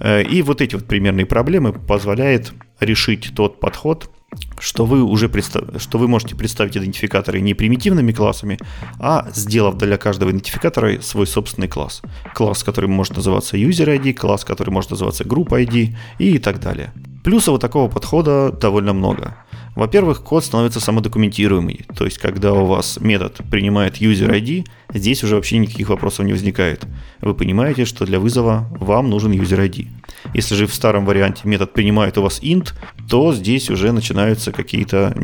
Э, 0.00 0.22
и 0.22 0.42
вот 0.42 0.60
эти 0.60 0.74
вот 0.74 0.86
примерные 0.86 1.26
проблемы 1.26 1.72
позволяет 1.72 2.52
решить 2.80 3.32
тот 3.34 3.60
подход, 3.60 4.10
что 4.58 4.84
вы 4.84 5.02
уже 5.02 5.28
представ... 5.28 5.80
что 5.80 5.98
вы 5.98 6.08
можете 6.08 6.34
представить 6.34 6.76
идентификаторы 6.76 7.40
не 7.40 7.54
примитивными 7.54 8.12
классами, 8.12 8.58
а 8.98 9.28
сделав 9.34 9.76
для 9.76 9.96
каждого 9.96 10.30
идентификатора 10.30 11.00
свой 11.00 11.26
собственный 11.26 11.68
класс. 11.68 12.02
Класс, 12.34 12.64
который 12.64 12.88
может 12.88 13.16
называться 13.16 13.56
user 13.56 13.98
ID, 13.98 14.14
класс, 14.14 14.44
который 14.44 14.70
может 14.70 14.90
называться 14.90 15.24
group 15.24 15.48
ID 15.48 15.94
и 16.18 16.38
так 16.38 16.60
далее. 16.60 16.92
Плюсов 17.24 17.54
у 17.54 17.58
такого 17.58 17.90
подхода 17.90 18.52
довольно 18.52 18.92
много. 18.92 19.36
Во-первых, 19.76 20.22
код 20.22 20.42
становится 20.42 20.80
самодокументируемый, 20.80 21.84
то 21.96 22.06
есть 22.06 22.16
когда 22.16 22.54
у 22.54 22.64
вас 22.64 22.98
метод 22.98 23.38
принимает 23.50 24.00
user 24.00 24.30
ID, 24.30 24.66
здесь 24.94 25.22
уже 25.22 25.36
вообще 25.36 25.58
никаких 25.58 25.90
вопросов 25.90 26.24
не 26.24 26.32
возникает. 26.32 26.86
Вы 27.20 27.34
понимаете, 27.34 27.84
что 27.84 28.06
для 28.06 28.18
вызова 28.18 28.66
вам 28.80 29.10
нужен 29.10 29.32
user 29.32 29.68
ID. 29.68 29.88
Если 30.32 30.54
же 30.54 30.66
в 30.66 30.74
старом 30.74 31.04
варианте 31.04 31.42
метод 31.44 31.74
принимает 31.74 32.16
у 32.16 32.22
вас 32.22 32.40
int, 32.42 32.72
то 33.08 33.34
здесь 33.34 33.68
уже 33.70 33.92
начинаются 33.92 34.50
какие-то 34.50 35.14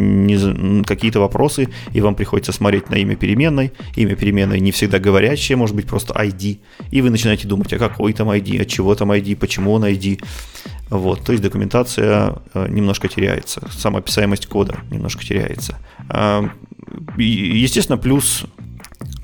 какие 0.86 1.10
вопросы, 1.16 1.68
и 1.92 2.00
вам 2.00 2.14
приходится 2.14 2.52
смотреть 2.52 2.90
на 2.90 2.96
имя 2.96 3.16
переменной. 3.16 3.72
Имя 3.96 4.16
переменной 4.16 4.60
не 4.60 4.70
всегда 4.70 4.98
говорящее, 4.98 5.56
может 5.56 5.74
быть 5.74 5.86
просто 5.86 6.12
ID. 6.14 6.58
И 6.90 7.00
вы 7.00 7.10
начинаете 7.10 7.48
думать, 7.48 7.72
а 7.72 7.78
какой 7.78 8.12
там 8.12 8.30
ID, 8.30 8.60
от 8.60 8.68
чего 8.68 8.94
там 8.94 9.12
ID, 9.12 9.36
почему 9.36 9.72
он 9.72 9.84
ID. 9.84 10.22
Вот, 10.92 11.22
то 11.22 11.32
есть 11.32 11.42
документация 11.42 12.34
э, 12.52 12.66
немножко 12.68 13.08
теряется, 13.08 13.62
самоописаемость 13.70 14.46
кода 14.46 14.76
немножко 14.90 15.24
теряется. 15.24 15.78
А, 16.10 16.50
естественно, 17.16 17.96
плюс 17.96 18.44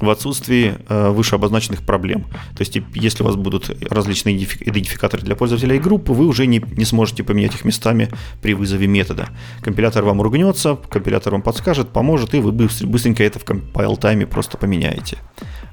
в 0.01 0.09
отсутствии 0.09 0.77
э, 0.89 1.11
выше 1.11 1.35
обозначенных 1.35 1.85
проблем. 1.85 2.25
То 2.57 2.61
есть, 2.61 2.79
если 2.95 3.23
у 3.23 3.27
вас 3.27 3.37
будут 3.37 3.71
различные 3.91 4.37
идентификаторы 4.37 5.23
для 5.23 5.37
пользователя 5.37 5.77
и 5.77 5.79
группы, 5.79 6.13
вы 6.13 6.27
уже 6.27 6.47
не, 6.47 6.65
не 6.73 6.87
сможете 6.87 7.23
поменять 7.23 7.55
их 7.55 7.67
местами 7.67 8.09
при 8.41 8.55
вызове 8.55 8.87
метода. 8.87 9.29
Компилятор 9.61 10.05
вам 10.05 10.23
ругнется, 10.23 10.79
компилятор 10.89 11.35
вам 11.35 11.43
подскажет, 11.43 11.91
поможет, 11.91 12.33
и 12.35 12.39
вы 12.39 12.53
быстренько 12.53 13.23
это 13.23 13.39
в 13.39 13.45
compile-тайме 13.45 14.25
просто 14.25 14.57
поменяете. 14.57 15.19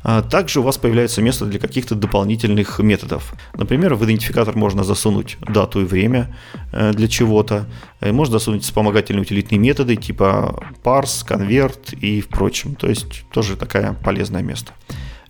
А 0.08 0.22
также 0.22 0.60
у 0.60 0.64
вас 0.64 0.78
появляется 0.78 1.24
место 1.24 1.46
для 1.46 1.58
каких-то 1.58 1.96
дополнительных 1.96 2.78
методов. 2.78 3.34
Например, 3.56 3.96
в 3.96 4.06
идентификатор 4.06 4.56
можно 4.56 4.84
засунуть 4.84 5.38
дату 5.42 5.82
и 5.82 5.84
время 5.84 6.38
э, 6.72 6.94
для 6.94 7.08
чего-то. 7.08 7.66
Э, 8.02 8.12
можно 8.12 8.34
засунуть 8.34 8.62
вспомогательные 8.62 9.24
утилитные 9.24 9.58
методы 9.58 9.96
типа 9.96 10.64
parse, 10.84 11.28
convert 11.28 11.98
и 11.98 12.22
впрочем. 12.22 12.76
То 12.76 12.88
есть 12.88 13.24
тоже 13.32 13.56
такое 13.56 13.94
полезное 13.94 14.44
место. 14.44 14.74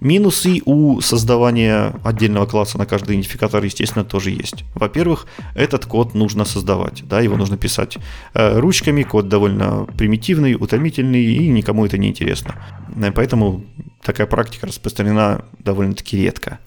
Минусы 0.06 0.62
у 0.66 1.02
создавания 1.02 1.96
отдельного 2.04 2.46
класса 2.46 2.78
на 2.78 2.86
каждый 2.86 3.16
идентификатор, 3.16 3.64
естественно, 3.64 4.06
тоже 4.06 4.30
есть. 4.30 4.64
Во-первых, 4.76 5.26
этот 5.56 5.88
код 5.88 6.14
нужно 6.14 6.46
создавать, 6.46 7.04
да, 7.08 7.22
его 7.22 7.38
нужно 7.38 7.58
писать 7.58 7.98
э, 8.36 8.60
ручками, 8.60 9.02
код 9.02 9.30
довольно 9.30 9.88
примитивный, 9.98 10.54
утомительный 10.54 11.24
и 11.24 11.48
никому 11.48 11.88
это 11.88 11.98
не 11.98 12.10
интересно. 12.10 12.54
Поэтому 13.16 13.66
такая 14.04 14.28
практика 14.28 14.68
распространена 14.68 15.46
довольно-таки 15.58 16.18
редко. 16.18 16.60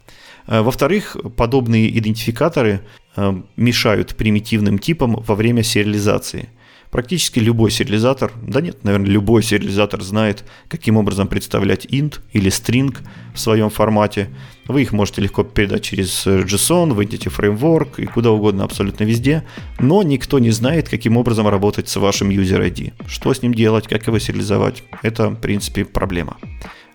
Э, 0.49 0.63
во-вторых, 0.63 1.17
подобные 1.37 1.97
идентификаторы 1.97 2.81
э, 3.15 3.43
мешают 3.55 4.17
примитивным 4.17 4.81
типам 4.81 5.15
во 5.15 5.37
время 5.37 5.63
сериализации. 5.63 6.49
Практически 6.91 7.39
любой 7.39 7.71
сериализатор, 7.71 8.33
да 8.43 8.61
нет, 8.61 8.83
наверное, 8.83 9.11
любой 9.11 9.43
сериализатор 9.43 10.03
знает, 10.03 10.45
каким 10.69 10.97
образом 10.97 11.29
представлять 11.29 11.85
int 11.85 12.21
или 12.33 12.51
string 12.51 12.97
в 13.35 13.39
своем 13.39 13.69
формате. 13.69 14.31
Вы 14.67 14.83
их 14.83 14.93
можете 14.93 15.21
легко 15.21 15.45
передать 15.45 15.83
через 15.83 16.27
JSON, 16.27 16.95
в 16.95 17.01
Entity 17.01 17.35
Framework 17.35 18.01
и 18.03 18.07
куда 18.07 18.31
угодно, 18.31 18.65
абсолютно 18.65 19.05
везде. 19.05 19.45
Но 19.79 20.03
никто 20.03 20.39
не 20.39 20.51
знает, 20.51 20.89
каким 20.89 21.17
образом 21.17 21.47
работать 21.49 21.89
с 21.89 21.97
вашим 21.97 22.31
user 22.31 22.67
ID. 22.67 22.93
Что 23.07 23.35
с 23.35 23.43
ним 23.43 23.53
делать, 23.53 23.87
как 23.87 24.07
его 24.07 24.19
сериализовать. 24.19 24.83
Это, 25.03 25.29
в 25.29 25.37
принципе, 25.37 25.85
проблема. 25.85 26.39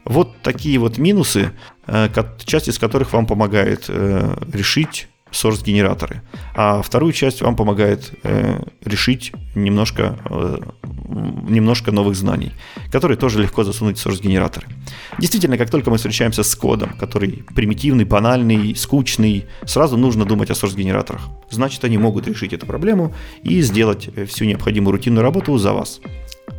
Вот 0.05 0.41
такие 0.41 0.79
вот 0.79 0.97
минусы, 0.97 1.51
э, 1.87 2.09
часть 2.43 2.67
из 2.67 2.77
которых 2.77 3.13
вам 3.13 3.25
помогает 3.25 3.85
э, 3.87 4.37
решить 4.51 5.07
source-генераторы. 5.33 6.21
А 6.55 6.81
вторую 6.81 7.13
часть 7.13 7.41
вам 7.41 7.55
помогает 7.55 8.11
э, 8.23 8.61
решить 8.85 9.31
немножко, 9.55 10.17
немножко 11.49 11.91
новых 11.91 12.15
знаний, 12.15 12.51
которые 12.91 13.17
тоже 13.17 13.41
легко 13.41 13.63
засунуть 13.63 13.97
в 13.97 14.05
source-генераторы. 14.05 14.67
Действительно, 15.19 15.57
как 15.57 15.69
только 15.69 15.89
мы 15.89 15.97
встречаемся 15.97 16.43
с 16.43 16.55
кодом, 16.55 16.93
который 16.99 17.43
примитивный, 17.55 18.05
банальный, 18.05 18.75
скучный, 18.75 19.45
сразу 19.65 19.97
нужно 19.97 20.25
думать 20.25 20.49
о 20.49 20.53
source-генераторах. 20.53 21.21
Значит, 21.49 21.83
они 21.83 21.97
могут 21.97 22.27
решить 22.27 22.53
эту 22.53 22.65
проблему 22.65 23.13
и 23.43 23.61
сделать 23.61 24.09
всю 24.27 24.45
необходимую 24.45 24.93
рутинную 24.93 25.23
работу 25.23 25.57
за 25.57 25.73
вас. 25.73 25.99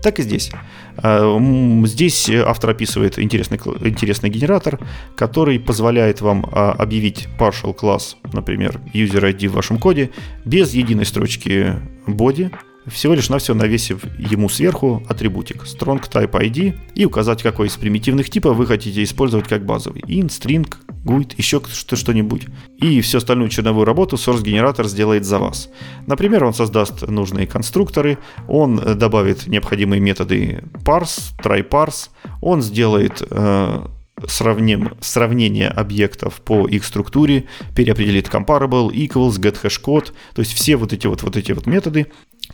Так 0.05 0.19
и 0.19 0.23
здесь. 0.23 0.51
А, 0.99 1.41
здесь 1.87 2.29
автор 2.29 2.71
описывает 2.71 3.19
интересный, 3.19 3.57
интересный 3.57 4.29
генератор, 4.29 4.79
который 5.17 5.59
позволяет 5.59 6.21
вам 6.21 6.47
а, 6.53 6.73
объявить 6.73 7.27
partial 7.39 7.73
класс, 7.73 8.19
например, 8.35 8.83
user 8.93 9.33
ID 9.33 9.49
в 9.49 9.55
вашем 9.55 9.79
коде, 9.79 10.11
без 10.45 10.75
единой 10.75 11.07
строчки 11.07 11.77
body, 12.07 12.55
всего 12.87 13.15
лишь 13.15 13.29
навсего 13.29 13.57
навесив 13.57 14.05
ему 14.19 14.49
сверху 14.49 15.03
атрибутик 15.09 15.63
strong 15.63 16.03
type 16.09 16.33
ID 16.33 16.75
и 16.95 17.05
указать, 17.05 17.43
какой 17.43 17.69
из 17.69 17.77
примитивных 17.77 18.29
типов 18.31 18.57
вы 18.57 18.67
хотите 18.67 19.03
использовать 19.03 19.49
как 19.49 19.65
базовый. 19.65 20.03
int, 20.03 20.29
string, 20.29 20.73
GUID, 21.05 21.35
еще 21.37 21.63
что-нибудь. 21.93 22.47
И 22.79 23.01
всю 23.01 23.19
остальную 23.19 23.51
черновую 23.51 23.85
работу 23.85 24.17
source-генератор 24.17 24.87
сделает 24.87 25.25
за 25.25 25.39
вас. 25.39 25.71
Например, 26.07 26.45
он 26.45 26.55
создаст 26.55 27.07
нужные 27.09 27.47
конструкторы, 27.47 28.19
он 28.49 28.77
добавит 28.77 29.47
необходимые 29.47 30.01
методы 30.01 30.65
parse, 30.85 31.33
try 31.43 31.67
parse, 31.67 32.09
он 32.41 32.63
сделает 32.63 33.23
э, 33.31 33.87
сравним, 34.27 34.93
сравнение 35.01 35.69
объектов 35.69 36.41
по 36.41 36.67
их 36.67 36.85
структуре, 36.85 37.45
переопределит 37.75 38.29
comparable, 38.29 38.91
equals, 38.91 39.39
get 39.39 39.61
hash 39.63 39.81
code, 39.83 40.13
то 40.35 40.41
есть 40.41 40.53
все 40.53 40.77
вот 40.77 40.93
эти 40.93 41.07
вот, 41.07 41.23
вот 41.23 41.37
эти 41.37 41.53
вот 41.53 41.67
методы, 41.67 42.07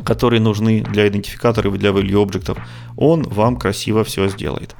которые 0.04 0.40
нужны 0.40 0.82
для 0.82 1.08
идентификаторов 1.08 1.74
и 1.74 1.78
для 1.78 1.90
value 1.90 2.22
объектов, 2.22 2.58
он 2.96 3.22
вам 3.22 3.56
красиво 3.56 4.04
все 4.04 4.28
сделает. 4.28 4.74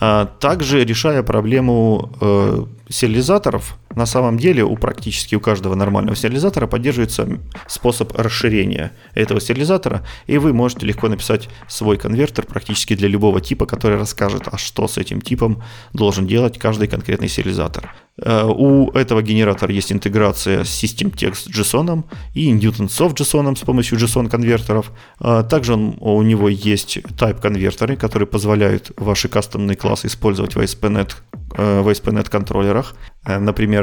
А, 0.00 0.26
также 0.26 0.84
решая 0.84 1.22
проблему 1.22 2.10
э, 2.20 2.64
сериализаторов, 2.88 3.76
на 3.94 4.06
самом 4.06 4.38
деле 4.38 4.64
у 4.64 4.76
практически 4.76 5.34
у 5.34 5.40
каждого 5.40 5.74
нормального 5.74 6.16
сериализатора 6.16 6.66
поддерживается 6.66 7.40
способ 7.66 8.12
расширения 8.16 8.92
этого 9.14 9.40
сериализатора, 9.40 10.06
и 10.26 10.38
вы 10.38 10.52
можете 10.52 10.86
легко 10.86 11.08
написать 11.08 11.48
свой 11.68 11.98
конвертер 11.98 12.46
практически 12.46 12.94
для 12.94 13.08
любого 13.08 13.40
типа, 13.40 13.66
который 13.66 13.98
расскажет, 13.98 14.48
а 14.50 14.58
что 14.58 14.86
с 14.86 14.98
этим 14.98 15.20
типом 15.20 15.62
должен 15.92 16.26
делать 16.26 16.58
каждый 16.58 16.88
конкретный 16.88 17.28
сериализатор. 17.28 17.92
Э, 18.22 18.44
у 18.44 18.90
этого 18.90 19.22
генератора 19.22 19.72
есть 19.72 19.92
интеграция 19.92 20.64
с 20.64 20.82
SystemText 20.82 21.48
JSON 21.48 22.04
и 22.34 22.52
Newton 22.52 22.88
Soft 22.88 23.16
JSON 23.16 23.56
с 23.56 23.60
помощью 23.60 23.98
JSON-конвертеров. 23.98 24.90
Э, 25.20 25.44
также 25.48 25.74
он, 25.74 25.96
у 26.00 26.22
него 26.22 26.48
есть 26.48 26.98
type-конвертеры, 26.98 27.96
которые 27.96 28.26
позволяют 28.26 28.92
ваши 28.96 29.28
кастомные 29.28 29.76
классы 29.76 30.08
использовать 30.08 30.54
в 30.54 30.58
ASP.NET, 30.58 31.16
э, 31.56 31.80
в 31.80 31.88
ASP.NET 31.88 32.28
контроллерах. 32.28 32.94
Например, 33.26 33.79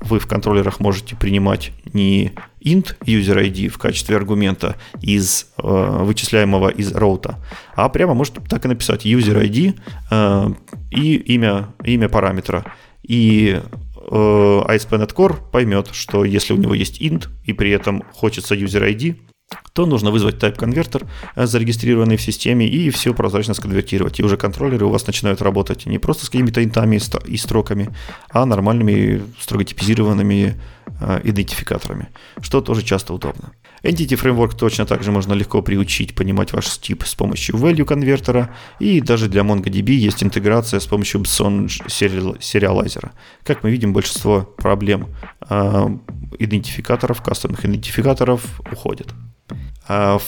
вы 0.00 0.18
в 0.18 0.26
контроллерах 0.26 0.80
можете 0.80 1.16
принимать 1.16 1.72
не 1.92 2.32
int 2.64 2.96
user 3.00 3.44
ID 3.44 3.68
в 3.68 3.78
качестве 3.78 4.16
аргумента 4.16 4.76
из 5.00 5.48
э, 5.58 5.62
вычисляемого 5.62 6.68
из 6.68 6.92
роута, 6.92 7.38
а 7.74 7.88
прямо 7.88 8.14
можете 8.14 8.40
так 8.48 8.64
и 8.64 8.68
написать 8.68 9.06
user 9.06 9.42
ID 9.42 9.78
э, 10.10 10.48
и 10.90 11.16
имя, 11.16 11.74
имя 11.84 12.08
параметра. 12.08 12.64
И 13.02 13.60
э, 13.60 14.10
ASP.NET 14.10 15.14
Core 15.14 15.36
поймет, 15.50 15.88
что 15.92 16.24
если 16.24 16.52
у 16.52 16.56
него 16.56 16.74
есть 16.74 17.00
int 17.00 17.28
и 17.44 17.52
при 17.52 17.70
этом 17.70 18.02
хочется 18.12 18.54
user 18.54 18.88
ID, 18.88 19.16
то 19.72 19.86
нужно 19.86 20.10
вызвать 20.10 20.36
type-конвертер, 20.36 21.06
э, 21.34 21.46
зарегистрированный 21.46 22.16
в 22.16 22.22
системе, 22.22 22.66
и 22.66 22.90
все 22.90 23.14
прозрачно 23.14 23.54
сконвертировать. 23.54 24.20
И 24.20 24.24
уже 24.24 24.36
контроллеры 24.36 24.86
у 24.86 24.90
вас 24.90 25.06
начинают 25.06 25.42
работать 25.42 25.86
не 25.86 25.98
просто 25.98 26.26
с 26.26 26.30
какими-то 26.30 26.62
интами 26.62 27.00
и 27.26 27.36
строками, 27.36 27.94
а 28.30 28.44
нормальными, 28.44 29.22
строго 29.40 29.64
типизированными 29.64 30.54
идентификаторами, 31.22 32.08
что 32.40 32.60
тоже 32.60 32.82
часто 32.82 33.14
удобно. 33.14 33.52
Entity 33.82 34.16
Framework 34.16 34.56
точно 34.56 34.86
так 34.86 35.02
же 35.02 35.12
можно 35.12 35.34
легко 35.34 35.62
приучить 35.62 36.14
понимать 36.14 36.52
ваш 36.52 36.78
тип 36.78 37.04
с 37.04 37.14
помощью 37.14 37.56
value 37.56 37.84
конвертера, 37.84 38.50
и 38.80 39.00
даже 39.00 39.28
для 39.28 39.42
MongoDB 39.42 39.90
есть 39.90 40.22
интеграция 40.22 40.80
с 40.80 40.86
помощью 40.86 41.20
Bson 41.22 41.68
сериалайзера. 41.88 43.12
Как 43.44 43.62
мы 43.62 43.70
видим, 43.70 43.92
большинство 43.92 44.42
проблем 44.42 45.08
э, 45.48 45.88
идентификаторов, 46.38 47.22
кастомных 47.22 47.64
идентификаторов 47.64 48.60
уходит. 48.72 49.08
А 49.86 50.18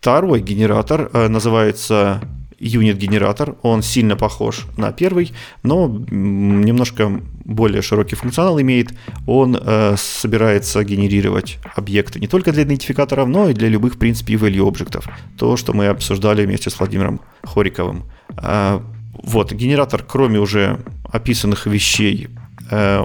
второй 0.00 0.40
генератор 0.40 1.10
э, 1.12 1.28
называется 1.28 2.20
юнит-генератор. 2.58 3.56
Он 3.62 3.82
сильно 3.82 4.16
похож 4.16 4.66
на 4.76 4.92
первый, 4.92 5.32
но 5.62 5.88
немножко 6.10 7.20
более 7.44 7.82
широкий 7.82 8.16
функционал 8.16 8.60
имеет. 8.60 8.92
Он 9.26 9.56
э, 9.60 9.94
собирается 9.96 10.82
генерировать 10.84 11.58
объекты 11.74 12.20
не 12.20 12.28
только 12.28 12.52
для 12.52 12.64
идентификаторов, 12.64 13.28
но 13.28 13.48
и 13.48 13.54
для 13.54 13.68
любых, 13.68 13.94
в 13.94 13.98
принципе, 13.98 14.34
value 14.34 14.66
объектов. 14.66 15.06
То, 15.38 15.56
что 15.56 15.72
мы 15.72 15.86
обсуждали 15.86 16.44
вместе 16.44 16.70
с 16.70 16.78
Владимиром 16.78 17.20
Хориковым. 17.42 18.04
Э, 18.36 18.80
вот, 19.22 19.52
генератор, 19.52 20.02
кроме 20.02 20.38
уже 20.38 20.78
описанных 21.10 21.66
вещей, 21.66 22.28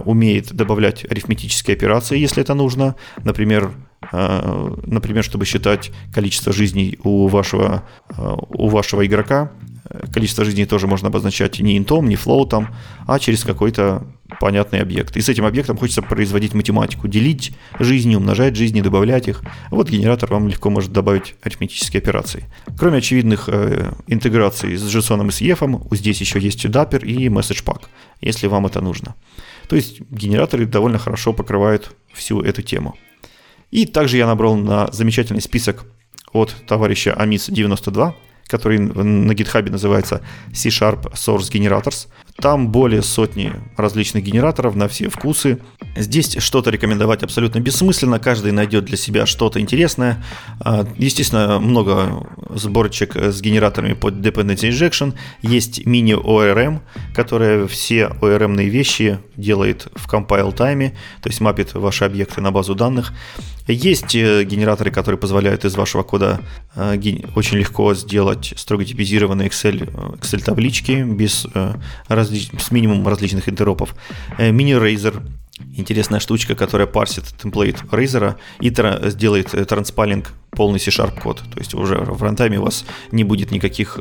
умеет 0.06 0.54
добавлять 0.54 1.06
арифметические 1.10 1.76
операции, 1.76 2.18
если 2.18 2.42
это 2.42 2.54
нужно. 2.54 2.96
Например, 3.24 3.72
э, 4.12 4.76
например, 4.86 5.24
чтобы 5.24 5.46
считать 5.46 5.92
количество 6.14 6.54
жизней 6.54 6.98
у 7.04 7.28
вашего, 7.28 7.84
э, 8.10 8.36
у 8.50 8.70
вашего 8.70 9.06
игрока, 9.06 9.52
количество 10.14 10.46
жизней 10.46 10.66
тоже 10.66 10.88
можно 10.88 11.08
обозначать 11.08 11.60
не 11.60 11.78
интом, 11.78 12.08
не 12.08 12.16
флоутом, 12.16 12.68
а 13.08 13.20
через 13.20 13.44
какой-то 13.44 14.04
понятный 14.40 14.82
объект. 14.82 15.18
И 15.18 15.22
с 15.22 15.30
этим 15.30 15.46
объектом 15.46 15.78
хочется 15.78 16.02
производить 16.02 16.54
математику, 16.54 17.08
делить 17.08 17.52
жизни, 17.80 18.16
умножать 18.16 18.56
жизни, 18.56 18.82
добавлять 18.82 19.28
их. 19.28 19.42
Вот 19.70 19.90
генератор 19.90 20.32
вам 20.32 20.48
легко 20.48 20.70
может 20.70 20.92
добавить 20.92 21.36
арифметические 21.42 22.00
операции. 22.00 22.46
Кроме 22.78 23.00
очевидных 23.00 23.46
э, 23.48 23.94
интеграций 24.08 24.78
с 24.78 24.84
JSON 24.84 25.28
и 25.28 25.32
с 25.32 25.42
EF, 25.42 25.96
здесь 25.96 26.22
еще 26.22 26.40
есть 26.40 26.66
Dapper 26.66 27.04
и 27.06 27.28
MessagePack, 27.28 27.84
если 28.22 28.48
вам 28.48 28.68
это 28.68 28.82
нужно. 28.82 29.16
То 29.72 29.78
есть 29.78 30.02
генераторы 30.10 30.66
довольно 30.66 31.00
хорошо 31.00 31.32
покрывают 31.32 31.96
всю 32.14 32.42
эту 32.42 32.62
тему. 32.62 32.98
И 33.70 33.86
также 33.86 34.18
я 34.18 34.28
набрал 34.28 34.58
на 34.58 34.92
замечательный 34.92 35.40
список 35.42 35.86
от 36.34 36.54
товарища 36.68 37.16
Amis92, 37.18 38.14
который 38.48 38.80
на 38.80 39.32
GitHub 39.32 39.70
называется 39.70 40.20
C-Sharp 40.54 41.14
Source 41.14 41.50
Generators. 41.50 42.10
Там 42.38 42.70
более 42.70 43.02
сотни 43.02 43.54
различных 43.78 44.24
генераторов 44.24 44.76
на 44.76 44.88
все 44.88 45.10
вкусы. 45.10 45.60
Здесь 45.96 46.38
что-то 46.40 46.70
рекомендовать 46.70 47.24
абсолютно 47.24 47.60
бессмысленно, 47.60 48.20
каждый 48.20 48.52
найдет 48.52 48.86
для 48.86 48.98
себя 48.98 49.26
что-то 49.26 49.60
интересное. 49.60 50.24
А, 50.60 50.88
естественно, 50.98 51.60
много 51.60 52.28
сборочек 52.50 53.16
с 53.16 53.42
генераторами 53.42 53.94
под 53.94 54.16
Dependency 54.16 54.70
Injection. 54.70 55.14
Есть 55.42 55.86
мини-ORM, 55.86 56.80
которая 57.14 57.68
все 57.68 58.08
ORM 58.22 58.64
вещи 58.64 59.20
делает 59.36 59.88
в 59.96 60.12
compile 60.12 60.56
тайме, 60.56 60.92
то 61.22 61.30
есть 61.30 61.42
мапит 61.42 61.74
ваши 61.74 62.06
объекты 62.06 62.42
на 62.42 62.52
базу 62.52 62.76
данных. 62.76 63.14
Есть 63.68 64.16
э, 64.16 64.44
генераторы, 64.44 64.92
которые 64.92 65.20
позволяют 65.20 65.66
из 65.66 65.76
вашего 65.76 66.04
кода 66.04 66.42
э, 66.76 66.98
очень 67.36 67.58
легко 67.58 67.94
сделать 67.94 68.54
строго 68.58 68.84
типизированные 68.84 69.50
Excel, 69.50 69.88
э, 69.88 70.16
Excel 70.18 70.44
таблички 70.44 71.04
без, 71.04 71.48
разли... 72.22 72.40
с 72.58 72.72
минимумом 72.72 73.08
различных 73.08 73.50
интеропов. 73.50 73.96
Mini-Razor 74.38 75.22
интересная 75.78 76.20
штучка, 76.20 76.56
которая 76.56 76.88
парсит 76.88 77.26
темплейт 77.42 77.84
Razer 77.92 78.36
и 78.60 78.72
тра- 78.72 79.10
сделает 79.10 79.52
транспалинг 79.68 80.32
полный 80.52 80.80
C-Sharp 80.80 81.22
код. 81.22 81.44
То 81.54 81.60
есть 81.60 81.74
уже 81.76 81.96
в 81.96 82.24
рантайме 82.24 82.60
у 82.60 82.64
вас 82.64 82.86
не 83.12 83.24
будет 83.24 83.52
никаких, 83.52 84.00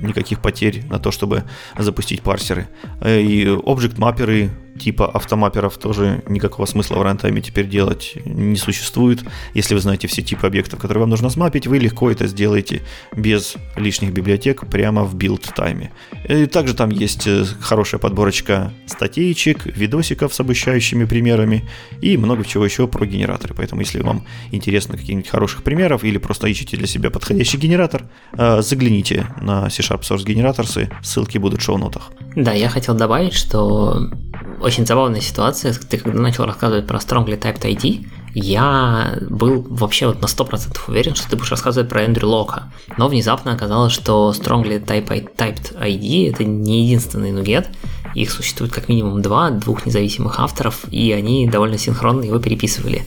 никаких 0.00 0.40
потерь 0.40 0.84
на 0.90 0.98
то, 0.98 1.10
чтобы 1.10 1.44
запустить 1.78 2.22
парсеры. 2.22 2.68
И 3.04 3.44
object 3.44 3.98
мапперы 3.98 4.50
типа 4.78 5.06
AutoMapper-ов 5.06 5.78
тоже 5.78 6.22
никакого 6.28 6.66
смысла 6.66 6.96
в 6.96 7.02
рантайме 7.02 7.40
теперь 7.40 7.66
делать 7.68 8.14
не 8.24 8.56
существует. 8.56 9.20
Если 9.54 9.74
вы 9.74 9.80
знаете 9.80 10.08
все 10.08 10.22
типы 10.22 10.46
объектов, 10.46 10.80
которые 10.80 11.00
вам 11.00 11.10
нужно 11.10 11.30
смапить, 11.30 11.66
вы 11.66 11.78
легко 11.78 12.10
это 12.10 12.26
сделаете 12.26 12.82
без 13.14 13.56
лишних 13.76 14.12
библиотек 14.12 14.66
прямо 14.68 15.04
в 15.04 15.14
билд-тайме. 15.14 15.90
И 16.28 16.46
также 16.46 16.74
там 16.74 16.90
есть 16.90 17.26
э, 17.26 17.44
хорошая 17.60 18.00
подборочка 18.00 18.72
статейчек, 18.86 19.66
видосиков 19.66 20.34
с 20.34 20.40
обучающими 20.40 21.04
примерами 21.04 21.68
и 22.00 22.16
много 22.16 22.44
чего 22.44 22.64
еще 22.64 22.86
про 22.86 23.06
генераторы. 23.06 23.54
Поэтому 23.54 23.80
если 23.80 24.02
вам 24.02 24.26
интересно 24.52 24.96
каких-нибудь 24.96 25.28
хороших 25.28 25.62
примеров 25.62 26.04
или 26.04 26.18
просто 26.18 26.48
ищете 26.48 26.76
для 26.76 26.86
себя 26.86 27.10
подходящий 27.10 27.58
генератор, 27.58 28.04
э, 28.32 28.62
загляните 28.62 29.26
на 29.40 29.68
C-Sharp 29.70 30.02
Source 30.02 30.24
Generators, 30.24 30.92
ссылки 31.02 31.38
будут 31.38 31.60
в 31.60 31.64
шоу-нотах. 31.64 32.12
Да, 32.34 32.52
я 32.52 32.68
хотел 32.68 32.94
добавить, 32.94 33.32
что 33.32 34.10
очень 34.60 34.86
забавная 34.86 35.20
ситуация. 35.20 35.72
Ты 35.72 35.98
когда 35.98 36.20
начал 36.20 36.44
рассказывать 36.44 36.86
про 36.86 36.98
Strongly 36.98 37.40
Typed 37.40 37.62
ID, 37.62 38.06
я 38.34 39.18
был 39.30 39.66
вообще 39.68 40.08
вот 40.08 40.20
на 40.20 40.26
100% 40.26 40.76
уверен, 40.88 41.14
что 41.14 41.30
ты 41.30 41.36
будешь 41.36 41.50
рассказывать 41.50 41.88
про 41.88 42.02
Эндрю 42.02 42.28
Лока. 42.28 42.70
Но 42.98 43.08
внезапно 43.08 43.52
оказалось, 43.52 43.92
что 43.92 44.32
Strongly 44.36 44.84
Typed 44.84 45.78
ID 45.78 46.30
это 46.30 46.44
не 46.44 46.84
единственный 46.84 47.32
нугет. 47.32 47.68
Их 48.14 48.30
существует 48.30 48.72
как 48.72 48.88
минимум 48.88 49.22
два, 49.22 49.50
двух 49.50 49.86
независимых 49.86 50.38
авторов, 50.38 50.84
и 50.90 51.12
они 51.12 51.48
довольно 51.48 51.78
синхронно 51.78 52.24
его 52.24 52.38
переписывали 52.38 53.06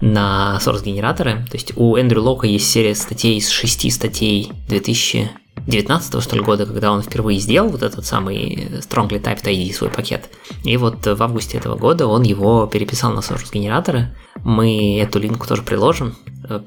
на 0.00 0.58
source-генераторы. 0.60 1.44
То 1.50 1.56
есть 1.56 1.72
у 1.76 1.96
Эндрю 1.96 2.22
Лока 2.22 2.46
есть 2.46 2.70
серия 2.70 2.94
статей 2.94 3.38
из 3.38 3.48
шести 3.48 3.90
статей 3.90 4.50
2000 4.68 5.30
19 5.66 6.22
что 6.22 6.36
ли 6.36 6.42
года, 6.42 6.66
когда 6.66 6.92
он 6.92 7.02
впервые 7.02 7.38
сделал 7.38 7.70
вот 7.70 7.82
этот 7.82 8.04
самый 8.04 8.68
Strongly 8.80 9.22
Typed 9.22 9.44
ID 9.44 9.72
свой 9.72 9.90
пакет. 9.90 10.28
И 10.62 10.76
вот 10.76 11.06
в 11.06 11.22
августе 11.22 11.58
этого 11.58 11.76
года 11.76 12.06
он 12.06 12.22
его 12.22 12.66
переписал 12.66 13.12
на 13.12 13.20
source 13.20 13.52
генераторы. 13.52 14.14
Мы 14.44 14.98
эту 15.00 15.18
линку 15.18 15.46
тоже 15.46 15.62
приложим. 15.62 16.16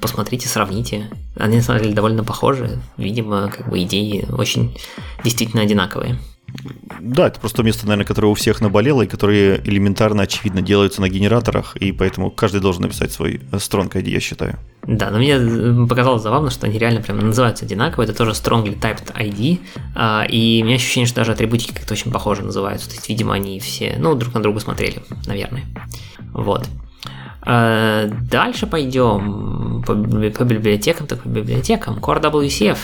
Посмотрите, 0.02 0.48
сравните. 0.48 1.12
Они 1.36 1.58
на 1.58 1.62
самом 1.62 1.84
деле 1.84 1.94
довольно 1.94 2.24
похожи. 2.24 2.82
Видимо, 2.98 3.50
как 3.56 3.70
бы 3.70 3.84
идеи 3.84 4.26
очень 4.32 4.76
действительно 5.24 5.62
одинаковые. 5.62 6.18
Да, 7.00 7.28
это 7.28 7.40
просто 7.40 7.62
место, 7.64 7.86
наверное, 7.86 8.06
которое 8.06 8.28
у 8.28 8.34
всех 8.34 8.62
наболело, 8.62 9.02
и 9.02 9.08
которые 9.08 9.62
элементарно, 9.64 10.24
очевидно, 10.24 10.62
делаются 10.62 11.02
на 11.02 11.10
генераторах, 11.10 11.76
и 11.76 11.92
поэтому 11.92 12.32
каждый 12.32 12.62
должен 12.62 12.84
написать 12.84 13.12
свой 13.12 13.42
strong 13.52 13.92
ID, 13.92 14.10
я 14.10 14.20
считаю. 14.20 14.58
Да, 14.84 15.12
но 15.12 15.18
мне 15.18 15.34
э, 15.34 15.88
показалось 15.88 16.24
забавно, 16.24 16.50
что 16.50 16.66
они 16.66 16.80
реально 16.80 17.02
прям 17.02 17.20
называются 17.20 17.66
одинаково, 17.66 18.04
это 18.04 18.14
тоже 18.14 18.32
strongly 18.32 18.80
typed 18.80 19.14
ID, 19.14 19.60
а, 19.96 20.26
и 20.28 20.62
у 20.64 20.66
меня 20.66 20.76
ощущение, 20.76 21.08
что 21.08 21.18
даже 21.18 21.34
атрибутики 21.34 21.74
как-то 21.74 21.94
очень 21.94 22.12
похоже 22.12 22.44
называются, 22.44 22.90
то 22.90 22.96
есть, 22.96 23.10
видимо, 23.10 23.34
они 23.34 23.60
все, 23.60 23.96
ну, 24.00 24.16
друг 24.16 24.34
на 24.34 24.42
друга 24.42 24.60
смотрели, 24.60 25.04
наверное. 25.26 25.66
Вот. 26.34 26.68
А, 27.42 28.08
дальше 28.30 28.68
пойдем 28.68 29.84
по, 29.86 29.94
по 29.94 30.44
библиотекам, 30.44 31.08
так 31.08 31.24
по 31.24 31.28
библиотекам. 31.30 31.98
Core 32.00 32.22
WCF 32.22 32.78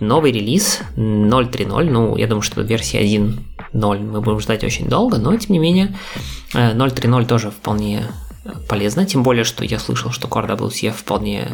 новый 0.00 0.32
релиз 0.32 0.80
0.3.0, 0.96 1.84
ну, 1.90 2.16
я 2.16 2.26
думаю, 2.26 2.42
что 2.42 2.62
версия 2.62 3.02
1.0 3.02 3.98
мы 4.00 4.20
будем 4.20 4.40
ждать 4.40 4.64
очень 4.64 4.88
долго, 4.88 5.18
но, 5.18 5.36
тем 5.36 5.52
не 5.52 5.58
менее, 5.58 5.96
0.3.0 6.52 7.22
э, 7.22 7.26
тоже 7.26 7.50
вполне 7.50 8.04
полезно, 8.68 9.06
тем 9.06 9.22
более, 9.22 9.44
что 9.44 9.64
я 9.64 9.78
слышал, 9.78 10.10
что 10.10 10.28
Core 10.28 10.56
WCF 10.56 10.92
вполне 10.92 11.48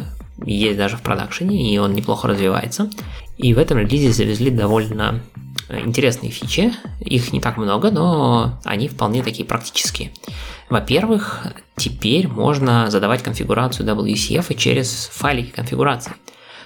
есть 0.45 0.77
даже 0.77 0.97
в 0.97 1.01
продакшене, 1.01 1.73
и 1.73 1.77
он 1.77 1.93
неплохо 1.93 2.27
развивается. 2.27 2.89
И 3.37 3.53
в 3.53 3.59
этом 3.59 3.77
релизе 3.77 4.11
завезли 4.11 4.49
довольно 4.49 5.21
интересные 5.69 6.31
фичи, 6.31 6.73
их 6.99 7.33
не 7.33 7.41
так 7.41 7.57
много, 7.57 7.91
но 7.91 8.59
они 8.63 8.87
вполне 8.87 9.21
такие 9.21 9.45
практические. 9.45 10.11
Во-первых, 10.69 11.47
теперь 11.75 12.27
можно 12.27 12.89
задавать 12.89 13.23
конфигурацию 13.23 13.87
WCF 13.87 14.55
через 14.55 15.09
файлики 15.13 15.51
конфигурации. 15.51 16.13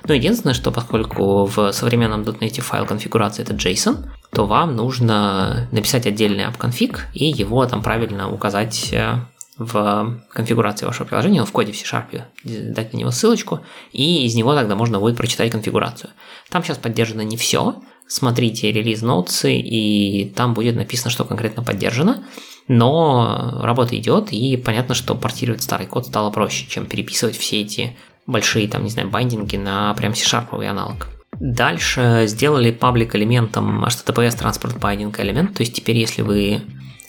Но 0.07 0.13
единственное, 0.13 0.53
что 0.53 0.71
поскольку 0.71 1.45
в 1.45 1.71
современном 1.71 2.23
.NET 2.23 2.61
файл 2.61 2.85
конфигурации 2.85 3.43
это 3.43 3.53
JSON, 3.53 4.09
то 4.31 4.45
вам 4.45 4.75
нужно 4.75 5.67
написать 5.71 6.07
отдельный 6.07 6.45
app-config 6.45 6.99
и 7.13 7.25
его 7.25 7.65
там 7.65 7.83
правильно 7.83 8.31
указать 8.31 8.89
э, 8.93 9.15
в 9.57 10.21
конфигурации 10.31 10.85
вашего 10.85 11.05
приложения, 11.05 11.43
в 11.43 11.51
коде 11.51 11.71
в 11.71 11.77
C-Sharp, 11.77 12.23
дать 12.43 12.93
на 12.93 12.97
него 12.97 13.11
ссылочку, 13.11 13.59
и 13.91 14.25
из 14.25 14.35
него 14.35 14.55
тогда 14.55 14.75
можно 14.75 14.99
будет 14.99 15.17
прочитать 15.17 15.51
конфигурацию. 15.51 16.09
Там 16.49 16.63
сейчас 16.63 16.77
поддержано 16.77 17.21
не 17.21 17.37
все, 17.37 17.75
смотрите 18.07 18.71
релиз 18.71 19.01
ноутсы, 19.01 19.55
и 19.55 20.29
там 20.35 20.53
будет 20.53 20.75
написано, 20.75 21.11
что 21.11 21.25
конкретно 21.25 21.63
поддержано, 21.63 22.23
но 22.67 23.59
работа 23.61 23.97
идет, 23.97 24.31
и 24.31 24.57
понятно, 24.57 24.95
что 24.95 25.15
портировать 25.15 25.61
старый 25.61 25.87
код 25.87 26.07
стало 26.07 26.31
проще, 26.31 26.65
чем 26.67 26.85
переписывать 26.85 27.37
все 27.37 27.61
эти 27.61 27.97
большие, 28.27 28.67
там, 28.67 28.83
не 28.83 28.89
знаю, 28.89 29.09
байдинги 29.09 29.57
на 29.57 29.93
прям 29.93 30.13
C-Sharp 30.15 30.65
аналог. 30.65 31.07
Дальше 31.39 32.25
сделали 32.27 32.71
паблик 32.71 33.15
элементом 33.15 33.83
HTTPS 33.83 34.39
Transport 34.39 34.79
Binding 34.79 35.19
элемент, 35.21 35.55
то 35.55 35.63
есть 35.63 35.73
теперь, 35.73 35.97
если 35.97 36.21
вы 36.21 36.61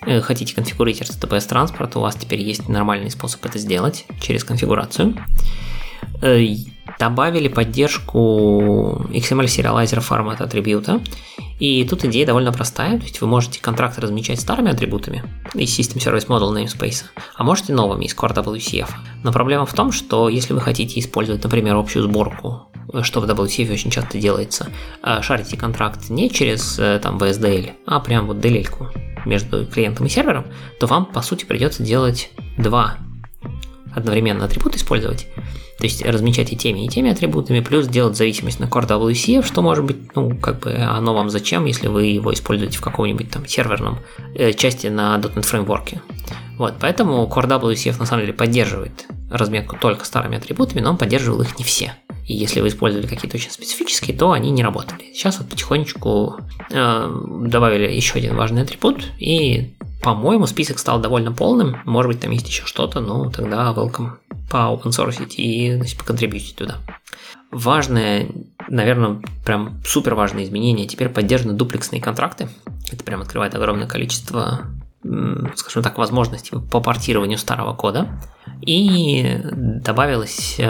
э, 0.06 0.20
хотите 0.20 0.55
конфигурировать 0.55 1.10
HTTPS 1.10 1.48
транспорт, 1.48 1.97
у 1.97 2.01
вас 2.01 2.14
теперь 2.14 2.40
есть 2.40 2.68
нормальный 2.68 3.10
способ 3.10 3.44
это 3.44 3.59
сделать 3.59 4.06
через 4.20 4.44
конфигурацию. 4.44 5.14
Э, 6.22 6.40
добавили 6.98 7.48
поддержку 7.48 9.06
XML 9.10 9.48
сериалайзера 9.48 10.00
формата 10.00 10.44
атрибута. 10.44 11.00
И 11.58 11.84
тут 11.84 12.04
идея 12.04 12.26
довольно 12.26 12.52
простая, 12.52 12.98
то 12.98 13.06
вы 13.20 13.26
можете 13.26 13.60
контракт 13.60 13.98
размечать 13.98 14.40
старыми 14.40 14.70
атрибутами 14.70 15.24
из 15.54 15.78
System 15.78 15.98
Service 15.98 16.26
Model 16.26 16.52
Namespace, 16.52 17.04
а 17.34 17.44
можете 17.44 17.72
новыми 17.72 18.04
из 18.04 18.14
Core 18.14 18.34
WCF. 18.34 18.88
Но 19.22 19.32
проблема 19.32 19.66
в 19.66 19.74
том, 19.74 19.92
что 19.92 20.28
если 20.28 20.52
вы 20.54 20.60
хотите 20.60 20.98
использовать, 20.98 21.42
например, 21.42 21.76
общую 21.76 22.04
сборку, 22.04 22.68
что 23.02 23.20
в 23.20 23.24
WCF 23.24 23.72
очень 23.72 23.90
часто 23.90 24.18
делается, 24.18 24.68
а 25.02 25.22
шарите 25.22 25.56
контракт 25.56 26.10
не 26.10 26.30
через 26.30 26.78
э, 26.78 27.00
там 27.02 27.18
VSDL, 27.18 27.72
а 27.86 28.00
прям 28.00 28.26
вот 28.26 28.38
DLL 28.38 28.68
между 29.24 29.66
клиентом 29.66 30.06
и 30.06 30.08
сервером, 30.08 30.46
то 30.80 30.86
вам 30.86 31.06
по 31.06 31.22
сути 31.22 31.44
придется 31.44 31.82
делать 31.82 32.30
два 32.58 32.98
одновременно 33.94 34.44
атрибута 34.44 34.77
использовать, 34.77 35.27
то 35.78 35.85
есть 35.85 36.05
размечать 36.05 36.52
и 36.52 36.56
теми, 36.56 36.85
и 36.85 36.89
теми 36.89 37.10
атрибутами, 37.10 37.60
плюс 37.60 37.86
делать 37.89 38.16
зависимость 38.16 38.60
на 38.60 38.64
Core 38.64 38.86
WCF, 38.86 39.44
что 39.44 39.62
может 39.62 39.85
быть, 39.85 40.14
ну, 40.14 40.36
как 40.36 40.60
бы 40.60 40.73
оно 40.74 41.14
вам 41.14 41.31
зачем, 41.31 41.64
если 41.64 41.89
вы 41.89 42.06
его 42.06 42.32
используете 42.32 42.78
в 42.78 42.82
каком-нибудь 42.82 43.31
там 43.31 43.47
серверном 43.47 43.98
э, 44.35 44.52
части 44.52 44.86
на 44.86 45.16
.NET 45.16 45.43
фреймворке. 45.43 46.01
Вот, 46.59 46.74
поэтому 46.81 47.27
Core 47.27 47.48
WCF 47.48 47.98
на 47.98 48.06
самом 48.06 48.23
деле 48.23 48.32
поддерживает 48.32 49.06
разметку 49.31 49.77
только 49.77 50.05
старыми 50.05 50.36
атрибутами, 50.36 50.81
но 50.81 50.90
он 50.90 50.98
поддерживал 50.98 51.40
их 51.43 51.59
не 51.59 51.64
все. 51.64 51.94
И 52.27 52.35
если 52.35 52.60
вы 52.60 52.69
использовали 52.69 53.06
какие-то 53.06 53.36
очень 53.36 53.51
специфические, 53.51 54.16
то 54.16 54.31
они 54.32 54.51
не 54.51 54.62
работали. 54.62 55.12
Сейчас 55.12 55.39
вот 55.39 55.48
потихонечку 55.48 56.36
э, 56.70 57.23
добавили 57.47 57.90
еще 57.90 58.19
один 58.19 58.36
важный 58.36 58.62
атрибут, 58.62 59.05
и, 59.19 59.74
по-моему, 60.02 60.46
список 60.46 60.78
стал 60.78 61.00
довольно 61.00 61.32
полным. 61.32 61.76
Может 61.84 62.12
быть, 62.12 62.20
там 62.20 62.30
есть 62.32 62.48
еще 62.48 62.66
что-то, 62.66 63.00
но 63.00 63.30
тогда 63.30 63.72
welcome 63.72 64.12
по 64.50 64.56
open 64.56 64.90
source 64.90 65.24
и 65.36 65.76
значит, 65.76 65.98
поконтрибьютить 65.98 66.56
туда. 66.56 66.76
Важное, 67.50 68.28
наверное, 68.68 69.22
прям 69.44 69.80
супер 69.84 70.14
важное 70.14 70.44
изменение. 70.44 70.86
Теперь 70.86 71.08
поддержаны 71.08 71.52
дуплексные 71.52 72.00
контракты. 72.00 72.48
Это 72.90 73.04
прям 73.04 73.20
открывает 73.20 73.54
огромное 73.54 73.86
количество 73.86 74.66
скажем 75.56 75.82
так, 75.82 75.98
возможностей 75.98 76.56
по 76.70 76.80
портированию 76.80 77.38
старого 77.38 77.74
кода. 77.74 78.08
И 78.60 79.40
добавилось 79.42 80.60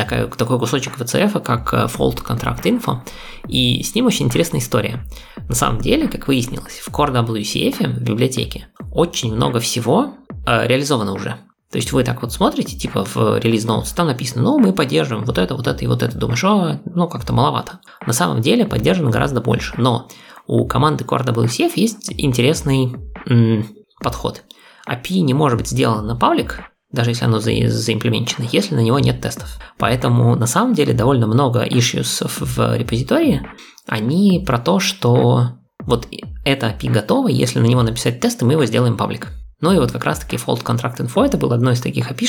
э, 0.00 0.26
такой, 0.36 0.58
кусочек 0.58 0.98
VCF, 0.98 1.40
как 1.40 1.72
Fault 1.72 2.24
Contract 2.24 2.62
Info, 2.62 3.00
и 3.46 3.82
с 3.82 3.94
ним 3.94 4.06
очень 4.06 4.26
интересная 4.26 4.60
история. 4.60 5.04
На 5.48 5.54
самом 5.54 5.80
деле, 5.80 6.08
как 6.08 6.28
выяснилось, 6.28 6.78
в 6.78 6.88
Core 6.90 7.12
WCF, 7.12 7.86
в 7.86 8.02
библиотеке, 8.02 8.68
очень 8.90 9.34
много 9.34 9.60
всего 9.60 10.14
э, 10.46 10.66
реализовано 10.66 11.12
уже. 11.12 11.36
То 11.70 11.76
есть 11.76 11.92
вы 11.92 12.02
так 12.02 12.22
вот 12.22 12.32
смотрите, 12.32 12.78
типа 12.78 13.04
в 13.04 13.38
релиз 13.38 13.66
notes, 13.66 13.94
там 13.94 14.06
написано, 14.06 14.42
ну, 14.42 14.58
мы 14.58 14.72
поддерживаем 14.72 15.26
вот 15.26 15.36
это, 15.36 15.54
вот 15.54 15.66
это 15.66 15.84
и 15.84 15.86
вот 15.86 16.02
это. 16.02 16.16
Думаешь, 16.16 16.42
о, 16.44 16.80
ну, 16.86 17.08
как-то 17.08 17.34
маловато. 17.34 17.80
На 18.06 18.14
самом 18.14 18.40
деле 18.40 18.64
поддержано 18.64 19.10
гораздо 19.10 19.42
больше. 19.42 19.74
Но 19.76 20.08
у 20.46 20.66
команды 20.66 21.04
Core 21.04 21.26
WCF 21.26 21.72
есть 21.76 22.10
интересный 22.16 22.96
м- 23.26 23.68
подход. 24.02 24.44
API 24.88 25.20
не 25.20 25.34
может 25.34 25.58
быть 25.58 25.68
сделано 25.68 26.02
на 26.02 26.16
паблик, 26.16 26.62
даже 26.92 27.10
если 27.10 27.24
оно 27.24 27.40
за, 27.40 27.50
заимплеменчено, 27.68 28.46
если 28.50 28.74
на 28.74 28.80
него 28.80 28.98
нет 28.98 29.20
тестов. 29.20 29.58
Поэтому 29.78 30.36
на 30.36 30.46
самом 30.46 30.74
деле 30.74 30.94
довольно 30.94 31.26
много 31.26 31.66
issues 31.66 32.26
в 32.28 32.76
репозитории, 32.76 33.46
они 33.86 34.42
про 34.46 34.58
то, 34.58 34.80
что 34.80 35.52
вот 35.80 36.08
это 36.44 36.66
API 36.66 36.90
готово, 36.90 37.28
если 37.28 37.58
на 37.60 37.66
него 37.66 37.82
написать 37.82 38.20
тесты, 38.20 38.44
мы 38.44 38.52
его 38.52 38.64
сделаем 38.64 38.96
паблик. 38.96 39.28
Ну 39.60 39.72
и 39.72 39.78
вот 39.78 39.90
как 39.90 40.04
раз-таки 40.04 40.36
Fault 40.36 40.62
Contract 40.62 40.98
Info 40.98 41.24
это 41.24 41.36
был 41.36 41.52
одной 41.52 41.74
из 41.74 41.80
таких 41.80 42.12
api 42.12 42.26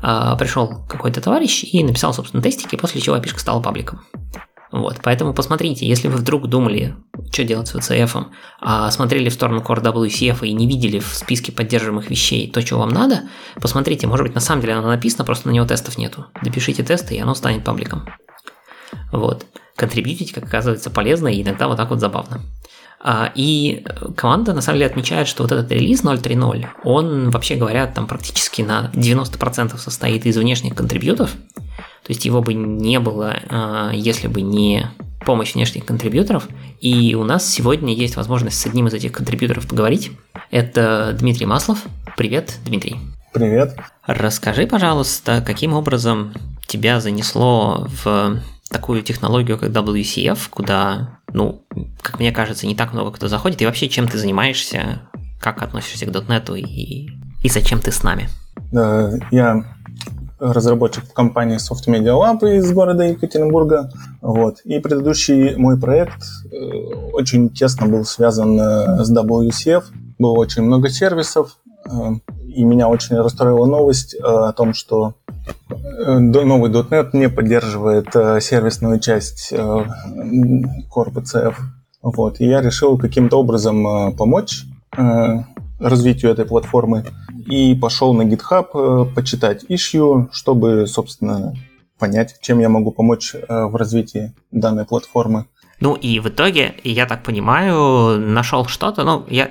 а, 0.00 0.36
пришел 0.36 0.86
какой-то 0.88 1.20
товарищ 1.20 1.64
и 1.64 1.82
написал, 1.82 2.14
собственно, 2.14 2.42
тестики, 2.42 2.76
после 2.76 3.00
чего 3.00 3.16
api 3.16 3.36
стала 3.36 3.60
пабликом. 3.60 4.02
Вот, 4.70 4.98
поэтому 5.02 5.32
посмотрите, 5.32 5.86
если 5.86 6.08
вы 6.08 6.18
вдруг 6.18 6.46
думали, 6.46 6.94
что 7.32 7.44
делать 7.44 7.68
с 7.68 7.74
VCF, 7.74 8.26
а 8.60 8.90
смотрели 8.90 9.30
в 9.30 9.32
сторону 9.32 9.62
Core 9.62 9.82
WCF 9.82 10.46
и 10.46 10.52
не 10.52 10.66
видели 10.66 10.98
в 10.98 11.06
списке 11.14 11.52
поддерживаемых 11.52 12.10
вещей 12.10 12.50
то, 12.50 12.60
что 12.60 12.78
вам 12.78 12.90
надо, 12.90 13.22
посмотрите, 13.60 14.06
может 14.06 14.26
быть, 14.26 14.34
на 14.34 14.40
самом 14.40 14.60
деле 14.60 14.74
оно 14.74 14.88
написано, 14.88 15.24
просто 15.24 15.48
на 15.48 15.52
него 15.52 15.66
тестов 15.66 15.96
нету. 15.96 16.26
Допишите 16.42 16.82
тесты, 16.82 17.14
и 17.14 17.18
оно 17.18 17.34
станет 17.34 17.64
пабликом. 17.64 18.06
Вот. 19.10 19.46
Контрибьютить, 19.74 20.32
как 20.32 20.44
оказывается, 20.44 20.90
полезно 20.90 21.28
и 21.28 21.42
иногда 21.42 21.68
вот 21.68 21.76
так 21.76 21.90
вот 21.90 22.00
забавно. 22.00 22.42
А, 23.00 23.32
и 23.34 23.84
команда 24.16 24.52
на 24.52 24.60
самом 24.60 24.78
деле 24.78 24.90
отмечает, 24.90 25.28
что 25.28 25.44
вот 25.44 25.52
этот 25.52 25.70
релиз 25.70 26.02
0.3.0, 26.02 26.66
он, 26.84 27.30
вообще 27.30 27.54
говоря, 27.54 27.86
там 27.86 28.06
практически 28.06 28.62
на 28.62 28.90
90% 28.92 29.78
состоит 29.78 30.26
из 30.26 30.36
внешних 30.36 30.74
контрибьютов, 30.74 31.30
то 32.08 32.12
есть 32.12 32.24
его 32.24 32.40
бы 32.40 32.54
не 32.54 33.00
было, 33.00 33.36
а, 33.50 33.90
если 33.92 34.28
бы 34.28 34.40
не 34.40 34.86
помощь 35.26 35.52
внешних 35.52 35.84
контрибьюторов. 35.84 36.48
И 36.80 37.14
у 37.14 37.22
нас 37.22 37.46
сегодня 37.46 37.92
есть 37.92 38.16
возможность 38.16 38.58
с 38.58 38.64
одним 38.64 38.86
из 38.86 38.94
этих 38.94 39.12
контрибьюторов 39.12 39.68
поговорить. 39.68 40.12
Это 40.50 41.14
Дмитрий 41.18 41.44
Маслов. 41.44 41.84
Привет, 42.16 42.56
Дмитрий. 42.64 42.96
Привет. 43.34 43.76
Расскажи, 44.06 44.66
пожалуйста, 44.66 45.44
каким 45.46 45.74
образом 45.74 46.32
тебя 46.66 46.98
занесло 47.00 47.86
в 48.02 48.40
такую 48.70 49.02
технологию, 49.02 49.58
как 49.58 49.68
WCF, 49.68 50.38
куда, 50.48 51.18
ну, 51.34 51.62
как 52.00 52.20
мне 52.20 52.32
кажется, 52.32 52.66
не 52.66 52.74
так 52.74 52.94
много 52.94 53.10
кто 53.10 53.28
заходит, 53.28 53.60
и 53.60 53.66
вообще 53.66 53.86
чем 53.90 54.08
ты 54.08 54.16
занимаешься, 54.16 55.02
как 55.38 55.60
относишься 55.60 56.06
к 56.06 56.08
.NET 56.08 56.58
и, 56.58 57.10
и 57.42 57.48
зачем 57.50 57.80
ты 57.80 57.92
с 57.92 58.02
нами? 58.02 58.30
Я 59.30 59.62
разработчик 60.40 61.04
в 61.04 61.12
компании 61.12 61.56
Soft 61.56 61.88
Media 61.88 62.14
Lab 62.14 62.48
из 62.56 62.72
города 62.72 63.04
Екатеринбурга. 63.04 63.90
Вот. 64.20 64.60
И 64.64 64.78
предыдущий 64.78 65.56
мой 65.56 65.78
проект 65.78 66.22
э, 66.50 66.56
очень 67.12 67.50
тесно 67.50 67.86
был 67.86 68.04
связан 68.04 68.58
э, 68.58 69.04
с 69.04 69.12
WCF. 69.12 69.84
Было 70.18 70.32
очень 70.32 70.62
много 70.62 70.88
сервисов, 70.88 71.58
э, 71.86 71.90
и 72.48 72.64
меня 72.64 72.88
очень 72.88 73.16
расстроила 73.16 73.66
новость 73.66 74.14
о 74.14 74.52
том, 74.52 74.74
что 74.74 75.14
новый 75.98 76.70
.NET 76.70 77.10
не 77.12 77.28
поддерживает 77.28 78.08
сервисную 78.42 79.00
часть 79.00 79.52
Core 79.52 81.12
PCF. 81.12 81.54
Вот. 82.02 82.40
И 82.40 82.46
я 82.46 82.60
решил 82.60 82.96
каким-то 82.96 83.38
образом 83.38 84.14
помочь 84.16 84.64
развитию 85.78 86.32
этой 86.32 86.44
платформы 86.44 87.04
и 87.48 87.74
пошел 87.74 88.12
на 88.14 88.22
GitHub 88.22 88.68
э, 88.74 89.14
почитать 89.14 89.64
issue, 89.64 90.28
чтобы, 90.32 90.86
собственно, 90.86 91.54
понять, 91.98 92.36
чем 92.40 92.60
я 92.60 92.68
могу 92.68 92.92
помочь 92.92 93.34
э, 93.34 93.64
в 93.64 93.74
развитии 93.76 94.34
данной 94.50 94.84
платформы. 94.84 95.46
Ну 95.80 95.94
и 95.94 96.20
в 96.20 96.28
итоге, 96.28 96.74
я 96.84 97.06
так 97.06 97.22
понимаю, 97.22 98.18
нашел 98.20 98.66
что-то, 98.66 99.04
ну, 99.04 99.24
я 99.30 99.50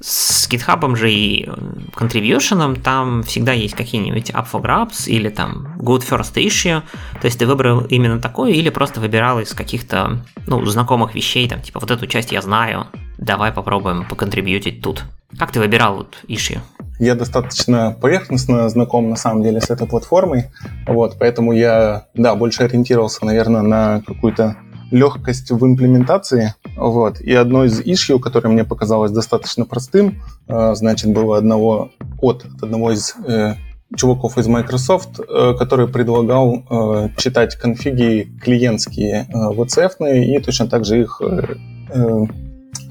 с 0.00 0.48
GitHub 0.50 0.96
же 0.96 1.10
и 1.12 1.48
contribution 1.96 2.80
там 2.80 3.22
всегда 3.22 3.52
есть 3.52 3.74
какие-нибудь 3.74 4.30
up 4.30 4.46
for 4.52 4.60
grabs 4.60 5.08
или 5.08 5.28
там 5.28 5.76
good 5.78 6.02
first 6.06 6.34
issue, 6.34 6.82
то 7.20 7.24
есть 7.26 7.38
ты 7.38 7.46
выбрал 7.46 7.80
именно 7.80 8.20
такое 8.20 8.52
или 8.52 8.68
просто 8.68 9.00
выбирал 9.00 9.40
из 9.40 9.54
каких-то, 9.54 10.24
ну, 10.46 10.64
знакомых 10.66 11.14
вещей, 11.14 11.48
там, 11.48 11.60
типа, 11.60 11.80
вот 11.80 11.90
эту 11.90 12.06
часть 12.06 12.32
я 12.32 12.42
знаю, 12.42 12.86
давай 13.18 13.52
попробуем 13.52 14.04
поконтрибьютить 14.08 14.82
тут. 14.82 15.04
Как 15.38 15.52
ты 15.52 15.60
выбирал 15.60 15.96
вот 15.96 16.18
issue? 16.28 16.60
Я 17.02 17.16
достаточно 17.16 17.96
поверхностно 18.00 18.68
знаком 18.68 19.10
на 19.10 19.16
самом 19.16 19.42
деле 19.42 19.60
с 19.60 19.70
этой 19.70 19.88
платформой, 19.88 20.52
вот, 20.86 21.16
поэтому 21.18 21.50
я, 21.50 22.06
да, 22.14 22.36
больше 22.36 22.62
ориентировался, 22.62 23.26
наверное, 23.26 23.62
на 23.62 24.02
какую-то 24.06 24.56
легкость 24.92 25.50
в 25.50 25.66
имплементации. 25.66 26.54
Вот. 26.76 27.20
И 27.20 27.34
одно 27.34 27.64
из 27.64 27.80
issue, 27.80 28.20
которое 28.20 28.50
мне 28.50 28.62
показалось 28.62 29.10
достаточно 29.10 29.64
простым, 29.64 30.22
э, 30.46 30.74
значит, 30.76 31.12
было 31.12 31.38
одного 31.38 31.90
от 32.20 32.44
одного 32.62 32.92
из 32.92 33.16
э, 33.26 33.54
чуваков 33.96 34.38
из 34.38 34.46
Microsoft, 34.46 35.18
э, 35.18 35.54
который 35.58 35.88
предлагал 35.88 36.62
э, 36.70 37.08
читать 37.16 37.56
конфиги 37.56 38.32
клиентские 38.40 39.26
э, 39.28 39.32
VCF 39.32 40.24
и 40.24 40.38
точно 40.38 40.68
так 40.68 40.84
же 40.84 41.00
их 41.00 41.20
э, 41.20 41.56
э 41.94 42.26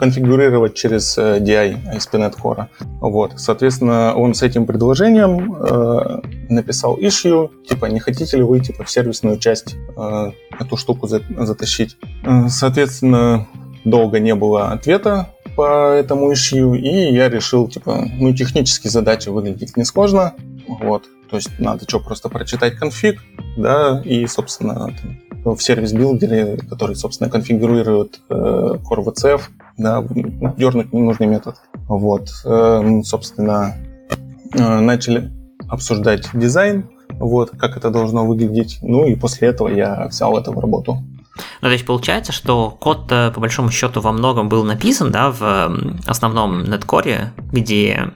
конфигурировать 0.02 0.74
через 0.74 1.16
э, 1.20 1.38
DI 1.38 1.78
ASP.NET 1.94 2.34
Core. 2.42 2.66
Вот. 3.02 3.34
Соответственно, 3.38 4.16
он 4.16 4.34
с 4.34 4.42
этим 4.42 4.66
предложением 4.66 5.54
э, 5.54 6.22
написал 6.50 6.98
issue, 6.98 7.52
типа, 7.68 7.86
не 7.86 8.00
хотите 8.00 8.38
ли 8.38 8.42
вы 8.42 8.62
типа, 8.62 8.84
в 8.84 8.90
сервисную 8.90 9.38
часть 9.38 9.76
э, 9.96 10.32
эту 10.60 10.76
штуку 10.76 11.06
за, 11.06 11.22
затащить. 11.38 11.98
Э, 12.24 12.48
соответственно, 12.50 13.48
долго 13.86 14.20
не 14.20 14.34
было 14.34 14.72
ответа 14.72 15.30
по 15.56 15.92
этому 15.94 16.32
issue, 16.32 16.76
и 16.76 17.14
я 17.14 17.30
решил, 17.30 17.68
типа, 17.68 18.04
ну, 18.18 18.34
технически 18.34 18.88
задача 18.88 19.32
выглядит 19.32 19.78
несложно, 19.78 20.34
вот, 20.68 21.04
то 21.30 21.36
есть 21.36 21.60
надо 21.60 21.84
что, 21.88 22.00
просто 22.00 22.28
прочитать 22.28 22.76
конфиг, 22.76 23.22
да, 23.56 24.02
и, 24.04 24.26
собственно, 24.26 24.96
в 25.44 25.60
сервис-билдере, 25.60 26.58
который, 26.70 26.96
собственно, 26.96 27.30
конфигурирует 27.30 28.20
э, 28.30 28.34
Core 28.34 29.06
VCF, 29.06 29.42
да, 29.78 30.04
дернуть 30.58 30.94
ненужный 30.94 31.28
метод. 31.28 31.56
Вот, 31.88 32.30
э, 32.46 33.02
собственно, 33.04 33.76
э, 34.54 34.80
начали 34.80 35.32
обсуждать 35.70 36.30
дизайн, 36.34 36.90
вот, 37.10 37.52
как 37.52 37.78
это 37.78 37.90
должно 37.90 38.26
выглядеть. 38.26 38.80
Ну 38.82 39.06
и 39.06 39.16
после 39.16 39.50
этого 39.50 39.68
я 39.68 40.08
взял 40.08 40.38
это 40.38 40.52
в 40.52 40.60
работу. 40.60 40.98
Ну, 41.62 41.68
то 41.68 41.72
есть 41.72 41.86
получается, 41.86 42.32
что 42.32 42.72
код, 42.72 43.08
по 43.08 43.34
большому 43.38 43.72
счету, 43.72 44.02
во 44.02 44.12
многом 44.12 44.50
был 44.50 44.64
написан, 44.64 45.12
да, 45.12 45.32
в 45.32 45.72
основном 46.06 46.64
неткоре, 46.64 47.32
где 47.52 48.12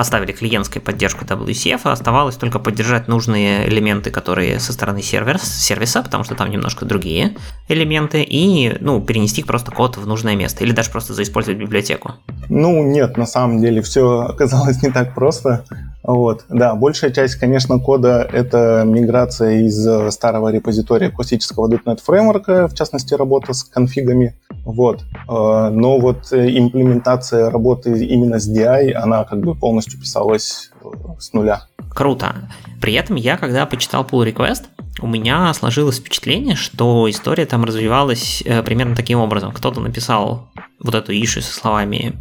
оставили 0.00 0.32
клиентскую 0.32 0.82
поддержку 0.82 1.24
WCF, 1.24 1.80
а 1.84 1.92
оставалось 1.92 2.36
только 2.36 2.58
поддержать 2.58 3.08
нужные 3.08 3.68
элементы, 3.68 4.10
которые 4.10 4.58
со 4.60 4.72
стороны 4.72 5.02
сервер, 5.02 5.38
сервиса, 5.38 6.02
потому 6.02 6.24
что 6.24 6.34
там 6.34 6.50
немножко 6.50 6.84
другие 6.84 7.36
элементы, 7.68 8.22
и 8.22 8.76
ну, 8.80 9.00
перенести 9.00 9.42
просто 9.42 9.70
код 9.70 9.96
в 9.96 10.06
нужное 10.06 10.36
место, 10.36 10.64
или 10.64 10.72
даже 10.72 10.90
просто 10.90 11.14
заиспользовать 11.14 11.58
библиотеку. 11.58 12.12
Ну, 12.48 12.82
нет, 12.82 13.16
на 13.16 13.26
самом 13.26 13.60
деле 13.60 13.82
все 13.82 14.20
оказалось 14.20 14.82
не 14.82 14.90
так 14.90 15.14
просто. 15.14 15.64
Вот, 16.02 16.44
да, 16.48 16.74
большая 16.74 17.10
часть, 17.10 17.36
конечно, 17.36 17.78
кода— 17.78 18.26
это 18.32 18.84
миграция 18.86 19.60
из 19.60 20.12
старого 20.12 20.50
репозитория 20.50 21.10
классического 21.10 21.68
.NET 21.68 22.00
фреймворка, 22.02 22.68
в 22.68 22.74
частности, 22.74 23.14
работа 23.14 23.52
с 23.52 23.64
конфигами. 23.64 24.34
Вот. 24.64 25.02
Э, 25.28 25.70
но 25.70 25.98
вот 25.98 26.32
имплементация 26.32 27.50
работы 27.50 28.04
именно 28.06 28.38
с 28.38 28.48
DI, 28.48 28.92
она 28.92 29.24
как 29.24 29.40
бы 29.40 29.54
полностью 29.54 30.00
писалась 30.00 30.70
э, 30.82 30.88
с 31.18 31.32
нуля. 31.32 31.66
Круто. 31.90 32.34
При 32.80 32.94
этом 32.94 33.16
я, 33.16 33.36
когда 33.36 33.66
почитал 33.66 34.04
pull 34.04 34.26
request, 34.26 34.64
у 35.02 35.06
меня 35.06 35.52
сложилось 35.54 35.98
впечатление, 35.98 36.56
что 36.56 37.08
история 37.08 37.46
там 37.46 37.64
развивалась 37.64 38.42
э, 38.44 38.62
примерно 38.62 38.94
таким 38.94 39.18
образом. 39.18 39.52
Кто-то 39.52 39.80
написал 39.80 40.48
вот 40.80 40.94
эту 40.94 41.12
ишу 41.12 41.42
со 41.42 41.52
словами 41.52 42.14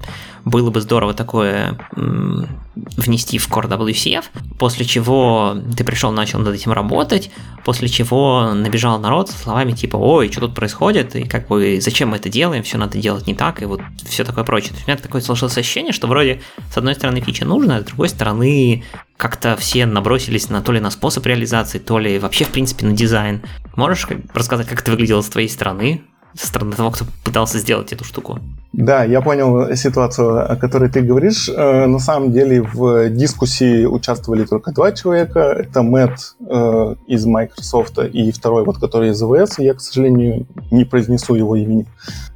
«было 0.45 0.69
бы 0.69 0.81
здорово 0.81 1.13
такое 1.13 1.77
внести 1.95 3.37
в 3.37 3.49
Core 3.49 3.69
WCF», 3.69 4.25
после 4.57 4.85
чего 4.85 5.55
ты 5.77 5.83
пришел, 5.83 6.11
начал 6.11 6.39
над 6.39 6.53
этим 6.53 6.71
работать, 6.71 7.31
после 7.63 7.87
чего 7.87 8.53
набежал 8.53 8.99
народ 8.99 9.29
со 9.29 9.37
словами 9.37 9.71
типа 9.71 9.97
«Ой, 9.97 10.31
что 10.31 10.41
тут 10.41 10.55
происходит?» 10.55 11.15
и 11.15 11.23
как 11.23 11.47
бы 11.47 11.79
«Зачем 11.81 12.09
мы 12.09 12.17
это 12.17 12.29
делаем? 12.29 12.63
Все 12.63 12.77
надо 12.77 12.97
делать 12.97 13.27
не 13.27 13.35
так» 13.35 13.61
и 13.61 13.65
вот 13.65 13.81
все 14.05 14.23
такое 14.23 14.43
прочее. 14.43 14.69
То 14.69 14.75
есть 14.75 14.87
у 14.87 14.91
меня 14.91 14.97
такое 15.01 15.21
сложилось 15.21 15.57
ощущение, 15.57 15.93
что 15.93 16.07
вроде 16.07 16.41
с 16.71 16.77
одной 16.77 16.95
стороны 16.95 17.21
фича 17.21 17.45
нужна, 17.45 17.77
а 17.77 17.81
с 17.81 17.85
другой 17.85 18.09
стороны 18.09 18.83
как-то 19.17 19.55
все 19.57 19.85
набросились 19.85 20.49
на 20.49 20.61
то 20.61 20.71
ли 20.71 20.79
на 20.79 20.91
способ 20.91 21.25
реализации, 21.25 21.79
то 21.79 21.99
ли 21.99 22.19
вообще 22.19 22.45
в 22.45 22.49
принципе 22.49 22.85
на 22.85 22.93
дизайн. 22.93 23.41
Можешь 23.75 24.07
рассказать, 24.33 24.67
как 24.67 24.81
это 24.81 24.91
выглядело 24.91 25.21
с 25.21 25.29
твоей 25.29 25.49
стороны? 25.49 26.03
Со 26.35 26.47
стороны 26.47 26.75
того, 26.75 26.91
кто 26.91 27.05
пытался 27.23 27.59
сделать 27.59 27.91
эту 27.93 28.03
штуку. 28.03 28.39
Да, 28.71 29.03
я 29.03 29.21
понял 29.21 29.75
ситуацию, 29.75 30.51
о 30.51 30.55
которой 30.55 30.89
ты 30.89 31.01
говоришь. 31.01 31.49
Э, 31.49 31.87
на 31.87 31.97
самом 31.99 32.31
деле 32.31 32.61
в 32.61 33.09
дискуссии 33.09 33.85
участвовали 33.85 34.45
только 34.45 34.71
два 34.71 34.91
человека. 34.91 35.39
Это 35.39 35.81
Мэтт 35.81 36.35
э, 36.39 36.95
из 37.07 37.25
Microsoft 37.25 37.97
и 37.97 38.31
второй, 38.31 38.63
вот, 38.63 38.77
который 38.77 39.09
из 39.09 39.21
AWS. 39.21 39.55
Я, 39.57 39.73
к 39.73 39.81
сожалению, 39.81 40.45
не 40.69 40.85
произнесу 40.85 41.33
его 41.33 41.55
имени. 41.55 41.87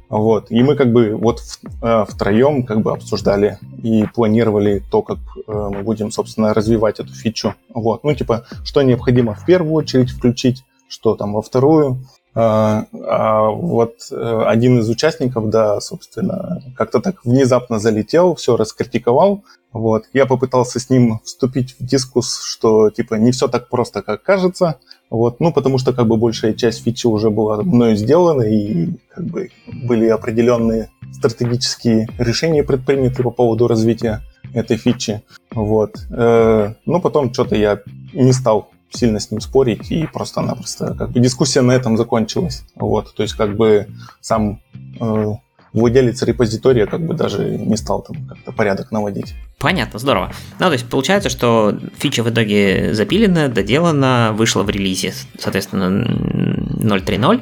Вот. 0.08 0.50
И 0.50 0.60
мы 0.62 0.74
как 0.74 0.92
бы 0.92 1.16
вот 1.16 1.40
э, 1.82 2.04
втроем 2.08 2.64
как 2.64 2.82
бы 2.82 2.92
обсуждали 2.92 3.58
и 3.82 4.04
планировали 4.12 4.82
то, 4.90 5.02
как 5.02 5.18
мы 5.46 5.82
будем, 5.82 6.10
собственно, 6.10 6.52
развивать 6.52 6.98
эту 6.98 7.14
фичу. 7.14 7.54
Вот. 7.72 8.02
Ну, 8.02 8.12
типа, 8.12 8.44
что 8.64 8.82
необходимо 8.82 9.34
в 9.34 9.44
первую 9.46 9.72
очередь 9.74 10.10
включить, 10.10 10.64
что 10.88 11.14
там 11.14 11.32
во 11.32 11.42
вторую. 11.42 12.00
А, 12.36 12.86
а 13.06 13.48
вот 13.48 13.94
э, 14.10 14.42
один 14.46 14.80
из 14.80 14.88
участников, 14.88 15.50
да, 15.50 15.80
собственно, 15.80 16.60
как-то 16.76 17.00
так 17.00 17.24
внезапно 17.24 17.78
залетел, 17.78 18.34
все 18.34 18.56
раскритиковал. 18.56 19.44
Вот. 19.72 20.04
Я 20.12 20.26
попытался 20.26 20.80
с 20.80 20.90
ним 20.90 21.20
вступить 21.24 21.76
в 21.78 21.84
дискус, 21.84 22.42
что 22.42 22.90
типа 22.90 23.14
не 23.14 23.30
все 23.30 23.46
так 23.46 23.68
просто, 23.68 24.02
как 24.02 24.22
кажется. 24.22 24.78
Вот. 25.10 25.38
Ну, 25.38 25.52
потому 25.52 25.78
что 25.78 25.92
как 25.92 26.08
бы 26.08 26.16
большая 26.16 26.54
часть 26.54 26.82
фичи 26.82 27.06
уже 27.06 27.30
была 27.30 27.62
мною 27.62 27.96
сделана, 27.96 28.42
и 28.42 28.88
как 29.14 29.24
бы 29.26 29.50
были 29.66 30.08
определенные 30.08 30.90
стратегические 31.12 32.08
решения 32.18 32.64
предприняты 32.64 33.22
по 33.22 33.30
поводу 33.30 33.68
развития 33.68 34.22
этой 34.52 34.76
фичи. 34.76 35.22
Вот. 35.52 35.96
Э, 36.10 36.74
но 36.84 37.00
потом 37.00 37.32
что-то 37.32 37.54
я 37.54 37.80
не 38.12 38.32
стал 38.32 38.70
сильно 38.94 39.20
с 39.20 39.30
ним 39.30 39.40
спорить, 39.40 39.90
и 39.90 40.06
просто-напросто 40.06 40.94
как 40.94 41.10
бы 41.10 41.20
дискуссия 41.20 41.60
на 41.60 41.72
этом 41.72 41.96
закончилась. 41.96 42.64
Вот, 42.76 43.14
то 43.14 43.22
есть 43.22 43.34
как 43.34 43.56
бы 43.56 43.88
сам 44.20 44.60
э, 45.00 45.34
владелец 45.72 46.22
репозитория 46.22 46.86
как 46.86 47.04
бы 47.04 47.14
даже 47.14 47.44
не 47.44 47.76
стал 47.76 48.02
там 48.02 48.24
как-то 48.26 48.52
порядок 48.52 48.90
наводить. 48.92 49.34
Понятно, 49.58 49.98
здорово. 49.98 50.32
Ну, 50.60 50.66
то 50.66 50.72
есть 50.72 50.88
получается, 50.88 51.28
что 51.28 51.78
фича 51.98 52.22
в 52.22 52.30
итоге 52.30 52.94
запилена, 52.94 53.48
доделана, 53.48 54.32
вышла 54.34 54.62
в 54.62 54.70
релизе, 54.70 55.12
соответственно, 55.38 56.06
0.3.0. 56.06 57.40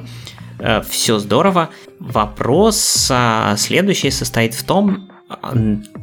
Э, 0.59 0.83
Все 0.89 1.19
здорово. 1.19 1.71
Вопрос 2.01 3.09
а, 3.11 3.57
следующий 3.57 4.11
состоит 4.11 4.55
в 4.55 4.65
том, 4.65 5.09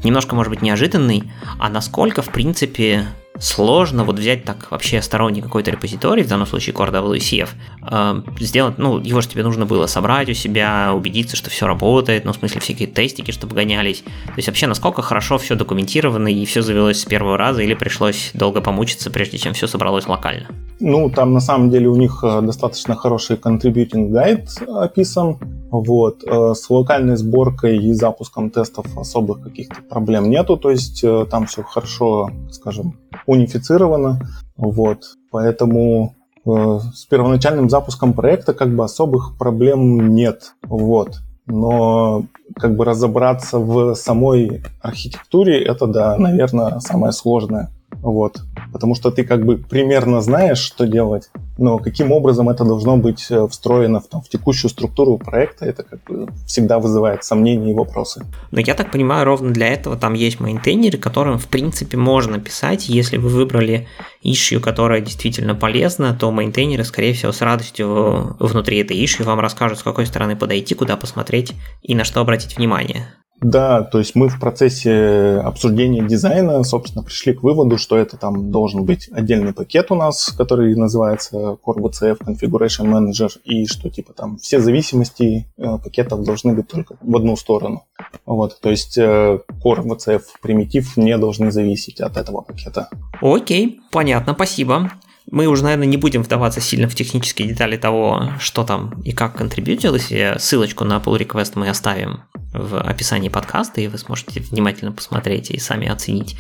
немножко, 0.03 0.35
может 0.35 0.49
быть, 0.49 0.61
неожиданный, 0.61 1.23
а 1.59 1.69
насколько, 1.69 2.21
в 2.21 2.29
принципе, 2.29 3.05
сложно 3.39 4.03
вот 4.03 4.19
взять 4.19 4.43
так 4.43 4.69
вообще 4.71 5.01
сторонний 5.01 5.41
какой-то 5.41 5.71
репозиторий, 5.71 6.23
в 6.23 6.27
данном 6.27 6.47
случае 6.47 6.75
Core 6.75 6.91
WCF, 6.91 7.49
э, 7.89 8.21
сделать, 8.39 8.77
ну, 8.77 8.99
его 8.99 9.21
же 9.21 9.27
тебе 9.27 9.43
нужно 9.43 9.65
было 9.65 9.87
собрать 9.87 10.29
у 10.29 10.33
себя, 10.33 10.91
убедиться, 10.93 11.35
что 11.35 11.49
все 11.49 11.65
работает, 11.65 12.25
ну, 12.25 12.33
в 12.33 12.35
смысле, 12.35 12.61
всякие 12.61 12.87
тестики, 12.87 13.31
чтобы 13.31 13.55
гонялись. 13.55 14.01
То 14.01 14.33
есть 14.37 14.47
вообще, 14.47 14.67
насколько 14.67 15.01
хорошо 15.01 15.37
все 15.37 15.55
документировано 15.55 16.27
и 16.27 16.45
все 16.45 16.61
завелось 16.61 17.01
с 17.01 17.05
первого 17.05 17.37
раза, 17.37 17.61
или 17.61 17.73
пришлось 17.73 18.31
долго 18.33 18.61
помучиться, 18.61 19.09
прежде 19.09 19.37
чем 19.37 19.53
все 19.53 19.67
собралось 19.67 20.07
локально? 20.07 20.47
Ну, 20.79 21.09
там 21.09 21.33
на 21.33 21.39
самом 21.39 21.69
деле 21.69 21.87
у 21.87 21.95
них 21.95 22.23
э, 22.23 22.41
достаточно 22.41 22.95
хороший 22.95 23.37
contributing 23.37 24.09
гайд 24.09 24.49
описан, 24.67 25.37
вот. 25.71 26.23
Э, 26.25 26.53
с 26.55 26.69
локальной 26.69 27.17
сборкой 27.17 27.77
и 27.77 27.93
запуском 27.93 28.49
тестов 28.49 28.85
особых 28.97 29.41
каких-то 29.41 29.81
проблем 29.89 30.29
нету, 30.29 30.57
то 30.57 30.71
есть 30.71 31.03
э, 31.03 31.25
там 31.29 31.45
все 31.45 31.63
хорошо, 31.63 32.29
скажем, 32.51 32.95
унифицировано. 33.25 34.19
Вот. 34.57 35.03
Поэтому 35.31 36.15
э, 36.45 36.79
с 36.93 37.05
первоначальным 37.05 37.69
запуском 37.69 38.13
проекта 38.13 38.53
как 38.53 38.75
бы 38.75 38.83
особых 38.83 39.37
проблем 39.37 40.13
нет. 40.13 40.53
Вот. 40.63 41.19
Но 41.45 42.25
как 42.55 42.75
бы 42.75 42.85
разобраться 42.85 43.57
в 43.57 43.95
самой 43.95 44.63
архитектуре, 44.81 45.63
это, 45.63 45.87
да, 45.87 46.17
наверное, 46.17 46.79
самое 46.79 47.11
сложное. 47.11 47.69
Вот. 48.01 48.41
Потому 48.71 48.95
что 48.95 49.11
ты 49.11 49.23
как 49.23 49.45
бы 49.45 49.57
примерно 49.57 50.21
знаешь, 50.21 50.59
что 50.59 50.87
делать, 50.87 51.29
но 51.57 51.77
каким 51.79 52.11
образом 52.11 52.49
это 52.49 52.63
должно 52.63 52.97
быть 52.97 53.27
э, 53.29 53.47
встроено 53.47 53.99
в, 53.99 54.07
там, 54.07 54.21
в 54.21 54.29
текущую 54.29 54.69
структуру 54.69 55.17
проекта, 55.17 55.65
это 55.65 55.83
как 55.83 56.03
бы 56.05 56.27
всегда 56.45 56.79
вызывает 56.79 57.23
сомнения 57.23 57.71
и 57.71 57.73
вопросы. 57.73 58.25
Но 58.51 58.61
я 58.61 58.75
так 58.75 58.91
понимаю, 58.91 59.25
ровно 59.25 59.51
для 59.51 59.67
этого 59.67 59.97
там 59.97 60.13
есть 60.13 60.39
мейнтейнеры, 60.39 60.97
которым 60.97 61.37
в 61.37 61.47
принципе 61.47 61.97
можно 61.97 62.39
писать. 62.39 62.87
Если 62.87 63.17
вы 63.17 63.29
выбрали 63.29 63.87
ишью, 64.21 64.61
которая 64.61 65.01
действительно 65.01 65.55
полезна, 65.55 66.13
то 66.13 66.31
мейнтейнеры, 66.31 66.83
скорее 66.83 67.13
всего, 67.13 67.31
с 67.31 67.41
радостью 67.41 68.37
внутри 68.39 68.77
этой 68.77 68.97
ишью 69.03 69.25
вам 69.25 69.39
расскажут, 69.39 69.79
с 69.79 69.83
какой 69.83 70.05
стороны 70.05 70.35
подойти, 70.35 70.75
куда 70.75 70.95
посмотреть 70.95 71.53
и 71.81 71.95
на 71.95 72.03
что 72.03 72.21
обратить 72.21 72.57
внимание. 72.57 73.07
Да, 73.41 73.83
то 73.83 73.99
есть 73.99 74.15
мы 74.15 74.27
в 74.27 74.39
процессе 74.39 75.41
обсуждения 75.43 76.05
дизайна, 76.05 76.63
собственно, 76.63 77.03
пришли 77.03 77.33
к 77.33 77.43
выводу, 77.43 77.77
что 77.77 77.97
это 77.97 78.17
там 78.17 78.51
должен 78.51 78.83
быть 78.83 79.09
отдельный 79.11 79.53
пакет 79.53 79.91
у 79.91 79.95
нас, 79.95 80.33
который 80.37 80.75
называется 80.75 81.37
Core 81.37 81.77
VCF 81.77 82.17
Configuration 82.19 82.85
Manager, 82.85 83.29
и 83.45 83.65
что 83.65 83.89
типа 83.89 84.13
там 84.13 84.37
все 84.37 84.59
зависимости 84.59 85.47
э, 85.57 85.77
пакетов 85.83 86.23
должны 86.23 86.53
быть 86.53 86.67
только 86.67 86.97
в 87.01 87.15
одну 87.15 87.35
сторону. 87.35 87.83
Вот, 88.25 88.59
то 88.59 88.69
есть 88.69 88.97
Core 88.97 89.83
VCF 89.83 90.21
примитив 90.41 90.97
не 90.97 91.17
должны 91.17 91.51
зависеть 91.51 92.01
от 92.01 92.17
этого 92.17 92.41
пакета. 92.41 92.89
Окей, 93.21 93.79
понятно, 93.91 94.33
спасибо. 94.33 94.91
Мы 95.31 95.47
уже, 95.47 95.63
наверное, 95.63 95.87
не 95.87 95.97
будем 95.97 96.23
вдаваться 96.23 96.59
сильно 96.59 96.87
в 96.87 96.95
технические 96.95 97.47
детали 97.47 97.77
того, 97.77 98.33
что 98.39 98.63
там 98.63 99.01
и 99.01 99.11
как 99.11 99.37
контрибьютилось. 99.37 100.11
Ссылочку 100.41 100.85
на 100.85 100.97
pull 100.97 101.19
request 101.19 101.53
мы 101.55 101.69
оставим 101.69 102.23
в 102.53 102.79
описании 102.79 103.29
подкаста, 103.29 103.79
и 103.81 103.87
вы 103.87 103.97
сможете 103.99 104.39
внимательно 104.39 104.91
посмотреть 104.91 105.51
и 105.51 105.59
сами 105.59 105.87
оценить 105.87 106.35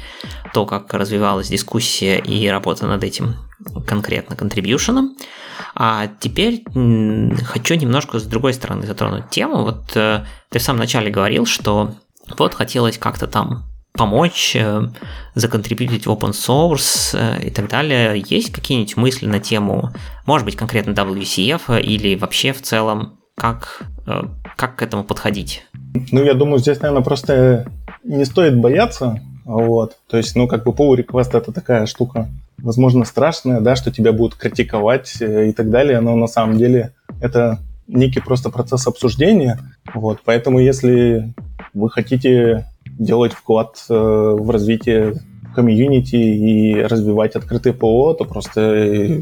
то, 0.53 0.65
как 0.65 0.91
развивалась 0.93 1.49
дискуссия 1.49 2.17
и 2.17 2.47
работа 2.47 2.87
над 2.87 3.03
этим 3.03 3.35
конкретно 3.85 4.35
контрибьюшеном. 4.35 5.15
А 5.75 6.07
теперь 6.19 6.63
хочу 6.73 7.75
немножко 7.75 8.19
с 8.19 8.23
другой 8.23 8.53
стороны 8.53 8.87
затронуть 8.87 9.29
тему. 9.29 9.63
Вот 9.63 9.95
э, 9.95 10.25
ты 10.49 10.59
в 10.59 10.61
самом 10.61 10.79
начале 10.79 11.11
говорил, 11.11 11.45
что 11.45 11.95
вот 12.37 12.53
хотелось 12.53 12.97
как-то 12.97 13.27
там 13.27 13.65
помочь, 13.93 14.55
э, 14.55 14.81
законтрибьютить 15.35 16.05
open 16.05 16.31
source 16.31 17.17
э, 17.17 17.47
и 17.47 17.49
так 17.49 17.69
далее. 17.69 18.23
Есть 18.27 18.51
какие-нибудь 18.51 18.97
мысли 18.97 19.25
на 19.25 19.39
тему, 19.39 19.91
может 20.25 20.45
быть, 20.45 20.55
конкретно 20.55 20.91
WCF 20.91 21.81
или 21.81 22.15
вообще 22.15 22.53
в 22.53 22.61
целом, 22.61 23.19
как, 23.35 23.83
как 24.57 24.75
к 24.75 24.81
этому 24.81 25.05
подходить? 25.05 25.63
Ну, 26.11 26.23
я 26.23 26.33
думаю, 26.33 26.59
здесь, 26.59 26.81
наверное, 26.81 27.03
просто 27.03 27.71
не 28.03 28.25
стоит 28.25 28.57
бояться. 28.57 29.21
Вот. 29.49 29.97
То 30.07 30.17
есть, 30.17 30.35
ну, 30.35 30.47
как 30.47 30.63
бы 30.63 30.71
pull 30.71 30.95
request 30.95 31.35
это 31.35 31.51
такая 31.51 31.87
штука, 31.87 32.29
возможно, 32.59 33.03
страшная, 33.03 33.61
да, 33.61 33.75
что 33.75 33.91
тебя 33.91 34.13
будут 34.13 34.35
критиковать 34.35 35.19
э, 35.21 35.49
и 35.49 35.53
так 35.53 35.71
далее, 35.71 36.01
но 36.01 36.15
на 36.15 36.27
самом 36.27 36.59
деле 36.59 36.93
это 37.19 37.57
некий 37.87 38.19
просто 38.19 38.51
процесс 38.51 38.85
обсуждения. 38.85 39.57
Вот. 39.93 40.19
Поэтому, 40.23 40.59
если 40.59 41.33
вы 41.73 41.89
хотите 41.89 42.67
делать 42.99 43.33
вклад 43.33 43.83
э, 43.89 43.93
в 43.93 44.49
развитие 44.51 45.15
комьюнити 45.55 46.15
и 46.15 46.81
развивать 46.83 47.35
открытый 47.35 47.73
ПО, 47.73 48.13
то 48.13 48.25
просто 48.25 48.61
э, 48.61 49.21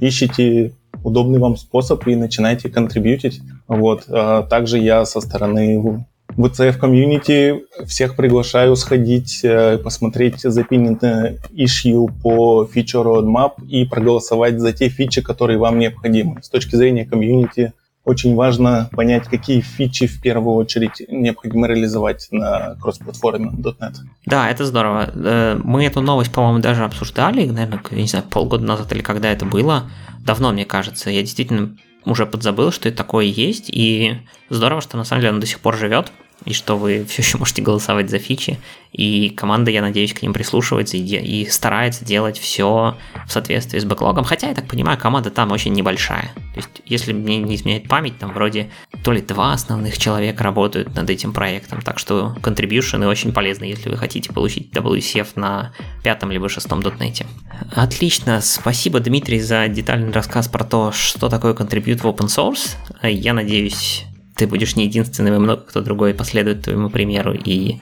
ищите 0.00 0.72
удобный 1.04 1.38
вам 1.38 1.56
способ 1.56 2.06
и 2.08 2.16
начинайте 2.16 2.68
контрибьютить. 2.68 3.40
Вот. 3.68 4.04
А 4.08 4.42
также 4.42 4.78
я 4.78 5.04
со 5.04 5.20
стороны 5.20 6.04
VCF 6.36 6.78
комьюнити 6.78 7.64
всех 7.86 8.16
приглашаю 8.16 8.74
сходить, 8.76 9.40
э, 9.44 9.78
посмотреть 9.78 10.40
запиненное 10.40 11.38
issue 11.50 12.10
по 12.22 12.64
фичу 12.64 13.02
roadmap 13.02 13.62
и 13.68 13.84
проголосовать 13.84 14.58
за 14.58 14.72
те 14.72 14.88
фичи, 14.88 15.20
которые 15.20 15.58
вам 15.58 15.78
необходимы. 15.78 16.42
С 16.42 16.48
точки 16.48 16.76
зрения 16.76 17.04
комьюнити 17.04 17.72
очень 18.04 18.34
важно 18.34 18.88
понять, 18.92 19.28
какие 19.28 19.60
фичи 19.60 20.06
в 20.06 20.20
первую 20.20 20.56
очередь 20.56 21.02
необходимо 21.08 21.68
реализовать 21.68 22.28
на 22.30 22.76
кросс-платформе 22.80 23.50
.NET. 23.50 23.94
Да, 24.26 24.50
это 24.50 24.64
здорово. 24.64 25.10
Э, 25.14 25.60
мы 25.62 25.84
эту 25.84 26.00
новость, 26.00 26.32
по-моему, 26.32 26.58
даже 26.58 26.84
обсуждали, 26.84 27.46
наверное, 27.46 27.80
не 27.92 28.06
знаю, 28.06 28.24
полгода 28.28 28.64
назад 28.64 28.92
или 28.92 29.02
когда 29.02 29.30
это 29.30 29.46
было. 29.46 29.90
Давно, 30.24 30.52
мне 30.52 30.64
кажется. 30.64 31.10
Я 31.10 31.20
действительно 31.20 31.76
уже 32.04 32.26
подзабыл, 32.26 32.72
что 32.72 32.88
это 32.88 32.98
такое 32.98 33.26
есть, 33.26 33.70
и 33.70 34.18
здорово, 34.50 34.80
что 34.80 34.96
на 34.96 35.04
самом 35.04 35.20
деле 35.20 35.30
оно 35.30 35.40
до 35.40 35.46
сих 35.46 35.60
пор 35.60 35.76
живет 35.76 36.10
и 36.44 36.52
что 36.52 36.76
вы 36.76 37.04
все 37.04 37.22
еще 37.22 37.38
можете 37.38 37.62
голосовать 37.62 38.10
за 38.10 38.18
фичи. 38.18 38.58
И 38.92 39.30
команда, 39.30 39.70
я 39.70 39.80
надеюсь, 39.80 40.12
к 40.12 40.20
ним 40.20 40.34
прислушивается 40.34 40.98
и, 40.98 41.00
и 41.00 41.48
старается 41.48 42.04
делать 42.04 42.38
все 42.38 42.96
в 43.26 43.32
соответствии 43.32 43.78
с 43.78 43.84
бэклогом. 43.84 44.24
Хотя, 44.24 44.48
я 44.48 44.54
так 44.54 44.68
понимаю, 44.68 44.98
команда 44.98 45.30
там 45.30 45.50
очень 45.50 45.72
небольшая. 45.72 46.32
То 46.54 46.56
есть, 46.56 46.68
если 46.84 47.14
мне 47.14 47.38
не 47.38 47.54
изменяет 47.54 47.88
память, 47.88 48.18
там 48.18 48.32
вроде 48.32 48.70
то 49.02 49.12
ли 49.12 49.22
два 49.22 49.54
основных 49.54 49.96
человека 49.96 50.44
работают 50.44 50.94
над 50.94 51.08
этим 51.08 51.32
проектом. 51.32 51.80
Так 51.80 51.98
что 51.98 52.36
контрибьюшены 52.42 53.08
очень 53.08 53.32
полезны, 53.32 53.64
если 53.64 53.88
вы 53.88 53.96
хотите 53.96 54.30
получить 54.30 54.70
WCF 54.72 55.28
на 55.36 55.72
пятом 56.04 56.30
либо 56.30 56.50
шестом 56.50 56.82
дотнете. 56.82 57.26
Отлично, 57.74 58.40
спасибо, 58.42 59.00
Дмитрий, 59.00 59.40
за 59.40 59.68
детальный 59.68 60.12
рассказ 60.12 60.48
про 60.48 60.64
то, 60.64 60.92
что 60.92 61.30
такое 61.30 61.54
контрибьют 61.54 62.02
в 62.02 62.06
open 62.06 62.26
source. 62.26 62.76
Я 63.02 63.32
надеюсь, 63.32 64.04
ты 64.42 64.48
будешь 64.48 64.74
не 64.74 64.86
единственным, 64.86 65.34
и 65.36 65.38
много 65.38 65.62
кто 65.62 65.82
другой 65.82 66.14
последует 66.14 66.64
твоему 66.64 66.90
примеру 66.90 67.32
и 67.32 67.76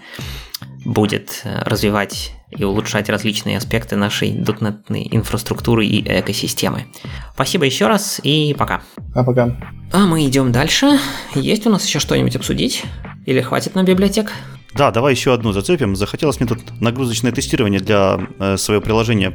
будет 0.85 1.41
э, 1.45 1.63
развивать 1.65 2.33
и 2.51 2.65
улучшать 2.65 3.09
различные 3.09 3.57
аспекты 3.57 3.97
нашей 3.97 4.33
дотнетной 4.33 5.09
инфраструктуры 5.11 5.87
и 5.87 6.03
экосистемы. 6.03 6.85
Спасибо 7.33 7.65
еще 7.65 7.87
раз 7.87 8.21
и 8.23 8.55
пока. 8.59 8.83
А 9.15 9.25
пока. 9.25 9.57
А 9.91 10.01
мы 10.01 10.27
идем 10.27 10.53
дальше. 10.53 10.99
Есть 11.35 11.67
у 11.67 11.71
нас 11.71 11.87
еще 11.87 11.99
что-нибудь 11.99 12.37
обсудить? 12.37 12.85
Или 13.25 13.41
хватит 13.41 13.75
на 13.75 13.83
библиотек? 13.83 14.31
Да, 14.75 14.91
давай 14.91 15.15
еще 15.15 15.33
одну 15.33 15.53
зацепим. 15.53 15.97
Захотелось 15.97 16.39
мне 16.41 16.49
тут 16.49 16.81
нагрузочное 16.81 17.33
тестирование 17.33 17.81
для 17.81 18.21
э, 18.39 18.57
своего 18.57 18.83
приложения 18.83 19.35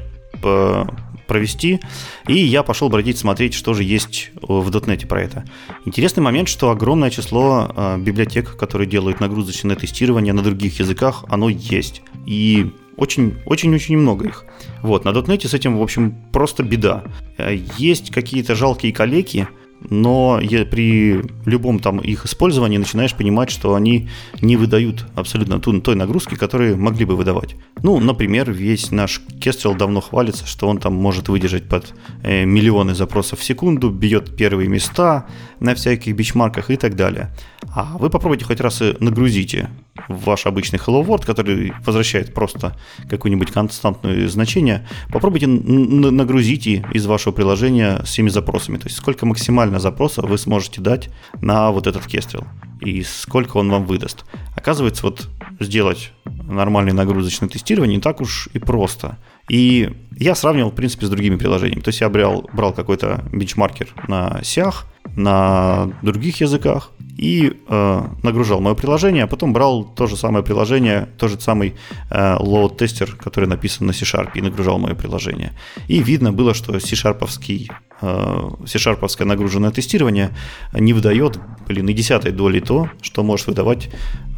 провести, 1.28 1.80
и 2.28 2.38
я 2.38 2.62
пошел 2.64 2.90
бродить, 2.90 3.18
смотреть, 3.18 3.54
что 3.54 3.74
же 3.74 3.84
есть 3.84 4.32
в 4.42 4.70
.NET 4.70 5.08
про 5.08 5.24
это. 5.24 5.46
Интересный 5.86 6.22
момент, 6.22 6.48
что 6.48 6.70
огромное 6.70 7.10
число 7.10 7.72
э, 7.76 7.98
библиотек, 7.98 8.56
которые 8.58 8.88
делают 8.88 9.20
нагрузочное 9.20 9.76
тестирование 9.76 10.34
на 10.34 10.44
других 10.44 10.80
языках, 10.80 11.26
оно 11.30 11.50
есть. 11.50 12.02
И 12.26 12.72
очень-очень-очень 12.98 13.98
много 13.98 14.28
их. 14.28 14.46
Вот, 14.82 15.06
на 15.06 15.10
.NET 15.10 15.48
с 15.48 15.54
этим, 15.54 15.78
в 15.78 15.82
общем, 15.82 16.16
просто 16.32 16.64
беда. 16.64 17.04
Э, 17.38 17.58
есть 17.78 18.12
какие-то 18.12 18.56
жалкие 18.56 18.94
коллеги, 18.94 19.48
но 19.82 20.40
при 20.72 21.22
любом 21.46 21.80
там 21.80 22.00
их 22.00 22.26
использовании 22.26 22.78
начинаешь 22.78 23.14
понимать, 23.14 23.50
что 23.50 23.76
они 23.76 24.10
не 24.42 24.56
выдают 24.56 25.06
абсолютно 25.16 25.60
ту, 25.60 25.80
той 25.82 25.96
нагрузки, 25.96 26.36
которые 26.36 26.76
могли 26.76 27.06
бы 27.06 27.16
выдавать. 27.16 27.56
Ну, 27.84 28.00
например, 28.00 28.52
весь 28.52 28.92
наш 28.92 29.22
Kestrel 29.40 29.78
давно 29.78 30.02
хвалится, 30.02 30.48
что 30.48 30.68
он 30.68 30.80
там 30.80 30.94
может 30.94 31.30
выдержать 31.30 31.68
под 31.70 31.94
э, 32.24 32.46
миллионы 32.46 32.96
запросов 32.96 33.40
в 33.40 33.44
секунду, 33.44 33.90
бьет 33.90 34.36
первые 34.36 34.68
места 34.70 35.28
на 35.60 35.76
всяких 35.76 36.16
бичмарках 36.16 36.72
и 36.72 36.78
так 36.78 36.96
далее. 36.96 37.32
А 37.74 37.98
вы 37.98 38.10
попробуйте 38.10 38.46
хоть 38.46 38.62
раз 38.62 38.82
и 38.82 38.96
нагрузите 39.00 39.70
ваш 40.08 40.46
обычный 40.46 40.78
Hello 40.80 41.06
World, 41.06 41.26
который 41.26 41.74
возвращает 41.86 42.34
просто 42.34 42.78
какое-нибудь 43.10 43.52
константное 43.52 44.28
значение, 44.28 44.88
попробуйте 45.12 45.48
нагрузите 45.48 46.86
из 46.94 47.06
вашего 47.06 47.34
приложения 47.34 48.02
всеми 48.04 48.30
запросами. 48.30 48.78
То 48.78 48.88
есть 48.88 48.98
сколько 48.98 49.26
максимально 49.26 49.80
запросов 49.80 50.30
вы 50.30 50.38
сможете 50.38 50.82
дать 50.82 51.10
на 51.42 51.72
вот 51.72 51.88
этот 51.88 52.06
Kestrel 52.06 52.46
и 52.82 53.04
сколько 53.04 53.58
он 53.58 53.70
вам 53.70 53.86
выдаст. 53.86 54.26
Оказывается, 54.56 55.04
вот 55.04 55.30
сделать 55.60 56.12
нормальное 56.26 56.94
нагрузочное 56.94 57.50
тестирование 57.50 57.98
не 57.98 58.02
так 58.02 58.22
уж 58.22 58.50
и 58.54 58.60
просто. 58.60 59.18
И 59.50 59.92
я 60.18 60.36
сравнивал, 60.36 60.72
в 60.72 60.76
принципе, 60.76 61.06
с 61.06 61.10
другими 61.10 61.38
приложениями. 61.38 61.82
То 61.82 61.90
есть 61.90 62.02
я 62.02 62.10
брал, 62.10 62.50
брал 62.54 62.74
какой-то 62.74 63.24
бенчмаркер 63.32 63.88
на 64.08 64.42
сях, 64.44 64.86
на 65.16 65.92
других 66.02 66.42
языках 66.42 66.92
и 67.18 67.54
э, 67.68 68.02
нагружал 68.24 68.60
мое 68.60 68.76
приложение, 68.76 69.24
а 69.24 69.28
потом 69.28 69.54
брал 69.54 69.84
то 69.84 70.08
же 70.08 70.18
самое 70.18 70.44
приложение, 70.44 71.08
тот 71.18 71.32
же 71.32 71.40
самый 71.40 71.76
э, 72.10 72.38
load-тестер, 72.38 73.16
который 73.16 73.48
написан 73.48 73.88
на 73.88 73.94
C-Sharp, 73.94 74.32
и 74.36 74.42
нагружал 74.42 74.80
мое 74.80 74.96
приложение. 74.96 75.54
И 75.88 76.04
видно 76.04 76.34
было, 76.34 76.54
что 76.54 76.78
C-Sharp'овский 76.78 77.72
э, 78.02 79.26
нагрузочное 79.26 79.72
тестирование 79.72 80.32
не 80.74 80.94
выдает, 80.94 81.40
блин, 81.68 81.88
и 81.90 81.94
десятой 81.94 82.32
доли 82.32 82.60
то, 82.60 82.90
что 83.02 83.24
может 83.24 83.48
выдавать 83.48 83.90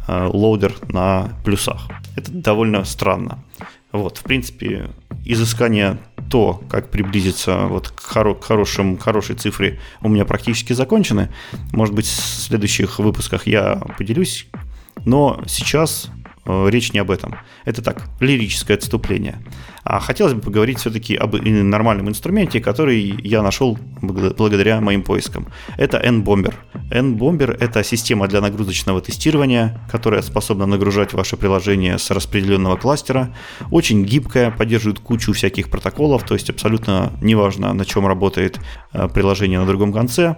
э, 0.06 0.30
loader 0.32 0.74
на 0.88 1.32
плюсах. 1.44 1.88
Это 2.16 2.30
довольно 2.30 2.84
странно. 2.84 3.44
Вот, 3.90 4.18
в 4.18 4.22
принципе, 4.22 4.90
изыскание 5.24 5.98
то, 6.30 6.62
как 6.68 6.90
приблизиться 6.90 7.66
вот 7.66 7.88
к, 7.88 8.00
хоро- 8.00 8.38
к 8.38 8.44
хорошим, 8.44 8.98
хорошей 8.98 9.36
цифре, 9.36 9.80
у 10.02 10.08
меня 10.08 10.24
практически 10.24 10.72
закончены. 10.72 11.30
Может 11.72 11.94
быть, 11.94 12.06
в 12.06 12.42
следующих 12.42 12.98
выпусках 12.98 13.46
я 13.46 13.76
поделюсь. 13.96 14.46
Но 15.04 15.42
сейчас 15.46 16.10
речь 16.68 16.92
не 16.92 17.00
об 17.00 17.10
этом. 17.10 17.36
Это 17.64 17.82
так, 17.82 18.08
лирическое 18.20 18.76
отступление. 18.76 19.38
А 19.84 20.00
хотелось 20.00 20.34
бы 20.34 20.40
поговорить 20.40 20.78
все-таки 20.78 21.14
об 21.16 21.34
нормальном 21.34 22.08
инструменте, 22.08 22.60
который 22.60 22.98
я 23.22 23.42
нашел 23.42 23.78
благодаря 24.02 24.80
моим 24.80 25.02
поискам. 25.02 25.48
Это 25.78 25.98
N-Bomber. 25.98 26.54
N-Bomber– 26.90 27.56
это 27.60 27.82
система 27.82 28.28
для 28.28 28.40
нагрузочного 28.40 29.00
тестирования, 29.00 29.80
которая 29.90 30.22
способна 30.22 30.66
нагружать 30.66 31.14
ваше 31.14 31.36
приложение 31.36 31.98
с 31.98 32.10
распределенного 32.10 32.76
кластера. 32.76 33.34
Очень 33.70 34.04
гибкая, 34.04 34.50
поддерживает 34.50 35.00
кучу 35.00 35.32
всяких 35.32 35.70
протоколов, 35.70 36.24
то 36.24 36.34
есть 36.34 36.50
абсолютно 36.50 37.12
неважно, 37.22 37.72
на 37.72 37.84
чем 37.84 38.06
работает 38.06 38.60
э, 38.92 39.08
приложение 39.08 39.58
на 39.58 39.66
другом 39.66 39.92
конце. 39.92 40.36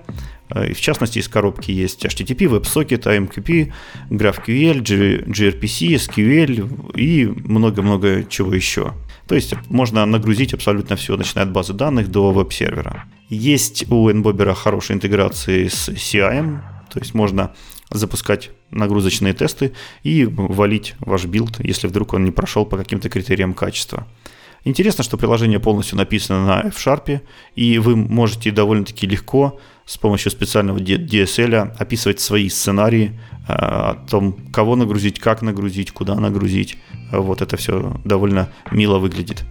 Э, 0.50 0.72
в 0.72 0.80
частности, 0.80 1.18
из 1.18 1.28
коробки 1.28 1.70
есть 1.70 2.04
HTTP, 2.04 2.60
WebSocket, 2.60 3.02
AMQP, 3.02 3.72
GraphQL, 4.10 4.82
gRPC, 5.26 5.94
SQL 5.94 6.96
и 6.96 7.26
много-много 7.26 8.24
чего 8.24 8.54
еще. 8.54 8.94
То 9.26 9.34
есть 9.34 9.54
можно 9.68 10.04
нагрузить 10.06 10.54
абсолютно 10.54 10.96
все, 10.96 11.16
начиная 11.16 11.46
от 11.46 11.52
базы 11.52 11.72
данных 11.72 12.08
до 12.08 12.32
веб-сервера. 12.32 13.04
Есть 13.28 13.90
у 13.90 14.10
NBomber 14.10 14.54
хорошие 14.54 14.96
интеграции 14.96 15.68
с 15.68 15.88
CI, 15.88 16.60
то 16.92 16.98
есть 16.98 17.14
можно 17.14 17.54
запускать 17.90 18.50
нагрузочные 18.70 19.34
тесты 19.34 19.72
и 20.02 20.24
валить 20.24 20.94
ваш 20.98 21.26
build, 21.26 21.60
если 21.60 21.86
вдруг 21.86 22.12
он 22.12 22.24
не 22.24 22.32
прошел 22.32 22.66
по 22.66 22.76
каким-то 22.76 23.08
критериям 23.08 23.54
качества. 23.54 24.06
Интересно, 24.64 25.04
что 25.04 25.16
приложение 25.16 25.58
полностью 25.58 25.96
написано 25.96 26.46
на 26.46 26.60
F-Sharp, 26.68 27.20
и 27.54 27.78
вы 27.78 27.96
можете 27.96 28.50
довольно-таки 28.50 29.06
легко 29.06 29.58
с 29.90 29.98
помощью 29.98 30.30
специального 30.30 30.78
DSL 30.78 31.74
описывать 31.76 32.20
свои 32.20 32.48
сценарии 32.48 33.18
э, 33.48 33.52
о 33.52 33.94
том, 34.08 34.36
кого 34.52 34.76
нагрузить, 34.76 35.18
как 35.18 35.42
нагрузить, 35.42 35.90
куда 35.90 36.14
нагрузить. 36.14 36.78
Вот 37.10 37.42
это 37.42 37.56
все 37.56 38.00
довольно 38.04 38.50
мило 38.70 38.98
выглядит. 38.98 39.42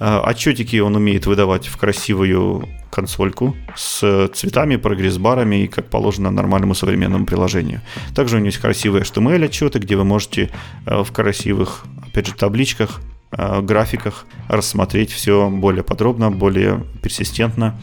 Э, 0.00 0.18
отчетики 0.18 0.80
он 0.80 0.96
умеет 0.96 1.26
выдавать 1.26 1.68
в 1.68 1.76
красивую 1.76 2.68
консольку 2.90 3.54
с 3.76 4.28
цветами, 4.34 4.74
прогресс-барами 4.74 5.62
и 5.62 5.68
как 5.68 5.88
положено 5.90 6.32
нормальному 6.32 6.74
современному 6.74 7.24
приложению. 7.24 7.80
Также 8.16 8.34
у 8.34 8.38
него 8.40 8.48
есть 8.48 8.58
красивые 8.58 9.04
HTML 9.04 9.44
отчеты, 9.44 9.78
где 9.78 9.94
вы 9.94 10.02
можете 10.02 10.50
э, 10.86 11.04
в 11.04 11.12
красивых, 11.12 11.84
опять 12.04 12.26
же, 12.26 12.34
табличках 12.34 13.00
графиках 13.30 14.24
рассмотреть 14.48 15.12
все 15.12 15.50
более 15.50 15.84
подробно, 15.84 16.30
более 16.30 16.86
персистентно 17.02 17.78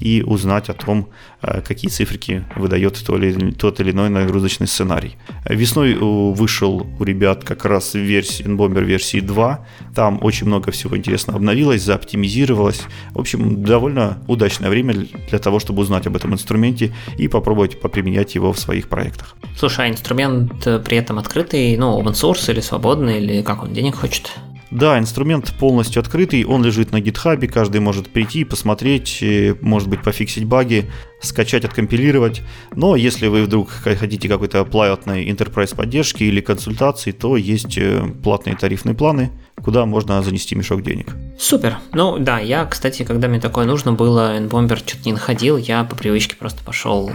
и 0.00 0.22
узнать 0.22 0.68
о 0.68 0.74
том, 0.74 1.08
э, 1.42 1.60
какие 1.60 1.90
циферки 1.90 2.44
выдает 2.56 3.02
тот 3.04 3.80
или, 3.80 3.90
иной 3.90 4.08
нагрузочный 4.08 4.66
сценарий. 4.66 5.16
Весной 5.48 5.94
вышел 5.94 6.86
у 6.98 7.04
ребят 7.04 7.44
как 7.44 7.64
раз 7.64 7.94
версия, 7.94 8.44
Bomber 8.44 8.84
версии 8.84 9.20
2. 9.20 9.66
Там 9.94 10.18
очень 10.22 10.46
много 10.46 10.70
всего 10.70 10.96
интересного 10.96 11.38
обновилось, 11.38 11.82
заоптимизировалось. 11.82 12.82
В 13.12 13.20
общем, 13.20 13.62
довольно 13.64 14.22
удачное 14.26 14.70
время 14.70 14.94
для 15.28 15.38
того, 15.38 15.58
чтобы 15.58 15.82
узнать 15.82 16.06
об 16.06 16.16
этом 16.16 16.32
инструменте 16.32 16.94
и 17.18 17.28
попробовать 17.28 17.80
поприменять 17.80 18.34
его 18.34 18.52
в 18.52 18.58
своих 18.58 18.88
проектах. 18.88 19.36
Слушай, 19.56 19.86
а 19.86 19.90
инструмент 19.90 20.66
э, 20.66 20.78
при 20.78 20.98
этом 20.98 21.18
открытый, 21.18 21.76
ну, 21.76 22.00
open 22.00 22.12
source 22.12 22.50
или 22.50 22.60
свободный, 22.60 23.18
или 23.18 23.42
как 23.42 23.62
он 23.62 23.72
денег 23.72 23.96
хочет? 23.96 24.30
Да, 24.70 24.98
инструмент 24.98 25.54
полностью 25.58 26.00
открытый, 26.00 26.44
он 26.44 26.64
лежит 26.64 26.90
на 26.92 27.00
гитхабе, 27.00 27.46
каждый 27.48 27.80
может 27.80 28.08
прийти, 28.08 28.44
посмотреть, 28.44 29.18
э, 29.22 29.54
может 29.60 29.88
быть 29.88 30.02
пофиксить 30.02 30.44
баги, 30.44 30.90
скачать, 31.20 31.64
откомпилировать. 31.64 32.42
Но 32.74 32.96
если 32.96 33.28
вы 33.28 33.44
вдруг 33.44 33.70
хотите 33.70 34.28
какой-то 34.28 34.64
платной 34.64 35.26
enterprise 35.26 35.74
поддержки 35.74 36.24
или 36.24 36.40
консультации, 36.40 37.12
то 37.12 37.36
есть 37.36 37.78
э, 37.78 38.04
платные 38.24 38.56
тарифные 38.56 38.94
планы, 38.94 39.30
куда 39.62 39.86
можно 39.86 40.22
занести 40.22 40.54
мешок 40.54 40.82
денег. 40.82 41.14
Супер. 41.38 41.78
Ну 41.92 42.18
да, 42.18 42.40
я, 42.40 42.64
кстати, 42.64 43.04
когда 43.04 43.28
мне 43.28 43.40
такое 43.40 43.66
нужно 43.66 43.92
было, 43.92 44.38
Nbomber 44.38 44.76
что-то 44.76 45.04
не 45.04 45.12
находил, 45.12 45.56
я 45.56 45.84
по 45.84 45.96
привычке 45.96 46.36
просто 46.36 46.64
пошел 46.64 47.10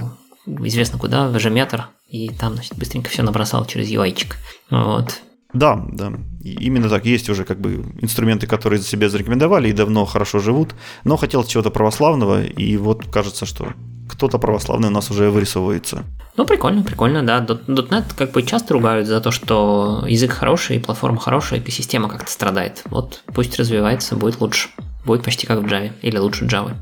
известно 0.46 0.98
куда, 0.98 1.28
в 1.28 1.38
Эжеметр, 1.38 1.88
и 2.08 2.30
там, 2.30 2.54
значит, 2.56 2.76
быстренько 2.76 3.10
все 3.10 3.24
набросал 3.24 3.66
через 3.66 3.90
UI-чик. 3.90 4.36
Вот. 4.70 5.22
Да, 5.54 5.84
да. 5.92 6.14
Именно 6.44 6.90
так. 6.90 7.06
Есть 7.06 7.30
уже 7.30 7.44
как 7.44 7.60
бы 7.60 7.86
инструменты, 8.02 8.48
которые 8.48 8.80
за 8.80 8.88
себя 8.88 9.10
зарекомендовали 9.10 9.70
и 9.70 9.74
давно 9.74 10.06
хорошо 10.06 10.40
живут, 10.40 10.74
но 11.04 11.18
хотел 11.18 11.44
чего-то 11.44 11.70
православного, 11.70 12.44
и 12.44 12.78
вот 12.78 13.08
кажется, 13.08 13.46
что 13.46 13.74
кто-то 14.10 14.38
православный 14.40 14.90
у 14.90 14.92
нас 14.92 15.10
уже 15.10 15.30
вырисовывается. 15.30 16.04
Ну, 16.38 16.46
прикольно, 16.46 16.84
прикольно, 16.84 17.24
да. 17.24 17.40
.NET 17.40 18.14
как 18.18 18.32
бы 18.32 18.44
часто 18.44 18.74
ругают 18.74 19.08
за 19.08 19.20
то, 19.22 19.32
что 19.32 20.06
язык 20.08 20.32
хороший, 20.32 20.80
платформа 20.80 21.20
хорошая, 21.20 21.60
экосистема 21.60 22.10
как-то 22.10 22.32
страдает. 22.32 22.84
Вот 22.86 23.24
пусть 23.34 23.58
развивается, 23.58 24.16
будет 24.16 24.40
лучше. 24.40 24.70
Будет 25.06 25.24
почти 25.24 25.48
как 25.48 25.60
в 25.60 25.66
Java, 25.66 25.92
или 26.02 26.18
лучше 26.18 26.46
Java. 26.46 26.76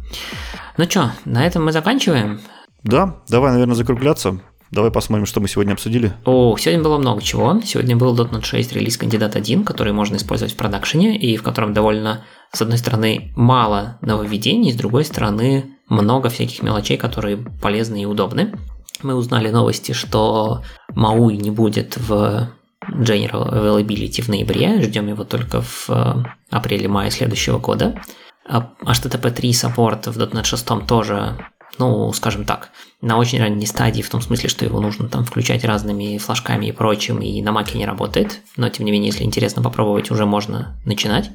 Ну 0.78 0.86
что, 0.86 1.14
на 1.26 1.46
этом 1.46 1.66
мы 1.66 1.72
заканчиваем. 1.72 2.42
Да, 2.84 3.18
давай, 3.28 3.52
наверное, 3.52 3.76
закругляться. 3.76 4.40
Давай 4.72 4.92
посмотрим, 4.92 5.26
что 5.26 5.40
мы 5.40 5.48
сегодня 5.48 5.74
обсудили. 5.74 6.14
О, 6.26 6.56
сегодня 6.58 6.84
было 6.84 7.00
много 7.00 7.22
чего. 7.24 7.60
Сегодня 7.66 7.96
был 7.96 8.16
.NET 8.16 8.44
6 8.44 8.74
релиз 8.74 8.98
кандидат 8.98 9.36
1, 9.36 9.64
который 9.64 9.94
можно 9.94 10.18
использовать 10.18 10.54
в 10.54 10.58
продакшене, 10.58 11.18
и 11.18 11.38
в 11.38 11.44
котором 11.44 11.74
довольно, 11.74 12.24
с 12.52 12.62
одной 12.62 12.78
стороны, 12.78 13.34
мало 13.36 13.98
нововведений, 14.02 14.72
с 14.72 14.76
другой 14.76 15.06
стороны, 15.06 15.76
много 15.88 16.30
всяких 16.30 16.62
мелочей, 16.62 16.98
которые 16.98 17.38
полезны 17.38 18.04
и 18.04 18.06
удобны. 18.06 18.54
Мы 19.02 19.16
узнали 19.16 19.50
новости, 19.50 19.94
что 19.94 20.62
Мауи 20.94 21.36
не 21.36 21.50
будет 21.50 21.98
в 21.98 22.50
General 22.92 23.52
Availability 23.52 24.22
в 24.22 24.28
ноябре, 24.28 24.82
ждем 24.82 25.08
его 25.08 25.24
только 25.24 25.62
в 25.62 25.90
э, 25.90 26.24
апреле-мае 26.52 27.10
следующего 27.10 27.58
года. 27.58 28.00
HTTP 28.48 29.32
3 29.32 29.54
саппорт 29.54 30.08
в 30.08 30.18
.NET 30.18 30.44
6 30.44 30.86
тоже 30.88 31.38
ну, 31.80 32.12
скажем 32.14 32.46
так, 32.46 32.70
на 33.02 33.18
очень 33.18 33.40
ранней 33.40 33.66
стадии, 33.66 34.02
в 34.02 34.10
том 34.10 34.22
смысле, 34.22 34.50
что 34.50 34.66
его 34.66 34.80
нужно 34.80 35.08
там 35.08 35.26
включать 35.26 35.64
разными 35.64 36.18
флажками 36.18 36.68
и 36.68 36.72
прочим, 36.72 37.20
и 37.20 37.42
на 37.42 37.52
маке 37.52 37.78
не 37.78 37.86
работает, 37.86 38.42
но 38.58 38.70
тем 38.70 38.86
не 38.86 38.92
менее, 38.92 39.08
если 39.08 39.24
интересно 39.24 39.64
попробовать, 39.64 40.12
уже 40.12 40.26
можно 40.26 40.78
начинать. 40.86 41.32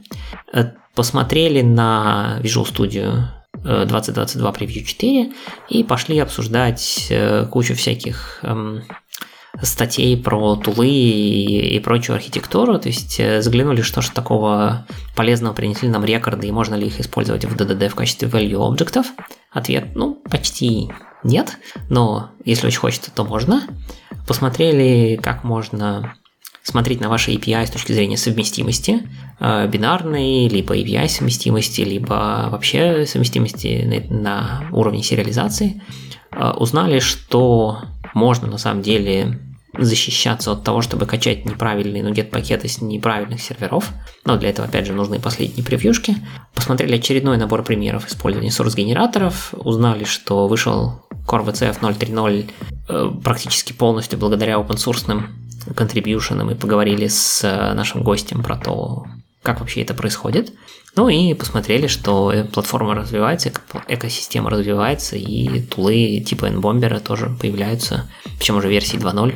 Э, 0.53 0.73
посмотрели 0.95 1.62
на 1.62 2.39
Visual 2.43 2.71
Studio 2.71 3.25
2022 3.62 4.51
Preview 4.51 4.85
4 4.85 5.33
и 5.71 5.85
пошли 5.85 6.19
обсуждать 6.19 7.07
э, 7.09 7.47
кучу 7.47 7.75
всяких 7.75 8.41
эм, 8.43 8.83
статей 9.62 10.16
про 10.16 10.56
тулы 10.56 10.89
и, 10.89 11.76
и 11.76 11.81
прочую 11.81 12.16
архитектуру, 12.16 12.78
то 12.78 12.89
есть 12.89 13.18
э, 13.18 13.40
заглянули, 13.40 13.82
что 13.82 14.02
же 14.02 14.10
такого 14.10 14.86
полезного 15.14 15.55
принесли 15.55 15.89
нам 15.89 16.05
рекорды 16.05 16.48
и 16.48 16.52
можно 16.52 16.74
ли 16.74 16.86
их 16.89 17.01
использовать 17.01 17.44
в 17.44 17.56
DDD 17.56 17.89
в 17.89 17.94
качестве 17.94 18.28
value 18.28 18.66
объектов. 18.66 19.06
Ответ, 19.51 19.94
ну, 19.94 20.20
почти 20.31 20.90
нет, 21.22 21.59
но 21.89 22.31
если 22.44 22.66
очень 22.66 22.81
хочется, 22.81 23.10
то 23.10 23.24
можно. 23.24 23.62
Посмотрели, 24.26 25.16
как 25.16 25.44
можно 25.44 26.14
смотреть 26.62 27.01
на 27.01 27.09
ваши 27.09 27.32
API 27.32 27.66
с 27.66 27.70
точки 27.70 27.93
зрения 27.93 28.16
совместимости, 28.16 29.02
э, 29.39 29.68
бинарной, 29.68 30.48
либо 30.48 30.76
API 30.76 31.09
совместимости, 31.09 31.82
либо 31.82 32.48
вообще 32.51 33.06
совместимости 33.06 34.06
на 34.10 34.64
уровне 34.72 35.02
сериализации. 35.02 35.82
Э, 36.32 36.52
узнали, 36.52 36.98
что 37.01 37.82
можно 38.14 38.47
на 38.48 38.59
самом 38.59 38.82
деле 38.82 39.40
защищаться 39.79 40.53
от 40.53 40.65
того, 40.65 40.83
чтобы 40.83 41.07
качать 41.07 41.45
неправильные 41.45 42.03
нугет 42.03 42.31
пакеты 42.31 42.69
с 42.69 42.81
неправильных 42.81 43.41
серверов. 43.41 43.91
Но 44.25 44.37
для 44.37 44.51
этого, 44.51 44.69
опять 44.69 44.87
же, 44.87 44.93
нужны 44.93 45.21
последние 45.21 45.65
превьюшки. 45.65 46.17
Посмотрели 46.55 46.97
очередной 46.97 47.37
набор 47.37 47.63
примеров 47.63 48.09
использования 48.09 48.51
source-генераторов, 48.51 49.55
узнали, 49.55 50.05
что 50.05 50.47
вышел 50.47 51.05
Core 51.27 51.45
VCF 51.47 51.81
0.3.0 51.81 52.51
э, 52.89 53.11
практически 53.23 53.73
полностью 53.73 54.19
благодаря 54.19 54.55
open-source 54.55 55.23
контрибьюшенам 55.75 56.51
и 56.51 56.55
поговорили 56.55 57.09
с 57.09 57.43
э, 57.45 57.75
нашим 57.75 58.03
гостем 58.03 58.43
про 58.43 58.57
то, 58.57 59.07
как 59.43 59.61
вообще 59.61 59.83
это 59.83 59.95
происходит. 59.95 60.53
Ну 60.97 61.09
и 61.09 61.35
посмотрели, 61.35 61.89
что 61.89 62.33
платформа 62.53 62.95
развивается, 62.95 63.53
экосистема 63.89 64.51
развивается, 64.51 65.17
и 65.17 65.61
тулы 65.63 66.23
типа 66.25 66.47
NBomber 66.47 67.01
тоже 67.01 67.35
появляются, 67.41 68.09
причем 68.39 68.57
уже 68.57 68.69
версии 68.69 68.97
2.0. 68.97 69.35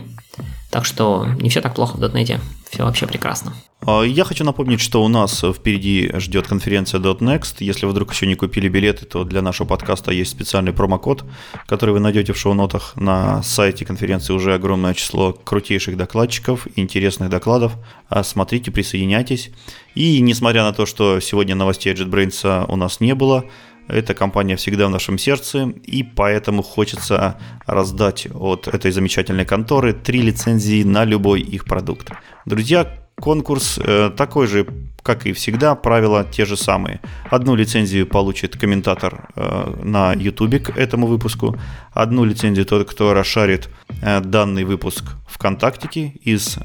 Так 0.71 0.85
что 0.85 1.27
не 1.41 1.49
все 1.49 1.61
так 1.61 1.75
плохо 1.75 1.97
в 1.97 2.03
.NET, 2.03 2.41
все 2.71 2.85
вообще 2.85 3.07
прекрасно. 3.07 3.55
А, 3.87 4.03
я 4.03 4.25
хочу 4.25 4.45
напомнить, 4.45 4.81
что 4.81 5.03
у 5.03 5.09
нас 5.09 5.43
впереди 5.43 6.11
ждет 6.17 6.47
конференция 6.47 7.01
.next. 7.01 7.57
Если 7.61 7.87
вы 7.87 7.93
вдруг 7.93 8.13
еще 8.13 8.27
не 8.27 8.35
купили 8.35 8.69
билеты, 8.69 9.07
то 9.07 9.25
для 9.25 9.41
нашего 9.41 9.67
подкаста 9.67 10.13
есть 10.13 10.31
специальный 10.31 10.73
промокод, 10.73 11.25
который 11.67 11.93
вы 11.93 12.01
найдете 12.01 12.35
в 12.35 12.39
шоу-нотах. 12.39 12.97
На 12.97 13.43
сайте 13.43 13.87
конференции 13.87 14.35
уже 14.35 14.55
огромное 14.55 14.93
число 14.93 15.33
крутейших 15.33 15.97
докладчиков, 15.97 16.67
интересных 16.77 17.31
докладов. 17.31 17.73
А, 18.09 18.23
смотрите, 18.23 18.71
присоединяйтесь. 18.71 19.51
И 19.95 20.21
несмотря 20.21 20.65
на 20.65 20.73
то, 20.73 20.85
что 20.85 21.19
сегодня 21.21 21.55
новостей 21.55 21.95
JetBrains 21.95 22.67
у 22.69 22.77
нас 22.77 23.01
не 23.01 23.15
было, 23.15 23.47
эта 23.89 24.15
компания 24.15 24.57
всегда 24.57 24.87
в 24.87 24.91
нашем 24.91 25.19
сердце, 25.19 25.73
и 25.85 26.03
поэтому 26.03 26.63
хочется 26.63 27.39
раздать 27.67 28.29
от 28.33 28.69
этой 28.69 28.91
замечательной 28.91 29.45
конторы 29.45 29.93
три 29.93 30.23
лицензии 30.23 30.83
на 30.83 31.05
любой 31.05 31.41
их 31.41 31.65
продукт. 31.65 32.11
Друзья, 32.45 32.87
конкурс 33.21 33.79
э, 33.83 34.11
такой 34.17 34.47
же, 34.47 34.67
как 35.03 35.27
и 35.27 35.33
всегда, 35.33 35.75
правила 35.75 36.25
те 36.25 36.45
же 36.45 36.57
самые. 36.57 37.01
Одну 37.31 37.55
лицензию 37.55 38.07
получит 38.07 38.57
комментатор 38.57 39.29
э, 39.35 39.75
на 39.83 40.13
YouTube 40.13 40.63
к 40.63 40.77
этому 40.77 41.07
выпуску, 41.07 41.57
одну 41.93 42.25
лицензию 42.25 42.67
тот, 42.67 42.89
кто 42.89 43.15
расшарит 43.15 43.69
э, 44.03 44.21
данный 44.21 44.65
выпуск 44.65 45.05
ВКонтакте 45.29 46.13
из 46.23 46.59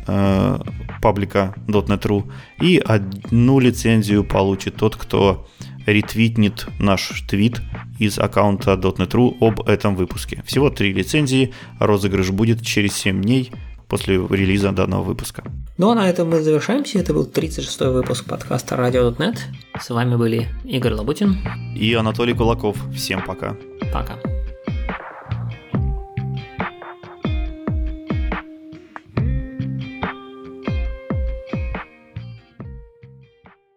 паблика 1.02 1.54
.NET.ru, 1.68 2.32
и 2.62 2.78
одну 2.78 3.60
лицензию 3.60 4.24
получит 4.24 4.76
тот, 4.76 4.96
кто 4.96 5.48
ретвитнет 5.86 6.68
наш 6.80 7.22
твит 7.28 7.62
из 8.00 8.20
аккаунта 8.20 8.74
.NET.ru 8.74 9.38
об 9.40 9.68
этом 9.68 9.96
выпуске. 9.96 10.44
Всего 10.46 10.70
три 10.70 10.94
лицензии, 10.94 11.54
розыгрыш 11.80 12.32
будет 12.32 12.66
через 12.66 12.94
7 12.94 13.22
дней 13.22 13.52
после 13.88 14.16
релиза 14.16 14.72
данного 14.72 15.04
выпуска. 15.04 15.44
Ну 15.78 15.90
а 15.92 15.96
на 15.96 16.10
этом 16.10 16.30
мы 16.30 16.42
завершаемся. 16.42 17.00
Это 17.00 17.14
был 17.14 17.28
36-й 17.28 17.92
выпуск 17.92 18.26
подкаста 18.26 18.76
Radio.net. 18.76 19.38
С 19.80 19.90
вами 19.90 20.16
были 20.16 20.50
Игорь 20.64 20.94
Лабутин 20.94 21.38
и 21.76 21.94
Анатолий 21.94 22.34
Кулаков. 22.34 22.78
Всем 22.92 23.22
пока. 23.24 23.56
Пока. 23.94 24.33